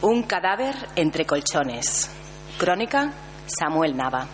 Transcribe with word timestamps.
Un 0.00 0.22
cadáver 0.22 0.74
entre 0.96 1.26
colchones. 1.26 2.10
Crónica 2.58 3.12
Samuel 3.46 3.96
Nava. 3.96 4.26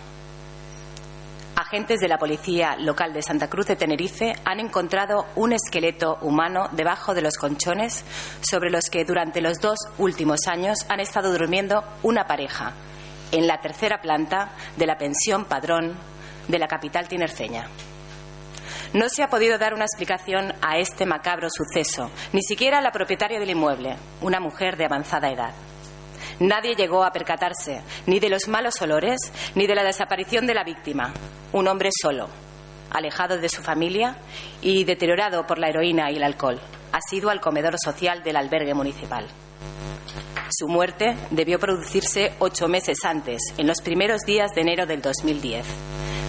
Agentes 1.55 1.99
de 1.99 2.07
la 2.07 2.17
policía 2.17 2.77
local 2.77 3.13
de 3.13 3.21
Santa 3.21 3.49
Cruz 3.49 3.67
de 3.67 3.75
Tenerife 3.75 4.33
han 4.45 4.59
encontrado 4.59 5.25
un 5.35 5.51
esqueleto 5.51 6.17
humano 6.21 6.69
debajo 6.71 7.13
de 7.13 7.21
los 7.21 7.35
colchones 7.35 8.05
sobre 8.41 8.69
los 8.69 8.85
que 8.89 9.03
durante 9.03 9.41
los 9.41 9.59
dos 9.59 9.77
últimos 9.97 10.47
años 10.47 10.85
han 10.87 11.01
estado 11.01 11.31
durmiendo 11.31 11.83
una 12.03 12.25
pareja 12.25 12.73
en 13.31 13.45
la 13.45 13.59
tercera 13.59 14.01
planta 14.01 14.51
de 14.77 14.87
la 14.87 14.97
pensión 14.97 15.45
Padrón 15.45 15.93
de 16.47 16.57
la 16.57 16.67
capital 16.67 17.07
tinerfeña. 17.07 17.67
No 18.93 19.07
se 19.07 19.21
ha 19.21 19.29
podido 19.29 19.59
dar 19.59 19.75
una 19.75 19.85
explicación 19.85 20.53
a 20.61 20.79
este 20.79 21.05
macabro 21.05 21.47
suceso, 21.51 22.09
ni 22.33 22.41
siquiera 22.41 22.81
la 22.81 22.91
propietaria 22.91 23.39
del 23.39 23.51
inmueble, 23.51 23.95
una 24.21 24.39
mujer 24.39 24.77
de 24.77 24.85
avanzada 24.85 25.29
edad. 25.29 25.53
Nadie 26.39 26.75
llegó 26.75 27.03
a 27.03 27.11
percatarse 27.11 27.81
ni 28.07 28.19
de 28.19 28.29
los 28.29 28.47
malos 28.47 28.81
olores 28.81 29.19
ni 29.53 29.67
de 29.67 29.75
la 29.75 29.83
desaparición 29.83 30.47
de 30.47 30.55
la 30.55 30.63
víctima. 30.63 31.13
Un 31.51 31.67
hombre 31.67 31.89
solo, 32.01 32.29
alejado 32.89 33.37
de 33.37 33.49
su 33.49 33.61
familia 33.61 34.15
y 34.61 34.85
deteriorado 34.85 35.45
por 35.45 35.59
la 35.59 35.69
heroína 35.69 36.09
y 36.11 36.15
el 36.15 36.23
alcohol, 36.23 36.59
ha 36.91 36.99
sido 37.01 37.29
al 37.29 37.41
comedor 37.41 37.75
social 37.77 38.23
del 38.23 38.37
albergue 38.37 38.73
municipal. 38.73 39.27
Su 40.49 40.67
muerte 40.67 41.15
debió 41.29 41.59
producirse 41.59 42.33
ocho 42.39 42.67
meses 42.67 42.97
antes, 43.05 43.41
en 43.57 43.67
los 43.67 43.81
primeros 43.81 44.21
días 44.21 44.51
de 44.55 44.61
enero 44.61 44.85
del 44.85 45.01
2010 45.01 45.65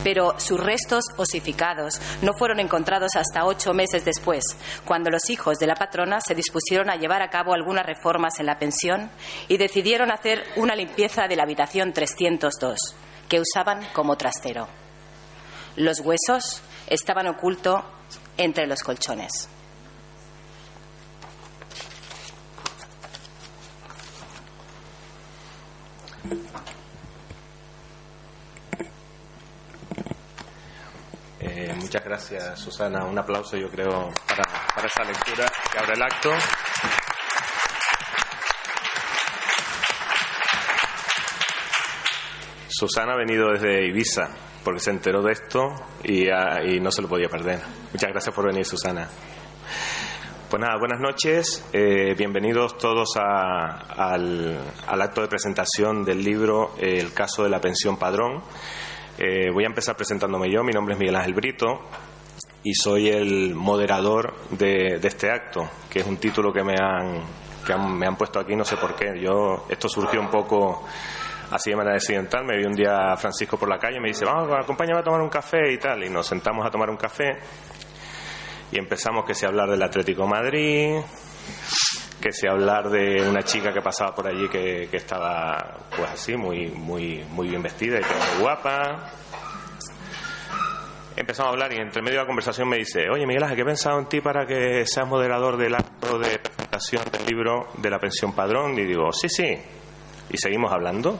pero 0.03 0.39
sus 0.39 0.59
restos 0.59 1.05
osificados 1.17 2.01
no 2.23 2.33
fueron 2.33 2.61
encontrados 2.61 3.17
hasta 3.17 3.45
ocho 3.45 3.75
meses 3.75 4.05
después, 4.05 4.45
cuando 4.85 5.11
los 5.11 5.29
hijos 5.31 5.59
de 5.59 5.67
la 5.67 5.75
patrona 5.75 6.21
se 6.21 6.35
dispusieron 6.35 6.91
a 6.91 6.97
llevar 6.97 7.23
a 7.23 7.29
cabo 7.29 7.53
algunas 7.53 7.85
reformas 7.85 8.41
en 8.41 8.47
la 8.47 8.59
pensión 8.59 9.11
y 9.49 9.59
decidieron 9.59 10.11
hacer 10.11 10.43
una 10.57 10.75
limpieza 10.75 11.29
de 11.29 11.37
la 11.37 11.43
habitación 11.43 11.93
302, 11.93 12.79
que 13.29 13.41
usaban 13.41 13.87
como 13.93 14.17
trastero. 14.17 14.69
Los 15.77 16.01
huesos 16.01 16.63
estaban 16.87 17.27
ocultos 17.29 17.83
entre 18.37 18.67
los 18.67 18.83
colchones. 18.83 19.49
Eh, 31.63 31.75
muchas 31.75 32.03
gracias, 32.03 32.59
Susana. 32.59 33.05
Un 33.05 33.19
aplauso, 33.19 33.57
yo 33.57 33.69
creo, 33.71 34.11
para, 34.27 34.45
para 34.75 34.87
esa 34.87 35.05
lectura 35.05 35.47
que 35.71 35.79
abre 35.79 35.93
el 35.95 36.03
acto. 36.03 36.33
Susana 42.69 43.13
ha 43.13 43.17
venido 43.17 43.51
desde 43.53 43.87
Ibiza 43.87 44.29
porque 44.65 44.81
se 44.81 44.91
enteró 44.91 45.23
de 45.23 45.33
esto 45.33 45.69
y, 46.05 46.29
ah, 46.29 46.63
y 46.65 46.81
no 46.81 46.91
se 46.91 47.03
lo 47.03 47.09
podía 47.09 47.29
perder. 47.29 47.61
Muchas 47.93 48.11
gracias 48.11 48.35
por 48.35 48.47
venir, 48.47 48.65
Susana. 48.65 49.09
Pues 50.49 50.61
nada, 50.61 50.77
buenas 50.79 51.01
noches. 51.01 51.65
Eh, 51.73 52.15
bienvenidos 52.17 52.77
todos 52.77 53.09
a- 53.17 53.79
al, 54.13 54.59
al 54.87 55.03
acto 55.03 55.23
de 55.23 55.29
presentación 55.29 56.05
del 56.05 56.23
libro 56.25 56.75
El 56.79 57.13
caso 57.13 57.45
de 57.45 57.51
la 57.51 57.61
pensión 57.61 57.97
padrón. 57.97 58.43
Eh, 59.23 59.51
voy 59.53 59.65
a 59.65 59.67
empezar 59.67 59.97
presentándome 59.97 60.51
yo. 60.51 60.65
Mi 60.65 60.73
nombre 60.73 60.95
es 60.95 60.99
Miguel 60.99 61.15
Ángel 61.15 61.35
Brito 61.35 61.83
y 62.63 62.73
soy 62.73 63.11
el 63.11 63.55
moderador 63.55 64.35
de, 64.49 64.99
de 64.99 65.09
este 65.09 65.31
acto, 65.31 65.69
que 65.91 65.99
es 66.01 66.07
un 66.07 66.17
título 66.17 66.51
que 66.55 66.65
me 66.65 66.75
han, 66.81 67.21
que 67.67 67.77
me 67.77 68.07
han 68.07 68.17
puesto 68.17 68.41
aquí, 68.41 68.57
no 68.57 68.65
sé 68.65 68.79
por 68.79 68.97
qué. 68.97 69.21
Yo, 69.21 69.67
esto 69.69 69.91
surgió 69.91 70.23
un 70.23 70.31
poco 70.31 70.87
así 71.51 71.69
de 71.69 71.77
manera 71.77 71.97
accidental. 71.97 72.47
Me 72.47 72.57
vi 72.57 72.65
un 72.65 72.73
día 72.73 73.15
Francisco 73.19 73.59
por 73.59 73.69
la 73.69 73.79
calle 73.79 73.99
y 73.99 74.01
me 74.01 74.09
dice, 74.09 74.25
vamos, 74.25 74.51
acompáñame 74.59 75.01
a 75.01 75.05
tomar 75.05 75.21
un 75.21 75.29
café 75.29 75.71
y 75.71 75.77
tal. 75.77 76.03
Y 76.03 76.09
nos 76.09 76.27
sentamos 76.27 76.67
a 76.67 76.71
tomar 76.71 76.89
un 76.89 76.97
café 76.97 77.37
y 78.73 78.79
empezamos 78.79 79.27
que 79.27 79.35
si 79.35 79.45
hablar 79.45 79.69
del 79.69 79.83
Atlético 79.83 80.27
Madrid, 80.27 80.97
que 82.21 82.33
si 82.33 82.47
hablar 82.47 82.91
de 82.91 83.23
una 83.29 83.43
chica 83.43 83.73
que 83.73 83.81
pasaba 83.81 84.15
por 84.15 84.27
allí 84.27 84.49
que, 84.49 84.89
que 84.91 84.97
estaba 84.97 85.79
pues 85.97 86.11
así 86.11 86.37
muy 86.37 86.69
muy 86.69 87.25
muy 87.31 87.49
bien 87.49 87.63
vestida 87.63 87.99
y 87.99 88.03
que 88.03 88.11
era 88.11 88.35
muy 88.35 88.43
guapa. 88.43 89.11
Empezamos 91.17 91.51
a 91.51 91.53
hablar 91.53 91.73
y 91.73 91.77
entre 91.77 92.03
medio 92.03 92.19
de 92.19 92.25
la 92.25 92.27
conversación 92.27 92.69
me 92.69 92.77
dice 92.79 93.09
oye 93.11 93.27
Miguel 93.27 93.43
Ángel, 93.43 93.57
¿qué 93.57 93.63
he 93.63 93.67
pensado 93.67 93.99
en 93.99 94.07
ti 94.07 94.21
para 94.21 94.47
que 94.47 94.85
seas 94.87 95.07
moderador 95.07 95.57
del 95.57 95.75
acto 95.75 96.19
de 96.19 96.39
presentación 96.39 97.03
del 97.11 97.27
libro 97.27 97.69
de 97.79 97.91
la 97.91 97.99
pensión 97.99 98.33
padrón 98.33 98.79
y 98.79 98.85
digo 98.85 99.13
sí 99.13 99.29
sí 99.29 99.59
y 100.31 100.37
seguimos 100.37 100.73
hablando 100.73 101.19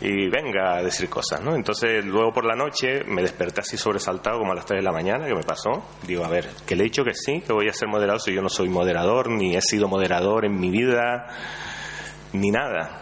y 0.00 0.28
venga 0.28 0.76
a 0.76 0.82
decir 0.82 1.08
cosas, 1.08 1.40
¿no? 1.40 1.56
Entonces, 1.56 2.04
luego 2.04 2.32
por 2.32 2.44
la 2.44 2.54
noche 2.54 3.02
me 3.04 3.22
desperté 3.22 3.62
así 3.62 3.76
sobresaltado 3.76 4.38
como 4.38 4.52
a 4.52 4.54
las 4.54 4.64
3 4.64 4.78
de 4.78 4.84
la 4.84 4.92
mañana, 4.92 5.26
que 5.26 5.34
me 5.34 5.42
pasó. 5.42 5.84
Digo, 6.06 6.24
a 6.24 6.28
ver, 6.28 6.48
que 6.66 6.76
le 6.76 6.82
he 6.82 6.84
dicho 6.84 7.02
que 7.04 7.14
sí, 7.14 7.40
que 7.40 7.52
voy 7.52 7.68
a 7.68 7.72
ser 7.72 7.88
moderador, 7.88 8.20
si 8.20 8.32
yo 8.32 8.42
no 8.42 8.48
soy 8.48 8.68
moderador, 8.68 9.28
ni 9.28 9.56
he 9.56 9.60
sido 9.60 9.88
moderador 9.88 10.44
en 10.44 10.58
mi 10.58 10.70
vida, 10.70 11.26
ni 12.32 12.50
nada. 12.50 13.00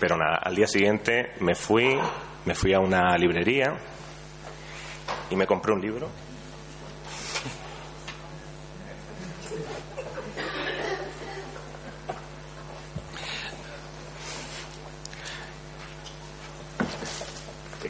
Pero 0.00 0.16
nada, 0.16 0.38
al 0.42 0.54
día 0.54 0.66
siguiente 0.66 1.32
me 1.40 1.54
fui, 1.54 1.98
me 2.46 2.54
fui 2.54 2.72
a 2.72 2.80
una 2.80 3.16
librería 3.18 3.74
y 5.30 5.36
me 5.36 5.46
compré 5.46 5.72
un 5.72 5.80
libro. 5.80 6.08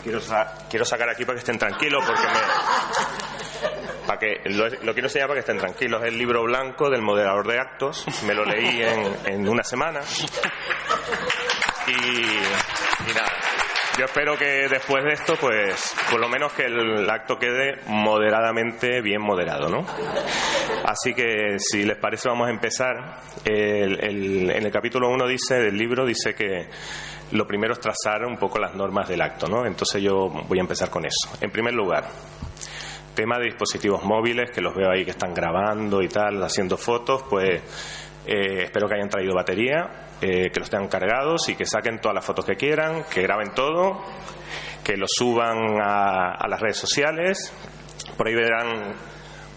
Quiero, 0.05 0.21
sa- 0.21 0.55
quiero 0.71 0.85
sacar 0.85 1.09
aquí 1.09 1.25
para 1.25 1.35
que 1.35 1.41
estén 1.41 1.59
tranquilos 1.59 2.05
porque 2.07 2.23
me 2.23 4.07
para 4.07 4.19
que 4.19 4.41
lo, 4.51 4.69
quiero 4.93 5.07
enseñar 5.09 5.27
para 5.29 5.35
que 5.37 5.41
estén 5.41 5.59
tranquilos. 5.59 6.03
Es 6.03 6.09
el 6.09 6.19
libro 6.19 6.43
blanco 6.45 6.91
del 6.91 7.01
moderador 7.03 7.47
de 7.49 7.59
actos. 7.59 8.05
Me 8.27 8.35
lo 8.35 8.45
leí 8.45 8.83
en, 8.83 9.17
en 9.25 9.49
una 9.49 9.65
semana. 9.65 10.01
Y, 11.87 11.93
y 11.93 13.15
nada. 13.15 13.33
Yo 13.99 14.07
espero 14.07 14.37
que 14.37 14.67
después 14.69 15.05
de 15.05 15.13
esto 15.13 15.37
pues 15.41 15.95
por 16.11 16.19
lo 16.19 16.29
menos 16.29 16.53
que 16.53 16.65
el 16.65 17.09
acto 17.09 17.39
quede 17.39 17.79
moderadamente 17.87 19.01
bien 19.01 19.21
moderado 19.23 19.69
¿no? 19.69 19.87
así 20.85 21.15
que 21.15 21.59
si 21.61 21.85
les 21.85 21.97
parece 21.99 22.29
vamos 22.29 22.49
a 22.49 22.51
empezar. 22.51 23.21
El, 23.45 24.03
el- 24.05 24.51
en 24.51 24.67
el 24.67 24.73
capítulo 24.73 25.09
1 25.11 25.27
dice 25.29 25.55
del 25.61 25.77
libro 25.77 26.05
dice 26.05 26.35
que 26.35 26.69
lo 27.33 27.47
primero 27.47 27.73
es 27.73 27.81
trazar 27.81 28.25
un 28.25 28.37
poco 28.37 28.59
las 28.59 28.75
normas 28.75 29.09
del 29.09 29.21
acto, 29.21 29.49
¿no? 29.49 29.67
Entonces 29.67 30.03
yo 30.03 30.29
voy 30.29 30.59
a 30.59 30.61
empezar 30.63 30.91
con 30.91 31.05
eso. 31.05 31.37
En 31.41 31.51
primer 31.51 31.75
lugar, 31.75 32.07
tema 33.15 33.39
de 33.39 33.47
dispositivos 33.47 34.05
móviles, 34.05 34.51
que 34.51 34.61
los 34.61 34.75
veo 34.75 34.91
ahí 34.91 35.05
que 35.05 35.13
están 35.13 35.33
grabando 35.33 36.03
y 36.03 36.09
tal, 36.09 36.43
haciendo 36.43 36.77
fotos, 36.77 37.25
pues 37.29 37.63
eh, 38.27 38.65
espero 38.65 38.89
que 38.89 38.95
hayan 38.97 39.09
traído 39.09 39.35
batería, 39.35 40.09
eh, 40.21 40.51
que 40.51 40.61
los 40.61 40.71
tengan 40.71 40.89
cargados 40.89 41.49
y 41.49 41.57
que 41.57 41.67
saquen 41.67 42.01
todas 42.01 42.15
las 42.15 42.25
fotos 42.25 42.45
que 42.45 42.57
quieran, 42.57 43.05
que 43.13 43.23
graben 43.23 43.53
todo, 43.55 44.03
que 44.83 44.97
lo 44.97 45.07
suban 45.09 45.81
a, 45.83 46.33
a 46.33 46.49
las 46.49 46.61
redes 46.61 46.77
sociales. 46.77 47.53
Por 48.17 48.29
ahí 48.29 48.35
verán 48.35 48.95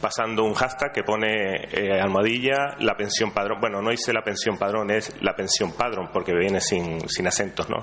pasando 0.02 0.44
un 0.44 0.54
hashtag 0.54 0.92
que 0.94 1.04
pone 1.04 1.68
eh, 1.72 2.00
almohadilla 2.00 2.76
la 2.80 2.96
pensión 2.96 3.32
padrón. 3.32 3.60
Bueno, 3.60 3.82
no 3.82 3.90
dice 3.90 4.14
la 4.14 4.22
pensión 4.22 4.58
padrón, 4.58 4.92
es 4.92 5.14
la 5.22 5.36
pensión 5.36 5.74
padrón, 5.74 6.10
porque 6.12 6.34
viene 6.34 6.62
sin, 6.62 7.08
sin 7.10 7.28
acentos, 7.28 7.70
¿no? 7.70 7.78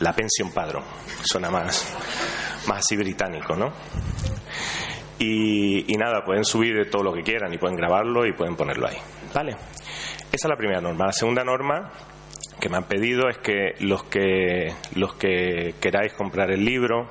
La 0.00 0.12
pensión 0.12 0.52
padrón. 0.52 0.84
Suena 1.22 1.50
más, 1.50 1.96
más 2.66 2.78
así 2.78 2.96
británico, 2.96 3.54
¿no? 3.54 3.72
Y, 5.18 5.92
y 5.92 5.96
nada, 5.96 6.24
pueden 6.24 6.44
subir 6.44 6.88
todo 6.90 7.02
lo 7.02 7.12
que 7.12 7.22
quieran 7.22 7.52
y 7.52 7.58
pueden 7.58 7.76
grabarlo 7.76 8.26
y 8.26 8.32
pueden 8.32 8.56
ponerlo 8.56 8.88
ahí. 8.88 8.96
¿Vale? 9.34 9.52
Esa 9.52 10.46
es 10.46 10.48
la 10.48 10.56
primera 10.56 10.80
norma. 10.80 11.06
La 11.06 11.12
segunda 11.12 11.44
norma 11.44 11.90
que 12.60 12.68
me 12.68 12.76
han 12.76 12.84
pedido 12.84 13.28
es 13.28 13.38
que 13.38 13.74
los 13.80 14.04
que, 14.04 14.72
los 14.94 15.14
que 15.14 15.74
queráis 15.80 16.12
comprar 16.12 16.50
el 16.50 16.64
libro, 16.64 17.08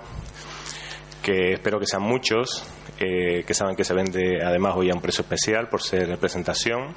que 1.22 1.54
espero 1.54 1.80
que 1.80 1.86
sean 1.86 2.04
muchos, 2.04 2.66
eh, 3.00 3.44
que 3.46 3.54
saben 3.54 3.76
que 3.76 3.84
se 3.84 3.94
vende 3.94 4.44
además 4.44 4.74
hoy 4.76 4.90
a 4.90 4.94
un 4.94 5.02
precio 5.02 5.22
especial 5.22 5.70
por 5.70 5.82
ser 5.82 6.08
representación 6.08 6.96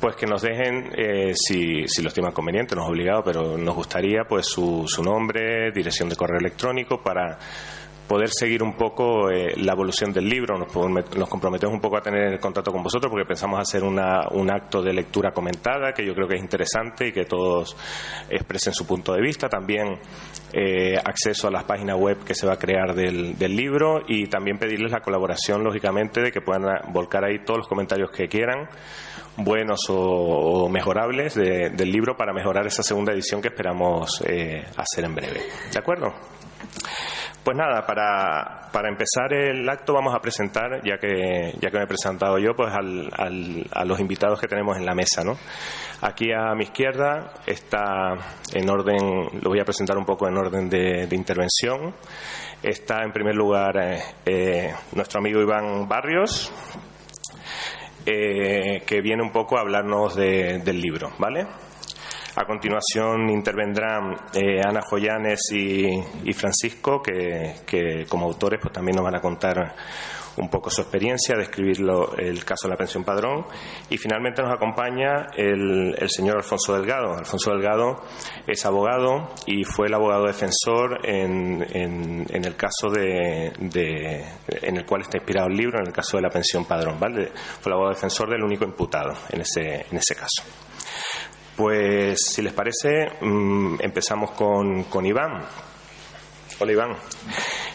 pues 0.00 0.14
que 0.14 0.26
nos 0.26 0.42
dejen, 0.42 0.92
eh, 0.96 1.32
si, 1.34 1.86
si 1.88 2.02
lo 2.02 2.08
estiman 2.08 2.32
conveniente, 2.32 2.76
no 2.76 2.82
es 2.82 2.88
obligado, 2.88 3.24
pero 3.24 3.58
nos 3.58 3.74
gustaría 3.74 4.22
pues 4.28 4.46
su, 4.46 4.84
su 4.86 5.02
nombre, 5.02 5.72
dirección 5.72 6.08
de 6.08 6.16
correo 6.16 6.38
electrónico 6.38 7.02
para 7.02 7.36
poder 8.08 8.30
seguir 8.30 8.62
un 8.62 8.74
poco 8.74 9.30
eh, 9.30 9.52
la 9.56 9.72
evolución 9.72 10.12
del 10.12 10.28
libro. 10.28 10.58
Nos, 10.58 10.74
nos, 10.74 11.28
comprometemos 11.28 11.74
un 11.74 11.80
poco 11.80 11.98
a 11.98 12.00
tener 12.00 12.40
contacto 12.40 12.72
con 12.72 12.82
vosotros 12.82 13.10
porque 13.10 13.26
pensamos 13.26 13.60
hacer 13.60 13.84
una, 13.84 14.26
un 14.30 14.50
acto 14.50 14.82
de 14.82 14.92
lectura 14.92 15.30
comentada 15.32 15.92
que 15.92 16.04
yo 16.04 16.14
creo 16.14 16.26
que 16.26 16.36
es 16.36 16.42
interesante 16.42 17.08
y 17.08 17.12
que 17.12 17.26
todos 17.26 17.76
expresen 18.30 18.72
su 18.72 18.86
punto 18.86 19.12
de 19.12 19.20
vista. 19.20 19.48
También 19.48 19.98
eh, 20.52 20.96
acceso 20.96 21.48
a 21.48 21.50
las 21.50 21.64
páginas 21.64 21.96
web 21.98 22.24
que 22.24 22.34
se 22.34 22.46
va 22.46 22.54
a 22.54 22.58
crear 22.58 22.94
del, 22.94 23.36
libro 23.48 24.02
y 24.06 24.26
también 24.26 24.58
pedirles 24.58 24.92
la 24.92 25.00
colaboración, 25.00 25.62
lógicamente, 25.62 26.20
de 26.20 26.32
que 26.32 26.40
puedan 26.40 26.62
volcar 26.92 27.24
ahí 27.24 27.44
todos 27.44 27.58
los 27.58 27.68
comentarios 27.68 28.10
que 28.10 28.28
quieran 28.28 28.68
buenos 29.36 29.88
o, 29.88 29.94
o 29.96 30.68
mejorables 30.68 31.34
de, 31.34 31.70
del 31.70 31.90
libro 31.90 32.16
para 32.16 32.32
mejorar 32.32 32.66
esa 32.66 32.82
segunda 32.82 33.12
edición 33.12 33.40
que 33.40 33.48
esperamos 33.48 34.22
eh, 34.26 34.64
hacer 34.76 35.04
en 35.04 35.14
breve. 35.14 35.42
¿De 35.72 35.78
acuerdo? 35.78 36.12
Pues 37.44 37.56
nada, 37.56 37.86
para, 37.86 38.68
para, 38.72 38.88
empezar 38.88 39.32
el 39.32 39.66
acto 39.68 39.94
vamos 39.94 40.14
a 40.14 40.20
presentar, 40.20 40.82
ya 40.84 40.98
que, 40.98 41.54
ya 41.60 41.70
que 41.70 41.78
me 41.78 41.84
he 41.84 41.86
presentado 41.86 42.38
yo, 42.38 42.54
pues 42.54 42.72
al, 42.74 43.08
al, 43.16 43.66
a 43.72 43.84
los 43.86 43.98
invitados 44.00 44.38
que 44.38 44.48
tenemos 44.48 44.76
en 44.76 44.84
la 44.84 44.94
mesa. 44.94 45.24
¿no? 45.24 45.38
Aquí 46.02 46.30
a 46.30 46.54
mi 46.54 46.64
izquierda 46.64 47.32
está 47.46 48.14
en 48.52 48.68
orden, 48.68 49.40
lo 49.40 49.50
voy 49.50 49.60
a 49.60 49.64
presentar 49.64 49.96
un 49.96 50.04
poco 50.04 50.28
en 50.28 50.36
orden 50.36 50.68
de, 50.68 51.08
intervención. 51.10 51.94
Está 52.62 53.02
en 53.02 53.12
primer 53.12 53.34
lugar 53.34 53.76
eh, 53.78 54.02
eh, 54.26 54.74
nuestro 54.92 55.20
amigo 55.20 55.40
Iván 55.40 55.88
Barrios, 55.88 56.52
eh, 58.04 58.82
que 58.86 59.00
viene 59.00 59.22
un 59.22 59.32
poco 59.32 59.56
a 59.56 59.62
hablarnos 59.62 60.14
de, 60.14 60.58
del 60.58 60.80
libro, 60.80 61.12
¿vale? 61.18 61.46
A 62.40 62.46
continuación 62.46 63.30
intervendrán 63.30 64.14
eh, 64.32 64.60
Ana 64.64 64.80
Joyanes 64.80 65.40
y, 65.50 66.32
Francisco, 66.34 67.02
que, 67.02 68.06
como 68.08 68.26
autores 68.26 68.60
pues 68.62 68.72
también 68.72 68.94
nos 68.94 69.04
van 69.04 69.16
a 69.16 69.20
contar 69.20 69.74
un 70.36 70.48
poco 70.48 70.70
su 70.70 70.82
experiencia, 70.82 71.34
describirlo 71.36 72.16
el 72.16 72.44
caso 72.44 72.68
de 72.68 72.74
la 72.74 72.76
pensión 72.76 73.02
padrón. 73.02 73.44
Y 73.90 73.98
finalmente 73.98 74.40
nos 74.40 74.52
acompaña 74.52 75.26
el, 75.36 75.96
señor 76.08 76.36
Alfonso 76.36 76.74
Delgado. 76.74 77.12
Alfonso 77.18 77.50
Delgado 77.50 78.04
es 78.46 78.64
abogado 78.64 79.34
y 79.46 79.64
fue 79.64 79.88
el 79.88 79.94
abogado 79.94 80.26
defensor 80.26 81.00
en, 81.04 81.60
el 82.30 82.54
caso 82.54 82.88
de, 82.88 83.46
en 83.48 84.76
el 84.76 84.86
cual 84.86 85.02
está 85.02 85.18
inspirado 85.18 85.48
el 85.48 85.56
libro, 85.56 85.80
en 85.80 85.88
el 85.88 85.92
caso 85.92 86.18
de 86.18 86.22
la 86.22 86.30
pensión 86.30 86.66
padrón. 86.66 86.98
Fue 87.00 87.10
el 87.66 87.72
abogado 87.72 87.94
defensor 87.94 88.30
del 88.30 88.44
único 88.44 88.64
imputado 88.64 89.12
en 89.30 89.40
ese, 89.40 89.86
en 89.90 89.96
ese 89.96 90.14
caso. 90.14 90.67
Pues, 91.58 92.20
si 92.24 92.40
les 92.40 92.52
parece, 92.52 93.08
mmm, 93.20 93.78
empezamos 93.80 94.30
con, 94.30 94.84
con 94.84 95.04
Iván. 95.04 95.42
Hola, 96.60 96.72
Iván. 96.72 96.96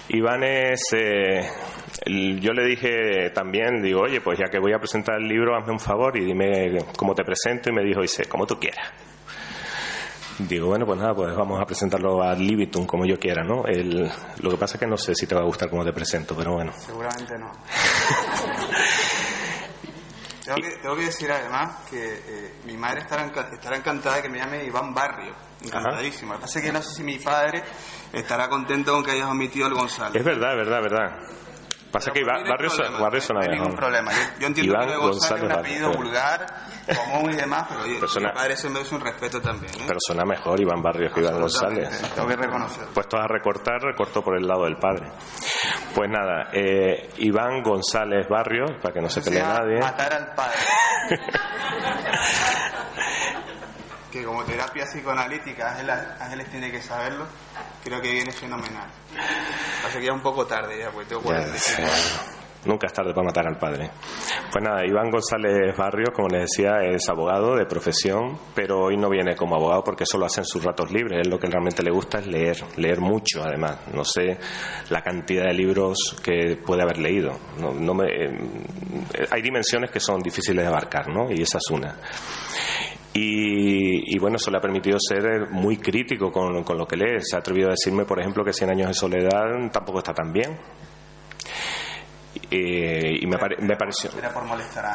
Iván 0.08 0.44
es. 0.46 0.82
Eh, 0.94 1.46
yo 2.40 2.54
le 2.54 2.64
dije 2.64 3.32
también, 3.32 3.84
digo, 3.84 4.04
oye, 4.04 4.22
pues 4.22 4.40
ya 4.40 4.50
que 4.50 4.58
voy 4.58 4.72
a 4.72 4.80
presentar 4.80 5.18
el 5.18 5.28
libro, 5.28 5.58
hazme 5.58 5.74
un 5.74 5.82
favor 5.82 6.16
y 6.18 6.24
dime 6.24 6.78
cómo 6.96 7.14
te 7.14 7.26
presento. 7.26 7.72
Y 7.72 7.74
me 7.74 7.84
dijo, 7.84 8.02
dice, 8.02 8.24
como 8.24 8.48
tú 8.48 8.58
quieras. 8.58 8.90
Digo, 10.40 10.68
bueno, 10.68 10.86
pues 10.86 10.98
nada, 10.98 11.14
pues 11.14 11.36
vamos 11.36 11.62
a 11.62 11.66
presentarlo 11.66 12.24
a 12.24 12.34
libitum 12.36 12.86
como 12.86 13.06
yo 13.06 13.20
quiera, 13.20 13.44
¿no? 13.44 13.66
El, 13.66 14.10
lo 14.42 14.50
que 14.50 14.58
pasa 14.58 14.78
es 14.78 14.80
que 14.80 14.88
no 14.88 14.96
sé 14.98 15.14
si 15.14 15.28
te 15.28 15.36
va 15.36 15.42
a 15.42 15.46
gustar 15.46 15.70
cómo 15.70 15.84
te 15.84 15.92
presento, 15.92 16.36
pero 16.38 16.54
bueno. 16.54 16.72
Seguramente 16.74 17.38
no. 17.38 17.52
Tengo 20.44 20.58
que, 20.58 20.78
tengo 20.78 20.96
que, 20.96 21.06
decir 21.06 21.32
además 21.32 21.86
que 21.90 22.16
eh, 22.16 22.54
mi 22.66 22.76
madre 22.76 23.02
estará, 23.02 23.26
estará, 23.26 23.78
encantada 23.78 24.18
de 24.18 24.24
que 24.24 24.30
me 24.30 24.40
llame 24.40 24.66
Iván 24.66 24.94
Barrio. 24.94 25.34
Encantadísima. 25.62 26.34
Lo 26.34 26.40
que 26.40 26.42
pasa 26.42 26.60
es 26.60 26.66
que 26.66 26.72
no 26.72 26.82
sé 26.82 26.96
si 26.96 27.04
mi 27.04 27.18
padre 27.20 27.64
estará 28.12 28.50
contento 28.50 28.92
con 28.92 29.04
que 29.04 29.12
hayas 29.12 29.30
omitido 29.30 29.68
el 29.68 29.74
González. 29.74 30.16
Es 30.16 30.24
verdad, 30.26 30.52
es 30.52 30.58
verdad, 30.58 30.80
es 30.80 30.92
verdad. 30.92 31.44
Pasa 31.94 32.12
Pero 32.12 32.26
que 32.26 32.32
Barrio, 32.32 32.70
Barrio 33.00 33.22
suena 33.22 33.40
no 33.40 33.54
hay 33.54 33.60
ningún 33.60 33.76
problema. 33.76 34.12
Yo, 34.12 34.40
yo 34.40 34.48
entiendo 34.48 34.74
Iván 34.74 34.88
que 34.88 34.96
González 34.96 35.44
es 35.44 35.50
un 35.50 35.52
apellido 35.52 35.88
Barrio. 35.90 36.04
vulgar, 36.04 36.46
común 36.86 37.32
y 37.32 37.36
demás, 37.36 37.66
pero 37.70 37.84
oye, 37.84 38.00
Persona- 38.00 38.30
mi 38.30 38.36
padre 38.36 38.58
se 38.58 38.70
merece 38.70 38.96
un 38.96 39.02
respeto 39.02 39.42
también. 39.42 39.74
¿eh? 39.74 39.84
Pero 39.88 40.00
suena 40.00 40.24
mejor 40.26 40.60
Iván 40.60 40.82
Barrios 40.82 41.14
que 41.14 41.22
Iván 41.22 41.40
González. 41.40 41.90
Tengo 42.14 42.28
que 42.28 42.36
reconocerlo. 42.36 42.92
Puestos 42.94 43.20
a 43.20 43.28
recortar, 43.28 43.82
recorto 43.82 44.22
por 44.24 44.38
el 44.38 44.48
lado 44.48 44.66
del 44.66 44.78
padre. 44.78 45.12
Pues 45.96 46.10
nada, 46.10 46.50
eh, 46.54 47.10
Iván 47.18 47.62
González 47.64 48.28
Barrios, 48.30 48.72
para 48.82 48.94
que 48.94 49.02
no 49.02 49.10
se 49.10 49.22
pelee 49.22 49.42
nadie. 49.42 49.80
Matar 49.80 50.14
al 50.14 50.34
padre. 50.36 50.58
que 54.12 54.24
como 54.24 54.44
terapia 54.44 54.86
psicoanalítica 54.86 55.72
Ángeles, 55.72 55.96
Ángeles 56.20 56.50
tiene 56.52 56.72
que 56.72 56.82
saberlo, 56.82 57.26
creo 57.84 58.00
que 58.00 58.12
viene 58.12 58.32
fenomenal. 58.32 58.88
Pasa 59.82 60.00
que 60.00 60.06
ya 60.06 60.14
un 60.14 60.22
poco 60.22 60.46
tarde 60.46 60.78
ya, 60.80 60.92
porque 60.92 61.10
tengo 61.10 61.22
Ya, 61.24 61.28
45 61.30 61.60
sí. 61.60 61.82
años. 61.82 62.22
Nunca 62.66 62.88
es 62.88 62.94
tarde 62.94 63.14
para 63.14 63.26
matar 63.26 63.48
al 63.48 63.58
padre. 63.58 63.90
Pues 64.52 64.64
nada, 64.64 64.86
Iván 64.86 65.10
González 65.12 65.76
Barrios, 65.76 66.12
como 66.14 66.30
les 66.30 66.42
decía, 66.42 66.78
es 66.84 67.08
abogado 67.10 67.56
de 67.56 67.66
profesión, 67.66 68.38
pero 68.56 68.86
hoy 68.86 68.98
no 68.98 69.10
viene 69.10 69.36
como 69.36 69.56
abogado 69.56 69.84
porque 69.84 70.04
eso 70.04 70.18
lo 70.18 70.26
hace 70.26 70.42
en 70.42 70.46
sus 70.46 70.64
ratos 70.64 70.92
libres. 70.92 71.22
Él 71.24 71.30
lo 71.30 71.40
que 71.40 71.48
realmente 71.48 71.84
le 71.84 71.92
gusta 71.92 72.20
es 72.20 72.28
leer, 72.28 72.58
leer 72.78 73.02
mucho 73.02 73.44
además. 73.44 73.80
No 73.94 74.04
sé 74.04 74.38
la 74.90 75.02
cantidad 75.02 75.46
de 75.46 75.54
libros 75.54 76.16
que 76.24 76.58
puede 76.66 76.84
haber 76.84 77.00
leído. 77.00 77.32
No, 77.60 77.74
no 77.74 77.94
me, 77.94 78.06
eh, 78.06 78.38
hay 79.32 79.42
dimensiones 79.42 79.92
que 79.92 80.00
son 80.00 80.22
difíciles 80.22 80.64
de 80.64 80.68
abarcar, 80.68 81.10
¿no? 81.10 81.32
Y 81.32 81.42
esa 81.42 81.58
es 81.58 81.70
una. 81.72 81.98
Y, 83.16 84.16
y, 84.16 84.18
bueno, 84.18 84.38
eso 84.38 84.50
le 84.50 84.58
ha 84.58 84.62
permitido 84.62 84.98
ser 85.00 85.52
muy 85.52 85.78
crítico 85.78 86.32
con, 86.32 86.64
con, 86.64 86.78
lo 86.78 86.88
que 86.88 86.98
lee. 86.98 87.20
Se 87.22 87.36
ha 87.36 87.40
atrevido 87.40 87.68
a 87.68 87.72
decirme, 87.72 88.06
por 88.06 88.20
ejemplo, 88.20 88.44
que 88.44 88.54
Cien 88.54 88.72
años 88.72 88.88
de 88.88 88.94
soledad 88.96 89.72
tampoco 89.72 90.00
está 90.00 90.14
tan 90.14 90.34
bien. 90.34 90.58
Eh, 92.56 93.18
y 93.20 93.26
me, 93.26 93.40
pare, 93.40 93.58
me, 93.62 93.76
pareció 93.76 94.12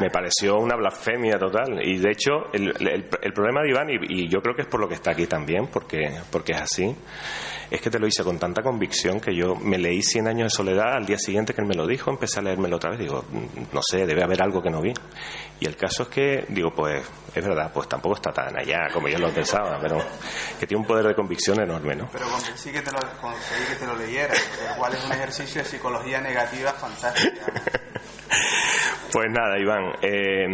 me 0.00 0.10
pareció 0.10 0.58
una 0.58 0.76
blasfemia 0.76 1.40
total. 1.40 1.81
Y 1.84 1.99
de 1.99 2.12
hecho 2.12 2.52
el, 2.52 2.69
el, 2.78 3.08
el 3.20 3.32
problema 3.32 3.62
de 3.62 3.70
Iván 3.70 3.90
y, 3.90 3.96
y, 4.08 4.28
yo 4.28 4.40
creo 4.40 4.55
que 4.55 4.62
es 4.62 4.69
por 4.69 4.78
lo 4.78 4.87
que 4.87 4.94
está 4.94 5.10
aquí 5.10 5.26
también 5.26 5.66
porque, 5.66 6.20
porque 6.31 6.52
es 6.52 6.60
así 6.60 6.94
es 7.70 7.80
que 7.80 7.90
te 7.90 7.98
lo 7.98 8.06
hice 8.06 8.24
con 8.24 8.38
tanta 8.38 8.62
convicción 8.62 9.20
que 9.20 9.34
yo 9.34 9.54
me 9.54 9.78
leí 9.78 10.02
Cien 10.02 10.26
años 10.26 10.52
de 10.52 10.56
soledad 10.56 10.94
al 10.94 11.06
día 11.06 11.18
siguiente 11.18 11.52
que 11.52 11.60
él 11.60 11.66
me 11.66 11.74
lo 11.74 11.86
dijo 11.86 12.10
empecé 12.10 12.40
a 12.40 12.42
leérmelo 12.42 12.76
otra 12.76 12.90
vez 12.90 13.00
digo 13.00 13.24
no 13.72 13.80
sé 13.82 14.06
debe 14.06 14.22
haber 14.22 14.42
algo 14.42 14.62
que 14.62 14.70
no 14.70 14.80
vi 14.80 14.92
y 15.60 15.66
el 15.66 15.76
caso 15.76 16.04
es 16.04 16.08
que 16.08 16.44
digo 16.48 16.70
pues 16.75 17.04
es 17.34 17.44
verdad 17.44 17.70
pues 17.72 17.88
tampoco 17.88 18.14
está 18.14 18.32
tan 18.32 18.58
allá 18.58 18.88
como 18.92 19.08
yo 19.08 19.18
lo 19.18 19.30
pensaba 19.30 19.78
pero 19.80 19.98
que 20.58 20.66
tiene 20.66 20.80
un 20.80 20.87
poder 20.87 21.06
de 21.06 21.14
convicción 21.14 21.60
enorme 21.60 21.94
¿no? 21.94 22.08
pero 22.12 22.26
conseguí 22.28 22.72
que 22.72 22.82
te 22.82 22.92
lo, 22.92 22.98
conseguí 23.20 23.64
que 23.68 23.75
te 23.75 23.87
lo 23.87 23.96
leyeras 23.96 24.50
lo 24.70 24.76
cual 24.76 24.94
es 24.94 25.04
un 25.04 25.12
ejercicio 25.12 25.62
de 25.62 25.68
psicología 25.68 26.20
negativa 26.20 26.72
fantástico 26.72 27.44
pues 29.12 29.26
nada, 29.30 29.58
Iván. 29.58 29.92
Eh, 30.02 30.46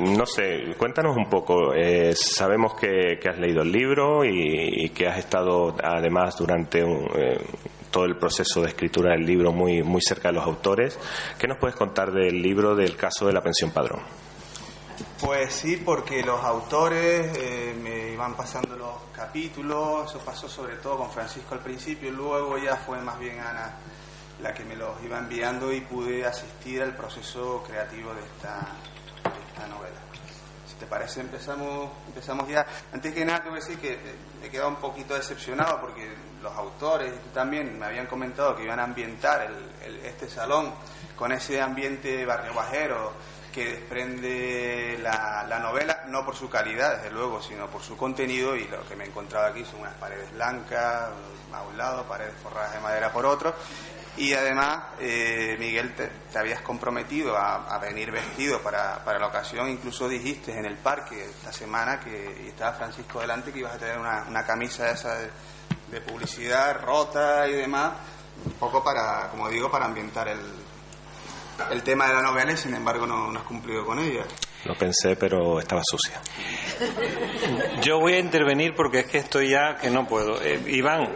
no 0.00 0.26
sé, 0.26 0.74
cuéntanos 0.76 1.16
un 1.16 1.28
poco. 1.28 1.74
Eh, 1.74 2.14
sabemos 2.14 2.74
que, 2.74 3.18
has 3.28 3.38
leído 3.38 3.62
el 3.62 3.72
libro 3.72 4.24
y, 4.24 4.90
que 4.90 5.06
has 5.06 5.18
estado 5.18 5.76
además 5.82 6.36
durante 6.36 6.80
eh, 6.80 7.40
todo 7.90 8.04
el 8.04 8.16
proceso 8.16 8.62
de 8.62 8.68
escritura 8.68 9.12
del 9.12 9.24
libro 9.24 9.52
muy, 9.52 9.82
muy 9.82 10.00
cerca 10.00 10.28
de 10.28 10.34
los 10.34 10.44
autores. 10.44 10.98
¿Qué 11.38 11.46
nos 11.46 11.58
puedes 11.58 11.76
contar 11.76 12.12
del 12.12 12.40
libro 12.40 12.74
del 12.74 12.96
caso 12.96 13.26
de 13.26 13.32
la 13.32 13.42
pensión 13.42 13.70
padrón? 13.70 14.00
Pues 15.20 15.52
sí, 15.52 15.76
porque 15.76 16.22
los 16.22 16.42
autores 16.42 17.36
eh, 17.38 17.74
me 17.82 18.12
iban 18.12 18.34
pasando 18.34 18.76
los 18.76 18.94
capítulos, 19.14 20.10
eso 20.10 20.18
pasó 20.24 20.48
sobre 20.48 20.76
todo 20.76 20.98
con 20.98 21.10
Francisco 21.10 21.54
al 21.54 21.60
principio, 21.60 22.10
luego 22.10 22.56
ya 22.58 22.76
fue 22.76 22.98
más 23.00 23.18
bien 23.18 23.38
Ana 23.38 23.76
la 24.42 24.54
que 24.54 24.64
me 24.64 24.76
los 24.76 25.02
iba 25.02 25.18
enviando 25.18 25.72
y 25.72 25.80
pude 25.82 26.24
asistir 26.24 26.82
al 26.82 26.96
proceso 26.96 27.62
creativo 27.66 28.14
de 28.14 28.20
esta, 28.22 28.68
de 29.22 29.40
esta 29.52 29.66
novela. 29.68 30.00
Si 30.66 30.69
te 30.80 30.86
parece, 30.86 31.20
empezamos, 31.20 31.90
empezamos 32.06 32.48
ya. 32.48 32.66
Antes 32.92 33.12
que 33.12 33.24
nada, 33.24 33.44
te 33.44 33.50
decir 33.50 33.78
que 33.78 33.98
me 34.40 34.46
he 34.46 34.50
quedado 34.50 34.70
un 34.70 34.76
poquito 34.76 35.14
decepcionado 35.14 35.78
porque 35.80 36.10
los 36.42 36.52
autores 36.56 37.12
también 37.34 37.78
me 37.78 37.86
habían 37.86 38.06
comentado 38.06 38.56
que 38.56 38.64
iban 38.64 38.80
a 38.80 38.84
ambientar 38.84 39.42
el, 39.42 39.70
el, 39.84 40.06
este 40.06 40.28
salón 40.28 40.72
con 41.14 41.32
ese 41.32 41.60
ambiente 41.60 42.24
barrio 42.24 42.54
bajero 42.54 43.12
que 43.52 43.64
desprende 43.72 44.98
la, 45.02 45.44
la, 45.46 45.58
novela, 45.58 46.04
no 46.06 46.24
por 46.24 46.36
su 46.36 46.48
calidad, 46.48 46.96
desde 46.96 47.10
luego, 47.10 47.42
sino 47.42 47.68
por 47.68 47.82
su 47.82 47.96
contenido 47.96 48.56
y 48.56 48.66
lo 48.68 48.86
que 48.86 48.96
me 48.96 49.04
he 49.04 49.08
encontrado 49.08 49.46
aquí 49.46 49.64
son 49.64 49.80
unas 49.80 49.94
paredes 49.94 50.32
blancas 50.32 51.10
a 51.52 51.62
un 51.62 51.76
lado, 51.76 52.04
paredes 52.04 52.34
forradas 52.42 52.72
de 52.72 52.80
madera 52.80 53.12
por 53.12 53.26
otro, 53.26 53.54
y 54.16 54.34
además, 54.34 54.94
eh, 55.00 55.56
Miguel, 55.58 55.94
te, 55.94 56.08
te, 56.08 56.38
habías 56.38 56.60
comprometido 56.62 57.36
a, 57.36 57.74
a 57.74 57.78
venir 57.78 58.10
vestido 58.10 58.60
para, 58.60 59.02
para, 59.04 59.18
la 59.18 59.28
ocasión. 59.28 59.68
Incluso 59.68 60.08
dijiste 60.08 60.52
en 60.52 60.66
el 60.66 60.76
parque 60.76 61.24
esta 61.24 61.52
semana 61.52 62.00
que 62.00 62.42
y 62.44 62.48
estaba 62.48 62.72
Francisco 62.72 63.20
delante 63.20 63.52
que 63.52 63.60
ibas 63.60 63.74
a 63.74 63.78
tener 63.78 63.98
una, 63.98 64.24
una 64.28 64.44
camisa 64.44 64.90
esa 64.90 65.14
de, 65.14 65.30
de, 65.90 66.00
publicidad 66.00 66.80
rota 66.82 67.48
y 67.48 67.52
demás. 67.52 67.92
un 68.44 68.52
poco 68.52 68.82
para, 68.82 69.28
como 69.30 69.48
digo, 69.48 69.70
para 69.70 69.86
ambientar 69.86 70.28
el, 70.28 70.40
el 71.70 71.82
tema 71.82 72.08
de 72.08 72.14
la 72.14 72.22
novela 72.22 72.52
y 72.52 72.56
sin 72.56 72.74
embargo 72.74 73.06
no, 73.06 73.30
no 73.30 73.38
has 73.38 73.46
cumplido 73.46 73.86
con 73.86 73.98
ella. 74.00 74.24
Lo 74.64 74.74
pensé, 74.74 75.16
pero 75.16 75.58
estaba 75.58 75.80
sucia. 75.84 76.20
Yo 77.80 77.98
voy 77.98 78.14
a 78.14 78.18
intervenir 78.18 78.74
porque 78.74 79.00
es 79.00 79.06
que 79.06 79.18
estoy 79.18 79.50
ya 79.50 79.76
que 79.76 79.88
no 79.88 80.06
puedo. 80.06 80.42
Eh, 80.42 80.60
Iván, 80.66 81.14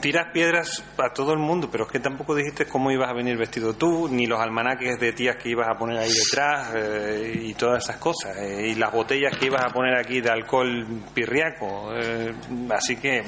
tiras 0.00 0.26
piedras 0.32 0.82
a 0.98 1.12
todo 1.12 1.32
el 1.32 1.38
mundo, 1.38 1.68
pero 1.70 1.84
es 1.84 1.90
que 1.92 2.00
tampoco 2.00 2.34
dijiste 2.34 2.66
cómo 2.66 2.90
ibas 2.90 3.08
a 3.10 3.12
venir 3.14 3.36
vestido 3.36 3.74
tú, 3.74 4.08
ni 4.08 4.26
los 4.26 4.40
almanaques 4.40 4.98
de 4.98 5.12
tías 5.12 5.36
que 5.36 5.50
ibas 5.50 5.68
a 5.68 5.78
poner 5.78 5.98
ahí 5.98 6.12
detrás 6.12 6.70
eh, 6.74 7.40
y 7.42 7.54
todas 7.54 7.84
esas 7.84 7.96
cosas, 7.96 8.36
eh, 8.38 8.68
y 8.68 8.74
las 8.74 8.92
botellas 8.92 9.36
que 9.38 9.46
ibas 9.46 9.62
a 9.64 9.68
poner 9.72 9.96
aquí 9.96 10.20
de 10.20 10.30
alcohol 10.30 10.86
pirriaco. 11.14 11.90
eh, 11.94 12.34
así 12.70 12.96
que. 12.96 13.22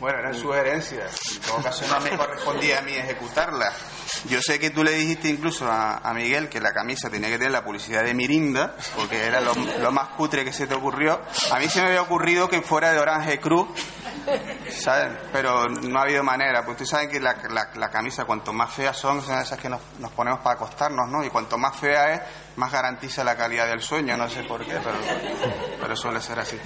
Bueno, 0.00 0.18
era 0.18 0.34
sugerencia. 0.34 1.04
En 1.04 1.40
todo 1.46 1.62
caso 1.62 1.84
no 1.88 2.00
me 2.00 2.10
correspondía 2.16 2.80
a 2.80 2.82
mí 2.82 2.92
ejecutarla. 2.92 3.72
Yo 4.28 4.40
sé 4.42 4.58
que 4.58 4.70
tú 4.70 4.82
le 4.82 4.90
dijiste 4.92 5.28
incluso 5.28 5.66
a, 5.70 5.98
a 5.98 6.12
Miguel 6.12 6.48
que 6.48 6.60
la 6.60 6.72
camisa 6.72 7.08
tenía 7.08 7.28
que 7.28 7.38
tener 7.38 7.52
la 7.52 7.64
publicidad 7.64 8.02
de 8.02 8.12
Mirinda, 8.12 8.74
porque 8.96 9.24
era 9.24 9.40
lo, 9.40 9.54
lo 9.54 9.92
más 9.92 10.08
cutre 10.10 10.44
que 10.44 10.52
se 10.52 10.66
te 10.66 10.74
ocurrió. 10.74 11.20
A 11.52 11.58
mí 11.60 11.68
se 11.68 11.80
me 11.80 11.86
había 11.88 12.02
ocurrido 12.02 12.48
que 12.48 12.60
fuera 12.62 12.92
de 12.92 12.98
Orange 12.98 13.38
Cruz, 13.38 13.68
¿saben? 14.70 15.18
Pero 15.32 15.68
no 15.68 15.98
ha 15.98 16.02
habido 16.02 16.22
manera. 16.22 16.60
Pues 16.64 16.72
ustedes 16.72 16.90
saben 16.90 17.10
que 17.10 17.20
la, 17.20 17.34
la- 17.50 17.70
la 17.74 17.90
camisa, 17.90 18.24
cuanto 18.24 18.52
más 18.52 18.72
feas 18.72 18.96
son, 18.96 19.20
son 19.22 19.38
esas 19.38 19.58
que 19.58 19.68
nos, 19.68 19.80
nos 19.98 20.10
ponemos 20.12 20.40
para 20.40 20.56
acostarnos, 20.56 21.08
¿no? 21.08 21.24
Y 21.24 21.30
cuanto 21.30 21.58
más 21.58 21.76
fea 21.76 22.14
es, 22.14 22.20
más 22.56 22.70
garantiza 22.70 23.24
la 23.24 23.36
calidad 23.36 23.66
del 23.66 23.80
sueño. 23.80 24.16
No 24.16 24.28
sé 24.28 24.42
por 24.44 24.64
qué, 24.64 24.72
pero, 24.82 24.96
pero 25.80 25.96
suele 25.96 26.20
ser 26.20 26.38
así. 26.38 26.58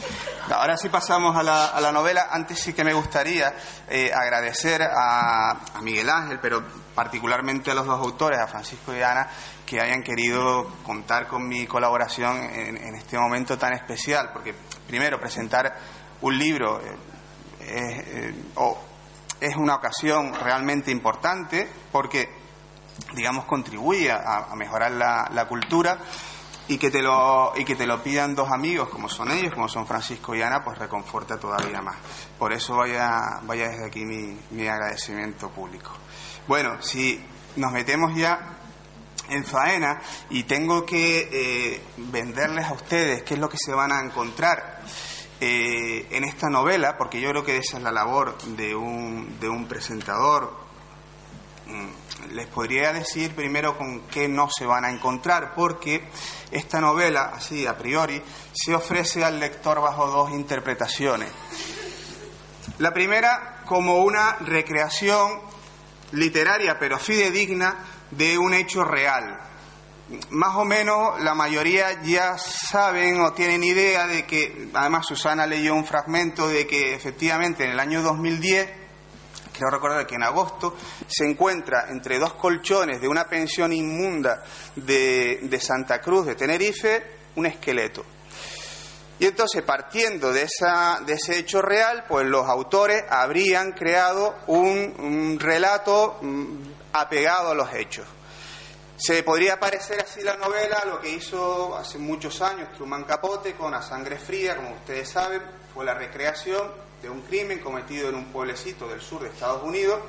Ahora 0.51 0.77
sí 0.77 0.89
pasamos 0.89 1.37
a 1.37 1.43
la, 1.43 1.67
a 1.67 1.81
la 1.81 1.93
novela. 1.93 2.29
Antes 2.31 2.59
sí 2.61 2.73
que 2.73 2.85
me 2.85 2.93
gustaría 2.93 3.55
eh, 3.89 4.11
agradecer 4.15 4.83
a, 4.83 5.51
a 5.75 5.81
Miguel 5.83 6.09
Ángel, 6.11 6.39
pero 6.41 6.63
particularmente 6.95 7.71
a 7.71 7.75
los 7.75 7.87
dos 7.87 8.01
autores, 8.01 8.39
a 8.39 8.47
Francisco 8.47 8.95
y 8.95 9.03
Ana, 9.03 9.29
que 9.67 9.81
hayan 9.81 10.03
querido 10.03 10.65
contar 10.85 11.27
con 11.27 11.47
mi 11.47 11.67
colaboración 11.67 12.37
en, 12.39 12.77
en 12.77 12.95
este 12.97 13.19
momento 13.19 13.59
tan 13.59 13.73
especial. 13.73 14.31
Porque, 14.33 14.55
primero, 14.87 15.19
presentar 15.21 15.77
un 16.23 16.39
libro 16.39 16.81
eh, 17.69 18.35
es, 19.41 19.57
una 19.57 19.75
ocasión 19.75 20.35
realmente 20.35 20.91
importante 20.91 21.69
porque, 21.93 22.29
digamos, 23.15 23.45
contribuye 23.45 24.11
a, 24.11 24.55
mejorar 24.57 24.93
la, 24.93 25.29
la 25.33 25.47
cultura 25.47 25.99
y 26.69 26.79
que, 26.79 26.91
te 26.91 27.01
lo, 27.01 27.53
y 27.57 27.65
que 27.65 27.77
te 27.77 27.87
lo 27.87 28.03
pidan 28.03 28.35
dos 28.35 28.51
amigos 28.51 28.89
como 28.89 29.09
son 29.09 29.31
ellos, 29.31 29.55
como 29.55 29.69
son 29.69 29.87
Francisco 29.87 30.35
y 30.35 30.43
Ana, 30.43 30.65
pues 30.65 30.79
reconforta 30.79 31.39
todavía 31.39 31.81
más. 31.81 31.97
Por 32.39 32.53
eso 32.53 32.77
vaya, 32.77 33.41
vaya 33.43 33.69
desde 33.69 33.87
aquí 33.87 34.05
mi, 34.05 34.37
mi 34.51 34.67
agradecimiento 34.67 35.49
público. 35.51 35.93
Bueno, 36.49 36.83
si 36.83 37.25
nos 37.57 37.73
metemos 37.73 38.15
ya 38.17 38.57
en 39.29 39.45
faena 39.45 40.01
y 40.31 40.45
tengo 40.45 40.85
que 40.85 41.29
eh, 41.33 41.83
venderles 41.97 42.67
a 42.67 42.73
ustedes 42.73 43.23
qué 43.23 43.35
es 43.35 43.41
lo 43.41 43.49
que 43.49 43.59
se 43.59 43.73
van 43.73 43.93
a 43.93 44.01
encontrar 44.01 44.83
eh, 45.41 46.07
en 46.11 46.25
esta 46.25 46.49
novela, 46.49 46.97
porque 46.97 47.21
yo 47.21 47.31
creo 47.31 47.45
que 47.45 47.59
esa 47.59 47.77
es 47.77 47.83
la 47.83 47.93
labor 47.93 48.39
de 48.57 48.75
un, 48.75 49.39
de 49.39 49.49
un 49.49 49.67
presentador. 49.67 50.53
Mm, 51.67 52.35
Les 52.35 52.47
podría 52.47 52.93
decir 52.93 53.35
primero 53.35 53.77
con 53.77 54.01
qué 54.09 54.29
no 54.29 54.49
se 54.51 54.67
van 54.67 54.85
a 54.85 54.91
encontrar, 54.91 55.55
porque 55.55 56.09
esta 56.51 56.81
novela, 56.81 57.33
así 57.35 57.67
a 57.67 57.77
priori, 57.77 58.23
se 58.53 58.75
ofrece 58.75 59.25
al 59.25 59.39
lector 59.39 59.81
bajo 59.81 60.07
dos 60.07 60.31
interpretaciones. 60.31 61.29
La 62.79 62.93
primera 62.93 63.63
como 63.67 63.99
una 63.99 64.37
recreación 64.37 65.41
literaria, 66.13 66.79
pero 66.79 66.99
fidedigna, 66.99 67.77
de 68.11 68.39
un 68.39 68.55
hecho 68.55 68.85
real. 68.85 69.39
Más 70.31 70.55
o 70.55 70.65
menos 70.65 71.21
la 71.21 71.35
mayoría 71.35 72.01
ya 72.03 72.39
saben 72.39 73.21
o 73.21 73.33
tienen 73.33 73.65
idea 73.65 74.07
de 74.07 74.25
que, 74.25 74.69
además 74.73 75.07
Susana 75.07 75.47
leyó 75.47 75.75
un 75.75 75.85
fragmento 75.85 76.49
de 76.49 76.67
que 76.67 76.95
efectivamente 76.95 77.65
en 77.65 77.73
el 77.73 77.81
año 77.81 78.03
2010, 78.03 78.71
creo 79.53 79.71
recordar 79.71 80.07
que 80.07 80.15
en 80.15 80.23
agosto, 80.23 80.77
se 81.09 81.25
encuentra 81.25 81.87
entre 81.91 82.21
dos 82.21 82.35
colchones 82.35 83.01
de 83.01 83.09
una 83.09 83.29
pensión 83.29 83.73
inmunda 83.73 84.45
de, 84.77 85.41
de 85.43 85.61
Santa 85.61 86.01
Cruz 86.01 86.27
de 86.27 86.37
Tenerife 86.37 87.17
un 87.35 87.47
esqueleto. 87.47 88.05
Y 89.19 89.27
entonces, 89.27 89.63
partiendo 89.63 90.33
de, 90.33 90.43
esa, 90.43 91.01
de 91.07 91.15
ese 91.15 91.39
hecho 91.39 91.63
real, 91.63 92.05
pues 92.07 92.27
los 92.27 92.47
autores 92.47 93.03
habrían 93.09 93.73
creado 93.73 94.37
un, 94.47 94.95
un 94.99 95.41
relato 95.41 96.19
mm, 96.21 96.47
apegado 96.93 97.51
a 97.51 97.55
los 97.55 97.73
hechos. 97.73 98.07
Se 98.99 99.23
podría 99.23 99.61
parecer 99.61 100.01
así 100.01 100.23
la 100.23 100.37
novela 100.39 100.83
lo 100.87 100.99
que 100.99 101.11
hizo 101.11 101.77
hace 101.77 101.99
muchos 101.99 102.41
años 102.41 102.73
Truman 102.73 103.05
Capote 103.05 103.55
con 103.55 103.75
A 103.75 103.83
Sangre 103.83 104.17
Fría, 104.17 104.57
como 104.57 104.71
ustedes 104.71 105.11
saben, 105.11 105.43
fue 105.75 105.85
la 105.85 105.93
recreación 105.93 106.73
de 107.03 107.11
un 107.11 107.21
crimen 107.21 107.59
cometido 107.59 108.09
en 108.09 108.15
un 108.15 108.33
pueblecito 108.33 108.89
del 108.89 109.03
sur 109.03 109.21
de 109.23 109.29
Estados 109.29 109.63
Unidos 109.63 110.01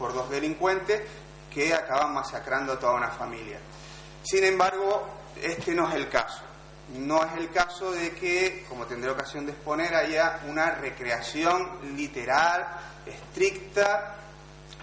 por 0.00 0.12
dos 0.12 0.28
delincuentes 0.30 1.02
que 1.48 1.72
acaban 1.72 2.12
masacrando 2.12 2.72
a 2.72 2.78
toda 2.78 2.94
una 2.94 3.10
familia. 3.10 3.60
Sin 4.24 4.42
embargo, 4.42 5.06
este 5.40 5.72
no 5.72 5.88
es 5.88 5.94
el 5.94 6.08
caso. 6.08 6.42
No 6.92 7.24
es 7.24 7.34
el 7.38 7.50
caso 7.52 7.92
de 7.92 8.10
que, 8.16 8.66
como 8.68 8.84
tendré 8.86 9.12
ocasión 9.12 9.46
de 9.46 9.52
exponer, 9.52 9.94
haya 9.94 10.40
una 10.48 10.72
recreación 10.72 11.96
literal, 11.96 12.66
estricta, 13.06 14.16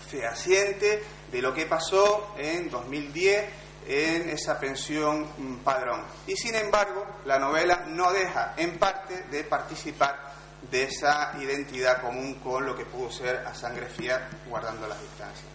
fehaciente 0.09 1.03
de 1.31 1.41
lo 1.41 1.53
que 1.53 1.65
pasó 1.65 2.33
en 2.37 2.69
2010 2.69 3.49
en 3.87 4.29
esa 4.29 4.59
pensión 4.59 5.27
mm, 5.37 5.57
padrón. 5.63 6.01
Y 6.27 6.35
sin 6.35 6.55
embargo, 6.55 7.05
la 7.25 7.39
novela 7.39 7.85
no 7.87 8.11
deja 8.11 8.53
en 8.57 8.77
parte 8.77 9.23
de 9.23 9.43
participar 9.43 10.31
de 10.69 10.83
esa 10.83 11.33
identidad 11.39 12.01
común 12.01 12.35
con 12.35 12.65
lo 12.65 12.75
que 12.75 12.85
pudo 12.85 13.11
ser 13.11 13.37
a 13.37 13.53
sangre 13.53 13.87
fría 13.87 14.29
guardando 14.47 14.87
las 14.87 15.01
distancias. 15.01 15.45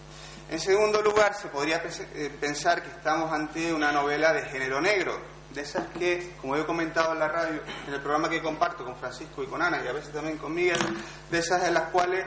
En 0.49 0.59
segundo 0.59 1.01
lugar, 1.01 1.33
se 1.33 1.47
podría 1.49 1.81
eh, 2.13 2.31
pensar 2.39 2.81
que 2.81 2.89
estamos 2.89 3.31
ante 3.31 3.73
una 3.73 3.91
novela 3.91 4.31
de 4.33 4.43
género 4.43 4.79
negro, 4.79 5.19
de 5.53 5.61
esas 5.61 5.87
que, 5.97 6.35
como 6.39 6.55
he 6.55 6.65
comentado 6.65 7.13
en 7.13 7.19
la 7.19 7.27
radio, 7.27 7.61
en 7.87 7.93
el 7.93 8.01
programa 8.01 8.29
que 8.29 8.41
comparto 8.41 8.85
con 8.85 8.95
Francisco 8.95 9.43
y 9.43 9.47
con 9.47 9.61
Ana, 9.61 9.81
y 9.83 9.87
a 9.87 9.93
veces 9.93 10.13
también 10.13 10.37
con 10.37 10.53
Miguel, 10.53 10.79
de 11.29 11.39
esas 11.39 11.65
en 11.65 11.73
las 11.73 11.89
cuales 11.89 12.25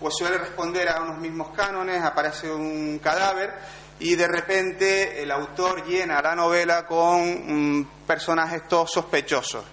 pues 0.00 0.14
suele 0.16 0.38
responder 0.38 0.88
a 0.88 1.00
unos 1.02 1.18
mismos 1.18 1.50
cánones, 1.56 2.02
aparece 2.02 2.50
un 2.52 2.98
cadáver 3.02 3.52
y 3.98 4.14
de 4.14 4.28
repente 4.28 5.22
el 5.22 5.30
autor 5.30 5.84
llena 5.86 6.20
la 6.20 6.34
novela 6.34 6.86
con 6.86 7.78
mm, 7.80 7.84
personajes 8.06 8.68
todos 8.68 8.90
sospechosos. 8.92 9.64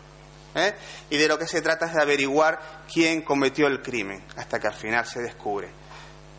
¿eh? 0.56 0.74
Y 1.10 1.18
de 1.18 1.27
lo 1.27 1.38
que 1.38 1.48
se 1.48 1.62
trata 1.62 1.88
es 1.88 1.94
de 1.94 2.01
averiguar 2.01 2.84
quién 2.92 3.22
cometió 3.24 3.68
el 3.68 3.82
crimen, 3.82 4.24
hasta 4.38 4.60
que 4.60 4.68
al 4.68 4.74
final 4.75 5.06
se 5.06 5.20
descubre. 5.22 5.70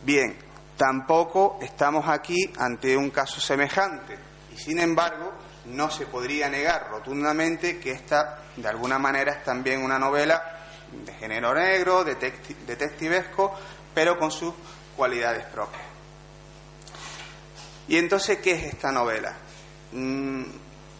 Bien, 0.03 0.37
tampoco 0.76 1.59
estamos 1.62 2.09
aquí 2.09 2.53
ante 2.59 2.97
un 2.97 3.11
caso 3.11 3.41
semejante 3.41 4.17
y 4.55 4.59
sin 4.59 4.79
embargo 4.81 5.33
no 5.67 5.91
se 5.91 6.07
podría 6.07 6.49
negar 6.49 6.88
rotundamente 6.91 7.79
que 7.79 7.91
esta 7.93 8.38
de 8.57 8.69
alguna 8.69 8.99
manera 8.99 9.33
es 9.33 9.45
también 9.45 9.83
una 9.83 9.99
novela 9.99 10.50
de 10.93 11.12
género 11.14 11.55
negro, 11.55 12.05
detecti- 12.05 12.55
detectivesco, 12.67 13.53
pero 13.95 14.19
con 14.19 14.31
sus 14.31 14.53
cualidades 14.97 15.45
propias. 15.47 15.83
¿Y 17.89 17.97
entonces 17.97 18.39
qué 18.39 18.53
es 18.53 18.65
esta 18.65 18.91
novela? 18.91 19.37
Mm, 19.93 20.45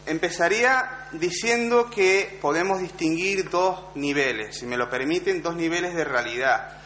empezaría 0.07 1.09
diciendo 1.13 1.89
que 1.91 2.39
podemos 2.41 2.81
distinguir 2.81 3.49
dos 3.51 3.97
niveles, 3.97 4.57
si 4.57 4.67
me 4.67 4.77
lo 4.77 4.89
permiten, 4.91 5.43
dos 5.43 5.57
niveles 5.57 5.95
de 5.95 6.05
realidad. 6.05 6.79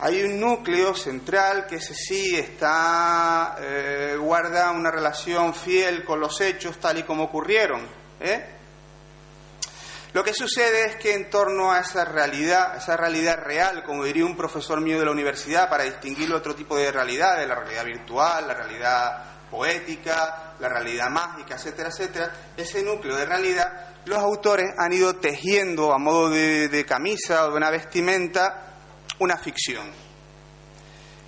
Hay 0.00 0.22
un 0.22 0.40
núcleo 0.40 0.94
central 0.94 1.66
que 1.68 1.76
ese 1.76 1.94
sí 1.94 2.34
está 2.34 3.56
eh, 3.60 4.16
guarda 4.18 4.72
una 4.72 4.90
relación 4.90 5.54
fiel 5.54 6.04
con 6.04 6.18
los 6.18 6.40
hechos 6.40 6.78
tal 6.78 6.98
y 6.98 7.02
como 7.04 7.24
ocurrieron. 7.24 7.86
¿eh? 8.18 8.61
Lo 10.12 10.22
que 10.22 10.34
sucede 10.34 10.84
es 10.84 10.96
que 10.96 11.14
en 11.14 11.30
torno 11.30 11.72
a 11.72 11.80
esa 11.80 12.04
realidad, 12.04 12.76
esa 12.76 12.96
realidad 12.98 13.38
real, 13.38 13.82
como 13.82 14.04
diría 14.04 14.26
un 14.26 14.36
profesor 14.36 14.80
mío 14.80 14.98
de 14.98 15.06
la 15.06 15.10
universidad, 15.10 15.70
para 15.70 15.84
distinguir 15.84 16.32
otro 16.34 16.54
tipo 16.54 16.76
de 16.76 16.92
realidades, 16.92 17.48
la 17.48 17.54
realidad 17.54 17.84
virtual, 17.84 18.46
la 18.46 18.54
realidad 18.54 19.24
poética, 19.50 20.54
la 20.60 20.68
realidad 20.68 21.08
mágica, 21.08 21.54
etcétera, 21.54 21.88
etcétera, 21.88 22.32
ese 22.56 22.82
núcleo 22.82 23.16
de 23.16 23.24
realidad, 23.24 23.92
los 24.04 24.18
autores 24.18 24.66
han 24.78 24.92
ido 24.92 25.16
tejiendo 25.16 25.92
a 25.92 25.98
modo 25.98 26.30
de, 26.30 26.84
camisa 26.86 27.46
o 27.46 27.50
de 27.50 27.56
una 27.56 27.70
vestimenta 27.70 28.68
una 29.18 29.36
ficción. 29.36 29.90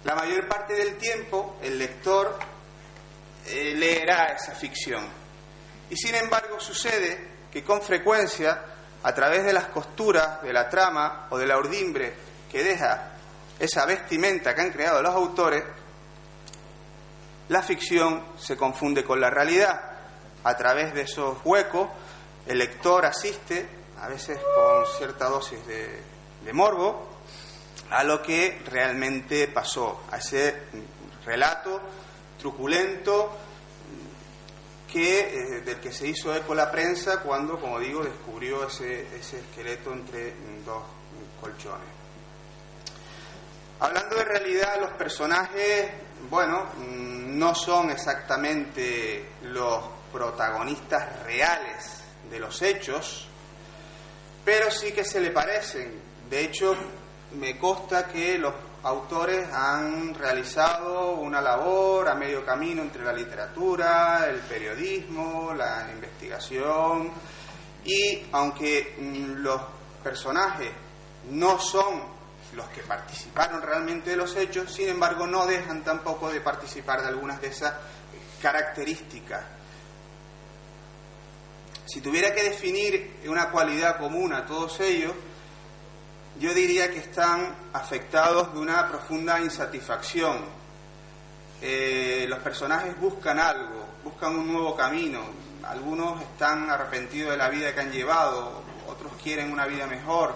La 0.05 0.14
mayor 0.14 0.47
parte 0.49 0.75
del 0.75 0.97
tiempo 0.97 1.59
el 1.62 1.79
lector 1.79 2.38
eh, 3.47 3.75
leerá 3.76 4.35
esa 4.35 4.53
ficción. 4.53 5.07
Y 5.88 5.97
sin 5.97 6.14
embargo 6.14 6.59
sucede 6.61 7.33
que 7.53 7.62
con 7.62 7.81
frecuencia, 7.81 8.74
a 9.05 9.15
través 9.15 9.45
de 9.45 9.53
las 9.53 9.67
costuras 9.67 10.43
de 10.43 10.53
la 10.53 10.69
trama 10.69 11.27
o 11.31 11.37
de 11.37 11.47
la 11.47 11.59
urdimbre 11.59 12.15
que 12.51 12.65
deja 12.65 13.11
esa 13.59 13.85
vestimenta 13.85 14.55
que 14.55 14.63
han 14.63 14.73
creado 14.73 15.03
los 15.03 15.15
autores, 15.15 15.63
la 17.49 17.63
ficción 17.63 18.25
se 18.39 18.57
confunde 18.57 19.05
con 19.05 19.21
la 19.21 19.29
realidad. 19.29 19.79
A 20.43 20.57
través 20.57 20.95
de 20.95 21.03
esos 21.03 21.39
huecos, 21.45 21.89
el 22.47 22.59
lector 22.59 23.05
asiste, 23.05 23.69
a 24.01 24.09
veces 24.09 24.39
con 24.39 24.87
cierta 24.97 25.29
dosis 25.29 25.59
de, 25.67 26.53
morbo, 26.53 27.09
a 27.91 28.05
lo 28.05 28.23
que 28.23 28.63
realmente 28.67 29.49
pasó, 29.49 30.03
a 30.11 30.17
ese 30.17 30.63
relato 31.27 31.81
truculento 32.39 33.37
que, 34.95 35.19
eh, 35.19 35.61
del 35.63 35.81
que 35.81 35.91
se 35.91 36.07
hizo 36.07 36.33
eco 36.33 36.55
la 36.55 36.71
prensa 36.71 37.21
cuando, 37.21 37.59
como 37.59 37.81
digo, 37.81 38.05
descubrió 38.05 38.69
ese, 38.69 39.09
ese 39.17 39.41
esqueleto 39.41 39.93
entre 39.93 40.35
dos 40.65 40.85
colchones. 41.41 41.89
Hablando 43.81 44.15
de 44.15 44.25
realidad, 44.25 44.81
los 44.81 44.91
personajes, 44.93 45.91
bueno, 46.31 46.67
mm, 46.77 47.37
no 47.37 47.57
son 47.57 47.91
exactamente 47.91 49.31
los 49.43 49.83
protagonistas 50.13 51.25
reales 51.25 52.05
de 52.31 52.39
los 52.39 52.63
hechos, 52.63 53.27
pero 54.45 54.71
sí 54.71 54.93
que 54.93 55.05
se 55.05 55.21
le 55.21 55.33
parecen. 55.33 56.01
De 56.31 56.45
hecho, 56.45 56.77
me 57.33 57.59
consta 57.59 58.07
que 58.07 58.39
los 58.39 58.55
autores 58.85 59.49
han 59.53 60.14
realizado 60.14 61.12
una 61.12 61.41
labor 61.41 62.09
a 62.09 62.14
medio 62.14 62.45
camino 62.45 62.83
entre 62.83 63.03
la 63.03 63.12
literatura, 63.12 64.26
el 64.29 64.41
periodismo, 64.41 65.55
la 65.55 65.88
investigación, 65.93 67.11
y 67.85 68.26
aunque 68.33 68.97
mm, 68.99 69.43
los 69.43 69.61
personajes 70.03 70.71
no 71.31 71.59
son 71.59 72.14
los 72.55 72.67
que 72.69 72.83
participaron 72.83 73.62
realmente 73.62 74.11
de 74.11 74.17
los 74.17 74.37
hechos, 74.37 74.73
sin 74.73 74.88
embargo 74.88 75.26
no 75.26 75.47
dejan 75.47 75.83
tampoco 75.83 76.31
de 76.31 76.41
participar 76.41 77.03
de 77.03 77.09
algunas 77.09 77.41
de 77.41 77.49
esas 77.49 77.75
características. 78.41 79.43
Si 81.87 82.00
tuviera 82.00 82.35
que 82.35 82.43
definir 82.43 83.17
una 83.26 83.50
cualidad 83.50 83.99
común 83.99 84.33
a 84.33 84.45
todos 84.45 84.79
ellos, 84.81 85.12
yo 86.38 86.53
diría 86.53 86.91
que 86.91 86.99
están 86.99 87.55
afectados 87.73 88.53
de 88.55 88.61
una 88.61 88.88
profunda 88.88 89.41
insatisfacción. 89.41 90.38
Eh, 91.62 92.26
los 92.29 92.41
personajes 92.41 92.99
buscan 93.00 93.38
algo, 93.38 93.87
buscan 94.03 94.37
un 94.37 94.53
nuevo 94.53 94.76
camino. 94.76 95.21
Algunos 95.62 96.21
están 96.21 96.71
arrepentidos 96.71 97.31
de 97.31 97.37
la 97.37 97.49
vida 97.49 97.73
que 97.75 97.81
han 97.81 97.93
llevado, 97.93 98.62
otros 98.87 99.12
quieren 99.23 99.50
una 99.50 99.67
vida 99.67 99.87
mejor 99.87 100.35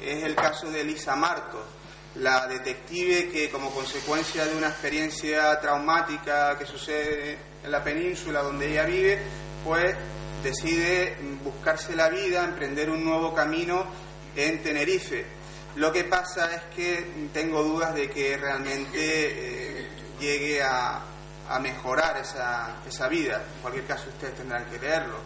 es 0.00 0.22
el 0.24 0.34
caso 0.34 0.70
de 0.70 0.82
Elisa 0.82 1.16
Marto, 1.16 1.64
la 2.16 2.46
detective 2.46 3.30
que 3.30 3.50
como 3.50 3.70
consecuencia 3.70 4.44
de 4.44 4.56
una 4.56 4.68
experiencia 4.68 5.58
traumática 5.60 6.56
que 6.58 6.66
sucede 6.66 7.38
en 7.64 7.70
la 7.70 7.82
península 7.82 8.42
donde 8.42 8.70
ella 8.70 8.84
vive, 8.84 9.18
pues 9.64 9.96
decide 10.42 11.16
buscarse 11.42 11.96
la 11.96 12.08
vida, 12.08 12.44
emprender 12.44 12.90
un 12.90 13.04
nuevo 13.04 13.34
camino 13.34 13.86
en 14.36 14.62
Tenerife. 14.62 15.37
Lo 15.76 15.92
que 15.92 16.04
pasa 16.04 16.54
es 16.54 16.62
que 16.74 17.28
tengo 17.32 17.62
dudas 17.62 17.94
de 17.94 18.10
que 18.10 18.36
realmente 18.36 18.90
eh, 18.94 19.88
llegue 20.18 20.62
a, 20.62 21.02
mejorar 21.60 22.18
esa, 22.18 22.76
esa 22.86 23.08
vida. 23.08 23.42
En 23.56 23.62
cualquier 23.62 23.86
caso, 23.86 24.10
ustedes 24.10 24.34
tendrán 24.34 24.66
que 24.66 24.78
leerlo 24.78 25.16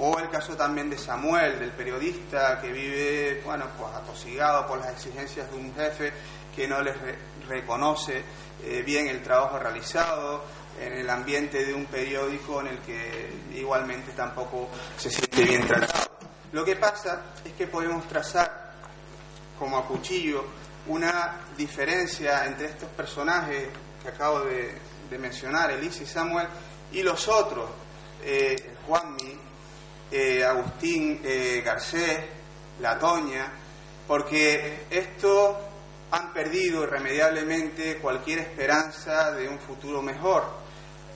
o 0.00 0.18
el 0.18 0.30
caso 0.30 0.56
también 0.56 0.88
de 0.88 0.96
Samuel, 0.96 1.58
del 1.58 1.72
periodista 1.72 2.60
que 2.60 2.70
vive, 2.70 3.42
bueno, 3.44 3.66
pues 3.76 3.92
atosigado 3.94 4.66
por 4.66 4.78
las 4.78 4.90
exigencias 4.90 5.50
de 5.50 5.56
un 5.56 5.74
jefe 5.74 6.12
que 6.54 6.68
no 6.68 6.80
les 6.82 6.96
reconoce 7.48 8.22
eh, 8.64 8.82
bien 8.84 9.08
el 9.08 9.22
trabajo 9.22 9.58
realizado 9.58 10.44
en 10.80 10.92
el 10.92 11.10
ambiente 11.10 11.64
de 11.64 11.74
un 11.74 11.86
periódico 11.86 12.60
en 12.60 12.68
el 12.68 12.78
que 12.78 13.32
igualmente 13.54 14.12
tampoco 14.12 14.68
se 14.96 15.10
siente 15.10 15.42
bien 15.42 15.66
tratado. 15.66 16.10
Lo 16.52 16.64
que 16.64 16.76
pasa 16.76 17.22
es 17.44 17.52
que 17.54 17.66
podemos 17.66 18.06
trazar 18.06 18.67
como 19.58 19.78
a 19.78 19.86
cuchillo 19.86 20.44
una 20.86 21.40
diferencia 21.56 22.46
entre 22.46 22.66
estos 22.66 22.88
personajes 22.90 23.68
que 24.02 24.08
acabo 24.08 24.40
de, 24.40 24.78
mencionar, 25.18 25.70
Elise 25.70 26.04
y 26.04 26.06
Samuel, 26.06 26.46
y 26.92 27.02
los 27.02 27.28
otros, 27.28 27.68
eh, 28.22 28.74
Juanmi, 28.86 29.38
eh, 30.10 30.44
Agustín 30.44 31.20
eh, 31.24 31.62
Garcés, 31.64 32.20
La 32.80 32.98
Toña, 32.98 33.50
porque 34.06 34.86
estos 34.90 35.56
han 36.10 36.32
perdido 36.32 36.84
irremediablemente 36.84 37.98
cualquier 37.98 38.40
esperanza 38.40 39.32
de 39.32 39.48
un 39.48 39.58
futuro 39.58 40.00
mejor, 40.00 40.44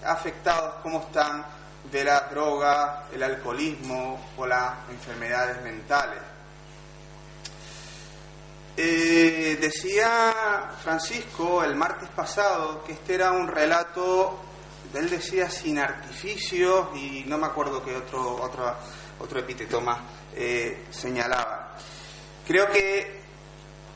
afectados 0.05 0.75
como 0.83 1.01
están 1.01 1.47
de 1.91 2.05
la 2.05 2.21
droga, 2.31 3.05
el 3.13 3.23
alcoholismo 3.23 4.33
o 4.37 4.47
las 4.47 4.89
enfermedades 4.91 5.63
mentales. 5.63 6.32
Eh, 8.77 9.59
decía 9.61 10.71
Francisco 10.83 11.63
el 11.63 11.75
martes 11.75 12.09
pasado 12.09 12.83
que 12.85 12.93
este 12.93 13.15
era 13.15 13.33
un 13.33 13.47
relato 13.47 14.39
él 14.95 15.09
decía 15.09 15.51
sin 15.51 15.79
artificios 15.79 16.89
y 16.95 17.25
no 17.27 17.39
me 17.39 17.47
acuerdo 17.47 17.83
qué 17.83 17.97
otro, 17.97 18.37
otro, 18.43 18.75
otro 19.19 19.39
epíteto 19.39 19.81
más 19.81 20.01
eh, 20.35 20.85
señalaba. 20.91 21.77
Creo 22.47 22.69
que 22.71 23.23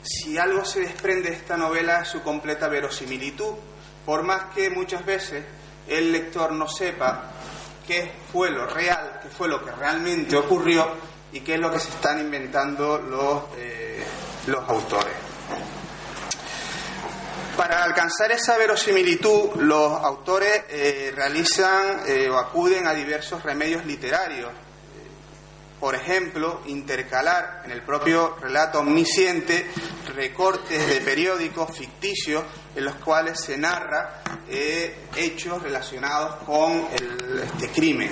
si 0.02 0.38
algo 0.38 0.64
se 0.64 0.80
desprende 0.80 1.30
de 1.30 1.36
esta 1.36 1.56
novela 1.56 2.00
es 2.00 2.08
su 2.08 2.22
completa 2.22 2.68
verosimilitud, 2.68 3.54
por 4.04 4.22
más 4.22 4.54
que 4.54 4.70
muchas 4.70 5.04
veces 5.04 5.44
el 5.88 6.12
lector 6.12 6.52
no 6.52 6.68
sepa 6.68 7.30
qué 7.86 8.12
fue 8.32 8.50
lo 8.50 8.66
real, 8.66 9.20
qué 9.22 9.28
fue 9.28 9.48
lo 9.48 9.62
que 9.64 9.72
realmente 9.72 10.36
ocurrió 10.36 10.88
y 11.32 11.40
qué 11.40 11.54
es 11.54 11.60
lo 11.60 11.70
que 11.70 11.78
se 11.78 11.90
están 11.90 12.20
inventando 12.20 12.98
los, 12.98 13.42
eh, 13.58 13.85
los 14.46 14.68
autores. 14.68 15.14
Para 17.56 17.84
alcanzar 17.84 18.30
esa 18.32 18.58
verosimilitud, 18.58 19.54
los 19.56 19.92
autores 20.04 20.64
eh, 20.68 21.10
realizan 21.14 22.02
eh, 22.06 22.28
o 22.28 22.36
acuden 22.36 22.86
a 22.86 22.92
diversos 22.92 23.42
remedios 23.42 23.86
literarios. 23.86 24.52
Por 25.80 25.94
ejemplo, 25.94 26.62
intercalar 26.66 27.62
en 27.64 27.70
el 27.70 27.82
propio 27.82 28.36
relato 28.40 28.80
omnisciente 28.80 29.70
recortes 30.14 30.86
de 30.86 31.00
periódicos 31.00 31.76
ficticios 31.76 32.44
en 32.74 32.84
los 32.84 32.96
cuales 32.96 33.40
se 33.40 33.56
narra 33.56 34.22
eh, 34.48 35.06
hechos 35.16 35.62
relacionados 35.62 36.36
con 36.44 36.88
este 37.42 37.68
crimen. 37.70 38.10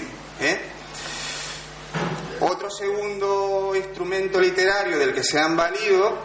Otro 2.41 2.71
segundo 2.71 3.73
instrumento 3.77 4.41
literario 4.41 4.99
del 4.99 5.15
que 5.15 5.23
se 5.23 5.39
han 5.39 5.57
valido 5.57 6.19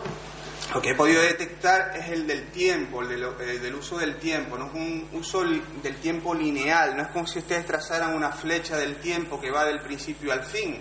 lo 0.73 0.81
que 0.83 0.91
he 0.91 0.95
podido 0.95 1.23
detectar 1.23 1.93
es 1.97 2.09
el 2.09 2.27
del 2.27 2.51
tiempo, 2.51 3.01
el, 3.01 3.09
del 3.09 3.75
uso 3.75 3.97
del 3.97 4.17
tiempo, 4.17 4.55
no 4.55 4.67
es 4.67 4.73
un 4.73 5.09
uso 5.13 5.43
del 5.43 5.95
tiempo 5.95 6.35
lineal, 6.35 6.95
no 6.95 7.01
es 7.01 7.09
como 7.09 7.25
si 7.25 7.39
ustedes 7.39 7.65
trazaran 7.65 8.13
una 8.13 8.31
flecha 8.31 8.77
del 8.77 8.97
tiempo 8.97 9.41
que 9.41 9.49
va 9.49 9.65
del 9.65 9.81
principio 9.81 10.31
al 10.31 10.43
fin, 10.43 10.79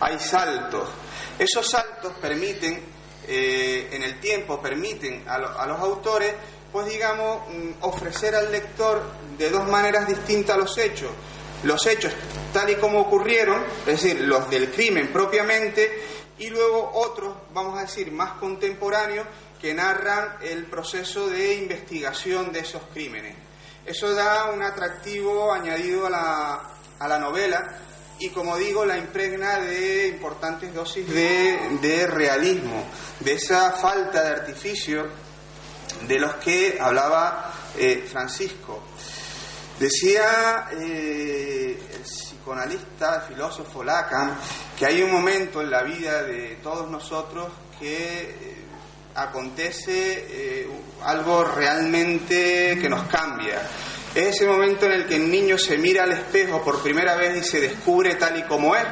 hay 0.00 0.18
saltos. 0.18 0.86
Esos 1.38 1.66
saltos 1.66 2.12
permiten, 2.20 2.84
eh, 3.26 3.88
en 3.92 4.02
el 4.02 4.20
tiempo, 4.20 4.60
permiten 4.60 5.24
a, 5.26 5.36
a, 5.36 5.66
los 5.66 5.80
autores, 5.80 6.34
pues 6.70 6.86
digamos, 6.86 7.48
mm, 7.48 7.70
ofrecer 7.80 8.34
al 8.34 8.52
lector 8.52 9.02
de 9.38 9.48
dos 9.48 9.66
maneras 9.66 10.06
distintas 10.06 10.58
los 10.58 10.76
hechos. 10.76 11.10
Los 11.64 11.86
hechos 11.86 12.12
tal 12.52 12.70
y 12.70 12.76
como 12.76 13.00
ocurrieron, 13.00 13.62
es 13.86 14.02
decir, 14.02 14.20
los 14.20 14.48
del 14.50 14.70
crimen 14.70 15.12
propiamente, 15.12 16.02
y 16.38 16.48
luego 16.48 16.90
otros, 16.94 17.34
vamos 17.52 17.78
a 17.78 17.82
decir, 17.82 18.10
más 18.10 18.32
contemporáneos, 18.32 19.26
que 19.60 19.72
narran 19.72 20.38
el 20.42 20.66
proceso 20.66 21.28
de 21.28 21.54
investigación 21.54 22.52
de 22.52 22.60
esos 22.60 22.82
crímenes. 22.92 23.36
Eso 23.86 24.12
da 24.12 24.50
un 24.50 24.62
atractivo 24.62 25.52
añadido 25.52 26.06
a 26.06 26.10
la, 26.10 26.70
a 26.98 27.08
la 27.08 27.18
novela 27.18 27.78
y, 28.18 28.28
como 28.28 28.56
digo, 28.56 28.84
la 28.84 28.98
impregna 28.98 29.58
de 29.58 30.08
importantes 30.08 30.72
dosis 30.72 31.08
de, 31.08 32.06
realismo, 32.06 32.86
de 33.20 33.32
esa 33.32 33.72
falta 33.72 34.22
de 34.22 34.30
artificio 34.30 35.06
de 36.06 36.18
los 36.18 36.34
que 36.36 36.78
hablaba 36.80 37.52
eh, 37.76 38.06
Francisco. 38.08 38.82
Decía 39.78 40.68
eh, 40.72 41.76
el 41.94 42.02
psicoanalista, 42.02 43.16
el 43.16 43.34
filósofo 43.34 43.82
Lacan, 43.82 44.38
que 44.78 44.86
hay 44.86 45.02
un 45.02 45.10
momento 45.10 45.60
en 45.60 45.70
la 45.70 45.82
vida 45.82 46.22
de 46.22 46.58
todos 46.62 46.88
nosotros 46.90 47.48
que 47.80 48.20
eh, 48.20 48.56
acontece 49.14 50.26
eh, 50.28 50.68
algo 51.04 51.44
realmente 51.44 52.78
que 52.80 52.88
nos 52.88 53.04
cambia. 53.08 53.62
Es 54.14 54.36
ese 54.36 54.46
momento 54.46 54.86
en 54.86 54.92
el 54.92 55.06
que 55.06 55.16
el 55.16 55.30
niño 55.30 55.56
se 55.56 55.78
mira 55.78 56.04
al 56.04 56.12
espejo 56.12 56.62
por 56.62 56.82
primera 56.82 57.16
vez 57.16 57.38
y 57.38 57.48
se 57.48 57.60
descubre 57.60 58.14
tal 58.16 58.38
y 58.38 58.42
como 58.42 58.76
es. 58.76 58.84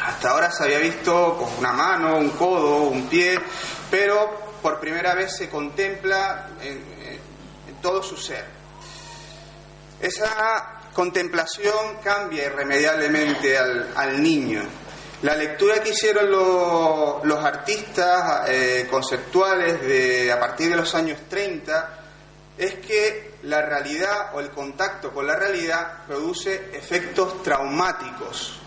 Hasta 0.00 0.30
ahora 0.30 0.50
se 0.50 0.64
había 0.64 0.78
visto 0.78 1.36
con 1.36 1.58
una 1.58 1.72
mano, 1.72 2.16
un 2.16 2.30
codo, 2.30 2.84
un 2.84 3.08
pie, 3.08 3.38
pero 3.90 4.54
por 4.62 4.80
primera 4.80 5.14
vez 5.14 5.36
se 5.36 5.48
contempla 5.48 6.48
en 6.62 7.74
todo 7.82 8.02
su 8.02 8.16
ser. 8.16 8.51
Esa 10.02 10.80
contemplación 10.92 11.98
cambia 12.02 12.46
irremediablemente 12.46 13.56
al, 13.56 14.20
niño. 14.20 14.64
La 15.22 15.36
lectura 15.36 15.80
que 15.80 15.90
hicieron 15.90 16.28
los, 16.28 17.44
artistas 17.44 18.48
eh, 18.48 18.88
conceptuales 18.90 20.28
a 20.28 20.40
partir 20.40 20.70
de 20.70 20.76
los 20.76 20.92
años 20.96 21.20
30 21.28 22.00
es 22.58 22.74
que 22.74 23.34
la 23.44 23.62
realidad 23.62 24.34
o 24.34 24.40
el 24.40 24.50
contacto 24.50 25.12
con 25.12 25.24
la 25.24 25.36
realidad 25.36 26.04
produce 26.08 26.70
efectos 26.72 27.40
traumáticos. 27.40 28.58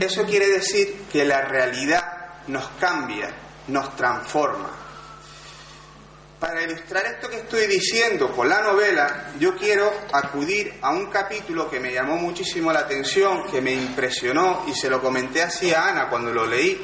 Eso 0.00 0.24
quiere 0.24 0.48
decir 0.48 1.04
que 1.12 1.26
la 1.26 1.42
realidad 1.42 2.44
nos 2.46 2.66
cambia, 2.80 3.30
nos 3.68 3.94
transforma. 3.96 4.79
Para 6.40 6.62
ilustrar 6.62 7.04
esto 7.04 7.28
que 7.28 7.36
estoy 7.36 7.66
diciendo 7.66 8.34
con 8.34 8.48
la 8.48 8.62
novela, 8.62 9.32
yo 9.38 9.54
quiero 9.56 9.92
acudir 10.10 10.72
a 10.80 10.90
un 10.90 11.10
capítulo 11.10 11.68
que 11.68 11.78
me 11.78 11.92
llamó 11.92 12.16
muchísimo 12.16 12.72
la 12.72 12.80
atención, 12.80 13.44
que 13.50 13.60
me 13.60 13.74
impresionó 13.74 14.64
y 14.66 14.74
se 14.74 14.88
lo 14.88 15.02
comenté 15.02 15.42
así 15.42 15.74
a 15.74 15.88
Ana 15.88 16.08
cuando 16.08 16.32
lo 16.32 16.46
leí. 16.46 16.80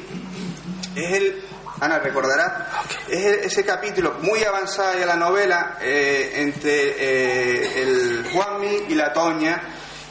Es 0.95 1.11
el, 1.11 1.43
Ana 1.79 1.97
recordará, 1.97 2.69
es 3.09 3.47
ese 3.47 3.65
capítulo 3.65 4.19
muy 4.21 4.43
avanzado 4.43 4.99
de 4.99 5.07
la 5.07 5.15
novela 5.15 5.79
eh, 5.81 6.33
entre 6.35 6.91
eh, 6.91 7.81
el 7.81 8.29
Juanmi 8.31 8.83
y 8.89 8.93
la 8.93 9.11
Toña 9.11 9.59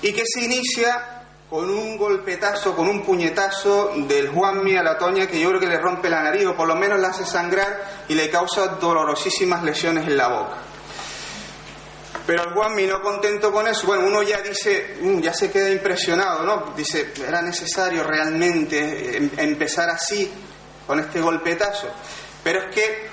y 0.03 0.13
que 0.13 0.25
se 0.27 0.45
inicia 0.45 1.16
con 1.49 1.71
un 1.71 1.97
golpetazo, 1.97 2.75
con 2.75 2.89
un 2.89 3.05
puñetazo 3.05 3.93
del 3.95 4.29
Juanmi 4.31 4.77
a 4.77 4.83
la 4.83 4.99
Toña 4.99 5.27
que 5.27 5.39
yo 5.39 5.49
creo 5.49 5.61
que 5.61 5.69
le 5.69 5.79
rompe 5.79 6.11
la 6.11 6.23
nariz 6.23 6.47
o 6.47 6.57
por 6.57 6.67
lo 6.67 6.75
menos 6.75 6.99
la 6.99 7.09
hace 7.09 7.25
sangrar 7.25 8.05
y 8.09 8.15
le 8.15 8.29
causa 8.31 8.67
dolorosísimas 8.67 9.63
lesiones 9.63 10.07
en 10.09 10.17
la 10.17 10.29
boca. 10.29 10.57
Pero 12.27 12.43
el 12.43 12.55
Juanmi 12.55 12.87
no 12.87 13.01
contento 13.01 13.53
con 13.53 13.69
eso, 13.69 13.87
bueno, 13.87 14.07
uno 14.07 14.23
ya 14.25 14.41
dice, 14.43 14.97
mm, 15.01 15.21
ya 15.21 15.33
se 15.33 15.49
queda 15.53 15.71
impresionado, 15.71 16.43
¿no? 16.43 16.75
Dice, 16.77 17.13
era 17.25 17.41
necesario 17.41 18.03
realmente 18.03 19.17
em, 19.17 19.31
empezar 19.37 19.89
así, 19.89 20.29
con 20.85 20.99
este 20.99 21.21
golpetazo. 21.21 21.89
Pero 22.43 22.63
es 22.65 22.75
que 22.75 23.09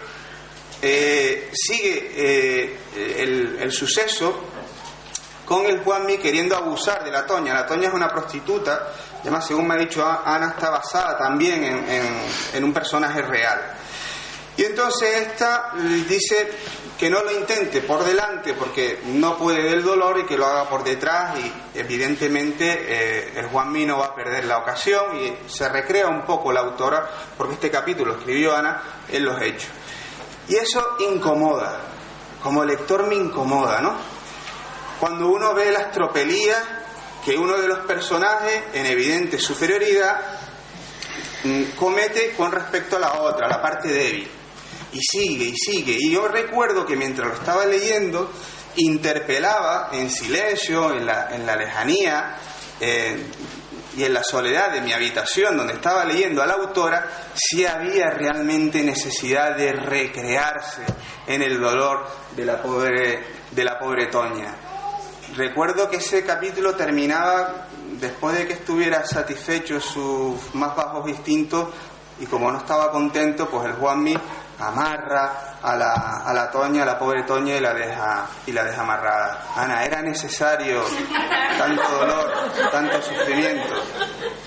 eh, 0.81 1.51
sigue 1.53 2.11
eh, 2.15 2.77
el, 3.19 3.57
el 3.61 3.71
suceso 3.71 4.45
con 5.45 5.65
el 5.65 5.83
Juanmi 5.83 6.17
queriendo 6.17 6.55
abusar 6.55 7.03
de 7.03 7.11
la 7.11 7.25
Toña. 7.25 7.53
La 7.53 7.65
Toña 7.65 7.89
es 7.89 7.93
una 7.93 8.09
prostituta, 8.09 8.87
además, 9.21 9.45
según 9.45 9.67
me 9.67 9.75
ha 9.75 9.77
dicho 9.77 10.05
Ana, 10.05 10.49
está 10.49 10.69
basada 10.69 11.17
también 11.17 11.63
en, 11.63 12.63
un 12.63 12.73
personaje 12.73 13.21
real. 13.21 13.59
Y 14.55 14.63
entonces 14.65 15.27
esta 15.27 15.71
dice 16.07 16.51
que 16.99 17.09
no 17.09 17.23
lo 17.23 17.31
intente 17.31 17.81
por 17.81 18.03
delante 18.03 18.53
porque 18.53 19.01
no 19.05 19.35
puede 19.35 19.63
del 19.63 19.83
dolor 19.83 20.19
y 20.19 20.25
que 20.25 20.37
lo 20.37 20.45
haga 20.45 20.69
por 20.69 20.83
detrás 20.83 21.35
y 21.39 21.51
evidentemente 21.77 22.65
eh, 22.71 23.33
el 23.35 23.47
Juanmi 23.47 23.83
no 23.85 23.97
va 23.97 24.05
a 24.05 24.15
perder 24.15 24.45
la 24.45 24.59
ocasión 24.59 25.17
y 25.17 25.49
se 25.49 25.67
recrea 25.69 26.07
un 26.07 26.21
poco 26.21 26.53
la 26.53 26.59
autora 26.59 27.09
porque 27.35 27.55
este 27.55 27.71
capítulo 27.71 28.15
escribió 28.17 28.55
Ana 28.55 28.79
en 29.09 29.25
los 29.25 29.41
hechos. 29.41 29.69
Y 30.47 30.55
eso 30.55 30.97
incomoda, 30.99 31.79
como 32.43 32.63
lector 32.63 33.07
me 33.07 33.15
incomoda, 33.15 33.81
¿no? 33.81 34.12
Cuando 35.03 35.27
uno 35.27 35.53
ve 35.53 35.69
las 35.69 35.91
tropelías 35.91 36.63
que 37.25 37.35
uno 37.35 37.57
de 37.57 37.67
los 37.67 37.79
personajes, 37.79 38.63
en 38.73 38.85
evidente 38.85 39.37
superioridad, 39.37 40.17
mm, 41.43 41.75
comete 41.75 42.31
con 42.37 42.53
respecto 42.53 42.95
a 42.95 42.99
la 42.99 43.13
otra, 43.19 43.49
la 43.49 43.61
parte 43.61 43.89
débil. 43.89 44.29
Y 44.93 44.99
sigue 45.01 45.47
y 45.47 45.55
sigue. 45.57 45.97
Y 45.99 46.09
yo 46.09 46.29
recuerdo 46.29 46.85
que 46.85 46.95
mientras 46.95 47.27
lo 47.27 47.33
estaba 47.33 47.65
leyendo, 47.65 48.31
interpelaba 48.77 49.89
en 49.91 50.09
silencio, 50.09 50.93
en 50.93 51.05
la, 51.05 51.35
en 51.35 51.45
la 51.45 51.57
lejanía 51.57 52.37
eh, 52.79 53.25
y 53.97 54.05
en 54.05 54.13
la 54.13 54.23
soledad 54.23 54.71
de 54.71 54.79
mi 54.79 54.93
habitación 54.93 55.57
donde 55.57 55.73
estaba 55.73 56.05
leyendo 56.05 56.41
a 56.41 56.45
la 56.45 56.53
autora, 56.53 57.09
si 57.35 57.65
había 57.65 58.09
realmente 58.09 58.81
necesidad 58.81 59.57
de 59.57 59.73
recrearse 59.73 60.85
en 61.27 61.41
el 61.41 61.59
dolor 61.59 62.07
de 62.37 62.45
la 62.45 62.61
pobre, 62.61 63.21
de 63.51 63.63
la 63.65 63.77
pobre 63.77 64.07
Toña. 64.07 64.71
Recuerdo 65.35 65.89
que 65.89 65.97
ese 65.97 66.23
capítulo 66.23 66.75
terminaba 66.75 67.67
después 67.99 68.37
de 68.37 68.45
que 68.45 68.53
estuviera 68.53 69.03
satisfecho 69.05 69.79
sus 69.79 70.53
más 70.53 70.75
bajos 70.75 71.09
instintos 71.09 71.69
y 72.19 72.25
como 72.27 72.51
no 72.51 72.59
estaba 72.59 72.91
contento, 72.91 73.49
pues 73.49 73.65
el 73.65 73.73
Juanmi 73.73 74.15
amarra 74.59 75.57
a 75.61 75.75
la, 75.75 75.93
a 76.23 76.33
la 76.33 76.51
Toña, 76.51 76.83
a 76.83 76.85
la 76.85 76.99
pobre 76.99 77.23
Toña 77.23 77.57
y 77.57 77.59
la 77.59 77.73
deja 77.73 78.27
y 78.45 78.51
la 78.51 78.63
deja 78.63 78.81
amarrada. 78.81 79.47
Ana, 79.55 79.83
era 79.83 80.01
necesario 80.03 80.83
tanto 81.57 81.81
dolor, 81.89 82.31
tanto 82.71 83.01
sufrimiento. 83.01 83.73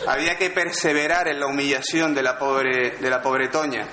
Había 0.07 0.37
que 0.37 0.51
perseverar 0.51 1.27
en 1.29 1.41
la 1.41 1.47
humillación 1.47 2.15
de 2.15 2.23
la 2.23 2.39
pobre, 2.39 2.99
de 2.99 3.11
la 3.11 3.21
pobre 3.21 3.49
Toña. 3.49 3.87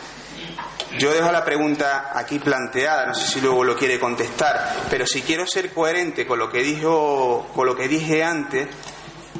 Yo 0.97 1.11
dejo 1.11 1.31
la 1.31 1.43
pregunta 1.43 2.11
aquí 2.13 2.37
planteada, 2.37 3.07
no 3.07 3.15
sé 3.15 3.27
si 3.27 3.41
luego 3.41 3.63
lo 3.63 3.75
quiere 3.75 3.99
contestar, 3.99 4.75
pero 4.91 5.07
si 5.07 5.23
quiero 5.23 5.47
ser 5.47 5.73
coherente 5.73 6.27
con 6.27 6.37
lo 6.37 6.51
que 6.51 6.61
dijo, 6.61 7.47
con 7.55 7.65
lo 7.65 7.75
que 7.75 7.87
dije 7.87 8.23
antes, 8.23 8.67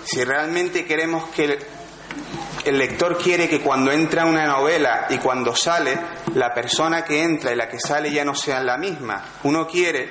si 0.03 0.23
realmente 0.23 0.85
queremos 0.85 1.29
que 1.29 1.59
el, 2.65 2.77
lector 2.77 3.17
quiere 3.17 3.47
que 3.47 3.61
cuando 3.61 3.91
entra 3.91 4.25
una 4.25 4.47
novela 4.47 5.05
y 5.09 5.17
cuando 5.17 5.55
sale, 5.55 5.95
la 6.33 6.53
persona 6.55 7.03
que 7.03 7.21
entra 7.21 7.51
y 7.51 7.55
la 7.55 7.69
que 7.69 7.79
sale 7.79 8.11
ya 8.11 8.25
no 8.25 8.33
sean 8.33 8.65
la 8.65 8.77
misma. 8.77 9.23
Uno 9.43 9.67
quiere 9.67 10.09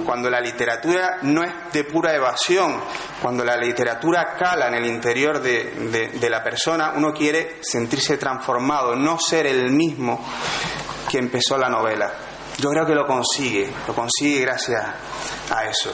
cuando 0.00 0.30
la 0.30 0.40
literatura 0.40 1.18
no 1.22 1.42
es 1.42 1.52
de 1.72 1.84
pura 1.84 2.14
evasión, 2.14 2.80
cuando 3.20 3.44
la 3.44 3.56
literatura 3.56 4.34
cala 4.38 4.68
en 4.68 4.74
el 4.74 4.86
interior 4.86 5.40
de, 5.40 6.28
la 6.30 6.42
persona, 6.42 6.92
uno 6.96 7.12
quiere 7.12 7.58
sentirse 7.62 8.16
transformado, 8.16 8.96
no 8.96 9.18
ser 9.18 9.46
el 9.46 9.70
mismo 9.70 10.24
que 11.10 11.18
empezó 11.18 11.58
la 11.58 11.68
novela. 11.68 12.10
Yo 12.58 12.70
creo 12.70 12.86
que 12.86 12.94
lo 12.94 13.06
consigue, 13.06 13.70
lo 13.86 13.94
consigue 13.94 14.40
gracias 14.40 14.84
a 15.50 15.64
eso. 15.64 15.92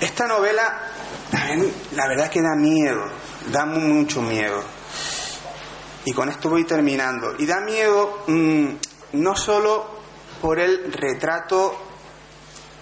Esta 0.00 0.26
novela, 0.26 0.90
la 1.92 2.08
verdad 2.08 2.28
que 2.28 2.42
da 2.42 2.54
miedo, 2.56 3.04
da 3.50 3.64
mucho 3.64 4.20
miedo. 4.20 4.62
Y 6.04 6.12
con 6.12 6.28
esto 6.28 6.50
voy 6.50 6.64
terminando. 6.64 7.34
Y 7.38 7.46
da 7.46 7.60
miedo 7.60 8.24
mm, 8.26 8.68
no 9.12 9.36
solo 9.36 10.01
por 10.42 10.58
el 10.58 10.92
retrato 10.92 11.74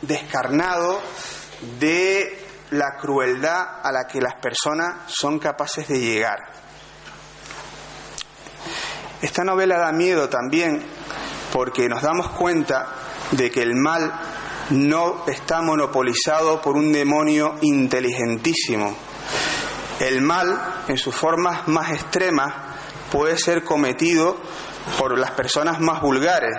descarnado 0.03 1.01
de 1.79 2.47
la 2.71 2.97
crueldad 2.99 3.81
a 3.83 3.93
la 3.93 4.07
que 4.07 4.21
las 4.21 4.35
personas 4.37 5.03
son 5.07 5.39
capaces 5.39 5.87
de 5.87 6.01
llegar. 6.01 6.39
Esta 9.21 9.45
novela 9.45 9.79
da 9.79 9.93
miedo 9.93 10.31
también 10.31 10.83
porque 11.53 11.89
nos 11.89 12.01
damos 12.01 12.31
cuenta 12.31 12.89
de 13.33 13.51
que 13.51 13.61
el 13.61 13.75
mal 13.75 14.11
no 14.71 15.25
está 15.27 15.61
monopolizado 15.61 16.63
por 16.63 16.77
un 16.77 16.93
demonio 16.93 17.57
inteligentísimo. 17.61 18.97
El 19.99 20.23
mal, 20.23 20.83
en 20.89 20.97
sus 20.97 21.15
formas 21.15 21.69
más 21.69 21.91
extremas, 21.91 22.55
puede 23.13 23.37
ser 23.37 23.65
cometido 23.65 24.39
por 24.99 25.19
las 25.19 25.33
personas 25.33 25.81
más 25.81 26.01
vulgares, 26.01 26.57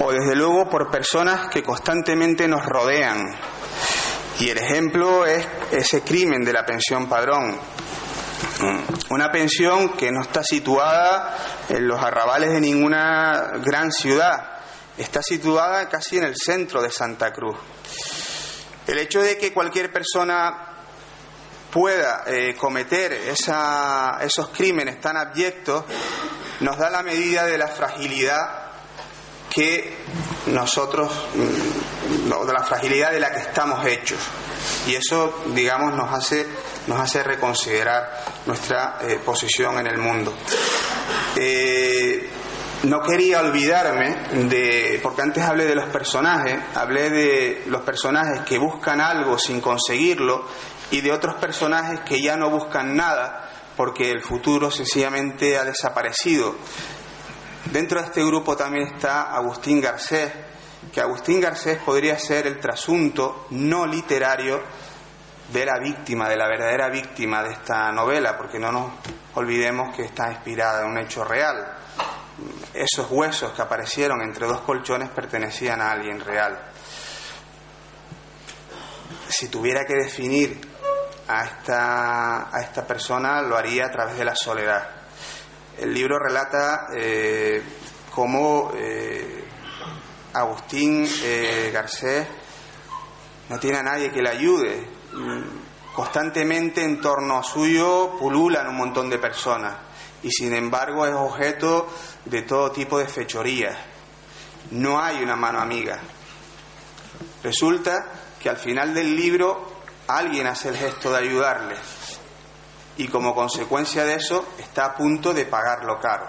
o 0.00 0.12
desde 0.12 0.34
luego 0.34 0.68
por 0.68 0.90
personas 0.90 1.48
que 1.48 1.62
constantemente 1.62 2.48
nos 2.48 2.64
rodean. 2.64 3.34
Y 4.40 4.48
el 4.50 4.58
ejemplo 4.58 5.26
es 5.26 5.46
ese 5.70 6.02
crimen 6.02 6.44
de 6.44 6.52
la 6.52 6.66
pensión 6.66 7.08
padrón. 7.08 7.58
Una 9.10 9.30
pensión 9.30 9.90
que 9.90 10.10
no 10.10 10.22
está 10.22 10.42
situada 10.42 11.36
en 11.68 11.86
los 11.86 12.02
arrabales 12.02 12.50
de 12.50 12.60
ninguna 12.60 13.52
gran 13.64 13.92
ciudad, 13.92 14.58
está 14.96 15.22
situada 15.22 15.88
casi 15.88 16.18
en 16.18 16.24
el 16.24 16.36
centro 16.36 16.82
de 16.82 16.90
Santa 16.90 17.32
Cruz. 17.32 17.56
El 18.86 18.98
hecho 18.98 19.22
de 19.22 19.38
que 19.38 19.52
cualquier 19.52 19.92
persona 19.92 20.74
pueda 21.70 22.22
eh, 22.26 22.54
cometer 22.56 23.12
esos 23.12 24.48
crímenes 24.50 25.00
tan 25.00 25.16
abyectos 25.16 25.84
nos 26.60 26.78
da 26.78 26.90
la 26.90 27.02
medida 27.02 27.46
de 27.46 27.58
la 27.58 27.68
fragilidad 27.68 28.63
que 29.54 29.96
nosotros, 30.46 31.12
mm, 31.34 32.46
de 32.46 32.52
la 32.52 32.64
fragilidad 32.64 33.12
de 33.12 33.20
la 33.20 33.30
que 33.30 33.38
estamos 33.38 33.86
hechos. 33.86 34.18
Y 34.86 34.94
eso, 34.94 35.42
digamos, 35.54 35.94
nos 35.94 36.12
hace, 36.12 36.46
nos 36.88 36.98
hace 37.00 37.22
reconsiderar 37.22 38.24
nuestra 38.46 38.98
eh, 39.02 39.20
posición 39.24 39.78
en 39.78 39.86
el 39.86 39.98
mundo. 39.98 40.34
Eh, 41.36 42.28
no 42.82 43.00
quería 43.00 43.40
olvidarme 43.40 44.14
de, 44.48 44.98
porque 45.02 45.22
antes 45.22 45.44
hablé 45.44 45.66
de 45.66 45.74
los 45.74 45.88
personajes, 45.88 46.58
hablé 46.74 47.10
de 47.10 47.62
los 47.66 47.82
personajes 47.82 48.40
que 48.40 48.58
buscan 48.58 49.00
algo 49.00 49.38
sin 49.38 49.60
conseguirlo 49.60 50.46
y 50.90 51.00
de 51.00 51.12
otros 51.12 51.36
personajes 51.36 52.00
que 52.00 52.20
ya 52.20 52.36
no 52.36 52.50
buscan 52.50 52.94
nada 52.94 53.50
porque 53.76 54.10
el 54.10 54.22
futuro 54.22 54.70
sencillamente 54.70 55.56
ha 55.56 55.64
desaparecido. 55.64 56.56
Dentro 57.72 58.00
de 58.00 58.06
este 58.06 58.24
grupo 58.24 58.56
también 58.56 58.94
está 58.94 59.34
Agustín 59.34 59.80
Garcés 59.80 60.30
que 60.92 61.00
Agustín 61.00 61.40
Garcés 61.40 61.78
podría 61.78 62.18
ser 62.18 62.46
el 62.46 62.60
trasunto 62.60 63.46
no 63.50 63.86
literario 63.86 64.62
de 65.52 65.66
la 65.66 65.78
víctima, 65.78 66.28
de 66.28 66.36
la 66.36 66.46
verdadera 66.46 66.88
víctima 66.88 67.42
de 67.42 67.52
esta 67.52 67.92
novela, 67.92 68.36
porque 68.36 68.58
no 68.58 68.72
nos 68.72 68.92
olvidemos 69.34 69.94
que 69.94 70.04
está 70.04 70.30
inspirada 70.30 70.82
en 70.82 70.90
un 70.90 70.98
hecho 70.98 71.24
real. 71.24 71.76
Esos 72.72 73.10
huesos 73.10 73.52
que 73.52 73.62
aparecieron 73.62 74.20
entre 74.22 74.46
dos 74.46 74.60
colchones 74.62 75.10
pertenecían 75.10 75.80
a 75.80 75.92
alguien 75.92 76.20
real. 76.20 76.58
Si 79.28 79.48
tuviera 79.48 79.84
que 79.84 79.94
definir 79.94 80.60
a 81.28 81.44
esta, 81.44 82.56
a 82.56 82.60
esta 82.60 82.86
persona, 82.86 83.42
lo 83.42 83.56
haría 83.56 83.86
a 83.86 83.90
través 83.90 84.16
de 84.16 84.24
la 84.24 84.34
soledad. 84.34 85.03
El 85.78 85.92
libro 85.92 86.18
relata 86.18 86.88
eh, 86.94 87.62
cómo 88.10 88.70
eh, 88.76 89.44
Agustín 90.32 91.08
eh, 91.22 91.70
Garcés 91.72 92.26
no 93.48 93.58
tiene 93.58 93.78
a 93.78 93.82
nadie 93.82 94.12
que 94.12 94.22
le 94.22 94.30
ayude. 94.30 94.88
Constantemente 95.92 96.82
en 96.82 97.00
torno 97.00 97.38
a 97.38 97.42
suyo 97.42 98.16
pululan 98.18 98.68
un 98.68 98.76
montón 98.76 99.10
de 99.10 99.18
personas 99.18 99.76
y 100.22 100.30
sin 100.30 100.54
embargo 100.54 101.06
es 101.06 101.14
objeto 101.14 101.88
de 102.24 102.42
todo 102.42 102.70
tipo 102.72 102.98
de 102.98 103.06
fechorías. 103.06 103.76
No 104.70 105.00
hay 105.00 105.22
una 105.22 105.36
mano 105.36 105.60
amiga. 105.60 106.00
Resulta 107.42 108.06
que 108.40 108.48
al 108.48 108.56
final 108.56 108.94
del 108.94 109.14
libro 109.14 109.82
alguien 110.06 110.46
hace 110.46 110.70
el 110.70 110.76
gesto 110.76 111.12
de 111.12 111.18
ayudarle 111.18 111.76
y 112.96 113.08
como 113.08 113.34
consecuencia 113.34 114.04
de 114.04 114.14
eso 114.14 114.46
está 114.58 114.86
a 114.86 114.94
punto 114.94 115.34
de 115.34 115.46
pagarlo 115.46 115.98
caro. 115.98 116.28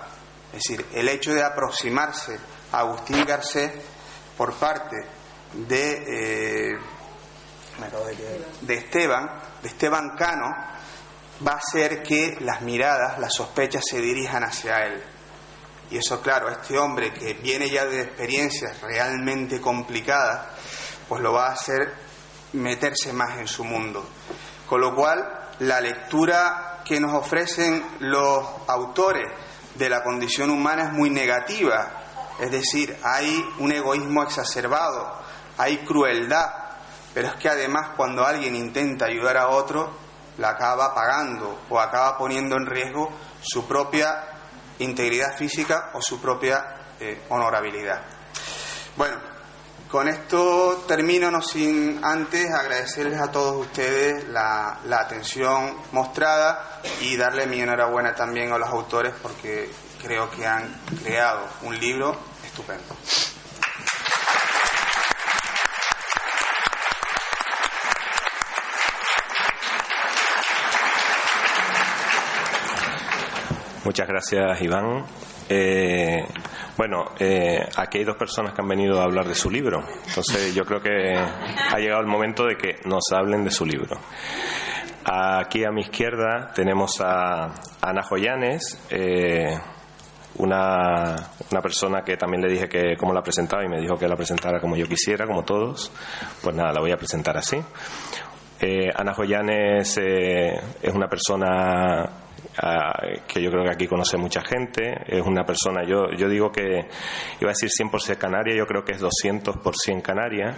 Es 0.51 0.63
decir, 0.63 0.85
el 0.93 1.09
hecho 1.09 1.33
de 1.33 1.43
aproximarse 1.43 2.39
a 2.71 2.79
Agustín 2.79 3.23
Garcés 3.25 3.71
por 4.37 4.53
parte 4.53 4.95
de, 5.53 6.71
eh, 6.71 6.79
de 8.61 8.73
Esteban, 8.73 9.29
de 9.61 9.67
Esteban 9.67 10.15
Cano, 10.17 10.49
va 11.45 11.53
a 11.53 11.57
hacer 11.57 12.01
que 12.01 12.37
las 12.39 12.61
miradas, 12.61 13.19
las 13.19 13.33
sospechas 13.33 13.83
se 13.89 13.99
dirijan 13.99 14.43
hacia 14.43 14.85
él. 14.85 15.03
Y 15.91 15.97
eso, 15.97 16.21
claro, 16.21 16.49
este 16.49 16.77
hombre 16.79 17.13
que 17.13 17.33
viene 17.33 17.69
ya 17.69 17.85
de 17.85 18.01
experiencias 18.01 18.81
realmente 18.81 19.61
complicadas, 19.61 20.47
pues 21.07 21.21
lo 21.21 21.33
va 21.33 21.47
a 21.49 21.53
hacer 21.53 21.93
meterse 22.53 23.13
más 23.13 23.37
en 23.37 23.47
su 23.47 23.63
mundo. 23.63 24.07
Con 24.67 24.81
lo 24.81 24.95
cual, 24.95 25.34
la 25.59 25.81
lectura 25.81 26.81
que 26.83 26.99
nos 26.99 27.13
ofrecen 27.13 27.83
los 27.99 28.45
autores 28.67 29.27
de 29.75 29.89
la 29.89 30.03
condición 30.03 30.49
humana 30.49 30.85
es 30.85 30.91
muy 30.93 31.09
negativa. 31.09 31.91
Es 32.39 32.51
decir, 32.51 32.97
hay 33.03 33.43
un 33.59 33.71
egoísmo 33.71 34.23
exacerbado, 34.23 35.21
hay 35.57 35.77
crueldad, 35.79 36.49
pero 37.13 37.29
es 37.29 37.35
que 37.35 37.49
además 37.49 37.91
cuando 37.95 38.25
alguien 38.25 38.55
intenta 38.55 39.05
ayudar 39.05 39.37
a 39.37 39.49
otro, 39.49 39.91
la 40.37 40.49
acaba 40.49 40.93
pagando 40.93 41.61
o 41.69 41.79
acaba 41.79 42.17
poniendo 42.17 42.57
en 42.57 42.65
riesgo 42.65 43.09
su 43.41 43.65
propia 43.67 44.35
integridad 44.79 45.37
física 45.37 45.91
o 45.93 46.01
su 46.01 46.19
propia 46.19 46.63
eh, 46.99 47.23
honorabilidad. 47.29 48.01
Bueno, 48.97 49.17
con 49.89 50.07
esto 50.07 50.83
termino, 50.87 51.31
no 51.31 51.41
sin 51.41 52.03
antes 52.03 52.51
agradecerles 52.51 53.19
a 53.19 53.31
todos 53.31 53.65
ustedes 53.65 54.27
la, 54.29 54.79
la 54.85 55.01
atención 55.01 55.77
mostrada 55.91 56.81
y 57.01 57.15
darle 57.15 57.47
mi 57.47 57.61
enhorabuena 57.61 58.13
también 58.13 58.51
a 58.51 58.57
los 58.57 58.69
autores 58.69 59.13
porque 59.21 59.69
creo 60.01 60.29
que 60.29 60.45
han 60.45 60.81
creado 61.03 61.47
un 61.63 61.79
libro 61.79 62.17
estupendo. 62.43 62.95
Muchas 73.85 74.07
gracias, 74.07 74.61
Iván. 74.61 75.05
Eh, 75.47 76.25
bueno, 76.77 77.05
eh, 77.19 77.59
aquí 77.77 77.99
hay 77.99 78.03
dos 78.03 78.17
personas 78.17 78.53
que 78.53 78.61
han 78.61 78.67
venido 78.67 78.99
a 78.99 79.03
hablar 79.03 79.27
de 79.27 79.35
su 79.35 79.49
libro, 79.49 79.83
entonces 80.07 80.53
yo 80.53 80.65
creo 80.65 80.81
que 80.81 81.15
ha 81.15 81.77
llegado 81.77 82.01
el 82.01 82.07
momento 82.07 82.45
de 82.45 82.57
que 82.57 82.79
nos 82.85 83.03
hablen 83.11 83.43
de 83.43 83.51
su 83.51 83.65
libro. 83.65 83.97
Aquí 85.05 85.63
a 85.63 85.71
mi 85.71 85.81
izquierda 85.81 86.51
tenemos 86.53 86.99
a 86.99 87.53
Ana 87.81 88.01
Joyanes, 88.01 88.87
eh, 88.89 89.55
una, 90.37 91.15
una, 91.51 91.61
persona 91.61 92.01
que 92.03 92.17
también 92.17 92.41
le 92.41 92.49
dije 92.49 92.67
que 92.67 92.97
cómo 92.97 93.13
la 93.13 93.21
presentaba 93.21 93.63
y 93.63 93.69
me 93.69 93.79
dijo 93.79 93.97
que 93.97 94.07
la 94.07 94.15
presentara 94.17 94.59
como 94.59 94.75
yo 94.75 94.87
quisiera, 94.87 95.27
como 95.27 95.43
todos. 95.43 95.91
Pues 96.41 96.55
nada, 96.55 96.73
la 96.73 96.81
voy 96.81 96.91
a 96.91 96.97
presentar 96.97 97.37
así. 97.37 97.57
Eh, 98.59 98.89
Ana 98.95 99.13
Joyanes 99.13 99.97
eh, 100.01 100.59
es 100.81 100.93
una 100.93 101.07
persona 101.07 102.24
que 103.27 103.41
yo 103.41 103.51
creo 103.51 103.63
que 103.63 103.71
aquí 103.71 103.87
conoce 103.87 104.17
mucha 104.17 104.41
gente. 104.41 104.95
Es 105.07 105.21
una 105.25 105.43
persona, 105.43 105.83
yo, 105.83 106.11
yo 106.17 106.29
digo 106.29 106.51
que 106.51 106.87
iba 107.41 107.49
a 107.49 107.53
decir 107.53 107.69
100% 107.69 108.17
canaria, 108.17 108.55
yo 108.55 108.65
creo 108.65 108.83
que 108.83 108.93
es 108.93 109.01
200% 109.01 110.01
canaria. 110.01 110.55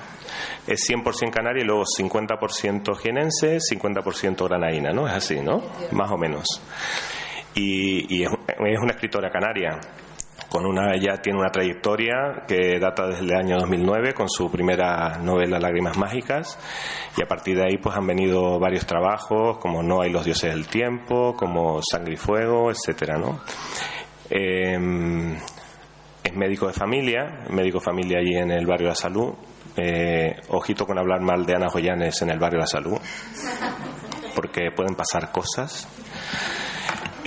Es 0.65 0.81
100% 0.89 1.31
canaria 1.31 1.63
y 1.63 1.65
luego 1.65 1.83
50% 1.83 2.95
jienense, 2.97 3.57
50% 3.57 4.47
granaína, 4.47 4.91
¿no? 4.91 5.07
Es 5.07 5.13
así, 5.13 5.39
¿no? 5.41 5.63
Más 5.91 6.11
o 6.11 6.17
menos. 6.17 6.45
Y, 7.55 8.15
y 8.15 8.23
es, 8.23 8.29
es 8.47 8.79
una 8.79 8.91
escritora 8.91 9.29
canaria 9.29 9.79
con 10.49 10.65
una 10.65 10.95
ya 10.97 11.21
tiene 11.21 11.39
una 11.39 11.51
trayectoria 11.51 12.43
que 12.47 12.79
data 12.79 13.07
desde 13.07 13.25
el 13.25 13.35
año 13.35 13.57
2009 13.59 14.13
con 14.13 14.29
su 14.29 14.49
primera 14.49 15.17
novela 15.17 15.59
Lágrimas 15.59 15.97
mágicas 15.97 16.57
y 17.17 17.21
a 17.21 17.27
partir 17.27 17.57
de 17.57 17.65
ahí 17.65 17.77
pues 17.77 17.95
han 17.95 18.07
venido 18.07 18.59
varios 18.59 18.85
trabajos 18.85 19.57
como 19.59 19.83
No 19.83 20.01
hay 20.01 20.11
los 20.11 20.25
dioses 20.25 20.53
del 20.53 20.67
tiempo, 20.67 21.35
como 21.35 21.81
Sangre 21.81 22.13
y 22.13 22.17
fuego, 22.17 22.71
etcétera, 22.71 23.17
¿no? 23.17 23.41
Eh, 24.29 24.77
es 26.23 26.35
médico 26.35 26.67
de 26.67 26.73
familia, 26.73 27.45
médico 27.49 27.79
de 27.79 27.85
familia 27.85 28.19
allí 28.19 28.35
en 28.35 28.51
el 28.51 28.65
barrio 28.65 28.87
de 28.87 28.91
la 28.91 28.95
Salud. 28.95 29.33
Eh, 29.75 30.35
ojito 30.49 30.85
con 30.85 30.97
hablar 30.97 31.21
mal 31.21 31.45
de 31.45 31.55
Ana 31.55 31.69
Joyanes 31.69 32.21
en 32.21 32.31
el 32.31 32.39
barrio 32.39 32.57
de 32.57 32.63
la 32.63 32.67
Salud, 32.67 32.97
porque 34.35 34.71
pueden 34.75 34.95
pasar 34.95 35.31
cosas. 35.31 35.87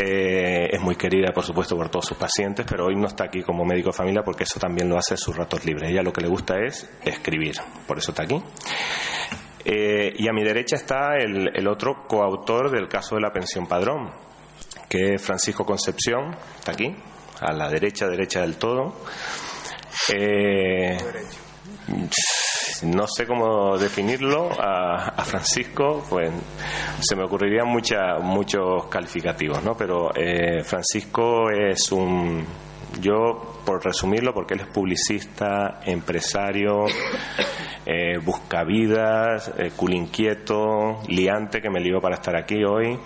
Eh, 0.02 0.70
es 0.72 0.80
muy 0.80 0.96
querida, 0.96 1.30
por 1.32 1.44
supuesto, 1.44 1.76
por 1.76 1.90
todos 1.90 2.06
sus 2.06 2.16
pacientes, 2.16 2.64
pero 2.66 2.86
hoy 2.86 2.96
no 2.96 3.06
está 3.06 3.24
aquí 3.24 3.42
como 3.42 3.64
médico 3.66 3.90
de 3.90 3.96
familia 3.96 4.22
porque 4.22 4.44
eso 4.44 4.58
también 4.58 4.88
lo 4.88 4.96
hace 4.96 5.14
en 5.14 5.18
sus 5.18 5.36
ratos 5.36 5.64
libres. 5.66 5.90
Ella 5.90 6.02
lo 6.02 6.12
que 6.12 6.22
le 6.22 6.28
gusta 6.28 6.58
es 6.58 6.88
escribir, 7.04 7.56
por 7.86 7.98
eso 7.98 8.12
está 8.12 8.22
aquí. 8.22 8.42
Eh, 9.62 10.14
y 10.16 10.26
a 10.26 10.32
mi 10.32 10.42
derecha 10.42 10.76
está 10.76 11.16
el, 11.18 11.50
el, 11.54 11.68
otro 11.68 12.04
coautor 12.08 12.70
del 12.70 12.88
caso 12.88 13.16
de 13.16 13.20
la 13.20 13.30
pensión 13.30 13.66
padrón, 13.66 14.10
que 14.88 15.14
es 15.14 15.22
Francisco 15.22 15.66
Concepción, 15.66 16.34
está 16.58 16.72
aquí, 16.72 16.96
a 17.40 17.52
la 17.52 17.68
derecha, 17.68 18.06
derecha 18.06 18.40
del 18.40 18.56
todo. 18.56 18.94
Eh, 20.14 20.96
no 22.82 23.06
sé 23.06 23.26
cómo 23.26 23.76
definirlo 23.78 24.50
a, 24.58 25.08
a, 25.08 25.24
Francisco, 25.24 26.04
pues 26.08 26.30
se 27.00 27.16
me 27.16 27.24
ocurrirían 27.24 27.66
mucha, 27.66 28.18
muchos 28.20 28.86
calificativos, 28.86 29.62
¿no? 29.62 29.76
Pero 29.76 30.10
eh, 30.14 30.62
Francisco 30.64 31.50
es 31.50 31.92
un, 31.92 32.44
yo 33.00 33.60
por 33.64 33.84
resumirlo, 33.84 34.32
porque 34.32 34.54
él 34.54 34.60
es 34.60 34.66
publicista, 34.66 35.80
empresario, 35.84 36.86
eh, 37.86 38.18
buscavidas, 38.18 39.52
eh, 39.58 39.72
culinquieto, 39.76 41.00
liante, 41.08 41.60
que 41.60 41.70
me 41.70 41.80
lió 41.80 42.00
para 42.00 42.16
estar 42.16 42.36
aquí 42.36 42.62
hoy. 42.64 42.98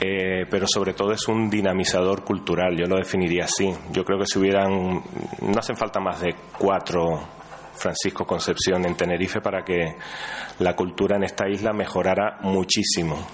Eh, 0.00 0.46
pero 0.48 0.66
sobre 0.68 0.92
todo 0.92 1.12
es 1.12 1.26
un 1.26 1.50
dinamizador 1.50 2.22
cultural, 2.22 2.76
yo 2.76 2.86
lo 2.86 2.96
definiría 2.96 3.44
así. 3.44 3.72
Yo 3.90 4.04
creo 4.04 4.18
que 4.18 4.26
si 4.26 4.38
hubieran, 4.38 5.02
no 5.42 5.58
hacen 5.58 5.76
falta 5.76 5.98
más 5.98 6.20
de 6.20 6.36
cuatro 6.56 7.37
Francisco 7.78 8.26
Concepción 8.26 8.84
en 8.84 8.96
Tenerife 8.96 9.40
para 9.40 9.64
que 9.64 9.96
la 10.58 10.74
cultura 10.74 11.16
en 11.16 11.24
esta 11.24 11.48
isla 11.48 11.72
mejorara 11.72 12.38
muchísimo. 12.42 13.26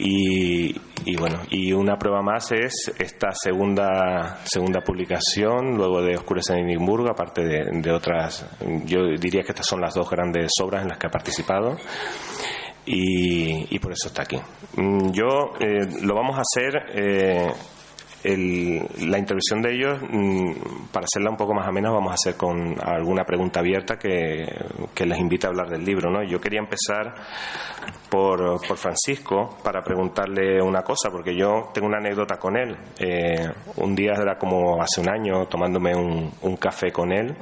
Y, 0.00 0.74
bueno, 1.16 1.40
y 1.50 1.72
una 1.72 1.96
prueba 1.98 2.22
más 2.22 2.52
es 2.52 2.92
esta 2.98 3.32
segunda 3.32 4.38
segunda 4.44 4.80
publicación, 4.80 5.76
luego 5.76 6.02
de 6.02 6.16
Oscurecer 6.16 6.58
en 6.58 6.68
Edimburgo, 6.68 7.10
aparte 7.10 7.42
de, 7.44 7.92
otras, 7.92 8.46
yo 8.84 9.08
diría 9.18 9.42
que 9.42 9.52
estas 9.52 9.66
son 9.66 9.80
las 9.80 9.94
dos 9.94 10.08
grandes 10.08 10.52
obras 10.62 10.82
en 10.82 10.88
las 10.88 10.98
que 10.98 11.06
ha 11.06 11.10
participado. 11.10 11.76
Y, 12.90 13.78
por 13.80 13.92
eso 13.92 14.08
está 14.08 14.22
aquí. 14.22 14.38
Yo 15.12 15.52
eh, 15.60 15.86
lo 16.02 16.14
vamos 16.14 16.38
a 16.38 16.40
hacer 16.40 16.86
eh, 16.94 17.52
la 18.24 19.18
intervención 19.18 19.62
de 19.62 19.74
ellos, 19.74 19.98
mm, 20.10 20.88
para 20.92 21.04
hacerla 21.04 21.30
un 21.30 21.36
poco 21.36 21.54
más 21.54 21.68
amena, 21.68 21.90
vamos 21.90 22.10
a 22.10 22.14
hacer 22.14 22.36
con 22.36 22.74
alguna 22.82 23.24
pregunta 23.24 23.60
abierta 23.60 23.96
que, 23.96 24.46
les 25.06 25.18
invite 25.18 25.46
a 25.46 25.50
hablar 25.50 25.70
del 25.70 25.84
libro. 25.84 26.10
¿no? 26.10 26.22
Yo 26.22 26.40
quería 26.40 26.60
empezar 26.60 27.14
por, 28.10 28.60
por, 28.66 28.76
Francisco 28.76 29.56
para 29.62 29.82
preguntarle 29.82 30.60
una 30.60 30.82
cosa, 30.82 31.10
porque 31.10 31.34
yo 31.34 31.70
tengo 31.72 31.86
una 31.86 31.98
anécdota 31.98 32.36
con 32.38 32.56
él. 32.56 32.76
Eh, 32.98 33.48
un 33.76 33.94
día 33.94 34.12
era 34.20 34.36
como 34.36 34.82
hace 34.82 35.00
un 35.00 35.08
año 35.08 35.46
tomándome 35.46 35.94
un, 35.94 36.30
un 36.42 36.56
café 36.56 36.90
con 36.90 37.12
él. 37.12 37.34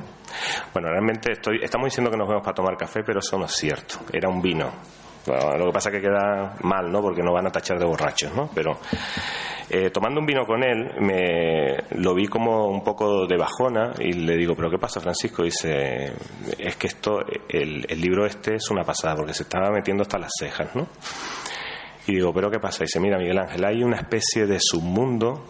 Bueno, 0.72 0.90
realmente 0.90 1.32
estoy, 1.32 1.58
estamos 1.62 1.86
diciendo 1.86 2.10
que 2.10 2.16
nos 2.16 2.28
vemos 2.28 2.44
para 2.44 2.54
tomar 2.54 2.76
café, 2.76 3.02
pero 3.04 3.20
eso 3.20 3.38
no 3.38 3.46
es 3.46 3.52
cierto. 3.52 3.96
Era 4.12 4.28
un 4.28 4.40
vino. 4.40 4.70
Lo 5.26 5.66
que 5.66 5.72
pasa 5.72 5.90
es 5.90 5.96
que 5.96 6.02
queda 6.02 6.56
mal, 6.62 6.90
¿no? 6.90 7.00
Porque 7.00 7.22
nos 7.22 7.34
van 7.34 7.46
a 7.46 7.50
tachar 7.50 7.78
de 7.78 7.84
borrachos, 7.84 8.34
¿no? 8.34 8.48
Pero 8.54 8.78
eh, 9.68 9.90
tomando 9.90 10.20
un 10.20 10.26
vino 10.26 10.44
con 10.46 10.62
él, 10.62 10.92
me 11.00 11.76
lo 11.98 12.14
vi 12.14 12.28
como 12.28 12.68
un 12.68 12.84
poco 12.84 13.26
de 13.26 13.36
bajona 13.36 13.94
y 13.98 14.12
le 14.12 14.36
digo, 14.36 14.54
¿pero 14.54 14.70
qué 14.70 14.78
pasa, 14.78 15.00
Francisco? 15.00 15.42
dice, 15.42 16.12
es 16.58 16.76
que 16.76 16.86
esto, 16.86 17.18
el, 17.48 17.82
libro 18.00 18.26
este 18.26 18.54
es 18.56 18.70
una 18.70 18.84
pasada 18.84 19.16
porque 19.16 19.34
se 19.34 19.42
estaba 19.42 19.70
metiendo 19.70 20.02
hasta 20.02 20.18
las 20.18 20.30
cejas, 20.38 20.74
¿no? 20.76 20.86
Y 22.06 22.14
digo, 22.14 22.32
¿pero 22.32 22.48
qué 22.48 22.60
pasa? 22.60 22.84
dice, 22.84 23.00
mira, 23.00 23.18
Miguel 23.18 23.38
Ángel, 23.38 23.64
hay 23.64 23.82
una 23.82 23.96
especie 23.96 24.46
de 24.46 24.58
submundo 24.60 25.46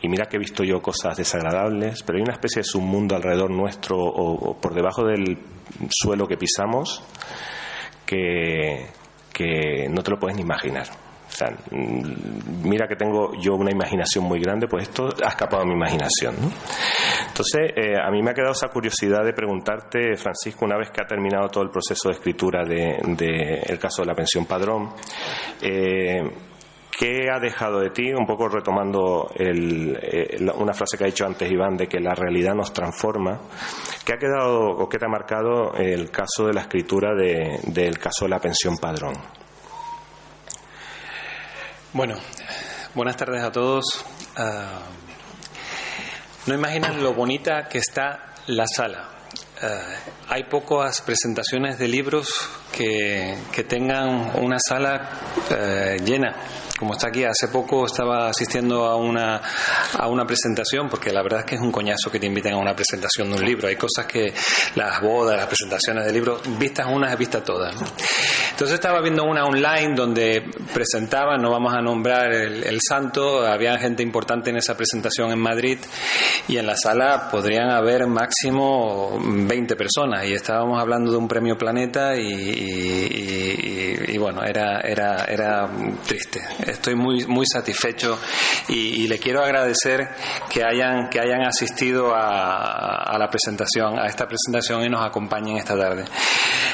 y 0.00 0.08
mira 0.08 0.26
que 0.26 0.36
he 0.36 0.40
visto 0.40 0.64
yo 0.64 0.80
cosas 0.80 1.18
desagradables, 1.18 2.02
pero 2.02 2.16
hay 2.16 2.22
una 2.22 2.32
especie 2.32 2.60
de 2.60 2.64
submundo 2.64 3.16
alrededor 3.16 3.50
nuestro 3.50 3.98
o, 3.98 4.56
por 4.58 4.72
debajo 4.72 5.04
del 5.04 5.38
suelo 5.90 6.26
que 6.26 6.38
pisamos 6.38 7.02
que, 8.06 8.86
que 9.38 9.88
no 9.88 10.02
te 10.02 10.10
lo 10.10 10.18
puedes 10.18 10.36
ni 10.36 10.42
imaginar. 10.42 10.88
O 11.28 11.30
sea, 11.30 11.48
mira 11.70 12.88
que 12.88 12.96
tengo 12.96 13.32
yo 13.40 13.54
una 13.54 13.70
imaginación 13.70 14.24
muy 14.24 14.40
grande, 14.40 14.66
pues 14.66 14.88
esto 14.88 15.08
ha 15.22 15.28
escapado 15.28 15.62
de 15.62 15.68
mi 15.68 15.74
imaginación. 15.74 16.34
Entonces, 17.28 17.70
eh, 17.76 17.94
a 18.02 18.10
mí 18.10 18.22
me 18.22 18.30
ha 18.30 18.34
quedado 18.34 18.52
esa 18.52 18.68
curiosidad 18.68 19.22
de 19.24 19.34
preguntarte, 19.34 20.16
Francisco, 20.16 20.64
una 20.64 20.78
vez 20.78 20.90
que 20.90 21.02
ha 21.02 21.06
terminado 21.06 21.48
todo 21.48 21.62
el 21.62 21.70
proceso 21.70 22.08
de 22.08 22.14
escritura 22.14 22.64
del 22.64 23.14
de, 23.14 23.78
caso 23.80 24.02
de 24.02 24.06
la 24.06 24.14
pensión 24.14 24.46
padrón, 24.46 24.94
eh, 25.60 26.22
¿Qué 26.98 27.30
ha 27.32 27.38
dejado 27.38 27.78
de 27.78 27.90
ti? 27.90 28.12
Un 28.12 28.26
poco 28.26 28.48
retomando 28.48 29.30
eh, 29.36 30.36
una 30.56 30.74
frase 30.74 30.98
que 30.98 31.04
ha 31.04 31.06
dicho 31.06 31.24
antes 31.24 31.48
Iván 31.48 31.76
de 31.76 31.86
que 31.86 32.00
la 32.00 32.12
realidad 32.12 32.54
nos 32.56 32.72
transforma. 32.72 33.38
¿Qué 34.04 34.14
ha 34.14 34.18
quedado 34.18 34.70
o 34.70 34.88
qué 34.88 34.98
te 34.98 35.06
ha 35.06 35.08
marcado 35.08 35.74
el 35.74 36.10
caso 36.10 36.48
de 36.48 36.54
la 36.54 36.62
escritura 36.62 37.10
del 37.14 37.98
caso 38.00 38.24
de 38.24 38.30
la 38.30 38.40
pensión 38.40 38.78
padrón? 38.78 39.14
Bueno, 41.92 42.16
buenas 42.96 43.16
tardes 43.16 43.44
a 43.44 43.52
todos. 43.52 44.04
Ah, 44.36 44.80
no 46.46 46.54
imaginan 46.54 47.00
lo 47.00 47.14
bonita 47.14 47.68
que 47.68 47.78
está 47.78 48.34
la 48.48 48.66
sala. 48.66 49.08
Ah, 49.62 49.82
hay 50.30 50.42
pocas 50.50 51.00
presentaciones 51.02 51.78
de 51.78 51.86
libros 51.86 52.50
que, 52.72 53.38
tengan 53.68 54.32
una 54.42 54.58
sala 54.58 55.10
eh, 55.48 55.98
llena 56.04 56.34
como 56.78 56.92
está 56.92 57.08
aquí, 57.08 57.24
hace 57.24 57.48
poco 57.48 57.86
estaba 57.86 58.28
asistiendo 58.28 58.86
a 58.86 58.96
una, 58.96 59.42
a 59.94 60.08
una 60.08 60.24
presentación, 60.24 60.88
porque 60.88 61.12
la 61.12 61.22
verdad 61.22 61.40
es 61.40 61.46
que 61.46 61.54
es 61.56 61.60
un 61.60 61.72
coñazo 61.72 62.10
que 62.10 62.20
te 62.20 62.26
inviten 62.26 62.54
a 62.54 62.56
una 62.56 62.74
presentación 62.74 63.30
de 63.30 63.36
un 63.36 63.44
libro. 63.44 63.68
Hay 63.68 63.76
cosas 63.76 64.06
que 64.06 64.32
las 64.76 65.00
bodas, 65.00 65.36
las 65.36 65.46
presentaciones 65.46 66.04
de 66.04 66.12
libros, 66.12 66.40
vistas 66.58 66.86
unas, 66.88 67.18
vistas 67.18 67.42
todas. 67.42 67.74
Entonces 68.50 68.74
estaba 68.74 69.00
viendo 69.00 69.24
una 69.24 69.44
online 69.44 69.94
donde 69.94 70.50
presentaban, 70.72 71.42
no 71.42 71.50
vamos 71.50 71.74
a 71.74 71.80
nombrar 71.80 72.32
el, 72.32 72.78
santo, 72.80 73.44
había 73.44 73.76
gente 73.78 74.02
importante 74.02 74.50
en 74.50 74.56
esa 74.56 74.76
presentación 74.76 75.32
en 75.32 75.40
Madrid 75.40 75.78
y 76.46 76.58
en 76.58 76.66
la 76.66 76.76
sala 76.76 77.28
podrían 77.30 77.70
haber 77.70 78.06
máximo 78.06 79.18
20 79.20 79.74
personas 79.74 80.24
y 80.26 80.32
estábamos 80.32 80.80
hablando 80.80 81.10
de 81.10 81.16
un 81.16 81.26
premio 81.26 81.58
Planeta 81.58 82.16
y, 82.16 82.22
y 84.08 84.18
bueno, 84.18 84.42
era, 84.44 84.80
era, 84.80 85.24
era 85.24 85.68
triste 86.06 86.40
estoy 86.70 86.94
muy, 86.94 87.26
muy 87.26 87.46
satisfecho 87.46 88.18
y, 88.68 89.08
le 89.08 89.18
quiero 89.18 89.42
agradecer 89.42 90.08
que 90.50 90.62
hayan, 90.62 91.08
que 91.08 91.18
hayan 91.18 91.46
asistido 91.46 92.12
a, 92.14 93.16
la 93.18 93.28
presentación, 93.30 93.98
a 93.98 94.06
esta 94.06 94.26
presentación 94.26 94.84
y 94.84 94.88
nos 94.88 95.04
acompañen 95.04 95.56
esta 95.56 95.76
tarde. 95.76 96.04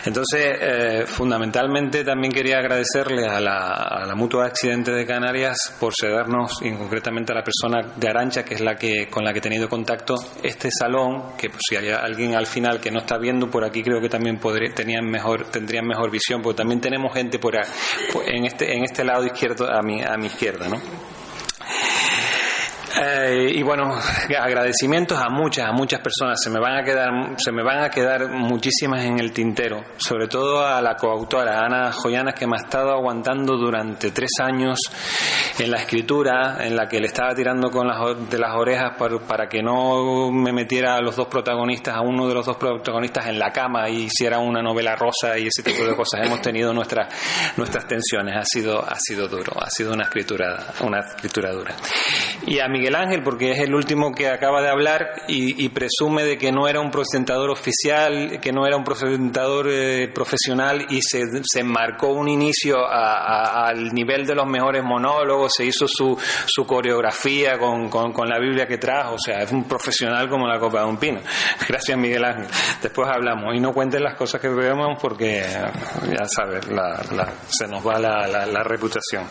Entonces, 0.05 0.59
eh, 0.61 1.05
fundamentalmente 1.07 2.05
también 2.05 2.33
quería 2.33 2.59
agradecerle 2.59 3.27
a 3.27 3.41
la, 3.41 3.73
a 3.73 4.05
la 4.05 4.15
Mutua 4.15 4.47
Accidente 4.47 4.91
de 4.91 5.07
Canarias 5.07 5.57
por 5.79 5.93
cedernos, 5.99 6.61
y 6.63 6.73
concretamente 6.73 7.33
a 7.33 7.37
la 7.37 7.45
persona 7.45 7.93
de 7.97 8.09
Arancha, 8.09 8.45
que 8.45 8.55
es 8.55 8.61
la 8.61 8.77
que 8.77 9.09
con 9.09 9.25
la 9.25 9.33
que 9.33 9.39
he 9.39 9.43
tenido 9.43 9.69
contacto, 9.69 10.15
este 10.43 10.71
salón, 10.71 11.37
que 11.39 11.49
pues, 11.49 11.63
si 11.69 11.77
hay 11.77 11.91
alguien 11.91 12.35
al 12.35 12.47
final 12.47 12.81
que 12.81 12.91
no 12.91 13.01
está 13.01 13.17
viendo 13.19 13.51
por 13.51 13.65
aquí, 13.65 13.83
creo 13.83 14.01
que 14.01 14.09
también 14.09 14.39
tenían 14.75 15.07
mejor, 15.07 15.51
tendrían 15.51 15.87
mejor 15.87 16.11
visión, 16.11 16.43
porque 16.43 16.59
también 16.59 16.81
tenemos 16.81 17.13
gente 17.13 17.39
por, 17.39 17.55
en, 17.57 18.45
este, 18.45 18.75
en 18.75 18.85
este 18.85 19.05
lado 19.05 19.25
izquierdo 19.25 19.67
mi, 19.85 20.03
a 20.03 20.17
mi 20.17 20.27
izquierda, 20.27 20.69
¿no? 20.69 20.81
Eh, 23.07 23.53
y 23.57 23.63
bueno, 23.63 23.95
agradecimientos 24.39 25.19
a 25.19 25.29
muchas, 25.29 25.69
a 25.69 25.73
muchas 25.73 26.01
personas. 26.01 26.41
Se 26.43 26.49
me 26.49 26.59
van 26.59 26.79
a 26.79 26.83
quedar, 26.83 27.11
se 27.37 27.53
me 27.53 27.63
van 27.63 27.83
a 27.83 27.91
quedar 27.91 28.31
muchísimas 28.31 29.05
en 29.05 29.19
el 29.19 29.33
tintero. 29.33 29.85
Sobre 29.97 30.27
todo 30.27 30.65
a 30.67 30.81
la 30.81 30.97
coautora 30.97 31.61
Ana 31.61 31.93
Joyanas 31.93 32.35
que 32.35 32.47
me 32.47 32.57
ha 32.57 32.65
estado 32.65 32.93
aguantando 32.93 33.57
durante 33.57 34.11
tres 34.11 34.31
años 34.41 34.79
en 35.59 35.71
la 35.71 35.79
escritura, 35.79 36.65
en 36.65 36.77
la 36.77 36.89
que 36.89 36.99
le 36.99 37.07
estaba 37.09 37.35
tirando 37.35 37.71
con 37.71 37.87
las 37.87 38.31
de 38.31 38.39
las 38.39 38.55
orejas 38.55 38.97
para, 38.97 39.19
para 39.19 39.49
que 39.49 39.63
no 39.63 40.31
me 40.31 40.53
metiera 40.53 40.97
a 40.97 41.01
los 41.01 41.17
dos 41.17 41.27
protagonistas, 41.27 41.95
a 41.95 42.01
uno 42.01 42.27
de 42.27 42.35
los 42.35 42.47
dos 42.47 42.57
protagonistas 42.57 43.27
en 43.27 43.39
la 43.39 43.53
cama 43.53 43.89
y 43.89 44.05
hiciera 44.05 44.39
una 44.39 44.63
novela 44.63 44.97
rosa 44.97 45.39
y 45.39 45.49
ese 45.49 45.63
tipo 45.63 45.85
de 45.85 45.95
cosas. 45.95 46.23
Hemos 46.25 46.41
tenido 46.41 46.73
nuestras 46.73 47.09
nuestras 47.57 47.87
tensiones. 47.87 48.35
Ha 48.37 48.45
sido 48.45 48.83
ha 48.83 48.97
sido 48.99 49.29
duro, 49.29 49.53
ha 49.61 49.69
sido 49.69 49.93
una 49.93 50.05
escritura 50.05 50.73
una 50.81 51.01
escritura 51.01 51.53
dura. 51.53 51.75
Y 52.47 52.61
a 52.61 52.69
Miguel 52.69 52.94
Ángel, 52.97 53.23
porque 53.23 53.53
es 53.53 53.61
el 53.61 53.75
último 53.75 54.13
que 54.13 54.29
acaba 54.29 54.63
de 54.63 54.69
hablar 54.69 55.23
y, 55.29 55.69
presume 55.71 56.25
de 56.25 56.39
que 56.39 56.53
no 56.53 56.69
era 56.69 56.81
un 56.81 56.91
presentador 56.91 57.51
oficial, 57.51 58.39
que 58.41 58.53
no 58.53 58.67
era 58.67 58.77
un 58.77 58.85
presentador 58.85 59.67
eh, 59.69 60.09
profesional 60.15 60.87
y 60.91 61.03
se, 61.03 61.23
se 61.43 61.65
marcó 61.65 62.09
un 62.09 62.29
inicio 62.29 62.87
al 62.87 63.93
nivel 63.93 64.27
de 64.27 64.35
los 64.35 64.47
mejores 64.47 64.83
monólogos, 64.85 65.53
se 65.57 65.65
hizo 65.65 65.87
su, 65.89 66.17
su 66.47 66.67
coreografía 66.67 67.59
con, 67.59 68.29
la 68.29 68.39
Biblia 68.39 68.67
que 68.67 68.79
trajo, 68.79 69.15
o 69.15 69.19
sea, 69.19 69.43
es 69.43 69.53
un 69.53 69.65
profesional 69.65 70.29
como 70.29 70.47
la 70.47 70.59
copa 70.59 70.81
de 70.81 70.87
un 70.87 70.97
pino. 70.97 71.21
Gracias 71.69 71.99
Miguel 71.99 72.25
Ángel. 72.25 72.47
Después 72.81 73.09
hablamos 73.09 73.55
y 73.55 73.61
no 73.61 73.73
cuentes 73.73 74.01
las 74.01 74.15
cosas 74.15 74.41
que 74.41 74.49
vemos 74.49 74.99
porque 75.01 75.45
ya 76.09 76.27
sabes, 76.27 76.65
se 77.49 77.67
nos 77.67 77.87
va 77.87 77.99
la, 77.99 78.27
la 78.27 78.63
reputación. 78.63 79.25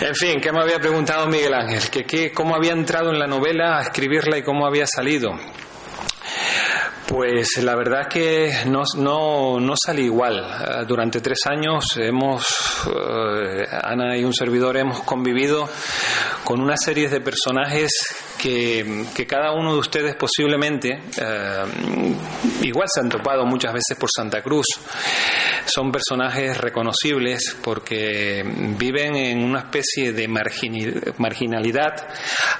En 0.00 0.14
fin, 0.14 0.40
¿qué 0.40 0.50
me 0.50 0.62
había 0.62 0.78
preguntado 0.78 1.26
Miguel 1.26 1.52
Ángel? 1.52 1.90
¿Que, 1.90 2.32
¿Cómo 2.32 2.54
había 2.54 2.72
entrado 2.72 3.10
en 3.10 3.18
la 3.18 3.26
novela 3.26 3.76
a 3.76 3.82
escribirla 3.82 4.38
y 4.38 4.42
cómo 4.42 4.66
había 4.66 4.86
salido? 4.86 5.32
Pues 7.06 7.62
la 7.62 7.76
verdad 7.76 8.08
que 8.08 8.50
no, 8.66 8.82
no, 8.96 9.60
no 9.60 9.74
salí 9.76 10.04
igual. 10.04 10.38
Eh, 10.38 10.84
durante 10.86 11.20
tres 11.20 11.40
años 11.44 11.98
hemos, 11.98 12.46
eh, 12.86 13.66
Ana 13.70 14.16
y 14.16 14.24
un 14.24 14.32
servidor 14.32 14.78
hemos 14.78 15.02
convivido 15.02 15.68
con 16.44 16.62
una 16.62 16.78
serie 16.78 17.10
de 17.10 17.20
personajes 17.20 17.90
que, 18.40 19.04
que 19.14 19.26
cada 19.26 19.52
uno 19.52 19.74
de 19.74 19.78
ustedes 19.78 20.14
posiblemente 20.16 21.00
eh, 21.20 21.64
igual 22.62 22.88
se 22.92 23.00
han 23.00 23.08
topado 23.08 23.44
muchas 23.44 23.72
veces 23.72 23.96
por 23.98 24.08
Santa 24.14 24.42
Cruz. 24.42 24.66
Son 25.66 25.92
personajes 25.92 26.56
reconocibles 26.58 27.56
porque 27.62 28.42
viven 28.78 29.16
en 29.16 29.44
una 29.44 29.60
especie 29.60 30.12
de 30.12 30.26
marginalidad 30.28 32.08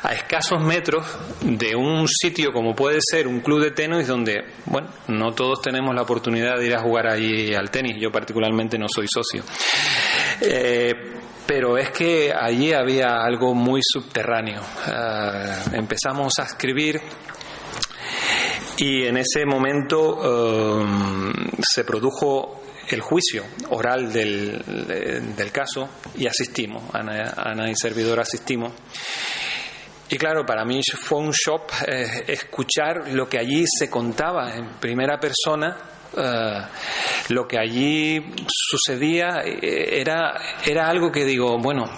a 0.03 0.13
escasos 0.13 0.63
metros 0.63 1.07
de 1.41 1.75
un 1.75 2.07
sitio 2.07 2.53
como 2.53 2.75
puede 2.75 2.99
ser 3.01 3.27
un 3.27 3.41
club 3.41 3.63
de 3.63 3.71
tenis 3.71 4.07
donde, 4.07 4.45
bueno, 4.67 4.89
no 5.09 5.33
todos 5.33 5.63
tenemos 5.63 5.95
la 5.95 6.03
oportunidad 6.03 6.59
de 6.59 6.67
ir 6.67 6.75
a 6.75 6.83
jugar 6.83 7.09
allí 7.09 7.55
al 7.55 7.71
tenis. 7.71 7.97
Yo 7.99 8.11
particularmente 8.13 8.79
no 8.79 8.87
soy 8.89 9.07
socio. 9.09 9.43
Eh, 10.43 11.20
pero 11.51 11.77
es 11.77 11.91
que 11.91 12.33
allí 12.33 12.73
había 12.73 13.25
algo 13.25 13.55
muy 13.55 13.81
subterráneo. 13.83 14.63
Eh, 14.87 15.55
empezamos 15.73 16.33
a 16.39 16.45
escribir 16.45 17.01
y 18.77 19.05
en 19.05 19.17
ese 19.17 19.45
momento 19.45 20.21
eh, 20.23 20.87
se 21.61 21.83
produjo 21.83 22.63
el 22.89 23.01
juicio 23.01 23.47
oral 23.71 24.13
del, 24.13 24.63
del 25.37 25.51
caso 25.51 25.89
y 26.17 26.29
asistimos, 26.29 26.85
Ana, 26.95 27.35
Ana, 27.37 27.69
y 27.69 27.75
servidor 27.75 28.21
asistimos. 28.21 28.73
Y 30.09 30.19
claro, 30.19 30.47
para 30.47 30.65
mí 30.65 30.81
fue 31.03 31.19
un 31.19 31.33
shock 31.33 31.73
eh, 31.89 32.27
escuchar 32.29 33.09
lo 33.13 33.29
que 33.29 33.41
allí 33.41 33.65
se 33.67 33.91
contaba 33.91 34.55
en 34.55 34.79
primera 34.79 35.19
persona 35.19 35.90
eh, 36.17 36.63
lo 37.29 37.47
que 37.47 37.59
allí 37.59 38.35
sucedía 38.49 39.43
eh, 39.45 40.01
era, 40.01 40.35
era 40.67 40.89
algo 40.89 41.11
que 41.13 41.25
digo, 41.25 41.59
bueno, 41.59 41.89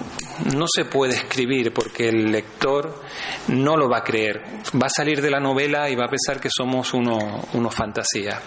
no 0.55 0.67
se 0.69 0.85
puede 0.85 1.15
escribir 1.15 1.73
porque 1.73 2.09
el 2.09 2.31
lector 2.31 3.03
no 3.49 3.77
lo 3.77 3.89
va 3.89 3.99
a 3.99 4.05
creer. 4.05 4.43
Va 4.81 4.87
a 4.87 4.91
salir 4.91 5.21
de 5.21 5.31
la 5.31 5.41
novela 5.41 5.89
y 5.89 5.97
va 5.97 6.07
a 6.07 6.09
pensar 6.09 6.41
que 6.41 6.49
somos 6.51 6.93
unos 6.95 7.23
uno 7.55 7.71
fantasía. 7.71 8.41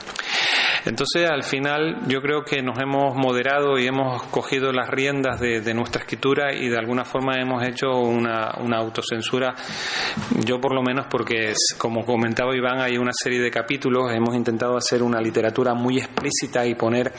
Entonces, 0.85 1.27
al 1.27 1.43
final, 1.43 2.07
yo 2.07 2.21
creo 2.21 2.43
que 2.43 2.61
nos 2.61 2.77
hemos 2.79 3.15
moderado 3.15 3.79
y 3.79 3.87
hemos 3.87 4.21
cogido 4.23 4.71
las 4.71 4.87
riendas 4.87 5.39
de, 5.39 5.73
nuestra 5.73 6.03
escritura 6.03 6.53
y 6.53 6.69
de 6.69 6.77
alguna 6.77 7.03
forma 7.03 7.41
hemos 7.41 7.63
hecho 7.63 7.89
una, 7.89 8.53
una, 8.59 8.77
autocensura. 8.77 9.55
Yo, 10.45 10.61
por 10.61 10.75
lo 10.75 10.83
menos, 10.83 11.07
porque, 11.09 11.53
como 11.79 12.05
comentaba 12.05 12.55
Iván, 12.55 12.81
hay 12.81 12.99
una 12.99 13.13
serie 13.13 13.39
de 13.39 13.49
capítulos, 13.49 14.11
hemos 14.13 14.35
intentado 14.35 14.77
hacer 14.77 15.01
una 15.01 15.19
literatura 15.19 15.54
muy 15.73 15.97
explícita 15.99 16.65
y 16.65 16.75
poner 16.75 17.13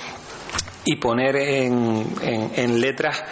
y 0.87 0.97
poner 0.97 1.35
en, 1.37 2.81
letras 2.81 3.23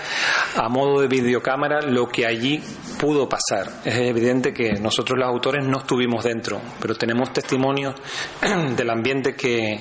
a 0.56 0.68
modo 0.68 1.00
de 1.00 1.06
videocámara 1.06 1.82
lo 1.82 2.08
que 2.08 2.26
allí 2.26 2.60
pudo 2.98 3.28
pasar. 3.28 3.70
Es 3.84 3.94
evidente 3.94 4.52
que 4.52 4.72
nosotros 4.72 5.16
los 5.16 5.28
autores 5.28 5.64
no 5.64 5.78
estuvimos 5.78 6.24
dentro, 6.24 6.60
pero 6.80 6.96
tenemos 6.96 7.32
testimonios 7.32 7.94
del 8.76 8.90
ambiente 8.90 9.36
que, 9.36 9.80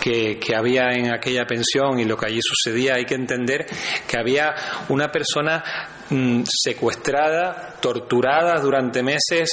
que, 0.00 0.38
que, 0.38 0.54
había 0.54 0.92
en 0.92 1.12
aquella 1.12 1.44
pensión 1.46 1.98
y 1.98 2.04
lo 2.04 2.16
que 2.16 2.26
allí 2.26 2.40
sucedía. 2.40 2.94
Hay 2.94 3.04
que 3.04 3.16
entender 3.16 3.66
que 4.06 4.16
había 4.16 4.54
una 4.88 5.08
persona 5.10 5.64
Mm, 6.10 6.42
secuestrada, 6.44 7.76
torturada 7.80 8.58
durante 8.60 9.00
meses 9.00 9.48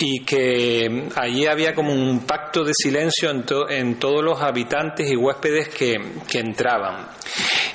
y 0.00 0.24
que 0.24 1.08
allí 1.14 1.46
había 1.46 1.74
como 1.74 1.92
un 1.92 2.26
pacto 2.26 2.64
de 2.64 2.72
silencio 2.74 3.30
en, 3.30 3.44
en 3.70 3.96
todos 4.00 4.24
los 4.24 4.42
habitantes 4.42 5.08
y 5.08 5.14
huéspedes 5.14 5.68
que, 5.68 5.94
que, 6.28 6.40
entraban. 6.40 6.75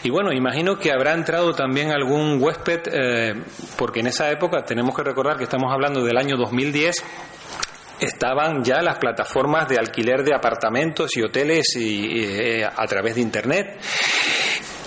Y 0.03 0.09
bueno, 0.09 0.31
imagino 0.31 0.77
que 0.77 0.91
habrá 0.91 1.13
entrado 1.13 1.53
también 1.53 1.91
algún 1.91 2.41
huésped, 2.41 2.81
eh, 2.91 3.43
porque 3.77 3.99
en 3.99 4.07
esa 4.07 4.31
época 4.31 4.63
tenemos 4.63 4.95
que 4.95 5.03
recordar 5.03 5.37
que 5.37 5.43
estamos 5.43 5.71
hablando 5.71 6.03
del 6.03 6.17
año 6.17 6.37
2010 6.37 7.03
estaban 7.99 8.63
ya 8.63 8.81
las 8.81 8.97
plataformas 8.97 9.67
de 9.67 9.77
alquiler 9.77 10.23
de 10.23 10.33
apartamentos 10.33 11.15
y 11.15 11.21
hoteles 11.21 11.75
y, 11.75 12.23
eh, 12.23 12.65
a 12.65 12.87
través 12.87 13.13
de 13.13 13.21
internet 13.21 13.79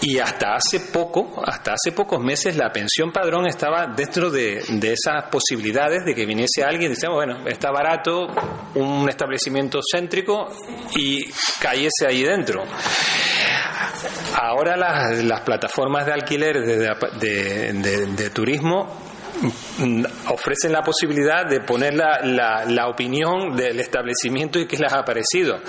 y 0.07 0.18
hasta 0.18 0.55
hace 0.55 0.80
poco, 0.80 1.42
hasta 1.46 1.72
hace 1.72 1.92
pocos 1.92 2.20
meses, 2.20 2.57
la 2.57 2.70
pensión 2.70 3.11
padrón 3.11 3.46
estaba 3.46 3.86
dentro 3.86 4.30
de, 4.30 4.59
esas 4.59 5.24
posibilidades 5.30 6.05
de 6.05 6.14
que 6.14 6.26
viniese 6.26 6.62
alguien 6.62 6.90
y 6.90 6.94
decíamos, 6.94 7.16
bueno, 7.16 7.48
está 7.48 7.70
barato, 7.70 8.26
un 8.74 9.09
establecimiento 9.09 9.80
céntrico 9.82 10.48
y 10.94 11.24
cayese 11.59 12.07
ahí 12.07 12.22
dentro. 12.22 12.64
Ahora 14.34 14.76
las, 14.76 15.24
las 15.24 15.40
plataformas 15.40 16.05
de 16.05 16.12
alquiler 16.12 16.62
de 16.62 18.30
turismo 18.30 19.03
Mm, 19.03 19.03
ofrecen 20.28 20.72
la 20.72 20.82
posibilidad 20.82 21.46
de 21.46 21.60
poner 21.60 21.94
la, 21.94 22.64
la, 22.66 22.88
opinión 22.88 23.56
del 23.56 23.80
establecimiento 23.80 24.58
y 24.58 24.66
qué 24.66 24.76
les 24.76 24.92
ha 24.92 25.04
parecido. 25.04 25.60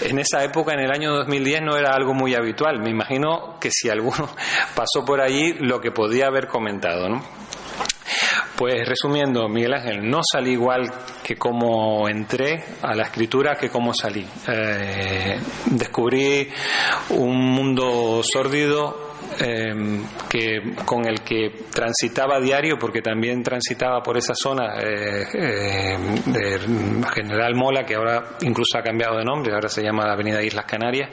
En 0.00 0.18
esa 0.18 0.44
época, 0.44 0.72
en 0.74 0.80
el 0.80 0.90
año 0.90 1.12
2010, 1.12 1.62
no 1.62 1.76
era 1.76 1.92
algo 1.92 2.14
muy 2.14 2.34
habitual. 2.34 2.80
Me 2.80 2.90
imagino 2.90 3.56
que 3.60 3.70
si 3.70 3.88
alguno 3.88 4.28
pasó 4.74 5.04
por 5.04 5.20
allí, 5.20 5.54
lo 5.60 5.80
que 5.80 5.90
podía 5.90 6.26
haber 6.26 6.46
comentado, 6.46 7.08
¿no? 7.08 7.22
Pues 8.56 8.88
resumiendo, 8.88 9.48
Miguel 9.48 9.74
Ángel, 9.74 10.10
no 10.10 10.18
salí 10.20 10.50
igual 10.50 10.90
que 11.22 11.36
como 11.36 12.08
entré 12.08 12.64
a 12.82 12.92
la 12.92 13.04
escritura 13.04 13.56
que 13.56 13.70
como 13.70 13.94
salí. 13.94 14.26
Eh, 14.48 15.38
descubrí 15.66 16.48
un 17.10 17.36
mundo 17.36 18.20
sórdido, 18.24 19.07
Em, 19.40 20.04
que, 20.28 20.74
con 20.84 21.06
el 21.06 21.20
que 21.20 21.50
transitaba 21.72 22.36
a 22.36 22.40
diario, 22.40 22.76
porque 22.78 23.00
también 23.00 23.42
transitaba 23.42 24.02
por 24.02 24.16
esa 24.16 24.34
zona 24.34 24.74
eh, 24.80 25.26
em, 25.32 26.32
de 26.32 26.58
General 27.14 27.54
Mola, 27.54 27.84
que 27.84 27.94
ahora 27.94 28.36
incluso 28.40 28.78
ha 28.78 28.82
cambiado 28.82 29.18
de 29.18 29.24
nombre, 29.24 29.52
ahora 29.52 29.68
se 29.68 29.82
llama 29.82 30.10
Avenida 30.10 30.42
Islas 30.42 30.64
Canarias. 30.64 31.10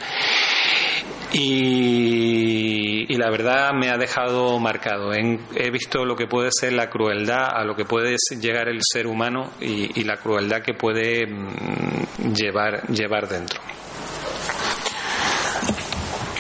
Y, 1.34 3.16
la 3.18 3.30
verdad 3.30 3.72
me 3.74 3.90
ha 3.90 3.98
dejado 3.98 4.60
marcado. 4.60 5.14
he 5.14 5.72
visto 5.72 6.04
lo 6.06 6.16
que 6.16 6.28
puede 6.28 6.50
ser 6.52 6.74
la 6.74 6.90
crueldad, 6.90 7.48
a 7.54 7.64
lo 7.64 7.76
que 7.76 7.86
puede 7.86 8.18
llegar 8.40 8.68
el 8.68 8.80
ser 8.82 9.08
humano 9.08 9.52
y, 9.62 10.00
y 10.00 10.04
la 10.04 10.18
crueldad 10.18 10.62
que 10.62 10.74
puede 10.74 11.26
mm, 11.26 12.34
llevar, 12.34 12.88
llevar 12.88 13.28
dentro. 13.28 13.62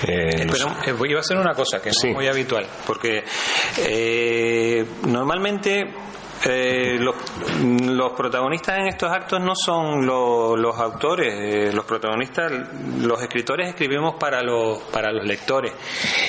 Eh, 0.08 0.48
Pero 0.52 1.06
eh, 1.06 1.10
iba 1.10 1.20
a 1.20 1.22
hacer 1.22 1.38
una 1.38 1.54
cosa 1.54 1.82
que 1.82 1.90
no 1.90 2.10
es 2.10 2.16
muy 2.16 2.28
habitual, 2.28 2.66
porque 2.86 3.24
eh, 3.80 4.86
normalmente 5.08 5.86
eh, 6.48 6.98
los, 7.00 7.16
los, 7.90 8.12
protagonistas 8.12 8.78
en 8.78 8.88
estos 8.88 9.12
actos 9.12 9.42
no 9.42 9.54
son 9.56 10.06
los 10.06 10.78
autores, 10.80 11.34
eh, 11.34 11.74
los 11.74 11.86
protagonistas, 11.86 12.52
los 13.00 13.22
escritores 13.22 13.70
escribimos 13.70 14.16
para 14.16 14.44
los, 14.44 14.80
para 14.84 15.12
los 15.12 15.26
lectores. 15.26 15.74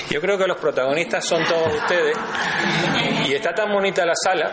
Yo 0.09 0.19
creo 0.19 0.37
que 0.37 0.47
los 0.47 0.57
protagonistas 0.57 1.23
son 1.23 1.43
todos 1.45 1.71
ustedes 1.81 2.17
y 3.27 3.33
está 3.33 3.53
tan 3.53 3.71
bonita 3.71 4.05
la 4.05 4.15
sala 4.15 4.51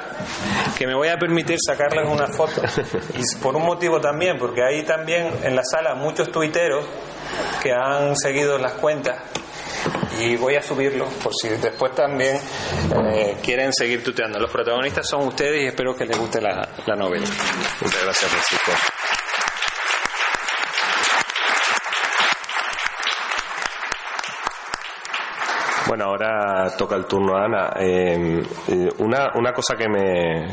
que 0.77 0.87
me 0.87 0.95
voy 0.95 1.09
a 1.09 1.17
permitir 1.19 1.57
sacarles 1.65 2.07
una 2.09 2.27
foto. 2.27 2.61
Y 3.17 3.39
por 3.43 3.57
un 3.57 3.65
motivo 3.65 4.01
también, 4.01 4.37
porque 4.39 4.63
hay 4.63 4.83
también 4.83 5.31
en 5.43 5.57
la 5.57 5.63
sala 5.65 5.95
muchos 5.95 6.31
tuiteros 6.31 6.85
que 7.63 7.73
han 7.73 8.17
seguido 8.17 8.59
las 8.59 8.75
cuentas 8.75 9.17
y 10.21 10.37
voy 10.37 10.57
a 10.57 10.63
subirlo 10.63 11.07
por 11.23 11.33
si 11.35 11.49
después 11.49 11.95
también 11.95 12.39
eh, 13.13 13.37
quieren 13.43 13.73
seguir 13.73 14.03
tuteando. 14.03 14.39
Los 14.39 14.51
protagonistas 14.51 15.07
son 15.09 15.29
ustedes 15.29 15.65
y 15.65 15.67
espero 15.67 15.97
que 15.97 16.05
les 16.05 16.19
guste 16.19 16.41
la, 16.41 16.69
la 16.87 16.97
novela. 16.97 17.27
Muchas 17.81 18.03
gracias, 18.05 18.31
Francisco. 18.31 18.73
Bueno, 25.87 26.07
ahora 26.07 26.75
toca 26.77 26.97
el 26.97 27.05
turno 27.05 27.37
a 27.37 27.45
Ana. 27.45 27.73
Eh, 27.79 28.43
eh, 28.69 28.89
una, 28.99 29.33
una 29.35 29.53
cosa 29.53 29.77
que 29.77 29.89
me, 29.89 30.47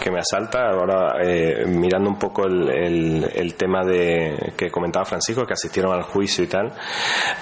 que 0.00 0.10
me 0.10 0.18
asalta 0.18 0.70
ahora 0.70 1.22
eh, 1.22 1.64
mirando 1.66 2.08
un 2.08 2.18
poco 2.18 2.46
el, 2.46 3.30
el, 3.34 3.54
tema 3.54 3.84
de 3.84 4.54
que 4.56 4.70
comentaba 4.70 5.04
Francisco 5.04 5.44
que 5.44 5.52
asistieron 5.52 5.92
al 5.92 6.02
juicio 6.02 6.42
y 6.42 6.46
tal 6.46 6.72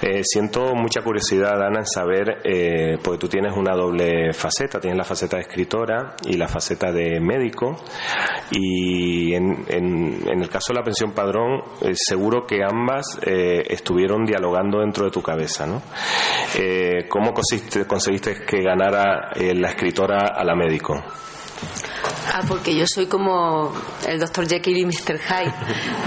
eh, 0.03 0.23
siento 0.25 0.75
mucha 0.75 1.03
curiosidad 1.03 1.63
Ana 1.63 1.81
en 1.81 1.87
saber 1.87 2.41
eh, 2.45 2.99
porque 3.03 3.19
tú 3.19 3.29
tienes 3.29 3.57
una 3.57 3.75
doble 3.75 4.33
faceta 4.33 4.81
tienes 4.81 4.99
la 4.99 5.05
faceta 5.05 5.37
de 5.37 5.43
escritora 5.43 6.17
y 6.27 6.37
la 6.37 6.49
faceta 6.49 6.91
de 6.91 7.21
médico 7.21 7.77
y 8.51 9.33
en, 9.35 9.65
en, 9.69 10.41
el 10.43 10.49
caso 10.49 10.73
de 10.73 10.81
la 10.81 10.85
pensión 10.85 11.13
padrón 11.13 11.63
seguro 11.95 12.47
que 12.47 12.65
ambas 12.65 13.19
estuvieron 13.23 14.25
dialogando 14.25 14.81
dentro 14.81 15.05
de 15.05 15.11
tu 15.11 15.23
cabeza 15.23 15.67
¿no? 15.67 15.83
¿cómo 17.09 17.33
conseguiste 17.33 18.35
que 18.47 18.63
ganara 18.63 19.31
la 19.37 19.69
escritora 19.69 20.33
a 20.35 20.45
la 20.45 20.57
médico? 20.57 20.95
Ah, 22.33 22.43
porque 22.47 22.75
yo 22.75 22.85
soy 22.87 23.07
como 23.07 23.73
el 24.07 24.21
doctor 24.21 24.47
Jekyll 24.47 24.79
y 24.79 24.85
Mr. 24.85 25.19
Hyde. 25.19 25.53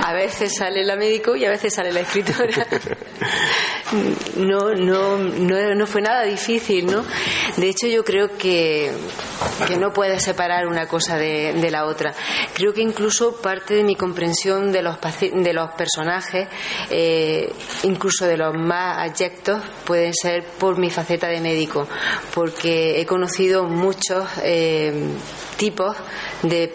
A 0.04 0.14
veces 0.14 0.56
sale 0.56 0.84
la 0.86 0.96
médico 0.96 1.36
y 1.36 1.46
a 1.46 1.50
veces 1.50 1.74
sale 1.74 1.92
la 1.92 2.02
escritora. 2.02 2.68
No, 4.38 4.74
no, 4.74 5.18
no, 5.18 5.76
no 5.76 5.86
fue 5.86 6.02
nada 6.02 6.24
difícil, 6.24 6.86
¿no? 6.86 7.04
De 7.58 7.68
hecho, 7.68 7.88
yo 7.88 8.06
creo 8.06 8.38
que, 8.38 8.90
que 9.68 9.76
no 9.76 9.92
puedes 9.92 10.24
separar 10.24 10.66
una 10.66 10.88
cosa 10.88 11.18
de, 11.18 11.54
de, 11.54 11.72
la 11.72 11.86
otra. 11.86 12.14
Creo 12.54 12.74
que 12.74 12.82
incluso 12.82 13.42
parte 13.42 13.74
de 13.74 13.84
mi 13.84 13.98
comprensión 13.98 14.72
de 14.72 14.82
los, 14.82 14.98
de 15.20 15.54
los 15.54 15.72
personajes, 15.72 16.48
eh, 16.90 17.52
incluso 17.84 18.26
de 18.26 18.38
los 18.38 18.56
más 18.56 18.98
adyectos, 19.10 19.62
pueden 19.84 20.14
ser 20.14 20.46
por 20.58 20.78
mi 20.78 20.90
faceta 20.90 21.28
de 21.28 21.42
médico, 21.42 21.86
porque 22.34 23.02
he 23.02 23.06
conocido 23.06 23.66
muchos 23.66 24.26
eh, 24.42 25.10
tipos 25.58 25.96
de, 26.44 26.74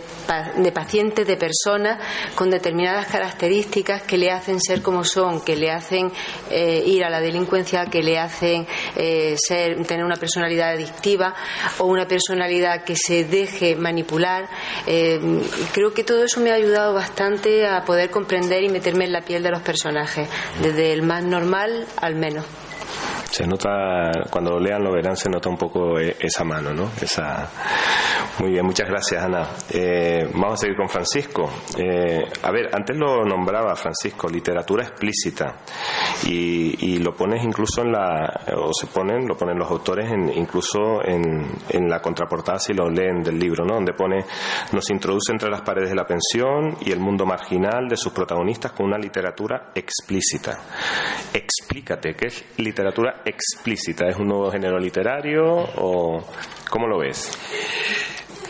de, 0.57 0.73
pacientes, 0.73 1.27
de 1.27 1.37
personas 1.37 1.99
con 2.35 2.51
determinadas 2.51 3.07
características 3.07 4.03
que 4.03 4.17
le 4.17 4.31
hacen 4.31 4.61
ser 4.61 4.83
como 4.83 5.05
son, 5.05 5.45
que 5.45 5.57
le 5.57 5.71
hacen 5.71 6.12
eh, 6.51 6.83
ir 6.87 7.05
a 7.05 7.11
la 7.11 7.21
delincuencia, 7.21 7.87
que 7.87 8.03
le 8.03 8.19
hacen 8.19 8.67
eh, 8.97 9.37
ser, 9.39 9.85
tener 9.87 10.05
una 10.05 10.17
personalidad 10.17 10.71
adictiva 10.71 11.35
o 11.79 11.85
una 11.85 12.07
personalidad 12.07 12.85
que 12.85 12.97
se 12.97 13.25
deje 13.25 13.77
manipular. 13.77 14.49
Eh, 14.87 15.21
creo 15.73 15.93
que 15.93 16.05
todo 16.05 16.25
eso 16.25 16.41
me 16.41 16.51
ha 16.51 16.55
ayudado 16.55 16.95
bastante 16.95 17.67
a 17.67 17.85
poder 17.85 18.11
comprender 18.11 18.62
y 18.62 18.69
meterme 18.69 19.05
en 19.05 19.12
la 19.12 19.23
piel 19.23 19.43
de 19.43 19.51
los 19.51 19.62
personajes, 19.62 20.29
desde 20.61 20.93
el 20.93 21.03
más 21.03 21.25
normal 21.25 21.87
al 21.97 22.14
menos 22.17 22.45
se 23.31 23.47
nota 23.47 24.11
cuando 24.31 24.53
lo 24.53 24.61
lean 24.61 24.83
lo 24.83 24.93
verán 24.93 25.17
se 25.17 25.29
nota 25.29 25.49
un 25.49 25.59
poco 25.59 25.99
esa 25.99 26.45
mano 26.45 26.73
no 26.73 26.91
esa 27.01 27.51
Muy 28.39 28.51
bien, 28.51 28.66
muchas 28.66 28.87
gracias, 28.87 29.24
Ana. 29.24 29.49
Eh, 29.70 30.28
vamos 30.34 30.55
a 30.55 30.57
seguir 30.59 30.76
con 30.76 30.91
Francisco. 30.91 31.49
Eh, 31.78 32.22
a 32.43 32.51
ver, 32.51 32.68
antes 32.70 32.95
lo 32.95 33.24
nombraba 33.24 33.74
Francisco, 33.74 34.28
literatura 34.28 34.84
explícita. 34.84 35.57
Y, 36.26 36.99
lo 36.99 37.14
pones 37.14 37.43
incluso 37.45 37.82
en 37.82 37.93
la. 37.93 38.41
o 38.57 38.72
se 38.74 38.89
ponen, 38.89 39.26
lo 39.26 39.37
ponen 39.37 39.59
los 39.59 39.70
autores 39.70 40.11
en, 40.11 40.30
incluso 40.32 41.03
en, 41.05 41.47
en 41.68 41.89
la 41.89 42.01
contraportada 42.01 42.59
si 42.59 42.74
lo 42.74 42.91
leen 42.91 43.22
del 43.22 43.39
libro, 43.39 43.64
¿no? 43.64 43.74
Donde 43.74 43.95
pone. 43.95 44.24
Nos 44.72 44.91
introduce 44.91 45.32
entre 45.32 45.49
las 45.49 45.62
paredes 45.62 45.91
de 45.91 45.97
la 45.97 46.07
pensión 46.07 46.76
y 46.80 46.91
el 46.91 47.01
mundo 47.01 47.24
marginal 47.24 47.89
de 47.89 47.97
sus 47.97 48.12
protagonistas 48.12 48.72
con 48.72 48.87
una 48.87 48.99
literatura 48.99 49.70
explícita. 49.74 50.59
Explícate, 51.32 52.14
¿qué 52.14 52.26
es 52.26 52.45
literatura 52.59 53.22
explícita? 53.24 54.09
¿Es 54.09 54.16
un 54.16 54.28
nuevo 54.28 54.51
género 54.51 54.78
literario 54.78 55.45
o 55.76 56.22
cómo 56.68 56.87
lo 56.87 56.99
ves? 56.99 57.39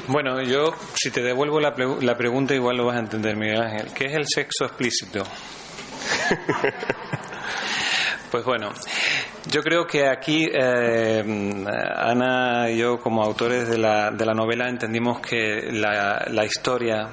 Bueno, 0.09 0.40
yo, 0.42 0.74
si 0.94 1.11
te 1.11 1.22
devuelvo 1.22 1.61
la, 1.61 1.74
la 2.01 2.16
pregunta, 2.16 2.55
igual 2.55 2.76
lo 2.76 2.86
vas 2.86 2.97
a 2.97 3.01
entender, 3.01 3.36
Miguel 3.36 3.61
Ángel. 3.61 3.92
¿Qué 3.92 4.07
es 4.07 4.14
el 4.14 4.24
sexo 4.26 4.64
explícito? 4.64 5.22
pues 8.30 8.44
bueno, 8.44 8.70
yo 9.51 9.62
creo 9.62 9.86
que 9.86 10.09
aquí 10.09 10.49
eh, 10.53 11.22
Ana 11.97 12.70
y 12.70 12.78
yo, 12.78 12.99
como 12.99 13.22
autores 13.22 13.68
de 13.68 13.78
la, 13.78 14.11
de 14.11 14.24
la 14.24 14.34
novela, 14.34 14.68
entendimos 14.68 15.20
que 15.20 15.70
la, 15.72 16.26
la 16.30 16.44
historia 16.44 17.11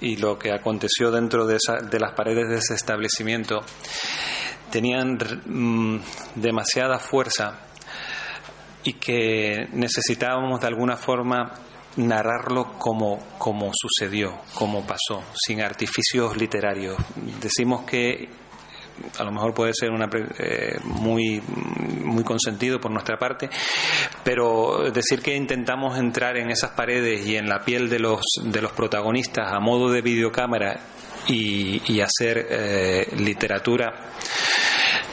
y 0.00 0.16
lo 0.16 0.38
que 0.38 0.52
aconteció 0.52 1.10
dentro 1.10 1.46
de, 1.46 1.56
esa, 1.56 1.78
de 1.78 1.98
las 1.98 2.12
paredes 2.12 2.48
de 2.48 2.56
ese 2.56 2.74
establecimiento 2.74 3.60
tenían 4.70 5.18
mm, 5.46 6.00
demasiada 6.34 6.98
fuerza 6.98 7.60
y 8.82 8.94
que 8.94 9.68
necesitábamos 9.72 10.60
de 10.60 10.66
alguna 10.66 10.96
forma 10.96 11.52
narrarlo 11.96 12.72
como, 12.78 13.18
como 13.38 13.70
sucedió, 13.74 14.32
como 14.54 14.86
pasó, 14.86 15.22
sin 15.34 15.60
artificios 15.60 16.36
literarios. 16.36 16.96
Decimos 17.40 17.84
que 17.84 18.28
a 19.18 19.24
lo 19.24 19.32
mejor 19.32 19.54
puede 19.54 19.72
ser 19.74 19.90
una, 19.90 20.08
eh, 20.38 20.78
muy, 20.84 21.40
muy 22.04 22.22
consentido 22.22 22.80
por 22.80 22.90
nuestra 22.90 23.16
parte, 23.16 23.50
pero 24.22 24.90
decir 24.92 25.20
que 25.20 25.34
intentamos 25.34 25.98
entrar 25.98 26.36
en 26.36 26.50
esas 26.50 26.70
paredes 26.70 27.26
y 27.26 27.36
en 27.36 27.48
la 27.48 27.64
piel 27.64 27.88
de 27.88 27.98
los, 27.98 28.22
de 28.42 28.62
los 28.62 28.72
protagonistas 28.72 29.52
a 29.52 29.60
modo 29.60 29.90
de 29.90 30.02
videocámara 30.02 30.80
y, 31.26 32.00
hacer 32.00 32.46
eh, 32.50 33.06
literatura 33.16 34.12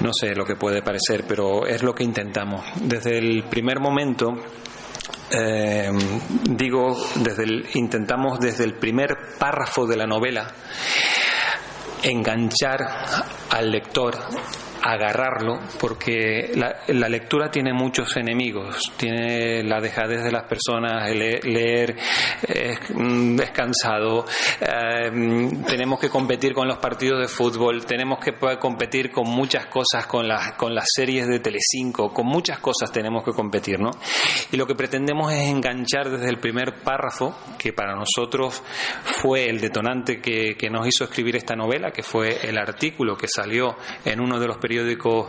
no 0.02 0.12
sé 0.14 0.36
lo 0.36 0.46
que 0.46 0.56
puede 0.56 0.82
parecer, 0.82 1.26
pero 1.28 1.66
es 1.66 1.84
lo 1.84 1.94
que 1.94 2.04
intentamos. 2.04 2.66
Desde 2.82 3.18
el 3.20 3.44
primer 3.44 3.80
momento 3.80 4.34
eh, 5.34 5.92
digo, 6.50 6.98
desde 7.16 7.46
intentamos 7.74 8.40
desde 8.40 8.64
el 8.64 8.74
primer 8.74 9.38
párrafo 9.38 9.86
de 9.86 9.98
la 9.98 10.08
novela 10.08 10.52
enganchar 12.04 12.80
al 13.50 13.72
lector 13.72 14.18
agarrarlo 14.82 15.60
porque 15.80 16.52
la, 16.56 17.10
lectura 17.10 17.52
tiene 17.52 17.74
muchos 17.74 18.16
enemigos, 18.18 18.92
tiene 18.98 19.64
la 19.64 19.80
dejadez 19.80 20.24
de 20.24 20.32
las 20.32 20.44
personas, 20.46 21.10
leer, 21.14 21.96
es, 22.48 22.80
cansado, 23.52 24.26
em, 24.60 25.64
tenemos 25.64 26.00
que 26.00 26.10
competir 26.10 26.54
con 26.54 26.68
los 26.68 26.78
partidos 26.78 27.20
de 27.20 27.28
fútbol, 27.28 27.86
tenemos 27.86 28.20
que 28.20 28.34
competir 28.60 29.12
con 29.12 29.30
muchas 29.30 29.68
cosas, 29.68 30.08
con 30.08 30.28
las, 30.28 30.54
con 30.54 30.74
las 30.74 30.86
series 30.96 31.28
de 31.28 31.40
Telecinco, 31.40 32.12
con 32.12 32.26
muchas 32.26 32.60
cosas 32.60 32.92
tenemos 32.92 33.24
que 33.24 33.32
competir, 33.32 33.80
¿no? 33.80 33.92
Y 34.52 34.58
lo 34.58 34.66
que 34.66 34.76
pretendemos 34.76 35.32
es 35.32 35.48
enganchar 35.48 36.10
desde 36.10 36.30
el 36.30 36.40
primer 36.40 36.82
párrafo, 36.82 37.38
que 37.58 37.74
para 37.74 37.96
nosotros 37.96 38.64
fue 39.04 39.50
el 39.50 39.62
detonante 39.62 40.20
que, 40.22 40.56
que 40.58 40.70
nos 40.70 40.88
hizo 40.88 41.04
escribir 41.04 41.36
esta 41.36 41.56
novela, 41.56 41.92
que 41.92 42.04
fue 42.04 42.40
el 42.48 42.58
artículo 42.58 43.16
que 43.16 43.28
salió 43.28 43.76
en 44.06 44.20
uno 44.20 44.40
de 44.40 44.48
los 44.48 44.58
periódicos 44.58 44.71
periódicos 44.72 45.28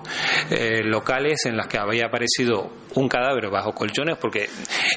eh, 0.51 0.85
locales 0.85 1.47
en 1.47 1.57
las 1.57 1.67
que 1.67 1.77
había 1.77 2.07
aparecido 2.07 2.71
un 2.95 3.09
cadáver 3.09 3.51
bajo 3.51 3.73
colchones, 3.73 4.17
porque 4.17 4.49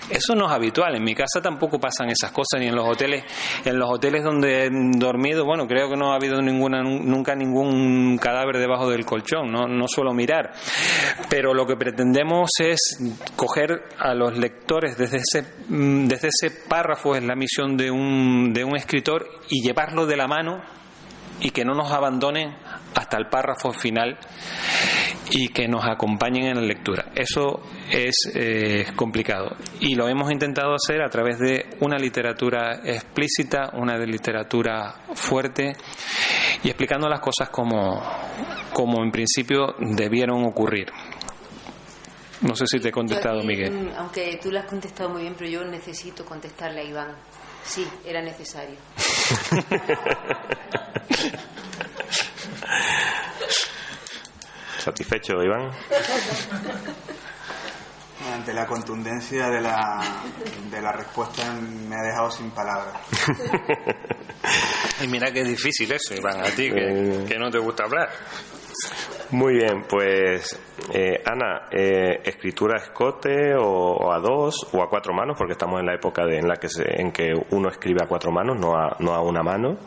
eso 0.09 0.35
no 0.35 0.45
es 0.45 0.51
habitual. 0.51 0.95
En 0.95 1.03
mi 1.03 1.15
casa 1.15 1.41
tampoco 1.41 1.79
pasan 1.79 2.09
esas 2.09 2.31
cosas, 2.31 2.59
ni 2.59 2.67
en 2.67 2.75
los 2.75 2.87
hoteles, 2.87 3.23
en 3.63 3.79
los 3.79 3.89
hoteles 3.89 4.23
donde 4.23 4.65
he 4.65 4.69
dormido, 4.99 5.45
bueno, 5.45 5.65
creo 5.65 5.89
que 5.89 5.97
no 5.97 6.11
ha 6.11 6.17
habido 6.17 6.39
ninguna, 6.43 6.83
nunca 6.83 7.33
ningún 7.33 8.19
cadáver 8.19 8.59
debajo 8.59 8.87
del 8.87 9.03
colchón, 9.03 9.51
no, 9.51 9.67
no 9.67 9.87
suelo 9.87 10.13
mirar. 10.13 10.51
Pero 11.27 11.55
lo 11.55 11.65
que 11.65 11.75
pretendemos 11.75 12.51
es 12.59 12.99
coger 13.35 13.85
a 13.97 14.13
los 14.13 14.37
lectores 14.37 14.95
desde 14.95 15.17
ese, 15.17 15.41
mm, 15.69 16.05
desde 16.05 16.27
ese 16.27 16.51
párrafo, 16.69 17.15
es 17.15 17.23
la 17.23 17.35
misión 17.35 17.77
de 17.77 17.89
un, 17.89 18.53
de 18.53 18.63
un 18.63 18.75
escritor, 18.75 19.27
y 19.49 19.65
llevarlo 19.65 20.05
de 20.05 20.17
la 20.17 20.27
mano 20.27 20.74
y 21.39 21.49
que 21.51 21.65
no 21.65 21.73
nos 21.73 21.91
abandonen 21.91 22.55
hasta 22.95 23.17
el 23.17 23.27
párrafo 23.27 23.71
final 23.71 24.17
y 25.31 25.49
que 25.49 25.67
nos 25.67 25.85
acompañen 25.85 26.45
en 26.45 26.55
la 26.55 26.61
lectura. 26.61 27.11
Eso 27.15 27.61
es 27.91 28.15
eh, 28.33 28.85
complicado 28.95 29.55
y 29.79 29.95
lo 29.95 30.07
hemos 30.07 30.31
intentado 30.31 30.73
hacer 30.75 31.01
a 31.01 31.09
través 31.09 31.39
de 31.39 31.77
una 31.81 31.97
literatura 31.97 32.81
explícita, 32.83 33.71
una 33.73 33.97
de 33.97 34.07
literatura 34.07 34.95
fuerte 35.13 35.73
y 36.63 36.69
explicando 36.69 37.07
las 37.09 37.19
cosas 37.19 37.49
como, 37.49 38.01
como 38.73 39.03
en 39.03 39.11
principio 39.11 39.75
debieron 39.79 40.43
ocurrir. 40.45 40.87
No 42.41 42.55
sé 42.55 42.65
si 42.67 42.79
te 42.79 42.89
he 42.89 42.91
contestado, 42.91 43.43
Miguel. 43.43 43.91
Aunque 43.97 44.39
tú 44.41 44.51
lo 44.51 44.59
has 44.59 44.65
contestado 44.65 45.09
muy 45.09 45.21
bien, 45.21 45.35
pero 45.37 45.49
yo 45.49 45.63
necesito 45.63 46.25
contestarle 46.25 46.81
a 46.81 46.83
Iván. 46.83 47.15
Sí, 47.65 47.87
era 48.05 48.21
necesario. 48.21 48.77
¿Satisfecho, 54.79 55.33
Iván? 55.43 55.71
Ante 58.33 58.53
la 58.53 58.67
contundencia 58.67 59.49
de 59.49 59.61
la, 59.61 60.23
de 60.69 60.81
la 60.81 60.91
respuesta 60.91 61.53
me 61.53 61.95
ha 61.95 62.03
dejado 62.03 62.29
sin 62.29 62.51
palabras. 62.51 63.01
y 65.01 65.07
mira 65.07 65.31
que 65.31 65.41
es 65.41 65.47
difícil 65.47 65.91
eso, 65.91 66.13
Iván, 66.13 66.41
a 66.41 66.49
ti, 66.51 66.69
que, 66.69 67.23
eh. 67.23 67.25
que 67.27 67.39
no 67.39 67.49
te 67.49 67.57
gusta 67.57 67.85
hablar. 67.85 68.09
Muy 69.31 69.55
bien, 69.55 69.83
pues 69.89 70.59
eh, 70.93 71.21
Ana, 71.25 71.67
eh, 71.71 72.21
escritura 72.23 72.75
a 72.79 72.83
escote 72.83 73.55
o, 73.57 74.11
a 74.11 74.19
dos 74.19 74.67
o 74.71 74.83
a 74.83 74.89
cuatro 74.89 75.13
manos, 75.13 75.35
porque 75.37 75.53
estamos 75.53 75.79
en 75.79 75.87
la 75.87 75.95
época 75.95 76.25
de, 76.25 76.37
en 76.37 76.47
la 76.47 76.55
que 76.57 76.67
en 76.77 77.11
que 77.11 77.33
uno 77.51 77.69
escribe 77.69 78.03
a 78.03 78.07
cuatro 78.07 78.31
manos, 78.31 78.57
no 78.59 78.75
a, 78.75 78.95
no 78.99 79.13
a 79.13 79.21
una 79.21 79.41
mano. 79.41 79.77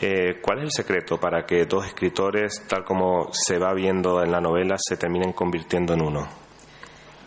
Eh, 0.00 0.40
¿Cuál 0.42 0.58
es 0.58 0.64
el 0.64 0.72
secreto 0.72 1.18
para 1.18 1.46
que 1.46 1.64
dos 1.64 1.86
escritores, 1.86 2.66
tal 2.66 2.84
como 2.84 3.28
se 3.32 3.58
va 3.58 3.72
viendo 3.72 4.22
en 4.22 4.32
la 4.32 4.40
novela, 4.40 4.76
se 4.78 4.96
terminen 4.96 5.32
convirtiendo 5.32 5.94
en 5.94 6.02
uno? 6.02 6.28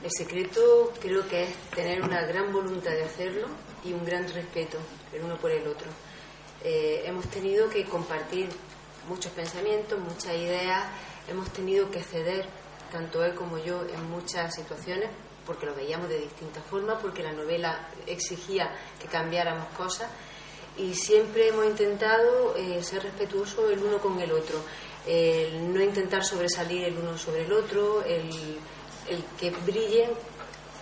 El 0.04 0.12
secreto 0.12 0.92
creo 1.02 1.28
que 1.28 1.44
es 1.44 1.56
tener 1.76 2.02
una 2.02 2.22
gran 2.26 2.52
voluntad 2.52 2.92
de 2.92 3.04
hacerlo 3.04 3.48
y 3.84 3.94
un 3.94 4.06
gran 4.06 4.24
respeto 4.34 4.78
el 5.14 5.24
uno 5.24 5.36
por 5.38 5.52
el 5.52 5.66
otro. 5.68 5.88
hemos 6.64 7.28
tenido 7.28 7.70
que 7.70 7.86
compartir 7.86 8.50
muchos 9.10 9.32
pensamientos, 9.34 10.00
muchas 10.00 10.36
ideas, 10.36 10.86
hemos 11.28 11.52
tenido 11.52 11.92
que 11.92 12.02
ceder, 12.02 12.46
tanto 12.92 13.24
él 13.26 13.36
como 13.36 13.58
yo, 13.58 13.82
en 13.82 14.10
muchas 14.10 14.56
situaciones, 14.56 15.10
porque 15.46 15.66
lo 15.66 15.76
veíamos 15.76 16.08
de 16.08 16.20
distintas 16.20 16.64
formas, 16.66 16.98
porque 17.02 17.24
la 17.24 17.34
novela 17.34 17.90
exigía 18.08 18.72
que 19.02 19.08
cambiáramos 19.08 19.68
cosas. 19.76 20.10
Y 20.78 20.94
siempre 20.94 21.50
hemos 21.50 21.66
intentado 21.66 22.56
eh, 22.56 22.82
ser 22.84 23.04
respetuosos 23.04 23.72
el 23.72 23.84
uno 23.84 23.98
con 23.98 24.20
el 24.20 24.32
otro, 24.32 24.62
no 25.74 25.82
intentar 25.82 26.24
sobresalir 26.24 26.86
el 26.86 26.98
uno 26.98 27.18
sobre 27.18 27.44
el 27.44 27.52
otro, 27.52 28.04
el, 28.04 28.30
que 29.40 29.50
brillen 29.50 30.12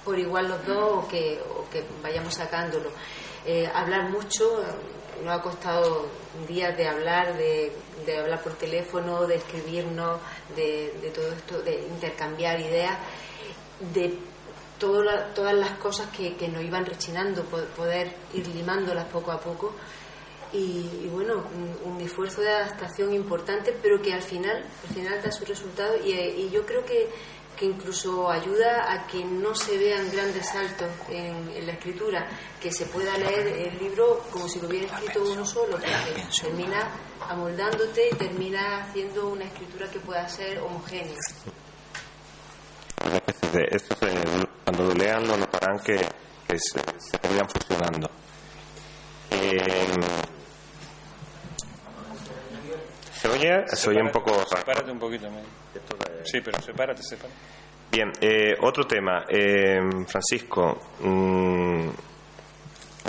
por 0.04 0.20
igual 0.20 0.50
los 0.50 0.66
dos 0.66 1.06
o 1.06 1.08
que, 1.08 1.40
que 1.72 1.86
vayamos 2.04 2.34
sacándolo. 2.34 2.92
Eh, 3.50 3.66
hablar 3.74 4.10
mucho, 4.10 4.62
nos 5.24 5.40
ha 5.40 5.42
costado 5.42 6.08
días 6.50 6.76
de 6.76 6.86
hablar, 6.86 7.38
de, 7.38 7.72
hablar 8.16 8.42
por 8.42 8.54
teléfono, 8.54 9.26
de 9.26 9.36
escribirnos, 9.36 10.20
de, 10.56 11.12
todo 11.14 11.32
esto, 11.32 11.62
de 11.62 11.88
intercambiar 11.88 12.60
ideas, 12.60 12.98
de 13.94 14.18
todas 14.80 15.54
las 15.56 15.72
cosas 15.80 16.08
que, 16.10 16.48
nos 16.48 16.64
iban 16.64 16.86
rechinando, 16.86 17.44
poder 17.44 18.16
ir 18.34 18.48
limándolas 18.48 19.06
poco 19.06 19.32
a 19.32 19.40
poco. 19.40 19.74
Y, 20.54 21.08
bueno, 21.12 21.44
un, 21.84 22.00
esfuerzo 22.00 22.42
de 22.42 22.50
adaptación 22.50 23.14
importante, 23.14 23.76
pero 23.82 24.02
que 24.02 24.14
al 24.14 24.22
final, 24.22 24.64
al 24.88 24.96
final 24.96 25.22
da 25.22 25.32
su 25.32 25.44
resultado 25.44 25.98
y 25.98 26.50
yo 26.50 26.66
creo 26.66 26.86
que 26.86 27.10
que 27.58 27.66
incluso 27.66 28.30
ayuda 28.30 28.94
a 28.94 29.08
que 29.08 29.26
no 29.26 29.54
se 29.56 29.78
vean 29.78 30.10
grandes 30.12 30.48
saltos 30.48 30.88
en, 31.10 31.66
la 31.66 31.74
escritura, 31.74 32.30
que 32.62 32.72
se 32.72 32.86
pueda 32.86 33.18
leer 33.18 33.48
el 33.48 33.78
libro 33.80 34.24
como 34.32 34.48
si 34.48 34.62
lo 34.62 34.68
hubiera 34.68 34.86
escrito 34.86 35.24
uno 35.24 35.46
solo, 35.46 35.72
porque 35.72 36.24
termina 36.40 36.92
amoldándote 37.30 38.10
y 38.12 38.16
termina 38.16 38.84
haciendo 38.84 39.30
una 39.30 39.46
escritura 39.46 39.90
que 39.90 40.00
pueda 40.00 40.28
ser 40.28 40.60
homogénea. 40.60 41.16
cuando 44.64 44.84
lo 44.84 44.94
lean 44.94 45.28
lo 45.28 45.38
notarán 45.38 45.80
que 45.80 45.98
se 46.58 47.18
terminan 47.20 47.48
fusionando. 47.50 48.10
Eh, 49.32 49.88
¿Se 53.14 53.28
oye? 53.28 53.64
Se 53.68 53.90
oye 53.90 54.02
un 54.02 54.12
poco 54.12 54.46
Sepárate 54.48 54.92
un 54.92 55.00
poquito. 55.00 55.28
Sí, 56.24 56.40
pero 56.42 56.62
sepárate, 56.62 57.02
sepárate. 57.04 57.36
Bien, 57.92 58.12
eh, 58.22 58.56
otro 58.62 58.86
tema. 58.86 59.26
Eh, 59.30 59.80
Francisco, 60.08 60.78
mm, 61.00 61.90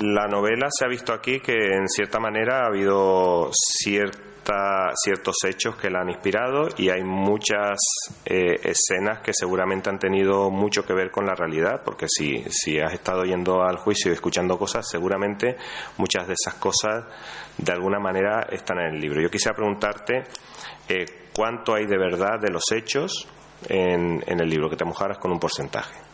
la 0.02 0.28
novela 0.28 0.68
se 0.70 0.84
ha 0.84 0.88
visto 0.88 1.12
aquí 1.12 1.40
que 1.40 1.74
en 1.74 1.88
cierta 1.88 2.20
manera 2.20 2.62
ha 2.62 2.66
habido 2.66 3.50
ciertos 3.52 5.36
hechos 5.44 5.76
que 5.76 5.90
la 5.90 6.00
han 6.00 6.10
inspirado 6.10 6.68
y 6.76 6.88
hay 6.88 7.02
muchas 7.02 7.78
eh, 8.24 8.60
escenas 8.62 9.20
que 9.20 9.32
seguramente 9.34 9.90
han 9.90 9.98
tenido 9.98 10.50
mucho 10.50 10.84
que 10.84 10.94
ver 10.94 11.10
con 11.10 11.26
la 11.26 11.34
realidad, 11.34 11.82
porque 11.84 12.06
si, 12.08 12.44
si 12.48 12.78
has 12.78 12.94
estado 12.94 13.24
yendo 13.24 13.62
al 13.62 13.76
juicio 13.76 14.10
y 14.10 14.14
escuchando 14.14 14.56
cosas, 14.56 14.88
seguramente 14.88 15.56
muchas 15.96 16.26
de 16.28 16.34
esas 16.34 16.54
cosas 16.54 17.04
de 17.58 17.72
alguna 17.72 17.98
manera 17.98 18.46
están 18.50 18.78
en 18.78 18.94
el 18.94 19.00
libro. 19.00 19.20
Yo 19.20 19.30
quisiera 19.30 19.56
preguntarte 19.56 20.24
eh, 20.88 21.04
cuánto 21.34 21.74
hay 21.74 21.86
de 21.86 21.98
verdad 21.98 22.38
de 22.40 22.50
los 22.50 22.64
hechos 22.72 23.28
en, 23.68 24.22
en 24.26 24.40
el 24.40 24.48
libro, 24.48 24.70
que 24.70 24.76
te 24.76 24.84
mojaras 24.84 25.18
con 25.18 25.32
un 25.32 25.38
porcentaje. 25.38 26.07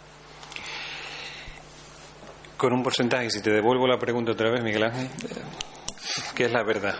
Con 2.56 2.72
un 2.72 2.82
porcentaje, 2.82 3.30
si 3.30 3.42
te 3.42 3.50
devuelvo 3.50 3.86
la 3.86 3.98
pregunta 3.98 4.32
otra 4.32 4.50
vez, 4.50 4.62
Miguel 4.62 4.84
Ángel, 4.84 5.08
¿qué 6.34 6.44
es 6.44 6.52
la 6.52 6.62
verdad? 6.62 6.94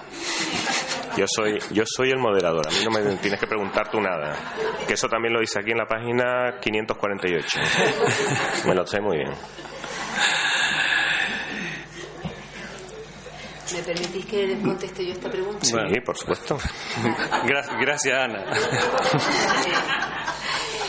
Yo 1.16 1.26
soy, 1.28 1.60
yo 1.70 1.84
soy 1.86 2.10
el 2.10 2.18
moderador, 2.18 2.66
a 2.66 2.70
mí 2.70 2.84
no 2.84 2.90
me 2.90 3.00
tienes 3.16 3.38
que 3.38 3.46
preguntar 3.46 3.88
tú 3.88 4.00
nada. 4.00 4.36
Que 4.86 4.94
eso 4.94 5.08
también 5.08 5.32
lo 5.32 5.40
dice 5.40 5.60
aquí 5.60 5.70
en 5.70 5.78
la 5.78 5.86
página 5.86 6.58
548. 6.60 7.60
Me 8.66 8.74
lo 8.74 8.84
sé 8.84 9.00
muy 9.00 9.18
bien. 9.18 9.32
¿Me 13.72 13.82
permitís 13.82 14.26
que 14.26 14.60
conteste 14.60 15.06
yo 15.06 15.12
esta 15.12 15.30
pregunta? 15.30 15.64
Sí, 15.64 16.00
por 16.04 16.16
supuesto. 16.16 16.58
Gracias, 17.46 17.76
gracias 17.80 18.18
Ana. 18.18 18.44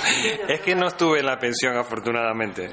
Es 0.48 0.62
que 0.62 0.76
no 0.76 0.88
estuve 0.88 1.20
en 1.20 1.26
la 1.26 1.40
pensión, 1.40 1.78
afortunadamente. 1.78 2.72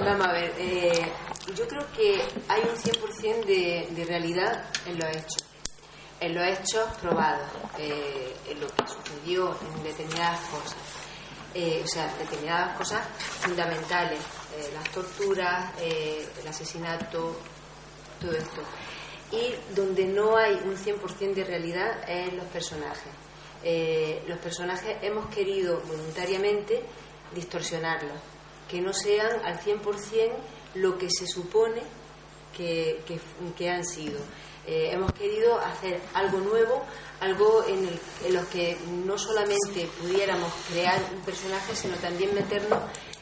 Vamos 0.00 0.26
a 0.26 0.32
ver, 0.32 0.52
eh, 0.58 1.12
yo 1.54 1.66
creo 1.66 1.86
que 1.96 2.20
hay 2.48 2.62
un 2.62 2.76
100% 2.76 3.44
de, 3.44 3.88
de 3.90 4.04
realidad 4.04 4.64
en 4.86 4.98
los 4.98 5.08
hechos. 5.08 5.44
En 6.20 6.34
los 6.34 6.44
hechos 6.44 6.88
probados, 7.00 7.46
eh, 7.78 8.34
en 8.48 8.60
lo 8.60 8.66
que 8.66 8.84
sucedió 8.88 9.56
en 9.76 9.84
determinadas 9.84 10.40
cosas. 10.48 10.76
Eh, 11.54 11.82
o 11.82 11.88
sea, 11.88 12.12
determinadas 12.18 12.76
cosas 12.76 13.06
fundamentales, 13.40 14.20
eh, 14.54 14.70
las 14.74 14.90
torturas, 14.90 15.72
eh, 15.80 16.28
el 16.40 16.46
asesinato, 16.48 17.36
todo 18.20 18.32
esto. 18.32 18.62
Y 19.32 19.54
donde 19.74 20.04
no 20.06 20.36
hay 20.36 20.54
un 20.64 20.76
100% 20.76 21.34
de 21.34 21.44
realidad 21.44 22.08
es 22.08 22.28
en 22.28 22.36
los 22.36 22.46
personajes. 22.46 23.12
Eh, 23.64 24.22
los 24.26 24.38
personajes 24.38 24.96
hemos 25.02 25.26
querido 25.34 25.80
voluntariamente 25.86 26.82
distorsionarlos, 27.34 28.16
que 28.68 28.80
no 28.80 28.92
sean 28.92 29.44
al 29.44 29.58
100% 29.60 30.30
lo 30.76 30.96
que 30.98 31.08
se 31.10 31.26
supone 31.26 31.82
que, 32.56 33.02
que- 33.56 33.70
han 33.70 33.84
sido. 33.84 34.18
Eh, 34.66 34.90
hemos 34.92 35.12
querido 35.12 35.58
hacer 35.58 36.00
algo 36.14 36.38
nuevo, 36.40 36.84
algo 37.20 37.64
en, 37.66 37.86
el, 37.88 38.00
en 38.26 38.34
lo 38.34 38.48
que 38.50 38.76
no 39.06 39.16
solamente 39.16 39.88
pudiéramos 40.00 40.52
crear 40.70 41.00
un 41.14 41.20
personaje, 41.22 41.74
sino 41.74 41.94
también 41.96 42.34
meternos 42.34 42.78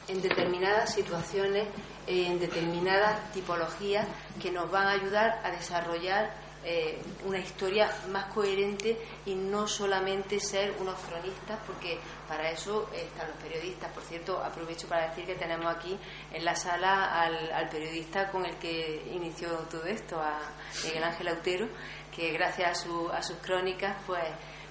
en 0.08 0.20
determinadas 0.22 0.92
situaciones, 0.94 1.68
en 2.06 2.38
determinadas 2.38 3.32
tipologías 3.32 4.06
que 4.40 4.50
nos 4.50 4.70
van 4.70 4.86
a 4.88 4.92
ayudar 4.92 5.40
a 5.44 5.50
desarrollar 5.50 6.34
eh, 6.68 7.00
una 7.24 7.38
historia 7.38 7.88
más 8.10 8.32
coherente 8.34 8.98
y 9.24 9.36
no 9.36 9.68
solamente 9.68 10.40
ser 10.40 10.74
unos 10.80 10.98
cronistas, 11.08 11.60
porque 11.64 11.96
para 12.26 12.50
eso 12.50 12.90
están 12.92 13.28
los 13.28 13.36
periodistas. 13.36 13.92
Por 13.92 14.02
cierto, 14.02 14.42
aprovecho 14.42 14.88
para 14.88 15.08
decir 15.08 15.24
que 15.24 15.36
tenemos 15.36 15.72
aquí 15.72 15.96
en 16.32 16.44
la 16.44 16.56
sala 16.56 17.22
al, 17.22 17.68
periodista 17.68 18.30
con 18.32 18.44
el 18.44 18.56
que 18.56 19.08
inició 19.12 19.48
todo 19.70 19.84
esto, 19.84 20.20
a 20.20 20.40
Miguel 20.84 21.04
Ángel 21.04 21.28
Autero, 21.28 21.68
que 22.14 22.32
gracias 22.32 22.70
a, 22.70 22.74
su- 22.82 23.10
a 23.12 23.22
sus 23.22 23.36
crónicas 23.38 23.96
pues, 24.06 24.24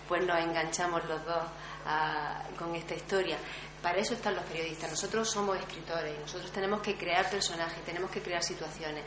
pues 0.08 0.26
nos 0.26 0.38
enganchamos 0.44 1.04
los 1.06 1.24
dos 1.26 1.44
a- 1.86 2.44
con 2.60 2.76
esta 2.76 2.94
historia. 2.94 3.38
Para 3.82 4.00
eso 4.00 4.16
están 4.16 4.36
los 4.36 4.44
periodistas. 4.46 4.90
Nosotros 4.90 5.30
somos 5.30 5.58
escritores 5.60 6.20
nosotros 6.20 6.52
tenemos 6.52 6.82
que 6.82 6.98
crear 6.98 7.30
personajes, 7.30 7.82
tenemos 7.86 8.10
que 8.12 8.22
crear 8.22 8.44
situaciones. 8.44 9.04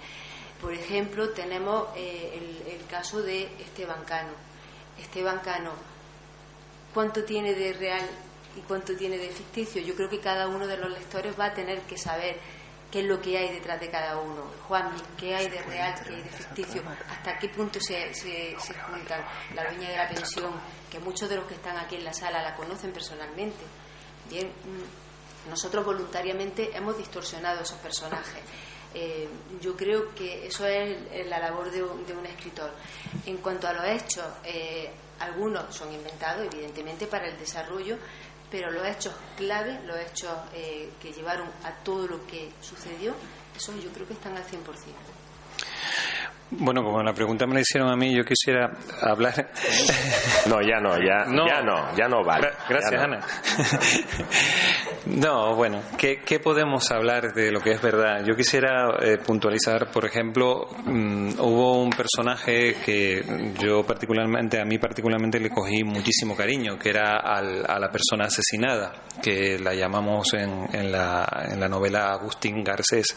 Por 0.61 0.74
ejemplo, 0.74 1.30
tenemos 1.30 1.88
eh, 1.96 2.32
el, 2.34 2.72
el 2.72 2.86
caso 2.86 3.22
de 3.22 3.44
Esteban 3.61 4.04
Cano. 4.04 4.32
Esteban 4.98 5.38
Cano, 5.40 5.72
¿cuánto 6.92 7.24
tiene 7.24 7.54
de 7.54 7.72
real 7.74 8.06
y 8.56 8.61
cuánto 8.62 8.96
tiene 8.96 9.18
de 9.18 9.28
ficticio? 9.28 9.80
Yo 9.82 9.94
creo 9.94 10.09
que 10.09 10.20
cada 10.20 10.48
uno 10.48 10.66
de 10.66 10.76
los 10.76 10.90
lectores 10.90 11.38
va 11.38 11.46
a 11.46 11.54
tener 11.54 11.82
que 11.82 11.96
saber 11.96 12.36
qué 12.90 13.00
es 13.00 13.06
lo 13.06 13.20
que 13.20 13.36
hay 13.36 13.52
detrás 13.52 13.80
de 13.80 13.90
cada 13.90 14.18
uno. 14.18 14.44
Juan, 14.66 14.90
¿qué 15.16 15.34
hay 15.34 15.48
de 15.48 15.62
real, 15.62 15.94
qué 16.04 16.14
hay 16.14 16.22
de 16.22 16.30
ficticio? 16.30 16.82
¿Hasta 17.09 17.38
qué 17.38 17.48
punto 17.48 17.78
se, 17.80 18.12
se, 18.14 18.56
juntan? 18.56 19.24
La 19.54 19.64
dueña 19.64 19.90
de 19.90 19.96
la 19.96 20.09
pensión, 20.09 20.52
que 20.90 20.98
muchos 20.98 21.28
de 21.28 21.36
los 21.36 21.46
que 21.46 21.54
están 21.54 21.76
aquí 21.76 21.96
en 21.96 22.04
la 22.04 22.12
sala 22.12 22.42
la 22.42 22.54
conocen 22.54 22.92
personalmente. 22.92 23.64
Bien, 24.28 24.48
mm, 24.48 25.50
nosotros 25.50 25.84
voluntariamente 25.84 26.76
hemos 26.76 26.96
distorsionado 26.96 27.62
esos 27.62 27.78
personajes. 27.78 28.42
Eh, 28.95 29.28
yo 29.61 29.76
creo 29.76 30.14
que 30.14 30.47
eso 30.47 30.66
es 30.66 31.26
la 31.26 31.39
labor 31.39 31.70
de 31.70 31.82
un, 31.82 32.07
de 32.07 32.14
un 32.14 32.26
escritor. 32.26 32.70
En 33.26 33.36
cuanto 33.39 33.68
a 33.68 33.72
los 33.72 33.84
hechos, 33.84 34.26
eh, 34.45 34.91
algunos 35.20 35.74
son 35.74 35.93
inventados, 35.93 36.47
evidentemente, 36.53 37.07
para 37.07 37.28
el 37.28 37.39
desarrollo, 37.39 37.97
pero 38.51 38.70
los 38.70 38.86
hechos 38.86 39.14
clave, 39.36 39.80
los 39.84 39.99
hechos 39.99 40.32
eh, 40.55 40.91
que 41.01 41.12
llevaron 41.12 41.49
a 41.64 41.72
todo 41.84 42.07
lo 42.07 42.26
que 42.26 42.51
sucedió, 42.61 43.14
esos 43.57 43.82
yo 43.82 43.91
creo 43.91 44.07
que 44.07 44.14
están 44.14 44.36
al 44.36 44.45
100%. 44.45 44.49
Bueno, 46.51 46.83
como 46.83 47.03
la 47.03 47.12
pregunta 47.12 47.47
me 47.47 47.53
la 47.55 47.61
hicieron 47.61 47.91
a 47.91 47.97
mí, 47.97 48.16
yo 48.16 48.24
quisiera 48.24 48.70
hablar. 49.03 49.51
No, 50.47 50.62
ya 50.62 50.81
no, 50.81 50.97
ya 50.99 51.26
No. 51.26 51.47
ya 51.47 51.61
no, 51.61 51.95
ya 51.95 52.09
no 52.09 52.24
vale. 52.24 52.49
Gra- 52.49 52.57
Gracias, 52.70 52.93
no. 52.95 53.05
Ana. 53.05 53.20
No, 55.07 55.55
bueno, 55.55 55.81
¿qué, 55.97 56.20
qué 56.24 56.39
podemos 56.41 56.91
hablar 56.91 57.33
de 57.35 57.51
lo 57.51 57.61
que 57.61 57.72
es 57.72 57.81
verdad? 57.83 58.24
Yo 58.24 58.35
quisiera 58.35 58.97
eh, 59.01 59.18
puntualizar, 59.18 59.91
por 59.91 60.05
ejemplo, 60.05 60.68
mm, 60.85 61.39
hubo 61.39 61.83
un 61.83 61.91
personaje 61.91 62.76
que 62.85 63.53
yo 63.59 63.85
particularmente, 63.85 64.61
a 64.61 64.64
mí 64.64 64.79
particularmente 64.79 65.41
le 65.41 65.51
cogí 65.51 65.83
muchísimo 65.85 66.37
cariño, 66.37 66.79
que 66.79 66.91
era 66.91 67.18
al- 67.18 67.64
a 67.68 67.79
la 67.79 67.91
persona 67.91 68.26
asesinada, 68.26 68.93
que 69.22 69.59
la 69.59 69.74
llamamos 69.74 70.33
en, 70.35 70.66
en 70.72 70.93
la, 70.93 71.26
en 71.51 71.61
la 71.61 71.68
novela 71.68 72.12
Agustín 72.12 72.62
Garcés. 72.62 73.16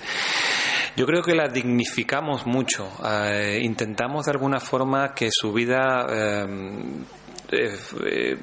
Yo 0.96 1.06
creo 1.06 1.22
que 1.24 1.34
la 1.36 1.48
dignificamos 1.48 2.46
mucho. 2.52 2.88
eh, 3.06 3.60
intentamos 3.64 4.26
de 4.26 4.32
alguna 4.32 4.60
forma 4.60 5.14
que 5.14 5.30
su 5.32 5.52
vida 5.54 6.06
eh, 6.10 6.46
eh, 7.52 7.80
eh, 8.06 8.38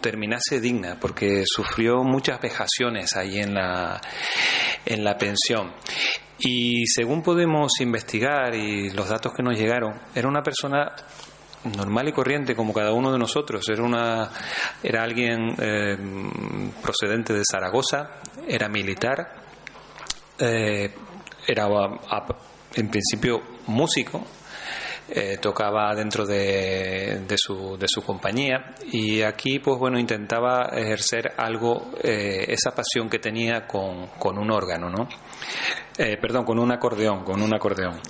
terminase 0.00 0.60
digna, 0.60 0.96
porque 1.00 1.44
sufrió 1.46 2.02
muchas 2.02 2.40
vejaciones 2.40 3.14
ahí 3.16 3.38
en 3.38 3.54
la, 3.54 4.00
en 4.84 5.04
la 5.04 5.16
pensión. 5.16 5.72
Y 6.38 6.86
según 6.86 7.22
podemos 7.22 7.72
investigar 7.80 8.54
y 8.54 8.90
los 8.90 9.08
datos 9.08 9.32
que 9.34 9.42
nos 9.42 9.58
llegaron, 9.58 10.00
era 10.14 10.28
una 10.28 10.42
persona 10.42 10.92
normal 11.76 12.08
y 12.08 12.12
corriente 12.12 12.54
como 12.54 12.72
cada 12.74 12.92
uno 12.92 13.10
de 13.10 13.18
nosotros. 13.18 13.66
Era 13.68 13.82
una 13.82 14.30
era 14.82 15.02
alguien 15.02 15.54
eh, 15.58 15.96
procedente 16.82 17.32
de 17.32 17.42
Zaragoza, 17.50 18.20
era 18.46 18.68
militar, 18.68 19.42
era 20.38 21.64
a- 21.64 22.26
en 22.76 22.88
principio 22.88 23.42
músico, 23.66 24.24
eh, 25.08 25.38
tocaba 25.40 25.94
dentro 25.94 26.26
de, 26.26 27.24
su, 27.36 28.02
compañía. 28.04 28.74
Y 28.90 29.22
aquí 29.22 29.60
pues 29.60 29.78
bueno 29.78 30.00
intentaba 30.00 30.70
ejercer 30.74 31.32
algo 31.36 31.92
eh, 32.02 32.44
esa 32.48 32.72
pasión 32.72 33.08
que 33.08 33.20
tenía 33.20 33.68
con, 33.68 34.08
con 34.18 34.36
un 34.36 34.50
órgano 34.50 34.90
no 34.90 35.08
Eh, 35.96 36.16
perdón 36.20 36.44
con 36.44 36.58
un 36.58 36.72
acordeón 36.72 37.22
con 37.24 37.40
un 37.40 37.54
acordeón. 37.54 38.00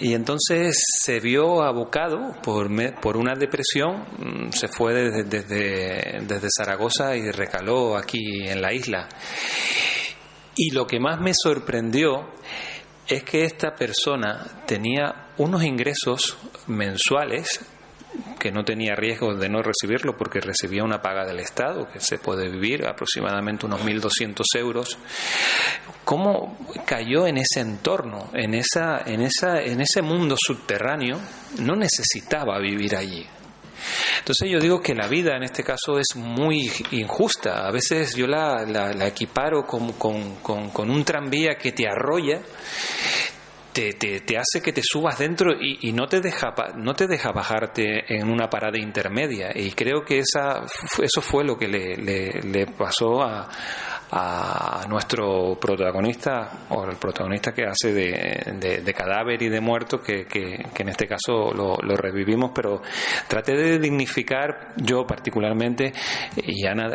Y 0.00 0.14
entonces 0.14 0.76
se 1.02 1.18
vio 1.18 1.62
abocado 1.62 2.34
por, 2.42 2.68
por 3.00 3.16
una 3.16 3.34
depresión, 3.34 4.04
mm, 4.18 4.50
se 4.50 4.68
fue 4.68 4.92
desde, 4.94 6.20
desde 6.22 6.48
Zaragoza 6.54 7.16
y 7.16 7.30
recaló 7.30 7.96
aquí 7.96 8.46
en 8.46 8.60
la 8.60 8.72
isla. 8.74 9.08
Y 10.60 10.72
lo 10.72 10.88
que 10.88 10.98
más 10.98 11.20
me 11.20 11.32
sorprendió 11.40 12.28
es 13.06 13.22
que 13.22 13.44
esta 13.44 13.76
persona 13.76 14.64
tenía 14.66 15.28
unos 15.38 15.62
ingresos 15.62 16.36
mensuales 16.66 17.60
que 18.40 18.50
no 18.50 18.64
tenía 18.64 18.96
riesgo 18.96 19.36
de 19.36 19.48
no 19.48 19.62
recibirlo 19.62 20.16
porque 20.16 20.40
recibía 20.40 20.82
una 20.82 21.00
paga 21.00 21.24
del 21.24 21.38
Estado, 21.38 21.88
que 21.92 22.00
se 22.00 22.18
puede 22.18 22.48
vivir 22.48 22.86
aproximadamente 22.86 23.66
unos 23.66 23.80
1.200 23.82 24.42
euros. 24.56 24.98
¿Cómo 26.04 26.58
cayó 26.84 27.28
en 27.28 27.38
ese 27.38 27.60
entorno, 27.60 28.30
en, 28.34 28.54
esa, 28.54 29.02
en, 29.06 29.20
esa, 29.20 29.62
en 29.62 29.80
ese 29.80 30.02
mundo 30.02 30.34
subterráneo? 30.36 31.20
No 31.60 31.76
necesitaba 31.76 32.58
vivir 32.58 32.96
allí. 32.96 33.24
Entonces 34.18 34.50
yo 34.50 34.58
digo 34.58 34.80
que 34.80 34.94
la 34.94 35.08
vida 35.08 35.36
en 35.36 35.42
este 35.42 35.62
caso 35.62 35.98
es 35.98 36.16
muy 36.16 36.70
injusta. 36.92 37.66
A 37.66 37.70
veces 37.70 38.14
yo 38.14 38.26
la, 38.26 38.64
la, 38.64 39.06
equiparo 39.06 39.64
con, 39.64 39.92
con, 39.94 40.36
con, 40.40 40.90
un 40.90 41.04
tranvía 41.04 41.56
que 41.56 41.72
te 41.72 41.88
arrolla 41.88 42.40
te, 43.72 43.92
te, 43.92 44.36
hace 44.36 44.60
que 44.60 44.72
te 44.72 44.82
subas 44.82 45.18
dentro 45.18 45.52
y, 45.52 45.92
no, 45.92 46.08
te 46.08 46.20
deja, 46.20 46.52
no 46.76 46.94
te 46.94 47.06
deja 47.06 47.30
bajarte 47.30 48.12
en 48.12 48.28
una 48.28 48.50
parada 48.50 48.76
intermedia. 48.76 49.50
Y 49.54 49.70
creo 49.70 50.04
que 50.04 50.18
esa, 50.18 50.64
eso 51.00 51.20
fue 51.20 51.44
lo 51.44 51.56
que 51.56 51.68
le, 51.68 51.96
le 51.96 52.66
pasó 52.66 53.22
a, 53.22 53.48
a 54.10 54.86
nuestro 54.88 55.58
protagonista, 55.60 56.66
o 56.70 56.84
el 56.84 56.96
protagonista 56.96 57.52
que 57.52 57.64
hace 57.64 57.92
de, 57.92 58.94
cadáver 58.94 59.42
y 59.42 59.48
de 59.48 59.60
muerto, 59.60 60.00
que, 60.00 60.26
en 60.76 60.88
este 60.88 61.06
caso 61.06 61.52
lo, 61.52 61.76
revivimos, 61.96 62.52
pero 62.54 62.80
traté 63.26 63.54
de 63.54 63.78
dignificar 63.78 64.74
yo 64.76 65.06
particularmente, 65.06 65.92
y 66.36 66.66
Ana, 66.66 66.88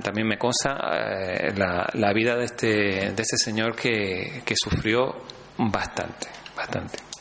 también 0.00 0.26
me 0.26 0.38
consta, 0.38 0.76
eh, 0.92 1.52
la, 1.56 1.88
la, 1.94 2.12
vida 2.12 2.36
de 2.36 2.44
este, 2.44 2.66
de 2.66 3.22
este 3.22 3.36
señor 3.36 3.74
que, 3.74 4.42
que 4.44 4.54
sufrió 4.56 5.14
bastante, 5.58 6.28
bastante. 6.56 7.11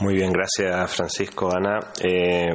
Muy 0.00 0.14
bien, 0.14 0.30
gracias 0.32 0.94
Francisco, 0.94 1.50
Ana. 1.52 1.80
Eh, 2.00 2.54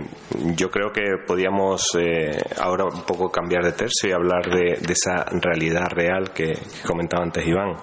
yo 0.55 0.71
creo 0.71 0.93
que 0.93 1.03
podíamos 1.27 1.89
eh, 1.99 2.41
ahora 2.57 2.85
un 2.85 3.01
poco 3.01 3.29
cambiar 3.29 3.65
de 3.65 3.73
tercio 3.73 4.09
y 4.09 4.13
hablar 4.13 4.49
de, 4.49 4.79
esa 4.89 5.25
realidad 5.41 5.87
real 5.89 6.31
que, 6.31 6.57
comentaba 6.87 7.21
antes 7.23 7.45
Iván. 7.45 7.75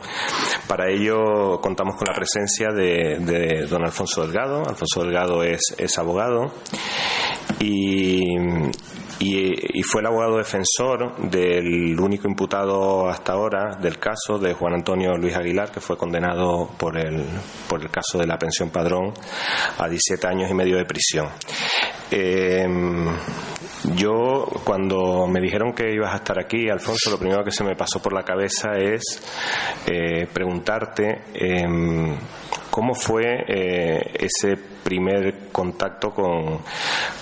Para 0.66 0.90
ello 0.90 1.60
contamos 1.60 1.96
con 1.96 2.06
la 2.08 2.14
presencia 2.14 2.68
de, 2.72 3.66
don 3.68 3.84
Alfonso 3.84 4.22
Delgado. 4.22 4.66
Alfonso 4.66 5.02
Delgado 5.02 5.42
es, 5.42 5.60
es 5.76 5.98
abogado 5.98 6.54
y, 7.58 8.22
y, 9.20 9.82
fue 9.82 10.00
el 10.00 10.06
abogado 10.06 10.38
defensor 10.38 11.16
del 11.30 11.98
único 12.00 12.26
imputado 12.26 13.06
hasta 13.06 13.32
ahora 13.32 13.76
del 13.76 13.98
caso 13.98 14.38
de 14.38 14.54
Juan 14.54 14.74
Antonio 14.74 15.14
Luis 15.16 15.36
Aguilar, 15.36 15.70
que 15.70 15.80
fue 15.80 15.98
condenado 15.98 16.70
por 16.78 16.96
el, 16.96 17.22
por 17.68 17.82
el 17.82 17.90
caso 17.90 18.18
de 18.18 18.26
la 18.26 18.38
pensión 18.38 18.70
padrón 18.70 19.12
a 19.78 19.88
17 19.88 20.26
años 20.26 20.50
y 20.50 20.54
medio 20.54 20.78
de 20.78 20.86
prisión. 20.86 21.28
Em, 22.10 23.14
yo, 23.94 24.46
cuando 24.64 25.26
me 25.26 25.40
dijeron 25.40 25.74
que 25.74 25.92
ibas 25.92 26.14
a 26.14 26.16
estar 26.16 26.38
aquí, 26.38 26.70
Alfonso, 26.70 27.10
lo 27.10 27.18
primero 27.18 27.44
que 27.44 27.52
se 27.52 27.62
me 27.62 27.76
pasó 27.76 28.00
por 28.00 28.14
la 28.14 28.24
cabeza 28.24 28.72
es 28.78 29.22
eh, 29.86 30.26
preguntarte 30.32 31.24
em, 31.34 32.16
cómo 32.70 32.94
fue 32.94 33.44
eh, 33.46 34.00
ese 34.18 34.69
primer 34.90 35.50
contacto 35.52 36.10
con, 36.10 36.58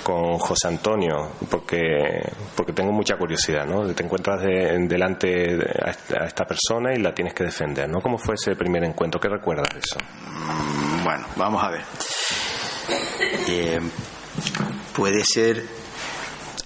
con, 0.02 0.38
José 0.38 0.68
Antonio, 0.68 1.32
porque, 1.50 2.22
porque 2.56 2.72
tengo 2.72 2.92
mucha 2.92 3.16
curiosidad, 3.18 3.66
¿no? 3.66 3.86
Te 3.92 4.04
encuentras 4.04 4.40
delante 4.40 5.54
a 5.84 6.24
esta, 6.24 6.46
persona 6.46 6.94
y 6.94 7.02
la 7.02 7.12
tienes 7.12 7.34
que 7.34 7.44
defender, 7.44 7.86
¿no? 7.90 8.00
¿Cómo 8.00 8.16
fue 8.16 8.36
ese 8.36 8.56
primer 8.56 8.84
encuentro? 8.84 9.20
¿Qué 9.20 9.28
recuerdas 9.28 9.68
de 9.74 9.80
eso? 9.80 9.98
Mm, 10.00 11.04
bueno, 11.04 11.26
vamos 11.36 11.62
a 11.62 11.68
ver. 11.68 11.82
Eh, 13.48 13.80
puede 14.96 15.22
ser 15.22 15.62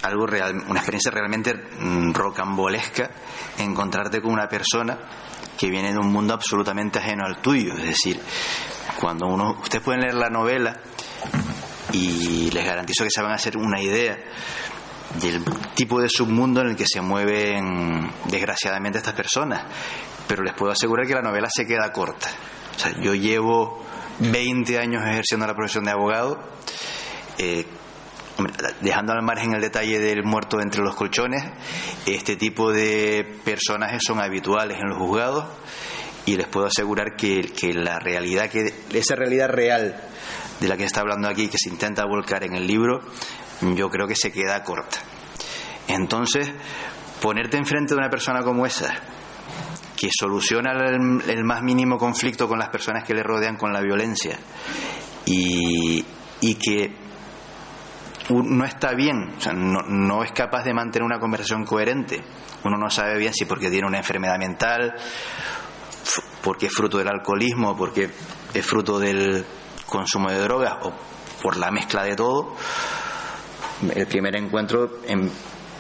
algo 0.03 0.25
real, 0.25 0.55
una 0.69 0.79
experiencia 0.79 1.11
realmente 1.11 1.53
mm, 1.81 2.13
rocambolesca 2.13 3.11
encontrarte 3.59 4.23
con 4.23 4.31
una 4.33 4.49
persona 4.49 4.97
que 5.59 5.69
viene 5.69 5.93
de 5.93 5.99
un 5.99 6.13
mundo 6.13 6.35
absolutamente 6.35 7.01
ajeno 7.01 7.25
al 7.27 7.39
tuyo. 7.39 7.75
Es 7.77 7.87
decir, 7.87 8.21
cuando 9.01 9.27
uno, 9.27 9.59
ustedes 9.63 9.85
pueden 9.85 10.03
leer 10.03 10.15
la 10.15 10.31
novela 10.31 10.79
y 11.93 12.51
les 12.51 12.65
garantizo 12.65 13.05
que 13.05 13.11
se 13.11 13.23
van 13.23 13.33
a 13.33 13.35
hacer 13.35 13.57
una 13.57 13.81
idea 13.81 14.19
del 15.21 15.45
tipo 15.75 16.01
de 16.01 16.09
submundo 16.09 16.61
en 16.61 16.69
el 16.69 16.77
que 16.77 16.87
se 16.87 17.01
mueven 17.01 18.11
desgraciadamente 18.27 18.99
estas 18.99 19.15
personas. 19.15 19.63
Pero 20.27 20.43
les 20.43 20.55
puedo 20.55 20.73
asegurar 20.73 21.07
que 21.07 21.15
la 21.15 21.23
novela 21.23 21.49
se 21.55 21.67
queda 21.67 21.93
corta. 21.93 22.29
O 22.77 22.79
sea, 22.79 22.93
yo 23.01 23.15
llevo 23.15 23.85
20 24.21 24.79
años 24.79 25.05
ejerciendo 25.05 25.47
la 25.47 25.55
profesión 25.55 25.85
de 25.85 25.91
abogado. 25.91 26.39
Eh, 27.39 27.67
dejando 28.81 29.13
al 29.13 29.23
margen 29.23 29.55
el 29.55 29.61
detalle 29.61 29.99
del 29.99 30.25
muerto 30.25 30.61
entre 30.61 30.83
los 30.83 30.95
colchones, 30.95 31.45
este 32.07 32.37
tipo 32.37 32.73
de 32.73 33.39
personajes 33.45 34.03
son 34.05 34.21
habituales 34.21 34.79
en 34.81 34.89
los 34.89 34.99
juzgados 34.99 35.45
y 36.27 36.37
les 36.37 36.47
puedo 36.49 36.67
asegurar 36.67 37.17
que, 37.17 37.51
la 37.75 37.99
realidad, 37.99 38.49
que 38.49 38.73
esa 38.93 39.15
realidad 39.15 39.49
real 39.49 40.01
de 40.61 40.69
la 40.69 40.77
que 40.77 40.85
está 40.85 41.01
hablando 41.01 41.29
aquí, 41.29 41.49
que 41.49 41.59
se 41.59 41.69
intenta 41.69 42.05
volcar 42.05 42.45
en 42.45 42.55
el 42.55 42.67
libro, 42.67 43.01
yo 43.75 43.89
creo 43.91 44.07
que 44.07 44.15
se 44.15 44.31
queda 44.31 44.63
corta. 44.63 44.99
Entonces, 45.89 46.53
ponerte 47.21 47.57
enfrente 47.57 47.95
de 47.95 47.99
una 47.99 48.11
persona 48.11 48.43
como 48.43 48.67
esa, 48.67 48.95
que 49.97 50.11
soluciona 50.13 50.73
el, 50.73 51.45
más 51.45 51.63
mínimo 51.63 51.99
conflicto 51.99 52.49
con 52.49 52.59
las 52.59 52.69
personas 52.69 53.05
que 53.05 53.15
le 53.15 53.23
rodean 53.23 53.57
con 53.57 53.73
la 53.73 53.81
violencia 53.81 54.39
y, 55.27 56.05
y 56.41 56.55
que 56.55 57.03
no 58.31 58.65
está 58.65 58.95
bien, 58.95 59.35
o 59.37 59.41
sea, 59.41 59.53
no, 59.53 59.83
no, 59.83 60.23
es 60.23 60.33
capaz 60.33 60.65
de 60.65 60.73
mantener 60.73 61.05
una 61.05 61.19
conversación 61.19 61.65
coherente. 61.65 62.23
Uno 62.65 62.79
no 62.79 62.89
sabe 62.89 63.19
bien 63.19 63.35
si 63.35 63.45
porque 63.45 63.69
tiene 63.69 63.87
una 63.87 63.99
enfermedad 63.99 64.39
mental, 64.39 64.95
porque 66.43 66.67
es 66.67 66.75
fruto 66.75 66.99
del 66.99 67.09
alcoholismo, 67.09 67.77
porque 67.77 68.11
es 68.53 68.67
fruto 68.67 68.99
del 68.99 69.45
consumo 69.87 70.31
de 70.31 70.39
drogas 70.39 70.75
o 70.83 70.93
por 71.43 71.57
la 71.57 71.71
mezcla 71.71 72.05
de 72.05 72.17
todo. 72.17 72.55
El 73.95 74.07
primer 74.07 74.37
encuentro, 74.37 74.99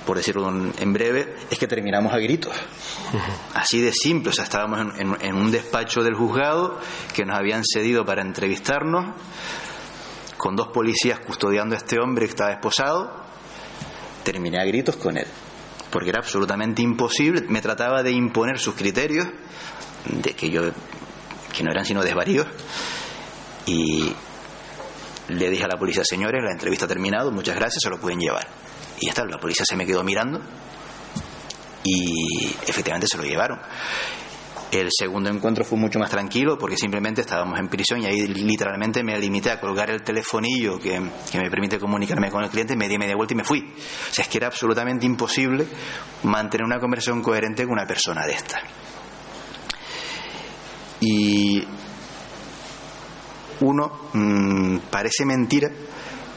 por 0.05 0.17
decirlo 0.17 0.49
en 0.49 0.93
breve, 0.93 1.37
es 1.51 1.59
que 1.59 1.67
terminamos 1.67 2.13
a 2.13 2.19
gritos. 2.19 2.53
Así 3.55 3.81
de 3.81 3.93
simple, 3.93 4.31
o 4.31 4.33
sea, 4.33 4.45
estábamos 4.45 4.95
en 4.99 5.35
un 5.35 5.51
despacho 5.51 6.03
del 6.03 6.15
juzgado 6.15 6.79
que 7.15 7.25
nos 7.25 7.37
habían 7.37 7.63
cedido 7.65 8.05
para 8.05 8.23
entrevistarnos 8.23 9.15
con 10.43 10.57
dos 10.57 10.69
policías 10.69 11.21
custodiando 11.21 11.77
a 11.77 11.79
este 11.79 12.01
hombre 12.01 12.27
que 12.27 12.31
estaba 12.31 12.51
esposado, 12.51 13.13
terminé 14.25 14.59
a 14.61 14.65
gritos 14.65 14.97
con 14.97 15.17
él, 15.17 15.29
porque 15.89 16.09
era 16.09 16.19
absolutamente 16.19 16.83
imposible, 16.83 17.43
me 17.49 17.61
trataba 17.61 18.03
de 18.03 18.11
imponer 18.11 18.59
sus 18.59 18.75
criterios, 18.75 19.29
de 20.07 20.35
que 20.35 20.51
yo, 20.51 20.63
que 21.53 21.63
no 21.63 21.71
eran 21.71 21.85
sino 21.85 22.03
desvaríos, 22.03 22.47
y 23.67 24.13
le 25.29 25.51
dije 25.51 25.65
a 25.65 25.69
la 25.69 25.79
policía, 25.79 26.05
señores, 26.05 26.43
la 26.43 26.53
entrevista 26.53 26.87
ha 26.87 26.89
terminado, 26.89 27.31
muchas 27.31 27.57
gracias, 27.57 27.83
se 27.83 27.91
lo 27.91 27.99
pueden 27.99 28.21
llevar. 28.21 28.47
Y 29.01 29.07
ya 29.07 29.11
está, 29.11 29.25
la 29.25 29.39
policía 29.39 29.65
se 29.69 29.77
me 29.77 29.87
quedó 29.87 30.03
mirando 30.05 30.41
y 31.85 32.47
efectivamente 32.67 33.07
se 33.07 33.17
lo 33.17 33.25
llevaron. 33.25 33.61
El 34.71 34.89
segundo 34.91 35.29
encuentro 35.29 35.65
fue 35.67 35.77
mucho 35.79 35.99
más 35.99 36.09
tranquilo 36.09 36.57
porque 36.57 36.79
simplemente 36.79 37.21
estábamos 37.21 37.59
en 37.59 37.69
prisión 37.69 38.03
y 38.03 38.07
ahí 38.07 38.27
literalmente 38.27 39.03
me 39.03 39.19
limité 39.19 39.51
a 39.51 39.61
colgar 39.61 39.91
el 39.91 40.03
telefonillo 40.03 40.79
que, 40.79 40.99
me 40.99 41.51
permite 41.51 41.79
comunicarme 41.79 42.31
con 42.31 42.43
el 42.43 42.49
cliente, 42.49 42.75
me 42.75 42.89
di 42.89 42.97
media 42.97 43.15
vuelta 43.15 43.35
y 43.35 43.37
me 43.37 43.45
fui. 43.45 43.61
O 43.61 44.15
sea, 44.15 44.23
es 44.23 44.29
que 44.29 44.39
era 44.39 44.47
absolutamente 44.47 45.05
imposible 45.05 45.67
mantener 46.23 46.65
una 46.65 46.81
conversación 46.81 47.23
coherente 47.23 47.65
con 47.65 47.75
una 47.75 47.87
persona 47.87 48.27
de 48.27 48.33
esta. 48.33 48.63
Y 51.05 51.67
uno 53.61 54.09
mm, 54.13 54.77
parece 54.91 55.25
mentira, 55.25 55.69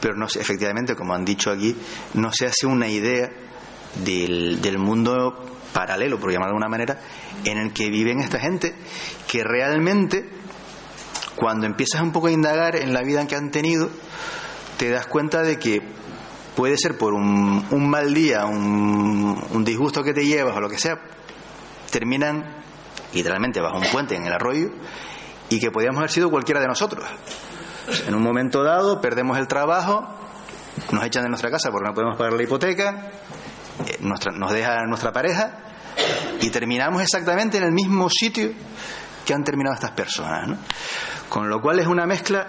pero 0.02 0.16
no 0.16 0.26
efectivamente, 0.26 0.96
como 0.96 1.14
han 1.14 1.24
dicho 1.24 1.52
aquí, 1.52 1.76
no 2.16 2.32
se 2.34 2.48
hace 2.48 2.66
una 2.66 2.88
idea 2.88 3.32
del, 4.04 4.60
del 4.62 4.80
mundo 4.80 5.46
paralelo, 5.72 6.20
por 6.20 6.32
llamarlo 6.32 6.54
de 6.54 6.64
alguna 6.64 6.70
manera, 6.70 7.00
en 7.44 7.60
el 7.60 7.74
que 7.74 7.90
viven 7.90 8.20
esta 8.20 8.40
gente 8.40 8.74
que 9.28 9.44
realmente, 9.44 10.28
cuando 11.36 11.68
empiezas 11.68 12.02
un 12.02 12.12
poco 12.12 12.28
a 12.28 12.32
indagar 12.32 12.76
en 12.76 12.94
la 12.94 13.04
vida 13.04 13.28
que 13.28 13.36
han 13.36 13.52
tenido, 13.52 13.90
te 14.78 14.90
das 14.90 15.06
cuenta 15.06 15.44
de 15.44 15.60
que 15.60 15.82
puede 16.56 16.78
ser 16.78 16.98
por 16.98 17.14
un, 17.14 17.90
mal 17.90 18.14
día, 18.14 18.46
un, 18.46 19.64
disgusto 19.64 20.04
que 20.04 20.14
te 20.14 20.26
llevas 20.26 20.56
o 20.56 20.62
lo 20.62 20.70
que 20.70 20.80
sea, 20.80 21.00
terminan 21.92 22.65
literalmente 23.16 23.60
bajo 23.62 23.78
un 23.78 23.88
puente 23.92 24.16
en 24.16 24.26
el 24.26 24.34
arroyo 24.34 24.70
y 25.50 25.60
que 25.60 25.72
podíamos 25.72 25.98
haber 25.98 26.12
sido 26.12 26.30
cualquiera 26.30 26.62
de 26.62 26.68
nosotros. 26.68 27.04
En 28.08 28.14
un 28.14 28.22
momento 28.22 28.64
dado 28.64 29.02
perdemos 29.02 29.38
el 29.38 29.48
trabajo, 29.48 30.08
nos 30.92 31.04
echan 31.04 31.24
de 31.24 31.30
nuestra 31.30 31.50
casa 31.50 31.72
porque 31.72 31.88
no 31.88 31.94
podemos 31.94 32.18
pagar 32.18 32.34
la 32.34 32.44
hipoteca, 32.44 33.12
eh, 33.86 33.98
nos 34.00 34.52
deja 34.52 34.86
nuestra 34.86 35.12
pareja 35.12 35.58
y 36.42 36.50
terminamos 36.50 37.02
exactamente 37.02 37.58
en 37.58 37.64
el 37.64 37.72
mismo 37.72 38.10
sitio 38.10 38.52
que 39.26 39.34
han 39.34 39.44
terminado 39.44 39.74
estas 39.76 39.92
personas. 39.92 40.60
Con 41.30 41.50
lo 41.50 41.60
cual 41.60 41.80
es 41.80 41.88
una 41.88 42.06
mezcla 42.06 42.48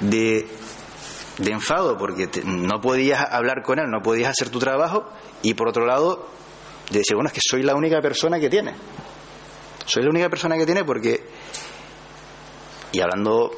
de 0.00 0.48
de 1.38 1.52
enfado 1.52 1.96
porque 1.96 2.28
no 2.44 2.80
podías 2.80 3.20
hablar 3.30 3.62
con 3.62 3.78
él, 3.78 3.88
no 3.88 4.02
podías 4.02 4.30
hacer 4.30 4.50
tu 4.50 4.58
trabajo 4.58 5.08
y 5.42 5.54
por 5.54 5.68
otro 5.68 5.86
lado 5.86 6.28
de 6.90 6.98
decir, 6.98 7.14
bueno, 7.14 7.28
es 7.28 7.34
que 7.34 7.40
soy 7.42 7.62
la 7.62 7.74
única 7.74 8.00
persona 8.00 8.38
que 8.40 8.50
tiene. 8.50 8.74
Soy 9.88 10.02
la 10.02 10.10
única 10.10 10.28
persona 10.28 10.58
que 10.58 10.66
tiene 10.66 10.84
porque, 10.84 11.24
y 12.92 13.00
hablando, 13.00 13.50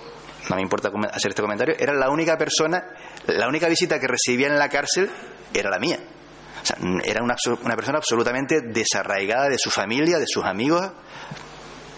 no 0.49 0.57
me 0.57 0.63
importa 0.63 0.93
hacer 1.13 1.31
este 1.31 1.43
comentario, 1.43 1.75
era 1.77 1.93
la 1.93 2.09
única 2.09 2.39
persona, 2.39 2.85
la 3.27 3.49
única 3.49 3.69
visita 3.69 3.99
que 3.99 4.07
recibía 4.07 4.47
en 4.47 4.57
la 4.57 4.69
cárcel 4.69 5.11
era 5.53 5.71
la 5.71 5.81
mía. 5.81 5.99
O 6.63 6.65
sea, 6.65 6.77
era 7.05 7.25
una, 7.25 7.35
una 7.65 7.75
persona 7.75 7.99
absolutamente 7.99 8.61
desarraigada 8.61 9.49
de 9.49 9.59
su 9.59 9.71
familia, 9.71 10.21
de 10.21 10.27
sus 10.29 10.45
amigos. 10.45 10.89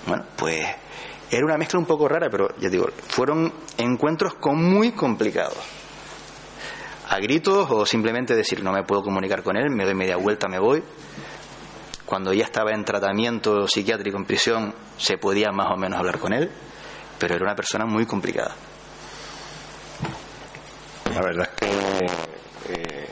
Bueno, 0.06 0.24
pues 0.34 0.66
era 1.30 1.44
una 1.44 1.58
mezcla 1.58 1.78
un 1.78 1.84
poco 1.84 2.08
rara, 2.08 2.28
pero 2.30 2.56
ya 2.58 2.70
digo, 2.70 2.86
fueron 3.08 3.52
encuentros 3.76 4.36
con 4.36 4.64
muy 4.64 4.92
complicados. 4.92 5.58
A 7.10 7.18
gritos 7.18 7.66
o 7.70 7.84
simplemente 7.84 8.34
decir 8.34 8.64
no 8.64 8.72
me 8.72 8.84
puedo 8.84 9.02
comunicar 9.02 9.42
con 9.42 9.58
él, 9.58 9.68
me 9.68 9.84
doy 9.84 9.94
media 9.94 10.16
vuelta, 10.16 10.48
me 10.48 10.58
voy. 10.58 10.82
Cuando 12.12 12.34
ya 12.34 12.44
estaba 12.44 12.72
en 12.72 12.84
tratamiento 12.84 13.66
psiquiátrico 13.66 14.18
en 14.18 14.26
prisión, 14.26 14.74
se 14.98 15.16
podía 15.16 15.50
más 15.50 15.72
o 15.72 15.78
menos 15.78 15.98
hablar 15.98 16.18
con 16.18 16.34
él, 16.34 16.50
pero 17.18 17.36
era 17.36 17.42
una 17.42 17.54
persona 17.54 17.86
muy 17.86 18.04
complicada. 18.04 18.54
La 21.10 21.22
verdad 21.22 21.48
es 21.48 21.56
que 21.56 22.04
eh, 22.68 23.08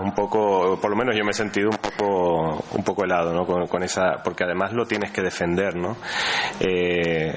un 0.00 0.14
poco, 0.14 0.78
por 0.80 0.88
lo 0.88 0.96
menos 0.96 1.16
yo 1.16 1.24
me 1.24 1.32
he 1.32 1.34
sentido 1.34 1.70
un 1.70 1.78
poco, 1.78 2.64
un 2.70 2.84
poco 2.84 3.02
helado, 3.02 3.34
¿no? 3.34 3.44
Con, 3.66 3.82
esa, 3.82 4.22
porque 4.22 4.44
además 4.44 4.72
lo 4.72 4.86
tienes 4.86 5.10
que 5.10 5.20
defender, 5.20 5.74
¿no? 5.74 5.96
Eh, 6.60 7.36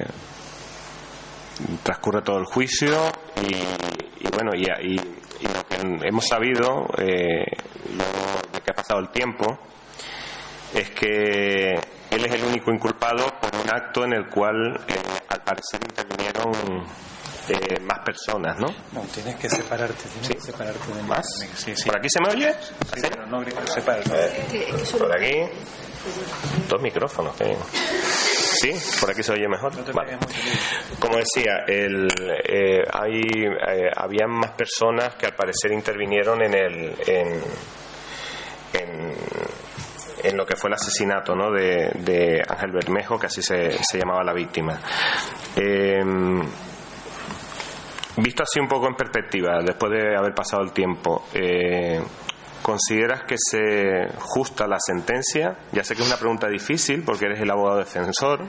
transcurre 1.82 2.22
todo 2.22 2.38
el 2.38 2.44
juicio 2.44 2.94
y, 3.42 4.28
bueno, 4.32 4.52
y, 4.54 4.62
y, 4.92 4.96
lo 4.96 5.66
que 5.68 6.06
hemos 6.06 6.24
sabido, 6.24 6.86
eh, 6.98 7.44
que 8.64 8.70
ha 8.70 8.74
pasado 8.74 9.00
el 9.00 9.08
tiempo, 9.08 9.58
es 10.74 10.90
que 10.90 11.74
él 12.10 12.24
es 12.24 12.32
el 12.32 12.44
único 12.44 12.70
inculpado 12.72 13.26
por 13.40 13.54
un 13.56 13.70
acto 13.70 14.04
en 14.04 14.14
el 14.14 14.28
cual, 14.28 14.80
eh, 14.88 14.94
al 15.28 15.42
parecer, 15.42 15.80
intervinieron 15.82 16.86
eh, 17.48 17.80
más 17.80 18.00
personas, 18.00 18.58
¿no? 18.58 18.68
No, 18.92 19.00
tienes 19.12 19.36
que 19.36 19.48
separarte, 19.48 20.08
tienes 20.08 20.28
que 20.28 20.40
separarte 20.52 20.92
de 20.92 21.02
¿Más? 21.02 21.26
¿Por 21.84 21.98
aquí 21.98 22.08
se 22.10 22.20
me 22.20 22.28
oye? 22.28 22.52
Sí, 22.94 23.00
pero 23.00 23.26
no 23.26 23.42
sepárate. 23.66 24.32
por 24.98 25.12
aquí. 25.12 25.34
Dos 26.68 26.82
micrófonos. 26.82 27.34
¿Sí? 28.60 28.72
¿Por 29.00 29.10
aquí 29.10 29.22
se 29.22 29.32
oye 29.32 29.48
mejor? 29.48 29.72
Vale. 29.94 30.18
Como 30.98 31.16
decía, 31.16 31.64
el, 31.66 32.08
eh, 32.44 32.82
hay, 32.92 33.20
eh, 33.20 33.90
habían 33.96 34.30
más 34.30 34.50
personas 34.52 35.14
que 35.14 35.26
al 35.26 35.34
parecer 35.34 35.72
intervinieron 35.72 36.42
en 36.42 36.54
el... 36.54 36.96
En, 37.06 37.42
en, 38.74 39.14
en 40.24 40.36
lo 40.36 40.44
que 40.46 40.56
fue 40.56 40.68
el 40.68 40.74
asesinato 40.74 41.34
¿no? 41.34 41.50
de, 41.50 41.90
de 41.94 42.42
Ángel 42.48 42.72
Bermejo, 42.72 43.18
que 43.18 43.26
así 43.26 43.42
se, 43.42 43.82
se 43.82 43.98
llamaba 43.98 44.22
la 44.24 44.32
víctima. 44.32 44.78
Eh, 45.56 46.02
Visto 48.20 48.42
así 48.42 48.58
un 48.58 48.66
poco 48.66 48.88
en 48.88 48.94
perspectiva, 48.94 49.62
después 49.62 49.92
de 49.92 50.16
haber 50.16 50.34
pasado 50.34 50.64
el 50.64 50.72
tiempo, 50.72 51.26
eh, 51.34 52.00
¿consideras 52.68 53.22
que 53.22 53.36
se 53.38 54.12
justa 54.18 54.66
la 54.66 54.76
sentencia? 54.78 55.56
Ya 55.72 55.82
sé 55.82 55.96
que 55.96 56.02
es 56.02 56.06
una 56.06 56.18
pregunta 56.18 56.48
difícil 56.48 57.02
porque 57.02 57.24
eres 57.24 57.40
el 57.40 57.50
abogado 57.50 57.78
defensor, 57.78 58.46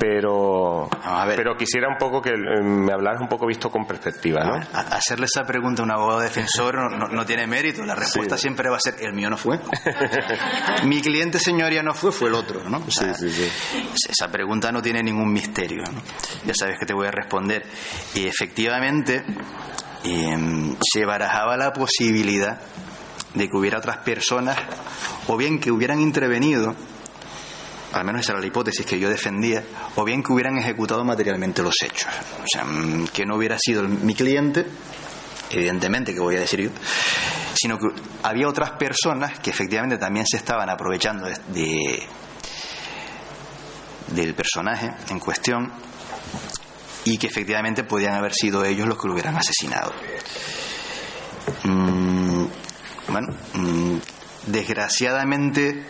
pero, 0.00 0.88
pero 1.36 1.54
quisiera 1.54 1.88
un 1.88 1.98
poco 1.98 2.22
que 2.22 2.30
eh, 2.30 2.62
me 2.62 2.90
hablaras 2.90 3.20
un 3.20 3.28
poco 3.28 3.46
visto 3.46 3.68
con 3.68 3.84
perspectiva. 3.84 4.44
¿no? 4.44 4.54
hacerle 4.72 5.26
esa 5.26 5.42
pregunta 5.44 5.82
a 5.82 5.84
un 5.84 5.90
abogado 5.90 6.20
defensor 6.20 6.90
no, 7.12 7.26
tiene 7.26 7.46
mérito. 7.46 7.84
La 7.84 7.94
respuesta 7.94 8.38
siempre 8.38 8.70
va 8.70 8.76
a 8.76 8.80
ser: 8.80 8.94
el 9.00 9.12
mío 9.12 9.28
no 9.28 9.36
fue. 9.36 9.60
Mi 10.84 11.02
cliente, 11.02 11.38
señoría, 11.38 11.82
no 11.82 11.92
fue, 11.92 12.12
fue 12.12 12.30
el 12.30 12.34
otro. 12.34 12.62
¿no? 12.64 12.82
esa 12.88 14.28
pregunta 14.28 14.72
no 14.72 14.80
tiene 14.80 15.02
ningún 15.02 15.30
misterio. 15.30 15.82
Ya 16.46 16.54
sabes 16.54 16.78
que 16.78 16.86
te 16.86 16.94
voy 16.94 17.08
a 17.08 17.10
responder. 17.10 17.62
Y 18.14 18.26
efectivamente, 18.26 19.22
em, 20.02 20.74
se 20.80 21.04
barajaba 21.04 21.58
la 21.58 21.74
posibilidad 21.74 22.58
de 23.34 23.48
que 23.48 23.56
hubiera 23.56 23.78
otras 23.78 23.98
personas, 23.98 24.56
o 25.26 25.36
bien 25.36 25.58
que 25.58 25.70
hubieran 25.70 26.00
intervenido, 26.00 26.74
al 27.92 28.04
menos 28.04 28.22
esa 28.22 28.32
era 28.32 28.40
la 28.40 28.46
hipótesis 28.46 28.86
que 28.86 28.98
yo 28.98 29.08
defendía, 29.08 29.62
o 29.96 30.04
bien 30.04 30.22
que 30.22 30.32
hubieran 30.32 30.58
ejecutado 30.58 31.04
materialmente 31.04 31.62
los 31.62 31.74
hechos. 31.82 32.10
O 32.42 32.46
sea, 32.46 32.64
mm, 32.64 33.08
que 33.08 33.26
no 33.26 33.36
hubiera 33.36 33.56
sido 33.58 33.82
mi 33.84 34.14
cliente, 34.14 34.66
evidentemente 35.50 36.14
que 36.14 36.20
voy 36.20 36.36
a 36.36 36.40
decir 36.40 36.60
yo, 36.60 36.70
sino 37.54 37.78
que 37.78 37.88
había 38.22 38.48
otras 38.48 38.72
personas 38.72 39.38
que 39.38 39.50
efectivamente 39.50 39.98
también 39.98 40.26
se 40.26 40.38
estaban 40.38 40.68
aprovechando 40.70 41.26
de, 41.26 42.02
del 44.08 44.34
personaje 44.34 44.92
en 45.10 45.18
cuestión 45.18 45.72
y 47.04 47.18
que 47.18 47.26
efectivamente 47.26 47.84
podían 47.84 48.14
haber 48.14 48.32
sido 48.32 48.64
ellos 48.64 48.86
los 48.88 48.98
que 48.98 49.08
lo 49.08 49.14
hubieran 49.14 49.36
asesinado. 49.36 49.92
Mm, 51.64 52.21
bueno, 53.12 53.28
mm, 53.54 53.96
desgraciadamente 54.46 55.84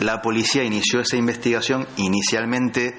la 0.00 0.20
policía 0.20 0.64
inició 0.64 1.00
esa 1.00 1.16
investigación, 1.16 1.86
inicialmente 1.96 2.98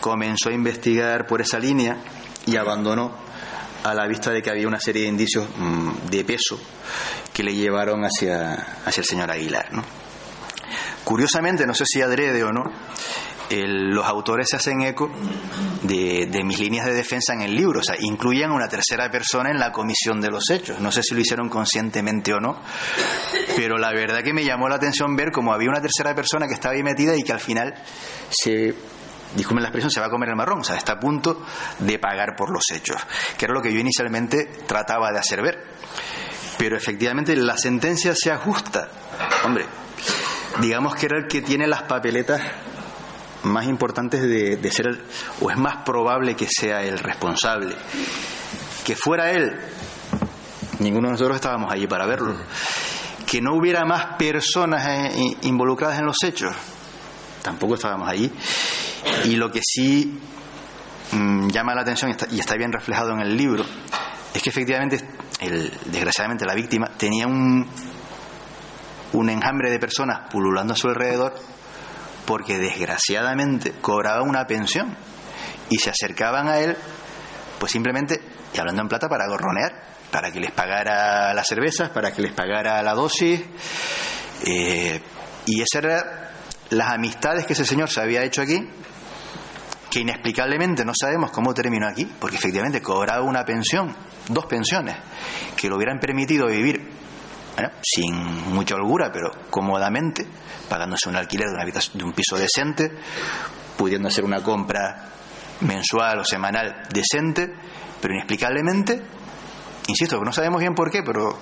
comenzó 0.00 0.50
a 0.50 0.52
investigar 0.52 1.26
por 1.26 1.40
esa 1.40 1.58
línea 1.58 1.96
y 2.44 2.56
abandonó 2.56 3.16
a 3.82 3.94
la 3.94 4.06
vista 4.06 4.30
de 4.30 4.42
que 4.42 4.50
había 4.50 4.68
una 4.68 4.80
serie 4.80 5.02
de 5.02 5.08
indicios 5.08 5.48
mm, 5.56 6.10
de 6.10 6.24
peso 6.24 6.60
que 7.32 7.42
le 7.42 7.54
llevaron 7.54 8.02
hacia, 8.02 8.52
hacia 8.84 9.00
el 9.00 9.06
señor 9.06 9.30
Aguilar. 9.30 9.70
Curiosamente, 11.04 11.66
no 11.66 11.74
sé 11.74 11.84
si 11.86 12.02
adrede 12.02 12.42
o 12.42 12.52
no, 12.52 12.64
los 13.50 14.06
autores 14.06 14.48
se 14.50 14.56
hacen 14.56 14.82
eco 14.82 15.10
de, 15.82 16.42
mis 16.44 16.58
líneas 16.58 16.86
de 16.86 16.94
defensa 16.94 17.32
en 17.34 17.42
el 17.42 17.54
libro, 17.54 17.80
o 17.80 17.82
sea, 17.82 17.96
incluyen 17.98 18.50
una 18.50 18.68
tercera 18.68 19.10
persona 19.10 19.50
en 19.50 19.58
la 19.58 19.72
comisión 19.72 20.20
de 20.20 20.30
los 20.30 20.50
hechos. 20.50 20.80
No 20.80 20.90
sé 20.90 21.02
si 21.02 21.14
lo 21.14 21.20
hicieron 21.20 21.48
conscientemente 21.48 22.32
o 22.32 22.40
no, 22.40 22.60
pero 23.56 23.78
la 23.78 23.90
verdad 23.90 24.22
que 24.22 24.32
me 24.32 24.44
llamó 24.44 24.68
la 24.68 24.76
atención 24.76 25.16
ver 25.16 25.30
cómo 25.30 25.52
había 25.52 25.68
una 25.68 25.80
tercera 25.80 26.14
persona 26.14 26.46
que 26.46 26.54
estaba 26.54 26.74
ahí 26.74 26.82
metida 26.82 27.16
y 27.16 27.22
que 27.22 27.32
al 27.32 27.40
final 27.40 27.74
se 28.30 28.74
disculpen 29.34 29.62
la 29.62 29.68
expresión, 29.68 29.90
se 29.90 30.00
va 30.00 30.06
a 30.06 30.10
comer 30.10 30.30
el 30.30 30.36
marrón, 30.36 30.60
o 30.60 30.64
sea, 30.64 30.76
está 30.76 30.92
a 30.92 31.00
punto 31.00 31.44
de 31.78 31.98
pagar 31.98 32.34
por 32.36 32.50
los 32.50 32.64
hechos, 32.72 32.96
que 33.36 33.44
era 33.44 33.54
lo 33.54 33.62
que 33.62 33.72
yo 33.72 33.78
inicialmente 33.78 34.46
trataba 34.66 35.12
de 35.12 35.18
hacer 35.18 35.42
ver. 35.42 35.64
Pero 36.58 36.76
efectivamente 36.76 37.36
la 37.36 37.58
sentencia 37.58 38.14
se 38.14 38.30
ajusta. 38.30 38.88
Hombre, 39.44 39.66
digamos 40.60 40.94
que 40.94 41.06
era 41.06 41.18
el 41.18 41.26
que 41.26 41.42
tiene 41.42 41.66
las 41.66 41.82
papeletas 41.82 42.40
más 43.46 43.66
importantes 43.66 44.22
de, 44.22 44.70
ser, 44.70 44.86
o 45.40 45.50
es 45.50 45.56
más 45.56 45.78
probable 45.84 46.34
que 46.34 46.46
sea 46.48 46.82
el 46.82 46.98
responsable. 46.98 47.74
Que 48.84 48.94
fuera 48.94 49.30
él, 49.32 49.56
ninguno 50.78 51.08
de 51.08 51.12
nosotros 51.12 51.36
estábamos 51.36 51.72
allí 51.72 51.86
para 51.86 52.06
verlo. 52.06 52.36
Que 53.26 53.40
no 53.40 53.54
hubiera 53.54 53.84
más 53.84 54.16
personas 54.16 54.86
eh, 54.86 55.36
involucradas 55.42 55.98
en 55.98 56.06
los 56.06 56.16
hechos, 56.24 56.54
tampoco 57.42 57.74
estábamos 57.74 58.08
allí. 58.08 58.30
Y 59.24 59.36
lo 59.36 59.50
que 59.50 59.60
sí 59.62 60.20
mm, 61.12 61.48
llama 61.48 61.74
la 61.74 61.82
atención 61.82 62.14
y 62.30 62.40
está, 62.40 62.56
bien 62.56 62.72
reflejado 62.72 63.12
en 63.12 63.20
el 63.20 63.36
libro 63.36 63.64
es 64.32 64.42
que 64.42 64.50
efectivamente, 64.50 65.00
el, 65.40 65.72
desgraciadamente, 65.86 66.44
la 66.44 66.54
víctima 66.54 66.88
tenía 66.96 67.26
un, 67.26 67.66
un 69.12 69.30
enjambre 69.30 69.70
de 69.70 69.78
personas 69.78 70.28
pululando 70.30 70.74
a 70.74 70.76
su 70.76 70.88
alrededor 70.88 71.34
porque 72.26 72.58
desgraciadamente 72.58 73.72
cobraba 73.80 74.22
una 74.22 74.46
pensión 74.46 74.96
y 75.70 75.78
se 75.78 75.90
acercaban 75.90 76.48
a 76.48 76.58
él, 76.58 76.76
pues 77.58 77.72
simplemente, 77.72 78.20
y 78.52 78.58
hablando 78.58 78.82
en 78.82 78.88
plata, 78.88 79.08
para 79.08 79.26
gorronear, 79.28 79.96
para 80.10 80.30
que 80.30 80.40
les 80.40 80.50
pagara 80.50 81.32
las 81.34 81.46
cervezas, 81.46 81.90
para 81.90 82.12
que 82.12 82.22
les 82.22 82.32
pagara 82.32 82.82
la 82.82 82.94
dosis. 82.94 83.42
Eh, 84.44 85.00
y 85.46 85.60
esas 85.60 85.84
eran 85.84 86.04
las 86.70 86.92
amistades 86.92 87.46
que 87.46 87.52
ese 87.52 87.64
señor 87.64 87.88
se 87.88 88.00
había 88.00 88.22
hecho 88.22 88.42
aquí, 88.42 88.68
que 89.90 90.00
inexplicablemente 90.00 90.84
no 90.84 90.92
sabemos 90.98 91.30
cómo 91.30 91.54
terminó 91.54 91.86
aquí, 91.86 92.04
porque 92.20 92.36
efectivamente 92.36 92.82
cobraba 92.82 93.22
una 93.22 93.44
pensión, 93.44 93.94
dos 94.28 94.46
pensiones, 94.46 94.96
que 95.56 95.68
lo 95.68 95.76
hubieran 95.76 95.98
permitido 95.98 96.48
vivir 96.48 96.90
sin 97.82 98.14
mucha 98.52 98.74
holgura, 98.74 99.10
pero 99.12 99.30
cómodamente, 99.50 100.26
pagándose 100.68 101.08
un 101.08 101.16
alquiler 101.16 101.48
de, 101.48 101.54
una 101.54 101.64
de 101.64 102.04
un 102.04 102.12
piso 102.12 102.36
decente, 102.36 102.92
pudiendo 103.76 104.08
hacer 104.08 104.24
una 104.24 104.42
compra 104.42 105.10
mensual 105.60 106.20
o 106.20 106.24
semanal 106.24 106.82
decente, 106.92 107.54
pero 108.00 108.14
inexplicablemente, 108.14 109.02
insisto, 109.88 110.20
no 110.22 110.32
sabemos 110.32 110.60
bien 110.60 110.74
por 110.74 110.90
qué, 110.90 111.02
pero 111.02 111.38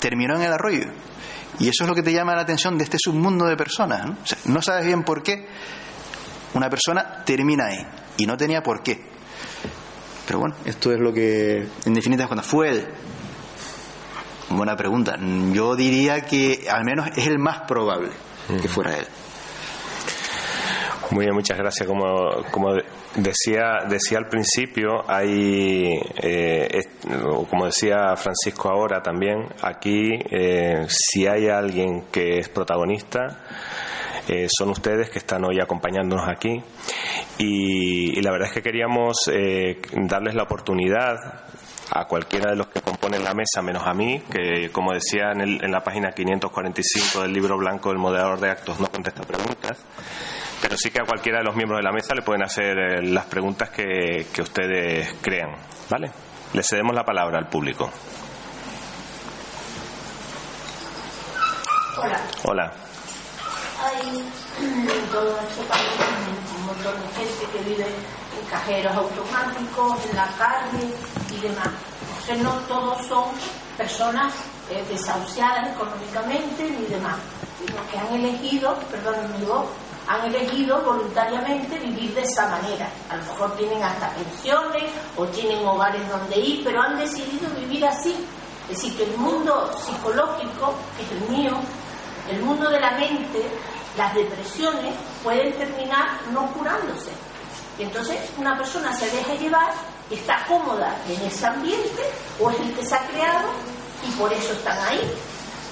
terminó 0.00 0.36
en 0.36 0.42
el 0.42 0.52
arroyo. 0.52 0.86
Y 1.58 1.68
eso 1.68 1.84
es 1.84 1.88
lo 1.88 1.94
que 1.94 2.02
te 2.02 2.12
llama 2.12 2.34
la 2.34 2.42
atención 2.42 2.78
de 2.78 2.84
este 2.84 2.96
submundo 2.98 3.46
de 3.46 3.56
personas. 3.56 4.06
¿no? 4.06 4.16
no 4.46 4.62
sabes 4.62 4.84
bien 4.84 5.04
por 5.04 5.22
qué 5.22 5.46
una 6.54 6.68
persona 6.68 7.22
termina 7.24 7.66
ahí 7.66 7.86
y 8.16 8.26
no 8.26 8.36
tenía 8.36 8.62
por 8.62 8.82
qué. 8.82 9.00
Pero 10.26 10.40
bueno, 10.40 10.56
esto 10.64 10.92
es 10.92 11.00
lo 11.00 11.12
que, 11.12 11.66
en 11.84 11.94
definitiva, 11.94 12.26
cuando 12.26 12.42
fue 12.42 12.70
él. 12.70 12.88
Buena 14.50 14.76
pregunta. 14.76 15.16
Yo 15.52 15.76
diría 15.76 16.22
que 16.22 16.66
al 16.70 16.84
menos 16.84 17.08
es 17.16 17.26
el 17.26 17.38
más 17.38 17.60
probable 17.60 18.10
que 18.60 18.68
fuera 18.68 18.96
él. 18.98 19.06
Muy 21.12 21.26
bien, 21.26 21.34
muchas 21.34 21.58
gracias. 21.58 21.86
Como, 21.86 22.42
como 22.50 22.74
decía, 23.16 23.84
decía 23.86 24.16
al 24.16 24.28
principio, 24.28 25.02
hay, 25.06 26.00
eh, 26.22 26.80
como 27.50 27.66
decía 27.66 28.16
Francisco 28.16 28.70
ahora 28.70 29.02
también, 29.02 29.46
aquí 29.60 30.10
eh, 30.30 30.86
si 30.88 31.26
hay 31.26 31.48
alguien 31.48 32.06
que 32.10 32.38
es 32.38 32.48
protagonista, 32.48 33.40
eh, 34.26 34.46
son 34.48 34.70
ustedes 34.70 35.10
que 35.10 35.18
están 35.18 35.44
hoy 35.44 35.60
acompañándonos 35.60 36.26
aquí. 36.26 36.62
Y, 37.36 38.18
la 38.22 38.30
verdad 38.30 38.48
es 38.48 38.54
que 38.54 38.62
queríamos 38.62 39.30
darles 40.08 40.34
la 40.34 40.44
oportunidad 40.44 41.16
a 41.94 42.06
cualquiera 42.06 42.50
de 42.50 42.56
los 42.56 42.68
que 42.68 42.80
componen 42.80 43.22
la 43.22 43.34
mesa, 43.34 43.60
menos 43.62 43.86
a 43.86 43.92
mí, 43.92 44.20
que 44.30 44.70
como 44.70 44.92
decía 44.92 45.32
en, 45.32 45.42
en 45.42 45.70
la 45.70 45.82
página 45.84 46.12
545 46.12 47.22
del 47.22 47.32
libro 47.32 47.58
blanco 47.58 47.90
del 47.90 47.98
moderador 47.98 48.40
de 48.40 48.50
actos 48.50 48.80
no 48.80 48.88
contesta 48.88 49.22
preguntas, 49.22 49.78
pero 50.60 50.76
sí 50.76 50.90
que 50.90 51.00
a 51.00 51.04
cualquiera 51.04 51.38
de 51.38 51.44
los 51.44 51.54
miembros 51.54 51.78
de 51.78 51.84
la 51.84 51.92
mesa 51.92 52.14
le 52.14 52.22
pueden 52.22 52.42
hacer 52.42 52.78
eh, 52.78 53.02
las 53.02 53.26
preguntas 53.26 53.70
que, 53.70 54.26
que 54.32 54.42
ustedes 54.42 55.16
crean. 55.20 55.50
¿Vale? 55.90 56.10
Le 56.54 56.62
cedemos 56.62 56.94
la 56.94 57.04
palabra 57.04 57.38
al 57.38 57.48
público. 57.48 57.90
Hola. 61.98 62.20
Hola. 62.44 62.72
Hay 63.84 64.18
en 64.60 65.06
todo 65.10 65.38
un 66.56 66.66
montón 66.66 66.94
de 67.00 67.08
gente 67.14 67.46
que 67.52 67.62
vive 67.68 67.86
cajeros 68.50 68.94
automáticos, 68.94 70.06
en 70.10 70.16
la 70.16 70.28
calle 70.38 70.94
y 71.30 71.40
demás. 71.40 71.68
Entonces 72.08 72.38
no 72.42 72.52
todos 72.68 73.06
son 73.06 73.24
personas 73.76 74.32
eh, 74.70 74.84
desahuciadas 74.88 75.72
económicamente 75.74 76.70
ni 76.70 76.86
demás, 76.86 77.16
sino 77.58 77.78
que 77.90 77.98
han 77.98 78.14
elegido, 78.14 78.74
perdón 78.90 79.16
mi 79.38 79.44
voz, 79.44 79.66
han 80.08 80.24
elegido 80.26 80.80
voluntariamente 80.82 81.78
vivir 81.78 82.14
de 82.14 82.22
esa 82.22 82.48
manera. 82.48 82.88
A 83.08 83.16
lo 83.16 83.24
mejor 83.24 83.56
tienen 83.56 83.82
hasta 83.82 84.10
pensiones 84.10 84.84
o 85.16 85.26
tienen 85.26 85.66
hogares 85.66 86.08
donde 86.08 86.38
ir, 86.38 86.64
pero 86.64 86.82
han 86.82 86.98
decidido 86.98 87.48
vivir 87.58 87.86
así. 87.86 88.14
Es 88.68 88.76
decir, 88.76 88.96
que 88.96 89.04
el 89.04 89.16
mundo 89.16 89.70
psicológico, 89.76 90.74
que 90.96 91.02
es 91.02 91.10
el 91.10 91.28
mío, 91.28 91.52
el 92.30 92.42
mundo 92.42 92.70
de 92.70 92.80
la 92.80 92.92
mente, 92.92 93.42
las 93.96 94.14
depresiones 94.14 94.94
pueden 95.22 95.52
terminar 95.54 96.20
no 96.32 96.46
curándose. 96.52 97.10
Y 97.78 97.82
entonces 97.82 98.18
una 98.38 98.56
persona 98.56 98.94
se 98.94 99.10
deja 99.10 99.34
llevar 99.34 99.72
y 100.10 100.14
está 100.14 100.44
cómoda 100.46 100.94
en 101.08 101.20
ese 101.22 101.46
ambiente 101.46 102.02
o 102.40 102.50
es 102.50 102.60
el 102.60 102.74
que 102.74 102.84
se 102.84 102.94
ha 102.94 103.06
creado 103.06 103.48
y 104.06 104.10
por 104.12 104.32
eso 104.32 104.52
están 104.52 104.78
ahí. 104.86 105.10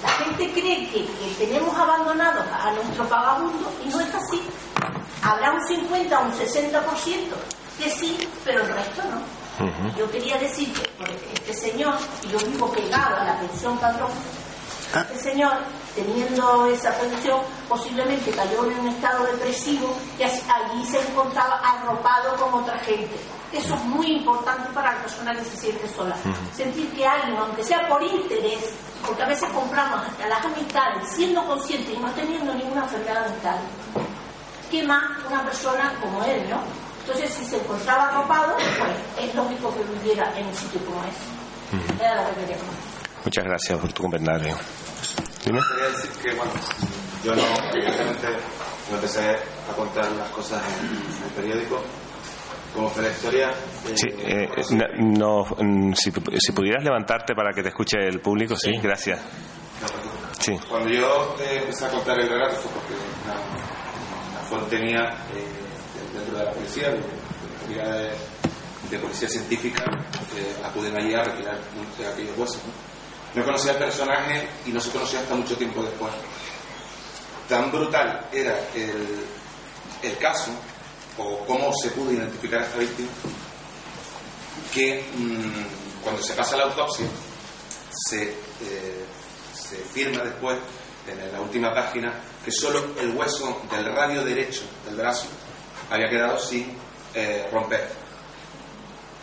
La 0.02 0.08
gente 0.08 0.50
cree 0.52 0.88
que, 0.88 1.06
tenemos 1.38 1.76
abandonados 1.76 2.46
a 2.52 2.72
nuestro 2.72 3.06
vagabundo 3.06 3.70
y 3.84 3.88
no 3.88 4.00
es 4.00 4.14
así. 4.14 4.40
Habrá 5.22 5.52
un 5.52 5.66
50 5.66 6.20
o 6.20 6.24
un 6.24 6.32
60% 6.32 6.80
que 7.78 7.90
sí, 7.90 8.28
pero 8.44 8.62
el 8.62 8.68
resto 8.68 9.02
no. 9.04 9.40
Yo 9.98 10.10
quería 10.10 10.38
decir 10.38 10.72
que 10.72 10.88
este 11.34 11.52
señor, 11.52 11.94
y 12.22 12.28
yo 12.28 12.38
vivo 12.38 12.72
pegado 12.72 13.16
a 13.16 13.24
la 13.24 13.38
pensión 13.40 13.76
patrón, 13.78 14.10
ah. 14.94 15.00
este 15.02 15.30
señor, 15.30 15.52
teniendo 15.94 16.66
esa 16.66 16.92
pensión, 16.98 17.40
posiblemente 17.68 18.30
cayó 18.30 18.70
en 18.70 18.80
un 18.80 18.88
estado 18.88 19.26
depresivo 19.26 19.94
y 20.18 20.22
allí 20.22 20.84
se 20.86 21.00
encontraba 21.00 21.56
arropado 21.56 22.36
con 22.36 22.62
otra 22.62 22.78
gente. 22.80 23.16
Eso 23.52 23.74
es 23.74 23.84
muy 23.84 24.06
importante 24.12 24.70
para 24.72 24.94
la 24.94 25.02
persona 25.02 25.34
que 25.34 25.44
se 25.44 25.56
siente 25.56 25.88
sola. 25.88 26.16
Sentir 26.54 26.88
que 26.92 27.04
alguien, 27.04 27.36
aunque 27.36 27.64
sea 27.64 27.88
por 27.88 28.02
interés, 28.02 28.70
porque 29.04 29.22
a 29.22 29.26
veces 29.26 29.48
compramos 29.50 30.06
hasta 30.06 30.28
las 30.28 30.44
amistades 30.44 31.08
siendo 31.16 31.44
conscientes 31.44 31.92
y 31.92 31.98
no 31.98 32.10
teniendo 32.12 32.54
ninguna 32.54 32.82
enfermedad 32.82 33.28
mental, 33.28 33.58
que 34.70 34.84
más 34.84 35.02
una 35.28 35.44
persona 35.44 35.92
como 36.00 36.22
él, 36.22 36.48
¿no? 36.48 36.62
Entonces, 37.00 37.30
si 37.30 37.44
se 37.44 37.56
encontraba 37.56 38.08
arropado, 38.08 38.54
pues 38.56 39.28
es 39.28 39.34
lógico 39.34 39.74
que 39.74 39.82
viviera 39.94 40.32
en 40.38 40.46
un 40.46 40.54
sitio 40.54 40.80
como 40.84 41.00
ese. 41.02 42.04
Era 42.04 42.22
lo 42.22 42.28
que 42.34 42.40
quería 42.42 42.56
Muchas 43.24 43.44
gracias 43.44 43.78
por 43.78 43.92
tu 43.92 44.02
comentario. 44.02 44.56
¿Dime? 45.44 45.60
Quería 45.68 45.90
decir 45.90 46.10
que, 46.22 46.34
bueno, 46.34 46.52
yo 47.24 47.34
no, 47.34 47.42
evidentemente, 47.74 48.28
no 48.90 48.96
empecé 48.96 49.30
a 49.30 49.74
contar 49.74 50.10
las 50.12 50.30
cosas 50.30 50.62
en 50.80 51.24
el 51.24 51.30
periódico, 51.34 51.82
como 52.74 52.88
fue 52.90 53.02
la 53.04 53.10
historia. 53.10 53.50
sí, 53.94 54.08
eh, 54.18 54.48
no, 54.98 55.44
mm, 55.44 55.92
si, 55.94 56.12
si, 56.38 56.52
pudieras 56.52 56.84
levantarte 56.84 57.34
para 57.34 57.52
que 57.52 57.62
te 57.62 57.68
escuche 57.68 57.98
el 57.98 58.20
público, 58.20 58.54
sí, 58.56 58.72
gracias. 58.82 59.20
sí. 60.38 60.58
Cuando 60.68 60.88
yo 60.90 61.36
eh, 61.40 61.58
empecé 61.60 61.86
a 61.86 61.90
contar 61.90 62.20
el 62.20 62.28
relato 62.28 62.56
fue 62.56 62.72
porque 62.72 62.94
una, 63.24 64.46
fuente 64.48 64.78
mía 64.78 65.10
eh, 65.34 66.14
dentro 66.14 66.38
de 66.38 66.44
la 66.44 66.52
policía, 66.52 66.90
de, 66.90 67.74
de, 67.74 68.10
de 68.90 68.98
policía 68.98 69.28
científica, 69.28 69.84
acuden 70.64 70.96
allí 70.96 71.14
a 71.14 71.24
retirar 71.24 71.58
aquellos 72.12 72.36
huesos. 72.36 72.62
¿no? 72.66 72.89
No 73.34 73.44
conocía 73.44 73.72
el 73.72 73.78
personaje 73.78 74.48
y 74.66 74.70
no 74.70 74.80
se 74.80 74.90
conocía 74.90 75.20
hasta 75.20 75.34
mucho 75.34 75.56
tiempo 75.56 75.82
después. 75.82 76.12
Tan 77.48 77.70
brutal 77.70 78.26
era 78.32 78.58
el, 78.74 79.24
el 80.02 80.18
caso 80.18 80.50
o 81.18 81.44
cómo 81.46 81.72
se 81.82 81.90
pudo 81.90 82.12
identificar 82.12 82.60
a 82.60 82.64
esta 82.64 82.78
víctima, 82.78 83.08
que 84.72 85.04
mm, 85.16 86.02
cuando 86.02 86.22
se 86.22 86.32
pasa 86.34 86.56
la 86.56 86.64
autopsia 86.64 87.06
se, 88.08 88.22
eh, 88.22 89.04
se 89.52 89.76
firma 89.76 90.22
después 90.24 90.58
en 91.06 91.32
la 91.32 91.40
última 91.40 91.74
página 91.74 92.20
que 92.44 92.52
solo 92.52 92.94
el 92.98 93.10
hueso 93.16 93.62
del 93.70 93.84
radio 93.86 94.24
derecho 94.24 94.62
del 94.86 94.96
brazo 94.96 95.26
había 95.90 96.08
quedado 96.08 96.38
sin 96.38 96.76
eh, 97.14 97.48
romper. 97.52 97.99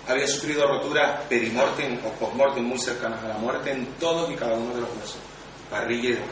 Había 0.07 0.27
sufrido 0.27 0.65
roturas 0.65 1.21
perimortem 1.27 1.99
o 2.05 2.09
postmortem 2.11 2.63
muy 2.63 2.79
cercanas 2.79 3.21
a 3.23 3.27
la 3.27 3.37
muerte 3.37 3.71
en 3.71 3.85
todos 3.99 4.31
y 4.31 4.35
cada 4.35 4.53
uno 4.53 4.73
de 4.73 4.81
los 4.81 4.89
huesos, 4.91 5.17
parrilla 5.69 6.09
y 6.09 6.13
demás. 6.13 6.29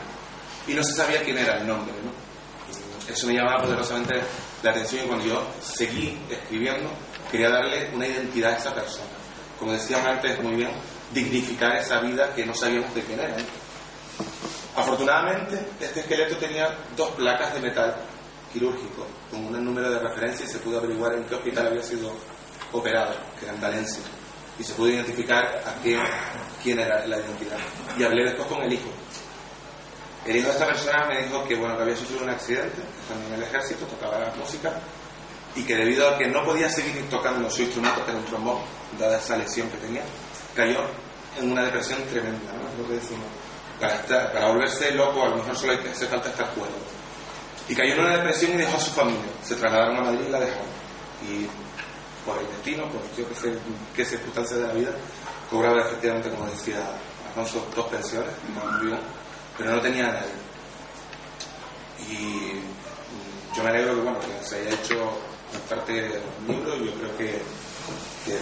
Y 0.68 0.74
no 0.74 0.84
se 0.84 0.94
sabía 0.94 1.22
quién 1.22 1.38
era 1.38 1.58
el 1.58 1.68
nombre, 1.68 1.94
¿no? 2.04 2.26
Eso 3.12 3.28
me 3.28 3.34
llamaba 3.34 3.64
poderosamente 3.64 4.16
la 4.64 4.72
atención 4.72 5.06
y 5.06 5.08
cuando 5.08 5.26
yo 5.26 5.48
seguí 5.62 6.18
escribiendo, 6.30 6.90
quería 7.30 7.50
darle 7.50 7.90
una 7.94 8.08
identidad 8.08 8.54
a 8.54 8.58
esa 8.58 8.74
persona. 8.74 9.06
Como 9.60 9.74
decíamos 9.74 10.08
antes 10.08 10.42
muy 10.42 10.56
bien, 10.56 10.72
dignificar 11.14 11.76
esa 11.76 12.00
vida 12.00 12.34
que 12.34 12.46
no 12.46 12.54
sabíamos 12.54 12.94
de 12.96 13.02
quién 13.02 13.20
era. 13.20 13.36
Afortunadamente, 14.76 15.68
este 15.80 16.00
esqueleto 16.00 16.38
tenía 16.38 16.76
dos 16.96 17.12
placas 17.12 17.54
de 17.54 17.62
metal 17.62 17.96
quirúrgico 18.52 19.06
con 19.30 19.46
un 19.46 19.64
número 19.64 19.90
de 19.92 20.00
referencia 20.00 20.46
y 20.46 20.50
se 20.50 20.60
pudo 20.60 20.80
averiguar 20.80 21.14
en 21.14 21.24
qué 21.26 21.36
hospital 21.36 21.68
había 21.68 21.84
sido 21.84 22.12
operado, 22.78 23.16
que 23.40 23.46
era 23.46 23.54
en 23.54 23.62
Valencia. 23.62 24.04
Y 24.58 24.64
se 24.64 24.74
pudo 24.74 24.90
identificar 24.90 25.46
a 25.66 25.82
quién, 25.82 26.00
quién 26.64 26.80
era 26.80 27.06
la 27.06 27.18
identidad. 27.18 27.58
Y 27.98 28.04
hablé 28.04 28.24
después 28.24 28.48
con 28.48 28.62
el 28.64 28.72
hijo, 28.72 28.90
el 30.26 30.38
hijo 30.38 30.48
de 30.48 30.54
esta 30.54 30.66
persona 30.66 31.06
me 31.06 31.22
dijo 31.22 31.48
que, 31.48 31.56
bueno, 31.56 31.78
que 31.78 31.84
había 31.84 31.96
sufrido 31.96 32.24
un 32.24 32.30
accidente 32.32 32.82
estando 33.00 33.28
en 33.28 33.34
el 33.36 33.44
ejército, 33.44 33.86
tocaba 33.86 34.18
la 34.20 34.34
música 34.34 34.74
y 35.56 35.64
que 35.64 35.76
debido 35.76 36.10
a 36.10 36.18
que 36.18 36.28
no 36.28 36.44
podía 36.44 36.68
seguir 36.68 37.08
tocando 37.10 37.50
su 37.50 37.62
instrumento, 37.62 38.04
que 38.04 38.12
era 38.12 38.20
un 38.20 38.26
trombón, 38.26 38.58
dada 39.00 39.20
esa 39.20 39.38
lesión 39.38 39.70
que 39.70 39.78
tenía, 39.78 40.02
cayó 40.56 40.80
en 41.38 41.52
una 41.52 41.64
depresión 41.64 42.02
tremenda, 42.10 42.54
¿no? 42.54 42.68
Es 42.70 42.80
lo 42.80 42.88
que 42.88 42.94
decimos. 42.96 43.26
Para, 43.80 43.96
estar, 43.96 44.32
para 44.32 44.48
volverse 44.48 44.92
loco, 44.92 45.24
a 45.24 45.30
lo 45.30 45.36
mejor 45.36 45.56
solo 45.56 45.74
hace 45.74 46.08
falta 46.08 46.30
estar 46.30 46.50
cuerdo. 46.52 46.74
Y 47.70 47.76
cayó 47.76 47.94
en 47.94 48.00
una 48.00 48.18
depresión 48.18 48.54
y 48.54 48.58
dejó 48.58 48.78
a 48.78 48.80
su 48.80 48.92
familia. 48.92 49.32
Se 49.44 49.56
trasladaron 49.56 49.98
a 49.98 50.02
Madrid 50.02 50.26
y 50.28 50.32
la 50.32 50.40
dejaron. 50.40 50.68
Y 51.30 51.48
por 52.26 52.38
el 52.38 52.48
destino, 52.48 52.84
por 52.90 53.02
yo 53.16 53.28
que 53.30 53.36
sé 53.36 53.54
qué 53.96 54.06
circunstancias 54.06 54.60
de 54.60 54.68
la 54.68 54.74
vida, 54.74 54.92
cobraba 55.50 55.82
efectivamente, 55.82 56.30
como 56.30 56.46
decía 56.48 56.78
Alfonso, 57.28 57.68
dos 57.76 57.88
pensiones, 57.88 58.32
muy 58.54 58.88
bien 58.88 59.00
pero 59.58 59.72
no 59.72 59.82
tenía 59.82 60.10
a 60.10 60.14
nadie. 60.14 60.34
Y 62.10 62.54
mm, 62.54 63.56
yo 63.56 63.64
me 63.64 63.70
alegro 63.70 63.96
que, 63.96 64.02
bueno, 64.02 64.20
que 64.20 64.46
se 64.46 64.60
haya 64.60 64.70
hecho 64.72 65.18
parte 65.70 65.94
del 65.94 66.22
libro 66.48 66.76
y 66.76 66.86
yo 66.86 66.94
creo 66.94 67.18
que, 67.18 67.42
que 68.26 68.40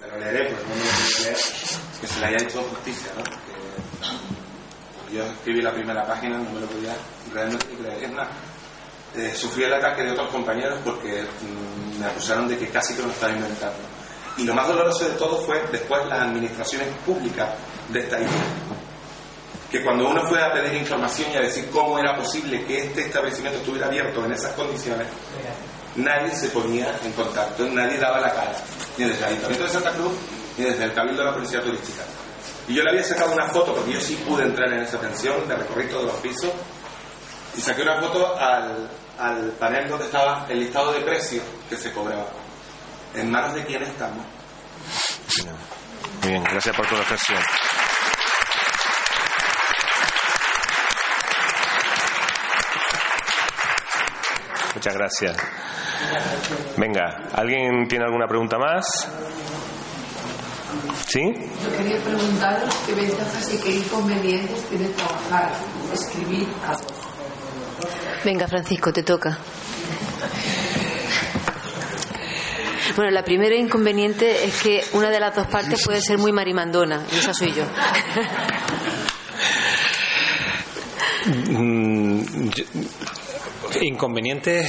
me, 0.00 0.08
lo 0.08 0.18
leeré, 0.18 0.50
pues 0.50 0.62
no 0.62 0.74
me 0.74 0.84
lo 0.84 1.24
leer, 1.24 1.36
que 2.00 2.06
se 2.06 2.20
le 2.20 2.26
haya 2.26 2.36
hecho 2.42 2.62
justicia, 2.62 3.10
¿no? 3.16 3.24
Yo 5.10 5.24
escribí 5.24 5.62
la 5.62 5.72
primera 5.72 6.06
página, 6.06 6.36
no 6.36 6.50
me 6.50 6.60
lo 6.60 6.66
podía 6.66 6.94
realmente 7.32 7.66
creer. 7.66 8.04
Es 8.04 8.12
más, 8.12 8.28
eh, 9.16 9.32
sufrí 9.34 9.64
el 9.64 9.74
ataque 9.74 10.02
de 10.02 10.12
otros 10.12 10.28
compañeros 10.28 10.78
porque 10.84 11.22
mm, 11.22 12.00
me 12.00 12.06
acusaron 12.06 12.48
de 12.48 12.58
que 12.58 12.68
casi 12.68 12.94
que 12.94 13.02
lo 13.02 13.10
estaba 13.10 13.32
inventando. 13.32 13.78
Y 14.36 14.44
lo 14.44 14.54
más 14.54 14.68
doloroso 14.68 15.08
de 15.08 15.14
todo 15.16 15.38
fue 15.38 15.62
después 15.72 16.06
las 16.06 16.20
administraciones 16.20 16.88
públicas 17.04 17.48
de 17.88 18.00
esta 18.00 18.20
isla 18.20 18.78
que 19.70 19.82
cuando 19.82 20.08
uno 20.08 20.26
fue 20.26 20.42
a 20.42 20.52
pedir 20.52 20.74
información 20.80 21.30
y 21.32 21.36
a 21.36 21.40
decir 21.40 21.68
cómo 21.70 21.98
era 21.98 22.16
posible 22.16 22.64
que 22.64 22.86
este 22.86 23.02
establecimiento 23.02 23.58
estuviera 23.58 23.86
abierto 23.86 24.24
en 24.24 24.32
esas 24.32 24.52
condiciones, 24.54 25.06
nadie 25.96 26.34
se 26.34 26.48
ponía 26.48 26.98
en 27.04 27.12
contacto, 27.12 27.66
nadie 27.66 27.98
daba 27.98 28.20
la 28.20 28.32
cara. 28.32 28.52
ni 28.96 29.04
desde 29.04 29.18
el 29.18 29.24
Ayuntamiento 29.24 29.64
de 29.64 29.70
Santa 29.70 29.90
Cruz, 29.92 30.12
ni 30.56 30.64
desde 30.64 30.84
el 30.84 30.92
Cabildo 30.94 31.18
de 31.18 31.24
la 31.26 31.34
Policía 31.34 31.60
Turística. 31.60 32.02
Y 32.66 32.74
yo 32.74 32.82
le 32.82 32.90
había 32.90 33.04
sacado 33.04 33.32
una 33.32 33.48
foto, 33.48 33.74
porque 33.74 33.92
yo 33.92 34.00
sí 34.00 34.14
pude 34.26 34.44
entrar 34.44 34.72
en 34.72 34.80
esa 34.80 34.98
pensión 34.98 35.46
de 35.46 35.56
recorrido 35.56 35.98
todos 35.98 36.04
los 36.06 36.16
pisos, 36.16 36.50
y 37.58 37.60
saqué 37.60 37.82
una 37.82 38.00
foto 38.00 38.38
al, 38.38 38.88
al 39.18 39.50
panel 39.58 39.88
donde 39.88 40.04
estaba 40.04 40.46
el 40.48 40.60
listado 40.60 40.92
de 40.92 41.00
precios 41.00 41.42
que 41.68 41.76
se 41.76 41.92
cobraba. 41.92 42.26
¿En 43.16 43.28
manos 43.32 43.52
de 43.52 43.64
quién 43.64 43.82
estamos? 43.82 44.24
Muy 46.22 46.30
bien, 46.30 46.44
gracias 46.44 46.76
por 46.76 46.86
tu 46.86 46.94
reflexión. 46.94 47.42
Muchas 54.76 54.94
gracias. 54.94 55.36
Venga, 56.76 57.28
¿alguien 57.34 57.88
tiene 57.88 58.04
alguna 58.04 58.28
pregunta 58.28 58.56
más? 58.56 58.84
¿Sí? 61.08 61.22
Yo 61.64 61.76
quería 61.76 62.00
preguntaros 62.04 62.72
qué 62.86 62.94
ventajas 62.94 63.52
y 63.52 63.58
qué 63.58 63.70
inconvenientes 63.78 64.62
tiene 64.68 64.90
trabajar, 64.90 65.50
escribir 65.92 66.46
a 66.64 66.74
dos. 66.74 66.97
Venga, 68.28 68.46
Francisco, 68.46 68.92
te 68.92 69.02
toca. 69.02 69.38
Bueno, 72.94 73.10
la 73.10 73.24
primera 73.24 73.54
inconveniente 73.54 74.44
es 74.44 74.60
que 74.60 74.84
una 74.92 75.08
de 75.08 75.18
las 75.18 75.34
dos 75.34 75.46
partes 75.46 75.82
puede 75.82 76.02
ser 76.02 76.18
muy 76.18 76.30
marimandona, 76.30 77.06
y 77.10 77.16
esa 77.20 77.32
soy 77.32 77.54
yo. 77.54 77.64
Mm, 81.26 82.50
Inconvenientes, 83.80 84.68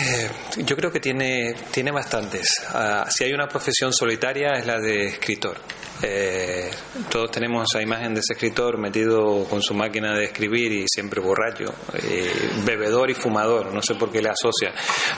yo 0.60 0.78
creo 0.78 0.90
que 0.90 1.02
tiene, 1.02 1.54
tiene 1.72 1.92
bastantes. 1.92 2.48
Ah, 2.70 3.08
si 3.10 3.26
hay 3.26 3.34
una 3.34 3.50
profesión 3.50 3.92
solitaria 3.92 4.54
es 4.54 4.66
la 4.66 4.80
de 4.80 5.08
escritor. 5.08 5.58
Eh, 6.02 6.72
todos 7.10 7.30
tenemos 7.30 7.68
esa 7.70 7.82
imagen 7.82 8.14
de 8.14 8.22
ese 8.22 8.34
escritor 8.34 8.78
metido 8.78 9.44
con 9.50 9.62
su 9.62 9.74
máquina 9.74 10.16
de 10.16 10.26
escribir 10.26 10.72
y 10.72 10.86
siempre 10.88 11.20
borracho, 11.20 11.66
eh, 12.02 12.32
bebedor 12.64 13.10
y 13.10 13.14
fumador, 13.14 13.74
no 13.74 13.82
sé 13.82 13.96
por 13.96 14.12
qué 14.12 14.22
le 14.22 14.30
asocia. 14.30 14.74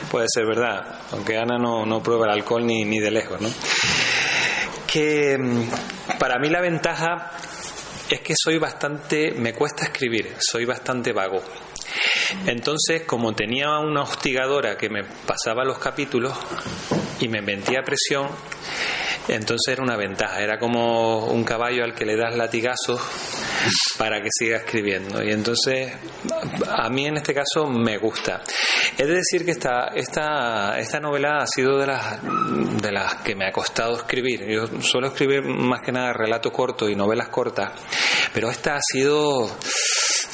Puede 0.09 0.25
ser 0.33 0.45
verdad, 0.47 1.01
aunque 1.11 1.37
Ana 1.37 1.57
no, 1.57 1.85
no 1.85 2.01
prueba 2.01 2.25
el 2.25 2.31
alcohol 2.31 2.65
ni, 2.65 2.83
ni 2.83 2.99
de 2.99 3.11
lejos, 3.11 3.39
¿no? 3.39 3.49
Que 4.87 5.37
mm, 5.37 6.17
para 6.17 6.39
mí 6.39 6.49
la 6.49 6.61
ventaja 6.61 7.31
es 8.09 8.21
que 8.21 8.33
soy 8.35 8.57
bastante, 8.57 9.31
me 9.31 9.53
cuesta 9.53 9.85
escribir, 9.85 10.35
soy 10.39 10.65
bastante 10.65 11.13
vago. 11.13 11.41
Entonces, 12.45 13.03
como 13.03 13.33
tenía 13.33 13.77
una 13.79 14.01
hostigadora 14.01 14.77
que 14.77 14.89
me 14.89 15.03
pasaba 15.03 15.63
los 15.63 15.77
capítulos 15.77 16.33
y 17.19 17.27
me 17.27 17.41
metía 17.41 17.83
presión, 17.83 18.29
entonces 19.27 19.73
era 19.73 19.83
una 19.83 19.95
ventaja, 19.95 20.41
era 20.41 20.57
como 20.57 21.25
un 21.27 21.43
caballo 21.43 21.83
al 21.83 21.93
que 21.93 22.05
le 22.05 22.15
das 22.15 22.35
latigazos 22.35 23.01
para 23.97 24.21
que 24.21 24.29
siga 24.31 24.57
escribiendo. 24.57 25.23
Y 25.23 25.31
entonces, 25.31 25.93
a 26.67 26.89
mí 26.89 27.05
en 27.05 27.17
este 27.17 27.33
caso 27.33 27.67
me 27.67 27.97
gusta. 27.97 28.41
Es 28.97 29.07
de 29.07 29.13
decir 29.13 29.45
que 29.45 29.51
esta, 29.51 29.89
esta, 29.95 30.79
esta 30.79 30.99
novela 30.99 31.37
ha 31.39 31.47
sido 31.47 31.77
de 31.77 31.87
las, 31.87 32.19
de 32.81 32.91
las 32.91 33.15
que 33.15 33.35
me 33.35 33.45
ha 33.47 33.51
costado 33.51 33.95
escribir. 33.95 34.45
Yo 34.47 34.67
suelo 34.81 35.07
escribir 35.07 35.43
más 35.43 35.81
que 35.81 35.91
nada 35.91 36.13
relato 36.13 36.51
corto 36.51 36.89
y 36.89 36.95
novelas 36.95 37.29
cortas, 37.29 37.71
pero 38.33 38.49
esta 38.49 38.75
ha 38.75 38.81
sido 38.81 39.49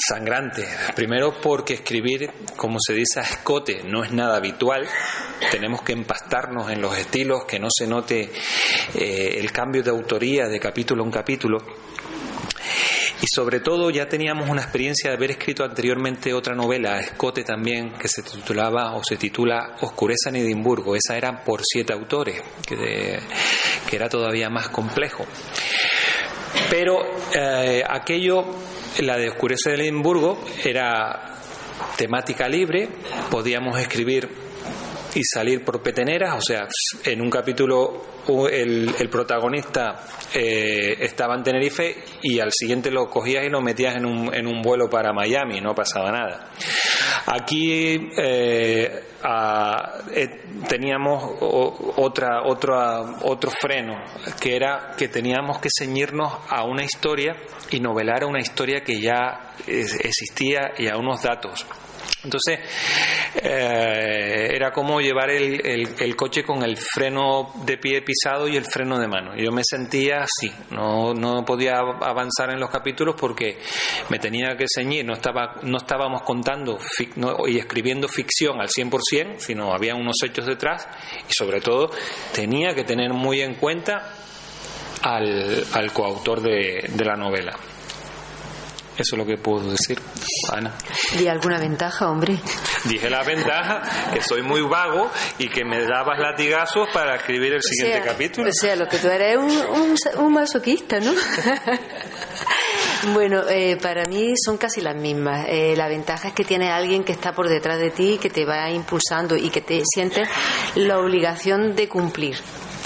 sangrante. 0.07 0.65
Primero 0.95 1.39
porque 1.41 1.75
escribir, 1.75 2.29
como 2.55 2.77
se 2.79 2.93
dice, 2.93 3.19
a 3.19 3.23
escote 3.23 3.83
no 3.83 4.03
es 4.03 4.11
nada 4.11 4.37
habitual. 4.37 4.87
Tenemos 5.51 5.81
que 5.81 5.93
empastarnos 5.93 6.69
en 6.71 6.81
los 6.81 6.97
estilos, 6.97 7.45
que 7.45 7.59
no 7.59 7.67
se 7.71 7.87
note 7.87 8.31
eh, 8.95 9.37
el 9.39 9.51
cambio 9.51 9.83
de 9.83 9.89
autoría 9.91 10.47
de 10.47 10.59
capítulo 10.59 11.03
a 11.03 11.05
un 11.05 11.11
capítulo. 11.11 11.57
Y 13.19 13.25
sobre 13.33 13.61
todo 13.61 13.89
ya 13.89 14.07
teníamos 14.07 14.47
una 14.47 14.61
experiencia 14.61 15.09
de 15.09 15.15
haber 15.17 15.31
escrito 15.31 15.63
anteriormente 15.63 16.33
otra 16.35 16.53
novela, 16.53 16.99
escote 16.99 17.43
también, 17.43 17.93
que 17.93 18.07
se 18.07 18.21
titulaba 18.21 18.93
o 18.95 19.03
se 19.03 19.17
titula 19.17 19.75
Oscureza 19.81 20.29
en 20.29 20.35
Edimburgo. 20.35 20.95
Esa 20.95 21.17
era 21.17 21.43
por 21.43 21.61
siete 21.63 21.93
autores, 21.93 22.39
que, 22.65 22.75
de- 22.75 23.19
que 23.89 23.95
era 23.95 24.07
todavía 24.07 24.49
más 24.51 24.69
complejo. 24.69 25.25
Pero 26.69 26.99
eh, 27.33 27.83
aquello, 27.89 28.43
la 28.99 29.17
de 29.17 29.29
Oscurece 29.29 29.71
de 29.71 29.83
Edimburgo, 29.83 30.43
era 30.63 31.35
temática 31.95 32.47
libre, 32.47 32.89
podíamos 33.29 33.79
escribir 33.79 34.29
y 35.15 35.23
salir 35.23 35.63
por 35.63 35.81
peteneras, 35.81 36.35
o 36.37 36.41
sea, 36.41 36.67
en 37.05 37.21
un 37.21 37.29
capítulo 37.29 38.17
el, 38.51 38.93
el 38.99 39.09
protagonista 39.09 40.03
eh, 40.33 40.97
estaba 40.99 41.35
en 41.35 41.43
Tenerife 41.43 42.03
y 42.21 42.39
al 42.39 42.51
siguiente 42.51 42.91
lo 42.91 43.07
cogías 43.09 43.45
y 43.45 43.49
lo 43.49 43.61
metías 43.61 43.95
en 43.95 44.05
un, 44.05 44.33
en 44.33 44.47
un 44.47 44.61
vuelo 44.61 44.89
para 44.89 45.13
Miami, 45.13 45.61
no 45.61 45.73
pasaba 45.73 46.11
nada. 46.11 46.49
Aquí 47.29 48.09
eh, 48.17 49.03
eh, 50.15 50.27
teníamos 50.67 51.23
o- 51.41 51.93
otra, 51.97 52.43
otra, 52.45 53.01
otro 53.23 53.51
freno, 53.51 54.01
que 54.39 54.55
era 54.55 54.93
que 54.97 55.09
teníamos 55.09 55.59
que 55.59 55.67
ceñirnos 55.77 56.33
a 56.49 56.63
una 56.63 56.83
historia 56.83 57.35
y 57.69 57.81
novelar 57.81 58.23
a 58.23 58.27
una 58.27 58.39
historia 58.39 58.81
que 58.81 59.01
ya 59.01 59.51
existía 59.67 60.71
y 60.77 60.87
a 60.87 60.95
unos 60.97 61.21
datos. 61.21 61.65
Entonces, 62.27 62.59
eh, 63.41 64.49
era 64.53 64.71
como 64.71 64.99
llevar 64.99 65.29
el, 65.29 65.65
el- 65.65 66.15
coche 66.17 66.43
con 66.43 66.61
el 66.63 66.75
freno 66.77 67.53
de 67.63 67.77
pie 67.77 68.01
pisado 68.01 68.47
y 68.47 68.57
el 68.57 68.65
freno 68.65 68.99
de 68.99 69.07
mano. 69.07 69.35
Yo 69.37 69.51
me 69.51 69.61
sentía 69.63 70.21
así, 70.23 70.51
no, 70.71 71.13
no 71.13 71.45
podía 71.45 71.77
avanzar 71.77 72.49
en 72.49 72.59
los 72.59 72.69
capítulos 72.69 73.15
porque 73.17 73.59
me 74.09 74.19
tenía 74.19 74.57
que 74.57 74.65
ceñir, 74.67 75.05
no, 75.05 75.13
estaba, 75.13 75.55
no 75.61 75.77
estábamos 75.77 76.23
contando 76.23 76.77
fic- 76.79 77.13
no- 77.15 77.47
y 77.47 77.59
escribiendo 77.59 78.07
ficción 78.07 78.59
al 78.59 78.67
100%, 78.69 79.35
sino 79.37 79.73
había 79.73 79.95
unos 79.95 80.15
hechos 80.23 80.45
detrás 80.47 80.87
y 81.29 81.33
sobre 81.33 81.61
todo 81.61 81.89
tenía 82.33 82.73
que 82.75 82.83
tener 82.83 83.13
muy 83.13 83.41
en 83.41 83.55
cuenta 83.55 84.11
al, 85.03 85.63
al 85.73 85.93
coautor 85.93 86.41
de, 86.41 86.89
de 86.89 87.05
la 87.05 87.15
novela. 87.15 87.55
Eso 88.97 89.15
es 89.15 89.17
lo 89.19 89.25
que 89.25 89.37
puedo 89.37 89.69
decir, 89.69 89.99
Ana. 90.51 90.73
¿Y 91.19 91.27
alguna 91.27 91.59
ventaja, 91.59 92.09
hombre? 92.09 92.39
Dije 92.85 93.09
la 93.09 93.23
ventaja, 93.23 93.81
que 94.11 94.23
soy 94.23 94.41
muy 94.41 94.61
vago 94.61 95.11
y 95.37 95.47
que 95.49 95.63
me 95.63 95.85
dabas 95.85 96.19
latigazos 96.19 96.89
para 96.91 97.15
escribir 97.15 97.53
el 97.53 97.61
siguiente 97.61 97.99
o 97.99 98.03
sea, 98.03 98.11
capítulo. 98.11 98.49
O 98.49 98.53
sea, 98.53 98.75
lo 98.75 98.87
que 98.87 98.97
tú 98.97 99.07
eres 99.07 99.33
es 99.33 99.37
un, 99.37 99.51
un, 99.81 99.95
un 100.25 100.33
masoquista, 100.33 100.99
¿no? 100.99 101.13
bueno, 103.13 103.47
eh, 103.47 103.77
para 103.79 104.03
mí 104.05 104.33
son 104.43 104.57
casi 104.57 104.81
las 104.81 104.95
mismas. 104.95 105.45
Eh, 105.47 105.75
la 105.77 105.87
ventaja 105.87 106.29
es 106.29 106.33
que 106.33 106.43
tienes 106.43 106.69
a 106.69 106.77
alguien 106.77 107.03
que 107.03 107.11
está 107.11 107.33
por 107.33 107.49
detrás 107.49 107.77
de 107.77 107.91
ti, 107.91 108.17
que 108.19 108.31
te 108.31 108.45
va 108.45 108.69
impulsando 108.71 109.35
y 109.35 109.49
que 109.51 109.61
te 109.61 109.81
sientes 109.85 110.27
la 110.75 110.97
obligación 110.97 111.75
de 111.75 111.87
cumplir. 111.87 112.37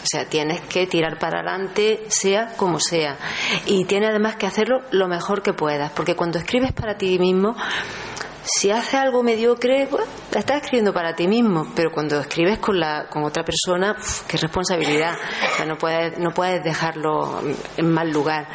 O 0.04 0.06
sea, 0.06 0.26
tienes 0.26 0.62
que 0.62 0.88
tirar 0.88 1.20
para 1.20 1.40
adelante, 1.40 2.06
sea 2.08 2.54
como 2.58 2.80
sea. 2.80 3.18
Y 3.68 3.86
tienes 3.86 4.10
además 4.10 4.36
que 4.36 4.48
hacerlo 4.48 4.82
lo 4.92 5.08
mejor 5.08 5.44
que 5.44 5.54
puedas, 5.54 5.92
porque 5.92 6.16
cuando 6.16 6.40
escribes 6.40 6.72
para 6.74 6.98
ti 6.98 7.20
mismo, 7.20 7.56
si 8.44 8.72
haces 8.72 8.96
algo 8.96 9.22
mediocre, 9.22 9.88
estás 10.32 10.58
escribiendo 10.58 10.94
para 10.94 11.16
ti 11.16 11.28
mismo, 11.28 11.72
pero 11.76 11.92
cuando 11.92 12.20
escribes 12.20 12.58
con, 12.58 12.80
la, 12.80 13.08
con 13.08 13.24
otra 13.24 13.44
persona, 13.44 13.96
uf, 13.98 14.24
qué 14.28 14.38
responsabilidad. 14.38 15.16
No 15.68 15.78
puedes, 15.78 16.18
no 16.18 16.32
puedes 16.32 16.64
dejarlo 16.64 17.42
en 17.78 17.92
mal 17.92 18.10
lugar. 18.10 18.48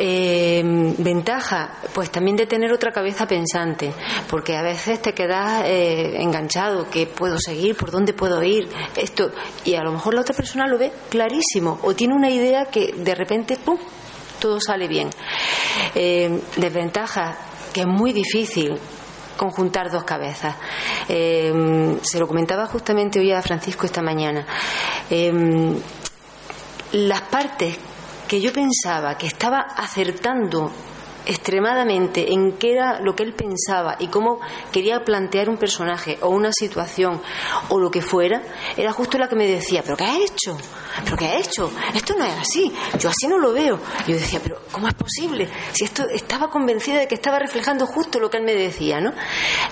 Eh, 0.00 0.62
ventaja, 0.98 1.74
pues 1.92 2.10
también 2.10 2.36
de 2.36 2.46
tener 2.46 2.72
otra 2.72 2.92
cabeza 2.92 3.26
pensante, 3.26 3.92
porque 4.30 4.56
a 4.56 4.62
veces 4.62 5.02
te 5.02 5.12
quedas 5.12 5.64
eh, 5.64 6.22
enganchado, 6.22 6.88
que 6.88 7.06
puedo 7.06 7.38
seguir, 7.40 7.76
por 7.76 7.90
dónde 7.90 8.12
puedo 8.12 8.40
ir, 8.44 8.68
esto, 8.96 9.32
y 9.64 9.74
a 9.74 9.82
lo 9.82 9.90
mejor 9.90 10.14
la 10.14 10.20
otra 10.20 10.36
persona 10.36 10.68
lo 10.68 10.78
ve 10.78 10.92
clarísimo, 11.08 11.80
o 11.82 11.94
tiene 11.94 12.14
una 12.14 12.30
idea 12.30 12.66
que 12.66 12.94
de 12.96 13.14
repente, 13.16 13.56
¡pum!, 13.56 13.76
todo 14.38 14.60
sale 14.60 14.86
bien. 14.86 15.10
Eh, 15.94 16.42
desventaja, 16.56 17.36
que 17.72 17.80
es 17.80 17.86
muy 17.86 18.12
difícil 18.12 18.78
conjuntar 19.36 19.90
dos 19.90 20.04
cabezas. 20.04 20.56
Eh, 21.08 21.96
se 22.02 22.18
lo 22.18 22.26
comentaba 22.26 22.66
justamente 22.66 23.18
hoy 23.18 23.32
a 23.32 23.42
Francisco 23.42 23.86
esta 23.86 24.02
mañana. 24.02 24.46
Eh, 25.10 25.32
las 26.92 27.20
partes 27.22 27.78
que 28.28 28.40
yo 28.40 28.52
pensaba 28.52 29.16
que 29.16 29.26
estaba 29.26 29.60
acertando 29.60 30.70
extremadamente 31.28 32.32
en 32.32 32.52
qué 32.52 32.72
era 32.72 33.00
lo 33.00 33.14
que 33.14 33.22
él 33.22 33.34
pensaba 33.34 33.96
y 33.98 34.08
cómo 34.08 34.40
quería 34.72 35.04
plantear 35.04 35.50
un 35.50 35.58
personaje 35.58 36.18
o 36.22 36.30
una 36.30 36.50
situación 36.52 37.20
o 37.68 37.78
lo 37.78 37.90
que 37.90 38.00
fuera, 38.00 38.42
era 38.76 38.92
justo 38.92 39.18
la 39.18 39.28
que 39.28 39.36
me 39.36 39.46
decía, 39.46 39.82
pero 39.82 39.96
¿qué 39.96 40.04
has 40.04 40.16
hecho? 40.16 40.56
¿Pero 41.04 41.16
qué 41.16 41.26
has 41.26 41.46
hecho? 41.46 41.70
Esto 41.94 42.14
no 42.16 42.24
es 42.24 42.34
así, 42.34 42.72
yo 42.98 43.10
así 43.10 43.28
no 43.28 43.38
lo 43.38 43.52
veo. 43.52 43.78
Yo 44.06 44.14
decía, 44.14 44.40
pero 44.42 44.60
¿cómo 44.72 44.88
es 44.88 44.94
posible? 44.94 45.48
Si 45.72 45.84
esto 45.84 46.08
estaba 46.08 46.50
convencida 46.50 46.98
de 47.00 47.08
que 47.08 47.14
estaba 47.14 47.38
reflejando 47.38 47.86
justo 47.86 48.18
lo 48.18 48.30
que 48.30 48.38
él 48.38 48.44
me 48.44 48.54
decía, 48.54 49.00
¿no? 49.00 49.12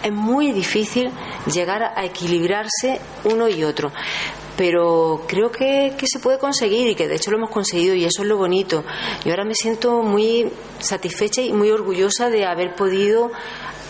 Es 0.03 0.13
muy 0.13 0.53
difícil 0.53 1.11
llegar 1.51 1.83
a 1.83 2.05
equilibrarse 2.05 3.01
uno 3.25 3.49
y 3.49 3.65
otro. 3.65 3.91
Pero 4.57 5.25
creo 5.27 5.51
que, 5.51 5.93
se 6.05 6.19
puede 6.19 6.39
conseguir 6.39 6.89
y 6.89 6.95
que 6.95 7.09
de 7.09 7.17
hecho 7.17 7.31
lo 7.31 7.37
hemos 7.39 7.51
conseguido 7.51 7.95
y 7.95 8.05
eso 8.05 8.23
es 8.23 8.29
lo 8.29 8.37
bonito. 8.37 8.85
Yo 9.25 9.31
ahora 9.33 9.45
me 9.45 9.55
siento 9.55 10.03
muy 10.03 10.51
satisfecha 10.79 11.43
y 11.43 11.53
muy 11.53 11.71
orgullosa 11.71 12.31
de 12.31 12.47
haber 12.47 12.75
podido 12.75 13.31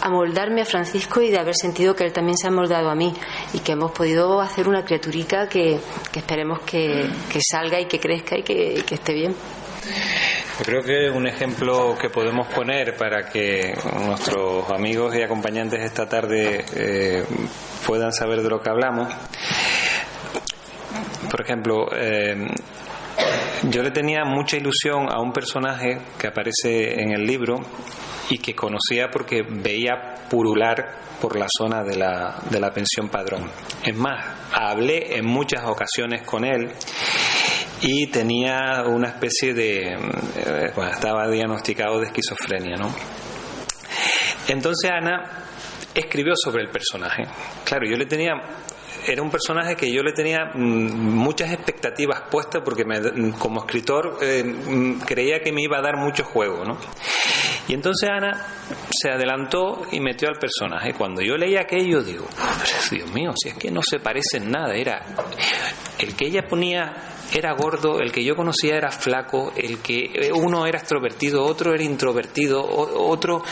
amoldarme 0.00 0.62
a 0.62 0.64
Francisco 0.64 1.22
y 1.22 1.30
de 1.30 1.38
haber 1.38 1.54
sentido 1.54 1.94
que 1.94 2.04
él 2.04 2.12
también 2.12 2.36
se 2.36 2.48
ha 2.48 2.50
moldado 2.50 2.90
a 2.90 2.94
mí 2.94 3.14
y 3.52 3.60
que 3.60 3.72
hemos 3.72 3.92
podido 3.92 4.40
hacer 4.40 4.68
una 4.68 4.84
criaturica 4.84 5.48
que, 5.48 5.78
esperemos 6.14 6.60
que, 6.60 7.08
salga 7.40 7.80
y 7.80 7.86
que 7.86 7.98
crezca 7.98 8.36
y 8.38 8.42
que, 8.42 8.82
que 8.86 8.94
esté 8.94 9.14
bien. 9.14 9.34
Yo 10.58 10.64
creo 10.64 10.82
que 10.82 11.10
un 11.10 11.26
ejemplo 11.26 11.96
que 12.00 12.08
podemos 12.08 12.46
poner 12.48 12.96
para 12.96 13.28
que 13.28 13.74
nuestros 14.06 14.68
amigos 14.70 15.14
y 15.14 15.22
acompañantes 15.22 15.82
esta 15.82 16.08
tarde 16.08 16.64
eh, 16.74 17.24
puedan 17.86 18.12
saber 18.12 18.42
de 18.42 18.48
lo 18.48 18.60
que 18.60 18.70
hablamos. 18.70 19.12
Por 21.30 21.42
ejemplo, 21.42 21.86
eh, 21.94 22.46
yo 23.70 23.82
le 23.82 23.90
tenía 23.90 24.24
mucha 24.24 24.56
ilusión 24.56 25.08
a 25.10 25.20
un 25.20 25.32
personaje 25.32 25.98
que 26.18 26.26
aparece 26.28 27.00
en 27.00 27.12
el 27.12 27.26
libro 27.26 27.60
y 28.30 28.38
que 28.38 28.54
conocía 28.54 29.08
porque 29.10 29.42
veía 29.42 30.14
purular 30.28 31.06
por 31.20 31.36
la 31.36 31.46
zona 31.56 31.82
de 31.82 31.96
la, 31.96 32.36
de 32.50 32.60
la 32.60 32.70
pensión 32.70 33.08
padrón. 33.08 33.50
Es 33.84 33.94
más, 33.96 34.24
hablé 34.52 35.16
en 35.16 35.26
muchas 35.26 35.64
ocasiones 35.64 36.22
con 36.22 36.44
él 36.44 36.70
y 37.82 38.06
tenía 38.08 38.84
una 38.86 39.08
especie 39.08 39.54
de, 39.54 39.92
eh, 39.92 40.72
bueno, 40.74 40.90
estaba 40.90 41.28
diagnosticado 41.28 42.00
de 42.00 42.06
esquizofrenia, 42.06 42.76
¿no? 42.76 42.92
Entonces 44.48 44.90
Ana 44.90 45.46
escribió 45.94 46.34
sobre 46.36 46.62
el 46.62 46.70
personaje. 46.70 47.24
Claro, 47.64 47.86
yo 47.88 47.96
le 47.96 48.06
tenía 48.06 48.32
era 49.06 49.22
un 49.22 49.30
personaje 49.30 49.76
que 49.76 49.92
yo 49.92 50.02
le 50.02 50.12
tenía 50.12 50.52
mm, 50.54 50.58
muchas 50.58 51.52
expectativas 51.52 52.22
puestas 52.30 52.62
porque 52.64 52.84
me, 52.84 53.32
como 53.38 53.60
escritor 53.60 54.18
eh, 54.20 54.42
mm, 54.44 55.00
creía 55.00 55.40
que 55.40 55.52
me 55.52 55.62
iba 55.62 55.78
a 55.78 55.82
dar 55.82 55.96
mucho 55.96 56.24
juego, 56.24 56.64
¿no? 56.64 56.76
Y 57.68 57.74
entonces 57.74 58.08
Ana 58.08 58.46
se 58.90 59.10
adelantó 59.10 59.82
y 59.90 60.00
metió 60.00 60.28
al 60.28 60.38
personaje. 60.38 60.92
Cuando 60.94 61.20
yo 61.20 61.36
leí 61.36 61.56
aquello, 61.56 62.02
digo, 62.02 62.26
Dios 62.90 63.12
mío, 63.12 63.32
si 63.36 63.48
es 63.48 63.54
que 63.56 63.70
no 63.70 63.80
se 63.82 63.98
parece 63.98 64.36
en 64.38 64.50
nada, 64.50 64.74
era 64.74 65.04
el 65.98 66.14
que 66.14 66.26
ella 66.26 66.46
ponía 66.48 67.15
era 67.32 67.52
gordo, 67.54 68.00
el 68.00 68.12
que 68.12 68.24
yo 68.24 68.34
conocía 68.36 68.76
era 68.76 68.90
flaco, 68.90 69.52
el 69.56 69.78
que 69.78 70.30
uno 70.34 70.66
era 70.66 70.78
extrovertido, 70.78 71.44
otro 71.44 71.74
era 71.74 71.82
introvertido, 71.82 72.64
otro 72.64 73.42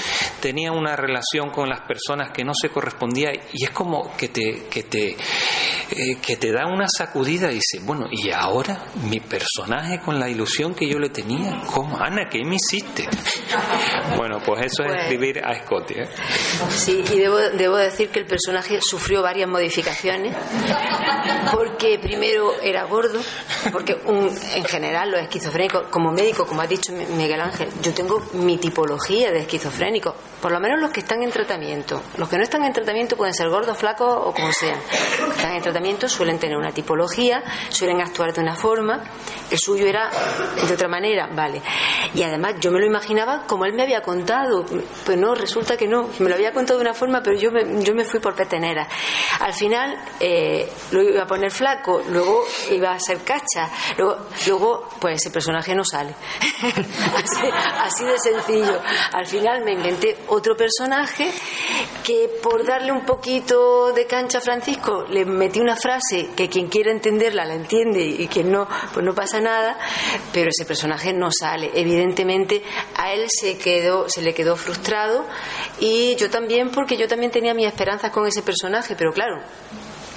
tenía 0.41 0.73
una 0.73 0.97
relación 0.97 1.51
con 1.51 1.69
las 1.69 1.81
personas 1.81 2.31
que 2.31 2.45
no 2.45 2.53
se 2.55 2.69
correspondía 2.71 3.31
y 3.53 3.65
es 3.65 3.71
como 3.71 4.17
que 4.17 4.29
te 4.29 4.65
que 4.71 4.83
te 4.85 5.11
eh, 5.11 6.17
que 6.23 6.37
te 6.37 6.53
da 6.53 6.67
una 6.67 6.87
sacudida 6.89 7.51
y 7.51 7.57
dice, 7.57 7.81
bueno, 7.83 8.07
y 8.11 8.31
ahora 8.31 8.85
mi 9.09 9.21
personaje 9.21 10.01
con 10.01 10.19
la 10.19 10.29
ilusión 10.29 10.75
que 10.75 10.89
yo 10.89 10.99
le 10.99 11.11
tenía, 11.11 11.61
¿cómo 11.73 11.99
Ana, 11.99 12.29
qué 12.31 12.45
me 12.45 12.57
hiciste? 12.57 13.09
bueno, 14.17 14.39
pues 14.45 14.67
eso 14.67 14.83
es 14.85 14.89
Pues- 14.91 15.01
escribir 15.03 15.41
a 15.45 15.55
Scotty, 15.63 15.95
¿eh? 15.95 16.09
Sí, 16.71 17.03
y 17.13 17.19
debo, 17.19 17.39
debo 17.39 17.77
decir 17.77 18.09
que 18.11 18.21
el 18.21 18.27
personaje 18.27 18.79
sufrió 18.81 19.23
varias 19.23 19.49
modificaciones, 19.49 20.35
porque 21.53 21.99
primero 21.99 22.53
era 22.63 22.85
gordo, 22.85 23.21
porque 23.73 23.95
un- 24.07 24.31
en 24.55 24.65
general 24.65 25.11
los 25.11 25.21
esquizofrénicos, 25.21 25.89
como 25.89 26.11
médico, 26.13 26.47
como 26.47 26.61
ha 26.63 26.67
dicho 26.67 26.93
Mi- 26.93 27.07
Miguel 27.07 27.41
Ángel, 27.41 27.69
yo 27.83 27.93
tengo 27.95 28.23
mi 28.35 28.59
tipología 28.59 29.31
de 29.31 29.41
esquizofrénico, 29.41 30.15
por 30.41 30.53
lo 30.53 30.61
menos 30.61 30.81
los 30.81 30.91
que 30.91 31.01
están 31.01 31.23
en 31.23 31.31
tratamiento. 31.31 32.03
Los 32.19 32.29
que 32.29 32.37
no 32.37 32.43
están 32.43 32.65
en 32.65 32.73
tratamiento 32.73 33.17
pueden 33.17 33.35
ser 33.35 33.49
gordos, 33.49 33.77
flacos 33.79 34.09
o 34.27 34.33
como 34.33 34.53
sean. 34.53 34.79
Los 35.21 35.29
que 35.31 35.37
están 35.37 35.53
en 35.53 35.63
tratamiento 35.63 36.09
suelen 36.09 36.39
tener 36.39 36.57
una 36.57 36.73
tipología, 36.73 37.43
suelen 37.71 38.01
actuar 38.01 38.33
de 38.33 38.41
una 38.41 38.55
forma, 38.55 39.03
el 39.51 39.59
suyo 39.59 39.87
era 39.87 40.11
de 40.67 40.73
otra 40.75 40.89
manera, 40.89 41.29
vale. 41.33 41.63
Y 42.15 42.23
además 42.23 42.55
yo 42.61 42.71
me 42.71 42.81
lo 42.81 42.87
imaginaba 42.87 43.45
como 43.47 43.65
él 43.65 43.73
me 43.73 43.83
había 43.83 44.03
contado, 44.03 44.65
pues 45.05 45.19
no, 45.19 45.35
resulta 45.35 45.77
que 45.77 45.87
no, 45.89 46.09
me 46.19 46.29
lo 46.29 46.35
había 46.35 46.53
contado 46.53 46.79
de 46.79 46.85
una 46.85 46.95
forma, 46.95 47.23
pero 47.23 47.37
yo 47.39 47.51
me, 47.51 47.83
yo 47.83 47.95
me 47.95 48.05
fui 48.05 48.21
por 48.21 48.35
petenera. 48.35 48.87
Al 49.41 49.53
final 49.53 49.97
eh, 50.21 50.71
lo 50.91 51.03
iba 51.03 51.23
a 51.23 51.27
poner 51.27 51.51
flaco, 51.51 52.03
luego 52.11 52.45
iba 52.71 52.93
a 52.93 52.99
ser 53.01 53.19
luego, 53.99 54.27
luego 54.47 54.89
pues 55.01 55.21
ese 55.21 55.31
personaje 55.31 55.75
no 55.75 55.85
sale. 55.85 56.15
así, 56.63 57.47
así 57.81 58.05
de 58.05 58.19
sencillo. 58.19 58.81
Al 59.13 59.27
final 59.27 59.65
me 59.65 59.73
inventé 59.73 60.17
otro 60.29 60.57
personaje 60.57 61.31
que 62.03 62.29
por 62.43 62.65
darle 62.65 62.93
un 62.93 63.05
poquito 63.05 63.93
de 63.93 64.07
cancha 64.07 64.39
a 64.39 64.41
Francisco 64.41 65.05
le 65.09 65.25
metí 65.25 65.61
una 65.61 65.77
frase 65.77 66.31
que 66.37 66.49
quien 66.49 66.69
quiera 66.69 66.91
entenderla 66.91 67.45
la 67.45 67.55
entiende 67.55 68.05
y 68.05 68.27
quien 68.29 68.51
no, 68.51 68.69
pues 68.93 69.05
no 69.05 69.15
pasa 69.15 69.41
nada, 69.41 69.79
pero 70.33 70.51
ese 70.51 70.65
personaje 70.65 71.13
no 71.13 71.31
sale. 71.31 71.71
Evidentemente 71.75 72.63
a 72.97 73.13
él 73.13 73.27
se 73.29 73.59
quedó, 73.59 74.09
se 74.09 74.23
le 74.23 74.35
quedó 74.35 74.57
frustrado 74.57 75.25
y 75.81 76.17
yo 76.17 76.31
también 76.31 76.71
porque 76.71 76.97
yo 76.97 77.09
también 77.09 77.31
tenía 77.31 77.55
mis 77.55 77.67
esperanzas 77.67 78.11
con 78.11 78.27
ese 78.27 78.43
personaje, 78.43 78.95
pero 78.97 79.13
claro, 79.13 79.41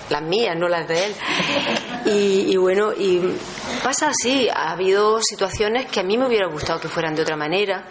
las 0.10 0.22
mías, 0.22 0.56
no 0.58 0.68
las 0.68 0.88
de 0.88 1.06
él. 1.06 1.16
Y, 2.06 2.54
y 2.54 2.58
bueno, 2.58 2.94
y 2.94 3.22
pasa 3.84 4.10
así, 4.10 4.48
ha 4.50 4.72
habido 4.72 5.20
situaciones 5.22 5.86
que 5.88 6.00
a 6.00 6.04
mí 6.04 6.18
me 6.18 6.28
hubiera 6.28 6.48
gustado 6.48 6.80
que 6.80 6.88
fueran 6.88 7.16
de 7.16 7.22
otra 7.22 7.36
manera, 7.36 7.86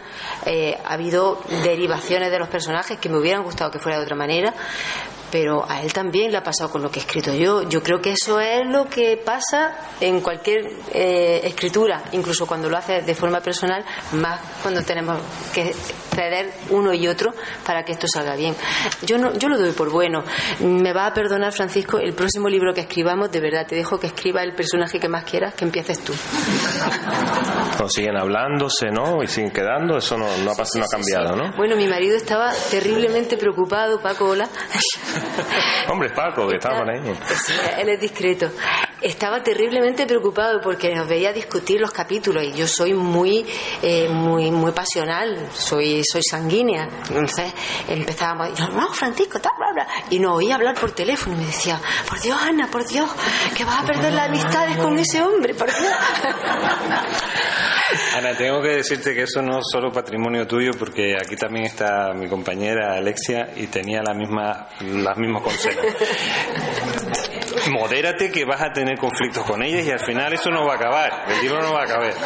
eh, 0.44 0.76
ha 0.84 0.94
habido 0.94 1.42
derivaciones 1.62 2.30
de 2.30 2.38
los 2.38 2.48
personajes 2.48 2.98
que 2.98 3.08
me 3.08 3.18
hubieran 3.18 3.42
gustado 3.42 3.70
que 3.70 3.78
fuera 3.78 3.98
de 3.98 4.04
otra 4.04 4.16
manera, 4.16 4.54
pero 5.38 5.68
a 5.68 5.82
él 5.82 5.92
también 5.92 6.32
le 6.32 6.38
ha 6.38 6.42
pasado 6.42 6.70
con 6.70 6.80
lo 6.80 6.90
que 6.90 6.98
he 6.98 7.02
escrito 7.02 7.30
yo. 7.34 7.68
Yo 7.68 7.82
creo 7.82 8.00
que 8.00 8.12
eso 8.12 8.40
es 8.40 8.66
lo 8.66 8.86
que 8.86 9.20
pasa 9.22 9.76
en 10.00 10.22
cualquier 10.22 10.66
eh, 10.94 11.42
escritura, 11.44 12.04
incluso 12.12 12.46
cuando 12.46 12.70
lo 12.70 12.78
hace 12.78 13.02
de 13.02 13.14
forma 13.14 13.40
personal, 13.40 13.84
más 14.12 14.40
cuando 14.62 14.82
tenemos 14.82 15.20
que 15.52 15.74
ceder 15.74 16.54
uno 16.70 16.94
y 16.94 17.06
otro 17.06 17.34
para 17.66 17.84
que 17.84 17.92
esto 17.92 18.06
salga 18.10 18.34
bien. 18.34 18.56
Yo 19.02 19.18
no, 19.18 19.34
yo 19.34 19.50
lo 19.50 19.58
doy 19.58 19.72
por 19.72 19.90
bueno. 19.90 20.24
Me 20.60 20.94
va 20.94 21.06
a 21.06 21.12
perdonar 21.12 21.52
Francisco 21.52 21.98
el 21.98 22.14
próximo 22.14 22.48
libro 22.48 22.72
que 22.72 22.80
escribamos, 22.80 23.30
de 23.30 23.40
verdad 23.40 23.66
te 23.66 23.74
dejo 23.74 24.00
que 24.00 24.06
escriba 24.06 24.42
el 24.42 24.54
personaje 24.54 24.98
que 24.98 25.08
más 25.10 25.24
quieras, 25.24 25.52
que 25.52 25.66
empieces 25.66 26.02
tú. 26.02 26.14
O 27.84 27.88
siguen 27.90 28.16
hablándose, 28.16 28.86
¿no? 28.90 29.22
Y 29.22 29.26
siguen 29.26 29.50
quedando, 29.50 29.98
eso 29.98 30.16
no, 30.16 30.24
no 30.38 30.52
ha 30.52 30.54
pasado, 30.54 30.78
no 30.78 30.84
ha 30.86 30.88
cambiado, 30.88 31.36
¿no? 31.36 31.54
Bueno, 31.58 31.76
mi 31.76 31.86
marido 31.86 32.16
estaba 32.16 32.50
terriblemente 32.70 33.36
preocupado, 33.36 34.00
Paco, 34.00 34.30
hola. 34.30 34.48
Hombre, 35.88 36.10
Paco, 36.10 36.48
que 36.48 36.56
estaba 36.56 36.80
por 36.80 36.90
ahí. 36.90 37.00
Él 37.78 37.88
es 37.88 38.00
discreto. 38.00 38.50
Estaba 39.06 39.40
terriblemente 39.40 40.04
preocupado 40.04 40.60
porque 40.60 40.92
nos 40.92 41.06
veía 41.06 41.32
discutir 41.32 41.80
los 41.80 41.92
capítulos 41.92 42.42
y 42.42 42.54
yo 42.54 42.66
soy 42.66 42.92
muy, 42.92 43.46
eh, 43.80 44.08
muy, 44.08 44.50
muy 44.50 44.72
pasional, 44.72 45.48
soy, 45.54 46.02
soy 46.02 46.24
sanguínea. 46.24 46.88
Entonces 47.08 47.54
empezábamos, 47.88 48.58
yo, 48.58 48.66
no, 48.70 48.92
Francisco, 48.92 49.38
tal, 49.38 49.52
bla, 49.58 49.72
bla. 49.72 49.86
Y 50.10 50.18
nos 50.18 50.36
oía 50.36 50.56
hablar 50.56 50.74
por 50.74 50.90
teléfono 50.90 51.36
y 51.36 51.38
me 51.38 51.46
decía, 51.46 51.80
por 52.08 52.20
Dios, 52.20 52.36
Ana, 52.42 52.68
por 52.68 52.84
Dios, 52.84 53.08
que 53.56 53.64
vas 53.64 53.84
a 53.84 53.86
perder 53.86 54.12
las 54.12 54.28
amistades 54.28 54.76
con 54.76 54.98
ese 54.98 55.22
hombre, 55.22 55.54
por 55.54 55.68
Dios. 55.68 55.78
Ana, 58.16 58.36
tengo 58.36 58.60
que 58.60 58.70
decirte 58.70 59.14
que 59.14 59.22
eso 59.22 59.40
no 59.40 59.58
es 59.58 59.66
solo 59.70 59.92
patrimonio 59.92 60.48
tuyo, 60.48 60.72
porque 60.76 61.14
aquí 61.14 61.36
también 61.36 61.66
está 61.66 62.12
mi 62.12 62.28
compañera 62.28 62.96
Alexia 62.96 63.50
y 63.54 63.68
tenía 63.68 64.02
la 64.02 64.14
misma, 64.14 64.66
los 64.80 65.16
mismos 65.16 65.44
consejos. 65.44 65.86
Modérate 67.70 68.30
que 68.30 68.44
vas 68.44 68.62
a 68.62 68.72
tener 68.72 68.95
conflictos 68.96 69.44
con 69.44 69.62
ellas 69.62 69.84
y 69.86 69.90
al 69.90 70.00
final 70.00 70.32
eso 70.32 70.50
no 70.50 70.66
va 70.66 70.74
a 70.74 70.76
acabar, 70.76 71.24
el 71.28 71.40
libro 71.42 71.62
no 71.62 71.72
va 71.72 71.80
a 71.80 71.84
acabar. 71.84 72.12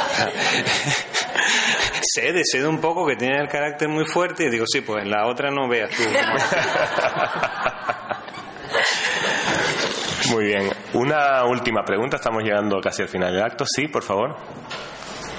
cede, 2.15 2.43
cede 2.45 2.67
un 2.67 2.81
poco 2.81 3.07
que 3.07 3.17
tiene 3.17 3.39
el 3.39 3.49
carácter 3.49 3.89
muy 3.89 4.05
fuerte 4.05 4.45
y 4.45 4.51
digo, 4.51 4.65
sí, 4.67 4.81
pues 4.81 5.05
en 5.05 5.11
la 5.11 5.27
otra 5.27 5.51
no 5.51 5.69
veas 5.69 5.91
tú. 5.91 6.03
Muy 10.31 10.45
bien. 10.45 10.71
Una 10.95 11.45
última 11.45 11.83
pregunta, 11.85 12.17
estamos 12.17 12.43
llegando 12.45 12.81
casi 12.81 13.03
al 13.03 13.09
final 13.09 13.33
del 13.35 13.43
acto. 13.43 13.65
Sí, 13.67 13.89
por 13.89 14.03
favor. 14.03 14.37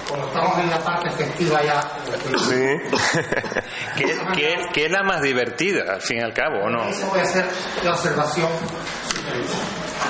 Como 0.09 0.25
estamos 0.27 0.57
en 0.59 0.69
la 0.69 0.79
parte 0.79 1.07
efectiva 1.07 1.61
ya, 1.63 1.81
Sí. 2.37 2.75
que- 4.35 4.67
que 4.73 4.85
es 4.85 4.91
la 4.91 5.03
más 5.03 5.21
divertida, 5.21 5.93
al 5.93 6.01
fin 6.01 6.17
y 6.17 6.21
al 6.21 6.33
cabo, 6.33 6.63
¿o 6.65 6.69
no? 6.69 6.89
eso 6.89 7.07
voy 7.07 7.19
a 7.19 7.23
hacer 7.23 7.45
la 7.83 7.91
observación. 7.91 8.49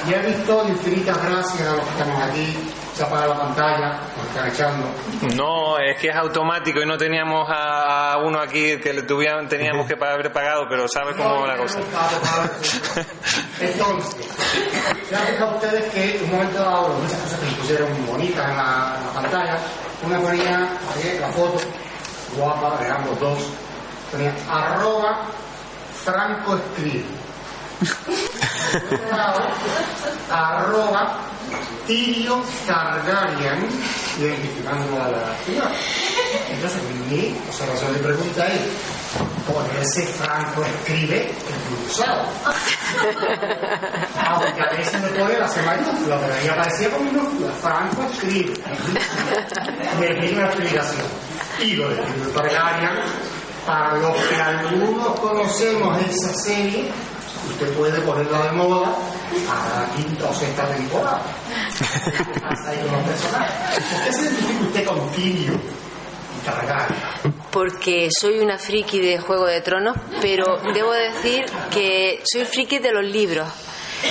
Ya 0.07 0.17
he 0.17 0.27
visto 0.27 0.67
infinitas 0.67 1.17
gracias 1.23 1.67
a 1.67 1.75
los 1.75 1.85
que 1.85 1.91
estamos 1.91 2.23
aquí, 2.23 2.57
se 2.95 3.03
apaga 3.03 3.27
la 3.27 3.37
pantalla, 3.37 3.99
nos 4.17 4.27
están 4.27 4.47
echando. 4.47 4.87
No, 5.35 5.77
es 5.77 5.97
que 5.97 6.09
es 6.09 6.15
automático 6.15 6.81
y 6.81 6.85
no 6.85 6.97
teníamos 6.97 7.47
a, 7.49 8.17
uno 8.23 8.39
aquí 8.39 8.77
que 8.77 8.93
le 8.93 9.03
tuvieran, 9.03 9.47
teníamos 9.47 9.87
que 9.87 9.93
haber 9.93 10.31
pagado, 10.31 10.65
pero 10.69 10.87
sabes 10.87 11.15
cómo 11.15 11.41
va 11.41 11.47
la 11.47 11.57
cosa. 11.57 11.79
Entonces, 13.59 14.27
se 15.07 15.15
han 15.15 15.27
fijado 15.27 15.55
ustedes 15.55 15.93
que 15.93 16.17
en 16.17 16.23
un 16.25 16.31
momento 16.31 16.63
dado, 16.63 16.89
muchas 16.89 17.19
cosas 17.19 17.39
que 17.39 17.45
se 17.45 17.55
pusieron 17.55 18.05
bonitas 18.07 18.49
en 18.49 18.57
la, 18.57 18.95
en 18.97 19.05
la 19.05 19.13
pantalla, 19.21 19.57
una 20.03 20.19
ponía 20.19 20.69
eh, 21.03 21.17
la 21.21 21.29
foto, 21.29 21.59
guapa, 22.35 22.83
de 22.83 22.89
ambos 22.89 23.19
dos, 23.19 23.39
ponía 24.11 24.33
arroba 24.49 25.27
Franco 26.03 26.55
escribe. 26.55 27.05
arroba 30.29 31.17
Tirio 31.87 32.43
Targaryen, 32.65 33.67
identificando 34.19 35.01
a 35.01 35.07
la 35.09 35.35
ciudad. 35.43 35.71
Entonces, 36.49 36.81
mi 37.09 37.35
observación 37.49 37.93
de 37.93 37.99
pregunta 37.99 38.47
es, 38.47 38.61
ponerse 39.51 40.05
Franco 40.07 40.63
escribe 40.63 41.33
cruzado. 41.67 42.23
Aunque 44.29 44.61
a 44.61 44.69
veces 44.77 45.01
me 45.01 45.09
pone 45.09 45.37
la 45.37 45.47
C 45.47 45.61
mayúscula, 45.63 46.19
pero 46.21 46.33
ahí 46.33 46.47
aparecía 46.47 46.89
con 46.91 47.03
minúscula. 47.05 47.51
Franco 47.61 48.03
escribe. 48.13 48.53
Me 49.99 50.07
pide 50.07 50.33
una 50.33 50.45
explicación. 50.45 51.05
Y 51.59 51.75
lo 51.75 51.89
de 51.89 51.95
Tirio 51.95 52.29
Targaryen, 52.29 52.91
para 53.65 53.97
los 53.97 54.15
que 54.15 54.35
algunos 54.35 55.19
conocemos 55.19 55.99
esa 56.07 56.33
serie, 56.35 56.89
usted 57.49 57.73
puede 57.73 57.99
ponerla 58.01 58.43
de 58.45 58.51
moda 58.51 58.95
para 59.47 59.85
la 59.87 59.93
quinta 59.95 60.29
o 60.29 60.33
sexta 60.33 60.67
temporada. 60.67 61.21
Hasta 62.43 62.69
ahí 62.69 62.79
con 62.79 62.91
los 62.91 63.03
personajes. 63.03 63.83
¿Por 63.91 64.03
qué 64.03 64.13
se 64.13 64.21
identifica 64.21 64.63
usted 64.63 64.85
con 64.85 65.11
Tirio 65.11 65.53
y 65.53 66.45
Targaryen? 66.45 67.31
porque 67.51 68.09
soy 68.17 68.39
una 68.39 68.57
friki 68.57 68.99
de 68.99 69.19
Juego 69.19 69.45
de 69.45 69.61
Tronos, 69.61 69.97
pero 70.21 70.57
debo 70.73 70.91
decir 70.93 71.45
que 71.69 72.21
soy 72.23 72.45
friki 72.45 72.79
de 72.79 72.91
los 72.91 73.03
libros. 73.03 73.47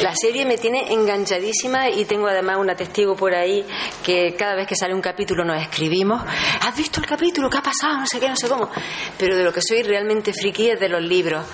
La 0.02 0.14
serie 0.14 0.46
me 0.46 0.56
tiene 0.56 0.92
enganchadísima 0.92 1.90
y 1.90 2.06
tengo 2.06 2.26
además 2.26 2.56
una 2.58 2.74
testigo 2.74 3.14
por 3.16 3.34
ahí 3.34 3.64
que 4.02 4.34
cada 4.34 4.54
vez 4.54 4.66
que 4.66 4.74
sale 4.74 4.94
un 4.94 5.02
capítulo 5.02 5.44
nos 5.44 5.60
escribimos. 5.60 6.22
¿Has 6.62 6.74
visto 6.74 7.00
el 7.00 7.06
capítulo? 7.06 7.50
¿Qué 7.50 7.58
ha 7.58 7.62
pasado? 7.62 7.98
No 7.98 8.06
sé 8.06 8.18
qué, 8.18 8.28
no 8.28 8.36
sé 8.36 8.48
cómo. 8.48 8.70
Pero 9.18 9.36
de 9.36 9.44
lo 9.44 9.52
que 9.52 9.60
soy 9.60 9.82
realmente 9.82 10.32
friki 10.32 10.70
es 10.70 10.80
de 10.80 10.88
los 10.88 11.02
libros. 11.02 11.44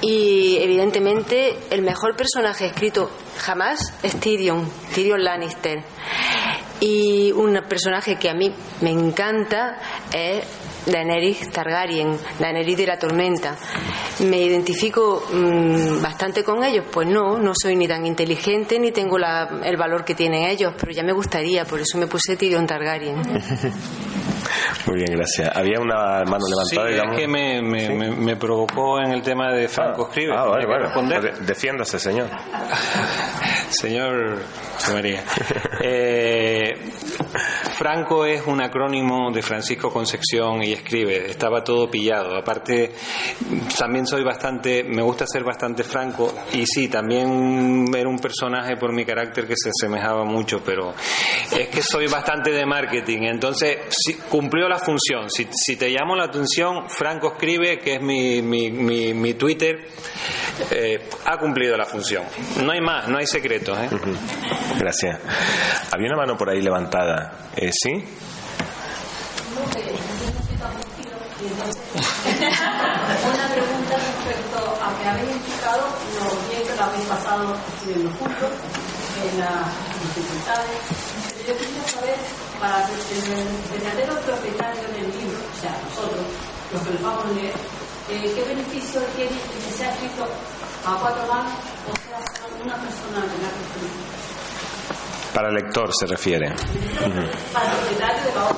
Y 0.00 0.56
evidentemente 0.60 1.58
el 1.68 1.82
mejor 1.82 2.16
personaje 2.16 2.66
escrito 2.66 3.10
jamás 3.38 3.92
es 4.02 4.18
Tyrion, 4.18 4.66
Tyrion 4.94 5.22
Lannister. 5.22 5.84
Y 6.80 7.30
un 7.32 7.60
personaje 7.68 8.16
que 8.16 8.30
a 8.30 8.34
mí 8.34 8.52
me 8.80 8.90
encanta 8.90 9.78
es 10.12 10.44
Daenerys 10.86 11.50
Targaryen, 11.50 12.16
Daenerys 12.38 12.76
de 12.76 12.86
la 12.86 12.98
Tormenta. 12.98 13.56
¿Me 14.20 14.38
identifico 14.42 15.22
mmm, 15.32 16.00
bastante 16.02 16.42
con 16.42 16.64
ellos? 16.64 16.86
Pues 16.90 17.06
no, 17.06 17.38
no 17.38 17.52
soy 17.54 17.76
ni 17.76 17.86
tan 17.86 18.06
inteligente 18.06 18.78
ni 18.78 18.92
tengo 18.92 19.18
la, 19.18 19.60
el 19.62 19.76
valor 19.76 20.04
que 20.04 20.14
tienen 20.14 20.44
ellos, 20.44 20.72
pero 20.78 20.92
ya 20.92 21.02
me 21.02 21.12
gustaría, 21.12 21.64
por 21.64 21.80
eso 21.80 21.98
me 21.98 22.06
puse 22.06 22.36
Tyrion 22.36 22.66
Targaryen. 22.66 23.16
Muy 24.86 24.96
bien, 24.96 25.12
gracias. 25.12 25.54
Había 25.54 25.80
una 25.80 26.24
mano 26.24 26.46
levantada, 26.48 26.86
sí, 26.86 26.92
digamos. 26.92 27.14
es 27.16 27.20
que 27.20 27.28
me, 27.28 27.60
me, 27.62 27.86
¿Sí? 27.86 27.92
me, 27.92 28.10
me 28.10 28.36
provocó 28.36 28.98
en 29.00 29.12
el 29.12 29.22
tema 29.22 29.52
de 29.52 29.68
Franco 29.68 30.08
Escribe. 30.08 30.32
Ah, 30.34 30.44
vale, 30.44 30.66
vale. 30.66 31.32
Defiéndase, 31.40 31.98
señor. 31.98 32.28
Señor 33.70 34.42
María, 34.92 35.22
eh, 35.82 36.74
Franco 37.80 38.26
es 38.26 38.46
un 38.46 38.60
acrónimo 38.60 39.30
de 39.32 39.42
Francisco 39.42 39.90
Concepción 39.92 40.62
y 40.62 40.72
escribe, 40.72 41.30
estaba 41.30 41.62
todo 41.62 41.90
pillado. 41.90 42.36
Aparte, 42.36 42.92
también 43.78 44.06
soy 44.06 44.22
bastante, 44.22 44.84
me 44.84 45.02
gusta 45.02 45.24
ser 45.26 45.44
bastante 45.44 45.84
franco 45.84 46.34
y 46.52 46.66
sí, 46.66 46.88
también 46.88 47.86
era 47.94 48.08
un 48.08 48.18
personaje 48.18 48.76
por 48.76 48.92
mi 48.92 49.04
carácter 49.04 49.46
que 49.46 49.54
se 49.56 49.70
asemejaba 49.70 50.24
mucho, 50.24 50.62
pero 50.64 50.92
es 51.56 51.68
que 51.68 51.82
soy 51.82 52.06
bastante 52.08 52.50
de 52.50 52.66
marketing, 52.66 53.22
entonces 53.22 53.78
sí, 53.88 54.14
cumplió 54.28 54.68
la 54.68 54.78
función. 54.78 55.30
Si, 55.30 55.46
si 55.52 55.76
te 55.76 55.88
llamo 55.88 56.16
la 56.16 56.24
atención, 56.24 56.88
Franco 56.88 57.28
escribe, 57.28 57.78
que 57.78 57.94
es 57.94 58.02
mi, 58.02 58.42
mi, 58.42 58.70
mi, 58.70 59.14
mi 59.14 59.34
Twitter, 59.34 59.86
eh, 60.70 61.08
ha 61.24 61.38
cumplido 61.38 61.76
la 61.76 61.86
función. 61.86 62.24
No 62.62 62.72
hay 62.72 62.80
más, 62.80 63.08
no 63.08 63.18
hay 63.18 63.26
¿eh? 63.68 63.88
Gracias. 64.78 65.18
Había 65.92 66.08
una 66.08 66.16
mano 66.16 66.36
por 66.36 66.48
ahí 66.50 66.62
levantada. 66.62 67.32
Eh, 67.56 67.70
¿Sí? 67.72 68.04
Una 72.30 73.48
pregunta 73.52 73.94
respecto 73.96 74.58
a 74.80 74.98
que 74.98 75.08
habéis 75.08 75.36
explicado 75.36 75.84
lo 76.16 76.48
bien 76.48 76.62
que 76.66 76.76
lo 76.76 76.84
habéis 76.84 77.06
pasado 77.06 77.56
estudiando 77.76 78.10
juntos, 78.18 78.52
en 79.20 79.38
las 79.40 79.66
dificultades. 80.02 80.80
Pero 81.36 81.48
yo 81.48 81.58
quisiera 81.58 81.88
saber, 81.88 82.16
para 82.60 82.84
el, 82.88 82.92
el 83.38 83.48
verdadero 83.72 84.20
propietario 84.20 84.82
del 84.92 85.08
libro, 85.18 85.38
o 85.40 85.60
sea, 85.60 85.72
nosotros, 85.88 86.24
los 86.72 86.82
que 86.82 86.90
lo 86.94 87.00
vamos 87.08 87.24
a 87.24 87.32
leer, 87.32 87.54
eh, 88.10 88.32
¿qué 88.34 88.42
beneficio 88.44 89.00
tiene 89.16 89.30
que 89.30 89.72
sea 89.76 89.92
escrito 89.92 90.26
a 90.86 90.94
cuatro 91.00 91.26
manos 91.26 91.52
o 91.86 91.96
sea 91.96 92.18
solo 92.42 92.64
una 92.64 92.74
persona 92.76 93.20
de 93.20 93.26
la 93.42 93.48
que? 93.48 95.34
Para 95.34 95.48
el 95.48 95.54
lector 95.54 95.90
se 95.98 96.06
refiere. 96.06 96.48
Para 97.52 97.70
el 97.70 97.76
propietario 97.78 98.24
de 98.24 98.32
la. 98.34 98.56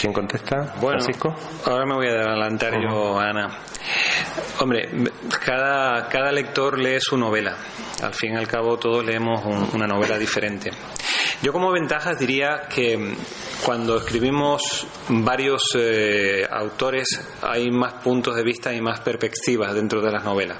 ¿Quién 0.00 0.12
contesta? 0.14 0.56
Bueno, 0.80 0.98
Francisco. 1.00 1.34
ahora 1.66 1.84
me 1.84 1.94
voy 1.94 2.06
a 2.08 2.12
adelantar 2.12 2.72
yo, 2.80 3.18
Ana. 3.18 3.50
Hombre, 4.60 4.88
cada, 5.44 6.08
cada 6.08 6.32
lector 6.32 6.78
lee 6.78 6.98
su 7.00 7.18
novela. 7.18 7.54
Al 8.02 8.14
fin 8.14 8.32
y 8.32 8.36
al 8.36 8.46
cabo 8.48 8.78
todos 8.78 9.04
leemos 9.04 9.44
un- 9.44 9.68
una 9.74 9.86
novela 9.86 10.16
diferente. 10.16 10.70
Yo 11.42 11.54
como 11.54 11.72
ventajas 11.72 12.18
diría 12.18 12.68
que 12.68 13.14
cuando 13.64 13.96
escribimos 13.96 14.86
varios 15.08 15.62
eh, 15.74 16.46
autores 16.50 17.08
hay 17.40 17.70
más 17.70 17.94
puntos 17.94 18.36
de 18.36 18.42
vista 18.42 18.74
y 18.74 18.82
más 18.82 19.00
perspectivas 19.00 19.74
dentro 19.74 20.02
de 20.02 20.12
las 20.12 20.22
novelas. 20.22 20.58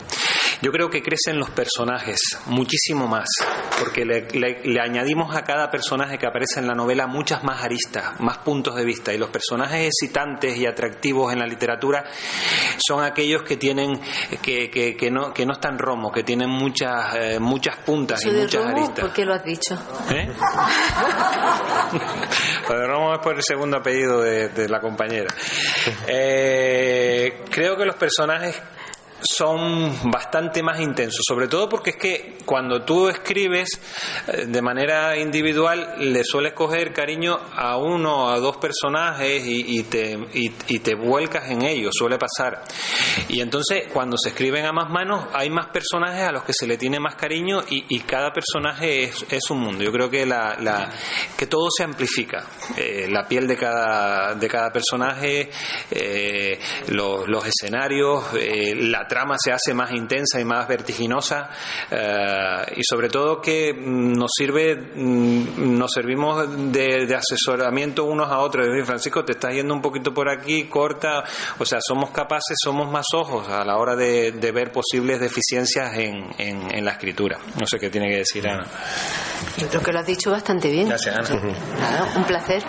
Yo 0.62 0.70
creo 0.72 0.90
que 0.90 1.02
crecen 1.02 1.38
los 1.38 1.48
personajes 1.50 2.18
muchísimo 2.46 3.06
más, 3.08 3.28
porque 3.78 4.04
le, 4.04 4.28
le- 4.32 4.60
le 4.64 4.80
añadimos 4.80 5.34
a 5.34 5.42
cada 5.42 5.70
personaje 5.70 6.18
que 6.18 6.26
aparece 6.26 6.60
en 6.60 6.66
la 6.66 6.74
novela 6.74 7.06
muchas 7.06 7.42
más 7.44 7.62
aristas, 7.64 8.20
más 8.20 8.38
puntos 8.38 8.74
de 8.76 8.84
vista. 8.84 9.12
Y 9.14 9.18
los 9.18 9.30
personajes 9.30 9.86
excitantes 9.86 10.56
y 10.58 10.66
atractivos 10.66 11.32
en 11.32 11.38
la 11.38 11.46
literatura 11.46 12.04
son 12.78 13.02
aquellos 13.04 13.42
que 13.42 13.56
tienen, 13.56 13.98
que, 14.42 14.70
que, 14.70 14.96
que 14.96 15.10
no, 15.10 15.32
que 15.32 15.46
no 15.46 15.54
están 15.54 15.78
romos, 15.78 16.12
que 16.12 16.24
tienen 16.24 16.50
muchas, 16.50 17.14
eh, 17.16 17.38
muchas 17.40 17.76
puntas 17.78 18.22
y 18.26 18.30
de 18.30 18.42
muchas 18.42 18.62
Romo, 18.62 18.76
aristas. 18.76 19.00
¿por 19.04 19.12
qué 19.14 19.24
lo 19.24 19.34
has 19.34 19.44
dicho? 19.44 19.74
¿Eh? 20.10 20.30
Lo 22.68 22.78
de 22.78 22.86
Romo 22.86 23.14
es 23.14 23.20
por 23.20 23.34
el 23.34 23.42
segundo 23.42 23.78
apellido 23.78 24.20
de, 24.20 24.48
de 24.50 24.68
la 24.68 24.80
compañera. 24.80 25.28
Eh, 26.06 27.42
creo 27.50 27.76
que 27.76 27.84
los 27.84 27.96
personajes 27.96 28.60
son 29.36 30.10
bastante 30.10 30.62
más 30.62 30.80
intensos, 30.80 31.20
sobre 31.26 31.46
todo 31.48 31.68
porque 31.68 31.90
es 31.90 31.96
que 31.96 32.38
cuando 32.44 32.82
tú 32.82 33.08
escribes 33.08 33.80
eh, 34.26 34.46
de 34.46 34.62
manera 34.62 35.16
individual 35.16 35.94
le 35.98 36.24
sueles 36.24 36.52
coger 36.52 36.92
cariño 36.92 37.38
a 37.54 37.76
uno 37.76 38.24
o 38.24 38.28
a 38.30 38.38
dos 38.40 38.56
personajes 38.56 39.42
y, 39.46 39.82
te, 39.84 40.18
y, 40.34 40.52
y 40.68 40.78
te 40.80 40.94
vuelcas 40.94 41.50
en 41.50 41.62
ellos, 41.62 41.94
suele 41.96 42.18
pasar. 42.18 42.62
Y 43.28 43.40
entonces 43.40 43.84
cuando 43.92 44.16
se 44.18 44.30
escriben 44.30 44.66
a 44.66 44.72
más 44.72 44.90
manos 44.90 45.26
hay 45.32 45.48
más 45.50 45.68
personajes 45.68 46.22
a 46.22 46.32
los 46.32 46.42
que 46.42 46.52
se 46.52 46.66
le 46.66 46.76
tiene 46.76 46.98
más 46.98 47.14
cariño 47.14 47.62
y, 47.68 48.00
cada 48.00 48.32
personaje 48.32 49.04
es, 49.30 49.50
un 49.50 49.60
mundo. 49.60 49.84
Yo 49.84 49.92
creo 49.92 50.10
que, 50.10 50.26
la, 50.26 50.56
la- 50.58 50.90
que 51.36 51.46
todo 51.46 51.68
se 51.70 51.84
amplifica. 51.84 52.46
Eh, 52.76 53.06
la 53.08 53.28
piel 53.28 53.46
de 53.46 53.56
cada, 53.56 54.34
de 54.34 54.48
cada 54.48 54.72
personaje, 54.72 55.50
eh, 55.90 56.58
los, 56.88 57.46
escenarios, 57.46 58.24
la 58.32 59.06
trama 59.06 59.19
se 59.38 59.52
hace 59.52 59.74
más 59.74 59.92
intensa 59.92 60.40
y 60.40 60.44
más 60.44 60.66
vertiginosa 60.68 61.50
eh, 61.90 62.74
y 62.76 62.82
sobre 62.84 63.08
todo 63.08 63.40
que 63.40 63.72
mm, 63.72 64.12
nos 64.12 64.30
sirve, 64.36 64.76
mm, 64.76 65.78
nos 65.78 65.92
servimos 65.92 66.72
de, 66.72 67.06
de 67.06 67.14
asesoramiento 67.14 68.04
unos 68.04 68.30
a 68.30 68.38
otros. 68.38 68.66
Francisco, 68.84 69.24
te 69.24 69.32
estás 69.32 69.54
yendo 69.54 69.74
un 69.74 69.82
poquito 69.82 70.12
por 70.12 70.28
aquí, 70.28 70.64
corta. 70.64 71.24
O 71.58 71.64
sea, 71.64 71.78
somos 71.80 72.10
capaces, 72.10 72.56
somos 72.62 72.90
más 72.90 73.06
ojos 73.14 73.48
a 73.48 73.64
la 73.64 73.76
hora 73.76 73.96
de, 73.96 74.32
de 74.32 74.52
ver 74.52 74.72
posibles 74.72 75.20
deficiencias 75.20 75.94
en, 75.96 76.26
en, 76.38 76.74
en 76.74 76.84
la 76.84 76.92
escritura. 76.92 77.38
No 77.58 77.66
sé 77.66 77.78
qué 77.78 77.90
tiene 77.90 78.08
que 78.08 78.18
decir 78.18 78.46
Ana. 78.48 78.66
Yo 79.58 79.68
creo 79.68 79.82
que 79.82 79.92
lo 79.92 79.98
has 80.00 80.06
dicho 80.06 80.30
bastante 80.30 80.70
bien. 80.70 80.88
Gracias, 80.88 81.14
Ana. 81.16 81.52
Nada, 81.78 82.12
un 82.16 82.24
placer. 82.24 82.62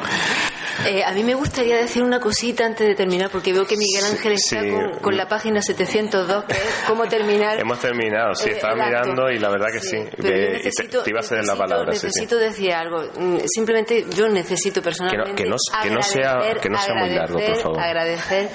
Eh, 0.87 1.03
a 1.03 1.11
mí 1.13 1.23
me 1.23 1.33
gustaría 1.35 1.77
decir 1.77 2.03
una 2.03 2.19
cosita 2.19 2.65
antes 2.65 2.87
de 2.87 2.95
terminar, 2.95 3.29
porque 3.31 3.53
veo 3.53 3.65
que 3.65 3.75
Miguel 3.77 4.03
Ángel 4.05 4.33
está 4.33 4.61
sí. 4.61 4.69
con, 4.69 4.99
con 4.99 5.17
la 5.17 5.27
página 5.27 5.61
702, 5.61 6.45
que 6.45 6.53
es 6.53 6.83
cómo 6.87 7.07
terminar. 7.07 7.59
Hemos 7.59 7.79
terminado, 7.79 8.33
sí, 8.35 8.49
Eh, 8.49 8.53
estaba 8.53 8.75
mirando 8.75 9.29
y 9.29 9.39
la 9.39 9.49
verdad 9.49 9.67
que 9.73 9.79
sí. 9.81 9.97
Pero 10.17 10.29
yo 10.29 10.33
Ve- 10.33 10.41
y 10.41 10.45
te, 10.45 10.51
necesito, 10.65 11.03
te 11.03 11.09
iba 11.09 11.19
a 11.19 11.23
ceder 11.23 11.45
la 11.45 11.53
necesito- 11.53 11.57
palabra, 11.57 11.93
sí, 11.93 11.99
sí. 11.99 12.05
necesito 12.07 12.37
decir 12.37 12.73
algo. 12.73 13.03
Mm, 13.17 13.37
Simplemente 13.53 14.05
yo 14.15 14.27
necesito 14.29 14.81
personalmente 14.81 15.35
que 15.43 15.49
no- 15.49 15.55
que 15.83 15.89
no 15.91 16.01
sea- 16.01 16.31
agradecer- 16.39 16.59
que 16.61 16.69
no 16.69 16.77
sea 16.81 16.95
muy 16.95 17.09
largo, 17.09 17.39
por 17.39 17.55
favor. 17.57 17.79
Agradecer 17.81 18.49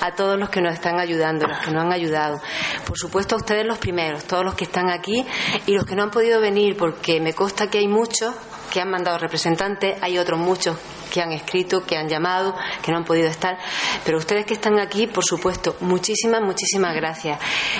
a 0.00 0.14
todos 0.14 0.38
los 0.38 0.50
que 0.50 0.60
nos 0.60 0.74
están 0.74 0.98
ayudando, 0.98 1.46
los 1.46 1.58
que 1.58 1.70
nos 1.70 1.84
han 1.84 1.92
ayudado. 1.92 2.40
Por 2.86 2.98
supuesto 2.98 3.34
a 3.36 3.38
ustedes 3.38 3.64
los 3.66 3.78
primeros, 3.78 4.24
todos 4.24 4.44
los 4.44 4.54
que 4.54 4.64
están 4.64 4.90
aquí 4.90 5.24
y 5.66 5.72
los 5.74 5.84
que 5.84 5.94
no 5.94 6.02
han 6.02 6.10
podido 6.10 6.40
venir, 6.40 6.76
porque 6.76 7.20
me 7.20 7.32
consta 7.34 7.68
que 7.68 7.78
hay 7.78 7.88
muchos 7.88 8.34
que 8.70 8.80
han 8.80 8.90
mandado 8.90 9.18
representantes, 9.18 9.96
hay 10.00 10.18
otros 10.18 10.38
muchos 10.38 10.76
que 11.10 11.20
han 11.20 11.32
escrito, 11.32 11.84
que 11.84 11.96
han 11.96 12.08
llamado, 12.08 12.54
que 12.82 12.92
no 12.92 12.98
han 12.98 13.04
podido 13.04 13.28
estar, 13.28 13.58
pero 14.04 14.18
ustedes 14.18 14.46
que 14.46 14.54
están 14.54 14.78
aquí, 14.78 15.06
por 15.06 15.24
supuesto, 15.24 15.76
muchísimas, 15.80 16.40
muchísimas 16.40 16.94
gracias. 16.94 17.38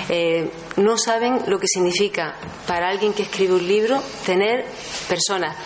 Eh, 0.08 0.50
no 0.76 0.98
saben 0.98 1.42
lo 1.46 1.58
que 1.58 1.66
significa 1.68 2.34
para 2.66 2.88
alguien 2.88 3.12
que 3.12 3.22
escribe 3.22 3.54
un 3.54 3.66
libro 3.66 4.02
tener 4.26 4.66
personas 5.08 5.56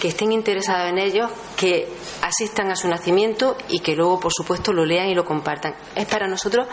que 0.00 0.08
estén 0.08 0.32
interesados 0.32 0.90
en 0.90 0.98
ellos, 0.98 1.30
que 1.56 1.86
asistan 2.22 2.70
a 2.70 2.76
su 2.76 2.88
nacimiento 2.88 3.56
y 3.68 3.80
que 3.80 3.94
luego, 3.94 4.18
por 4.18 4.32
supuesto, 4.32 4.72
lo 4.72 4.86
lean 4.86 5.08
y 5.08 5.14
lo 5.14 5.24
compartan. 5.24 5.74
Es 5.94 6.06
para 6.06 6.26
nosotros 6.26 6.66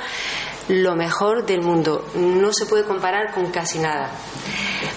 lo 0.69 0.95
mejor 0.95 1.45
del 1.45 1.61
mundo. 1.61 2.05
No 2.15 2.51
se 2.53 2.65
puede 2.65 2.83
comparar 2.83 3.33
con 3.33 3.51
casi 3.51 3.79
nada. 3.79 4.09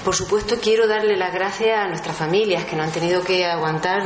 Por 0.04 0.14
supuesto, 0.14 0.56
quiero 0.60 0.86
darle 0.86 1.16
las 1.16 1.32
gracias 1.32 1.78
a 1.78 1.88
nuestras 1.88 2.16
familias 2.16 2.64
que 2.64 2.76
no 2.76 2.82
han 2.82 2.92
tenido 2.92 3.22
que 3.22 3.46
aguantar 3.46 4.02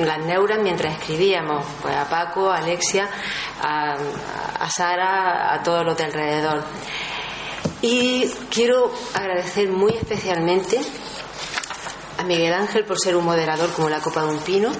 las 0.00 0.18
neuras 0.24 0.58
mientras 0.62 0.98
escribíamos. 0.98 1.64
Pues 1.82 1.94
a 1.94 2.08
Paco, 2.08 2.50
a 2.50 2.58
Alexia, 2.58 3.08
a, 3.62 3.96
a 4.58 4.70
Sara, 4.70 5.54
a 5.54 5.62
todos 5.62 5.84
los 5.84 5.96
de 5.96 6.04
alrededor. 6.04 6.64
Y 7.82 8.26
quiero 8.50 8.92
agradecer 9.14 9.68
muy 9.68 9.92
especialmente 9.92 10.80
a 12.18 12.24
Miguel 12.24 12.54
Ángel 12.54 12.84
por 12.84 12.98
ser 12.98 13.16
un 13.16 13.24
moderador 13.24 13.70
como 13.72 13.88
la 13.88 14.00
copa 14.00 14.22
de 14.22 14.28
un 14.28 14.38
pino, 14.38 14.72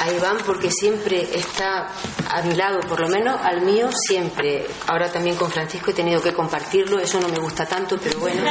a 0.00 0.10
Iván 0.10 0.38
porque 0.44 0.70
siempre 0.70 1.28
está 1.34 1.88
a 2.28 2.42
mi 2.42 2.54
lado, 2.54 2.80
por 2.80 3.00
lo 3.00 3.08
menos 3.08 3.40
al 3.42 3.62
mío 3.62 3.90
siempre. 3.92 4.66
Ahora 4.86 5.10
también 5.10 5.36
con 5.36 5.50
Francisco 5.50 5.90
he 5.90 5.94
tenido 5.94 6.20
que 6.22 6.32
compartirlo, 6.32 6.98
eso 6.98 7.20
no 7.20 7.28
me 7.28 7.38
gusta 7.38 7.66
tanto, 7.66 7.98
pero 8.02 8.18
bueno, 8.20 8.42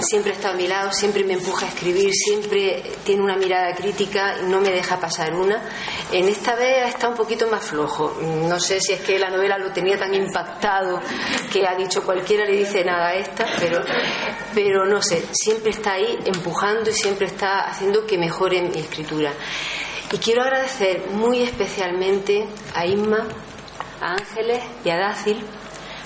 siempre 0.00 0.32
está 0.32 0.50
a 0.50 0.54
mi 0.54 0.66
lado, 0.66 0.92
siempre 0.92 1.24
me 1.24 1.34
empuja 1.34 1.66
a 1.66 1.68
escribir, 1.68 2.12
siempre 2.12 2.82
tiene 3.04 3.22
una 3.22 3.36
mirada 3.36 3.74
crítica 3.74 4.36
no 4.46 4.60
me 4.60 4.70
deja 4.70 4.98
pasar 4.98 5.34
una. 5.34 5.62
En 6.12 6.28
esta 6.28 6.54
vez 6.54 6.88
está 6.88 7.08
un 7.08 7.14
poquito 7.14 7.48
más 7.48 7.64
flojo. 7.64 8.16
No 8.20 8.58
sé 8.60 8.80
si 8.80 8.92
es 8.92 9.00
que 9.00 9.18
la 9.18 9.30
novela 9.30 9.58
lo 9.58 9.70
tenía 9.72 9.98
tan 9.98 10.14
impactado 10.14 11.00
que 11.52 11.66
ha 11.66 11.74
dicho 11.74 12.02
cualquiera 12.02 12.44
le 12.44 12.52
dice 12.52 12.84
nada 12.84 13.08
a 13.08 13.14
esta, 13.14 13.46
pero, 13.58 13.82
pero 14.54 14.86
no 14.86 15.02
sé, 15.02 15.24
siempre 15.32 15.70
está 15.70 15.92
ahí 15.92 16.18
empujando 16.24 16.90
y 16.90 16.94
siempre 16.94 17.26
está 17.26 17.68
haciendo 17.68 18.06
que 18.06 18.18
mejore 18.18 18.62
mi 18.62 18.78
escritura. 18.78 19.32
Y 20.10 20.16
quiero 20.16 20.42
agradecer 20.42 21.10
muy 21.10 21.42
especialmente 21.42 22.46
a 22.74 22.86
Inma, 22.86 23.28
a 24.00 24.14
Ángeles 24.14 24.62
y 24.82 24.88
a 24.88 24.96
Dácil, 24.96 25.44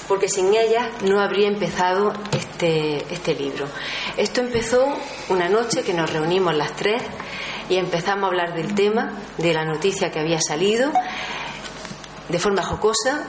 porque 0.08 0.28
sin 0.28 0.52
ellas 0.52 0.88
no 1.04 1.20
habría 1.20 1.46
empezado 1.46 2.12
este, 2.32 2.96
este 3.14 3.34
libro. 3.36 3.66
Esto 4.16 4.40
empezó 4.40 4.92
una 5.28 5.48
noche 5.48 5.82
que 5.84 5.94
nos 5.94 6.12
reunimos 6.12 6.52
las 6.56 6.74
tres 6.74 7.00
y 7.68 7.76
empezamos 7.76 8.24
a 8.24 8.26
hablar 8.26 8.54
del 8.54 8.74
tema, 8.74 9.12
de 9.38 9.54
la 9.54 9.64
noticia 9.64 10.10
que 10.10 10.18
había 10.18 10.40
salido, 10.40 10.90
de 12.28 12.38
forma 12.40 12.64
jocosa. 12.64 13.28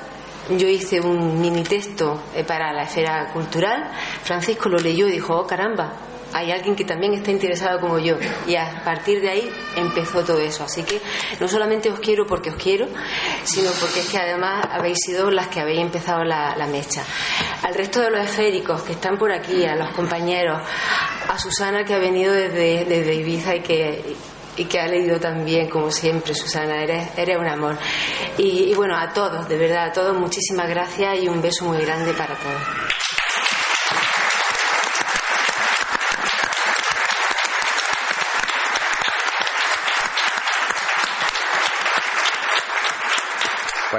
Yo 0.57 0.67
hice 0.67 0.99
un 0.99 1.39
mini 1.39 1.63
texto 1.63 2.19
eh, 2.35 2.43
para 2.43 2.73
la 2.73 2.83
esfera 2.83 3.31
cultural, 3.31 3.91
Francisco 4.23 4.69
lo 4.69 4.77
leyó 4.77 5.07
y 5.07 5.11
dijo, 5.11 5.37
oh 5.37 5.47
caramba, 5.47 5.93
hay 6.33 6.51
alguien 6.51 6.75
que 6.75 6.83
también 6.83 7.13
está 7.13 7.31
interesado 7.31 7.79
como 7.79 7.99
yo. 7.99 8.17
Y 8.47 8.55
a 8.55 8.81
partir 8.83 9.21
de 9.21 9.29
ahí 9.29 9.51
empezó 9.75 10.23
todo 10.23 10.39
eso. 10.39 10.63
Así 10.63 10.83
que 10.83 10.99
no 11.39 11.47
solamente 11.47 11.89
os 11.89 11.99
quiero 11.99 12.25
porque 12.25 12.49
os 12.49 12.55
quiero, 12.55 12.87
sino 13.43 13.69
porque 13.79 14.01
es 14.01 14.09
que 14.09 14.17
además 14.17 14.67
habéis 14.71 14.97
sido 15.05 15.29
las 15.31 15.47
que 15.47 15.59
habéis 15.59 15.81
empezado 15.81 16.23
la, 16.23 16.67
mecha. 16.71 17.03
Al 17.61 17.75
resto 17.75 17.99
de 17.99 18.09
los 18.09 18.21
esféricos 18.25 18.81
que 18.83 18.93
están 18.93 19.17
por 19.17 19.31
aquí, 19.31 19.65
a 19.65 19.75
los 19.75 19.89
compañeros, 19.91 20.59
a 21.29 21.37
Susana 21.37 21.83
que 21.83 21.93
ha 21.93 21.99
venido 21.99 22.33
desde, 22.33 22.85
desde 22.85 23.13
Ibiza 23.13 23.55
y 23.55 23.61
que, 23.61 24.15
y 24.57 24.65
que 24.65 24.79
ha 24.79 24.87
leído 24.87 25.19
también, 25.19 25.69
como 25.69 25.91
siempre, 25.91 26.33
Susana, 26.33 26.81
eres, 26.81 27.09
eres 27.17 27.37
un 27.37 27.47
amor. 27.47 27.77
Y, 28.37 28.71
y 28.71 28.73
bueno, 28.73 28.97
a 28.97 29.11
todos, 29.13 29.47
de 29.47 29.57
verdad, 29.57 29.85
a 29.85 29.91
todos, 29.91 30.17
muchísimas 30.17 30.67
gracias 30.67 31.21
y 31.21 31.27
un 31.27 31.41
beso 31.41 31.65
muy 31.65 31.79
grande 31.79 32.13
para 32.13 32.35
todos. 32.35 33.22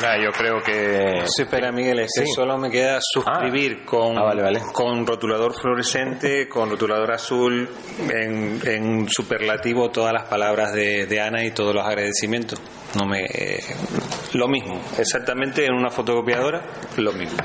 Bueno, 0.01 0.23
yo 0.25 0.31
creo 0.33 0.61
que. 0.63 1.23
Sí, 1.27 1.43
espera, 1.43 1.73
Miguel, 1.73 2.01
es 2.01 2.11
que 2.19 2.27
Sí. 2.27 2.33
solo 2.35 2.59
me 2.59 2.71
queda 2.71 2.99
suscribir 3.01 3.85
con, 3.85 4.19
Ah, 4.19 4.23
vale, 4.25 4.43
vale. 4.43 4.61
con 4.73 5.07
rotulador 5.07 5.55
fluorescente, 5.55 6.49
con 6.49 6.71
rotulador 6.71 7.13
azul, 7.13 7.69
en, 8.11 8.61
en 8.65 9.09
superlativo 9.09 9.91
todas 9.91 10.13
las 10.13 10.25
palabras 10.29 10.73
de, 10.73 11.07
de 11.07 11.21
Ana 11.21 11.45
y 11.45 11.51
todos 11.53 11.75
los 11.75 11.85
agradecimientos. 11.87 12.61
No 12.97 13.07
me. 13.07 13.25
eh, 13.25 13.59
lo 14.35 14.49
mismo, 14.49 14.81
exactamente 14.99 15.65
en 15.67 15.75
una 15.75 15.91
fotocopiadora, 15.91 16.63
lo 16.97 17.13
mismo. 17.13 17.39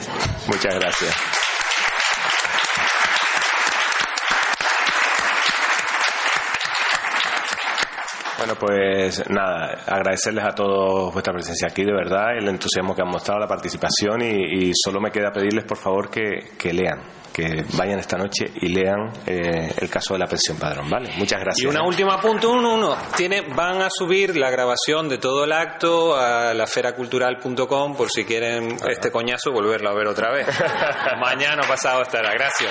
Muchas 0.48 0.74
gracias. 0.74 1.14
Bueno, 8.46 8.60
pues 8.60 9.28
nada, 9.28 9.82
agradecerles 9.88 10.44
a 10.44 10.54
todos 10.54 11.12
vuestra 11.12 11.32
presencia 11.32 11.66
aquí, 11.66 11.82
de 11.82 11.92
verdad, 11.92 12.38
el 12.38 12.46
entusiasmo 12.46 12.94
que 12.94 13.02
han 13.02 13.08
mostrado, 13.08 13.40
la 13.40 13.48
participación 13.48 14.22
y, 14.22 14.68
y 14.68 14.72
solo 14.72 15.00
me 15.00 15.10
queda 15.10 15.32
pedirles, 15.32 15.64
por 15.64 15.76
favor, 15.76 16.08
que, 16.08 16.52
que 16.56 16.72
lean, 16.72 17.02
que 17.32 17.64
vayan 17.76 17.98
esta 17.98 18.16
noche 18.16 18.44
y 18.60 18.68
lean 18.68 19.10
eh, 19.26 19.74
el 19.78 19.90
caso 19.90 20.14
de 20.14 20.20
la 20.20 20.28
pensión 20.28 20.60
padrón, 20.60 20.88
¿vale? 20.88 21.10
Muchas 21.16 21.40
gracias. 21.40 21.64
Y 21.64 21.66
una 21.66 21.80
¿eh? 21.80 21.88
última 21.88 22.20
punto, 22.20 22.52
uno, 22.52 22.74
uno. 22.74 22.96
Tiene, 23.16 23.40
van 23.52 23.82
a 23.82 23.88
subir 23.90 24.36
la 24.36 24.48
grabación 24.48 25.08
de 25.08 25.18
todo 25.18 25.42
el 25.42 25.50
acto 25.50 26.14
a 26.14 26.54
la 26.54 26.68
feracultural.com 26.68 27.96
por 27.96 28.12
si 28.12 28.24
quieren 28.24 28.76
este 28.88 29.10
coñazo 29.10 29.50
volverlo 29.50 29.90
a 29.90 29.94
ver 29.94 30.06
otra 30.06 30.30
vez. 30.30 30.46
Mañana 31.20 31.62
pasado 31.66 32.02
estará. 32.02 32.30
Gracias. 32.32 32.70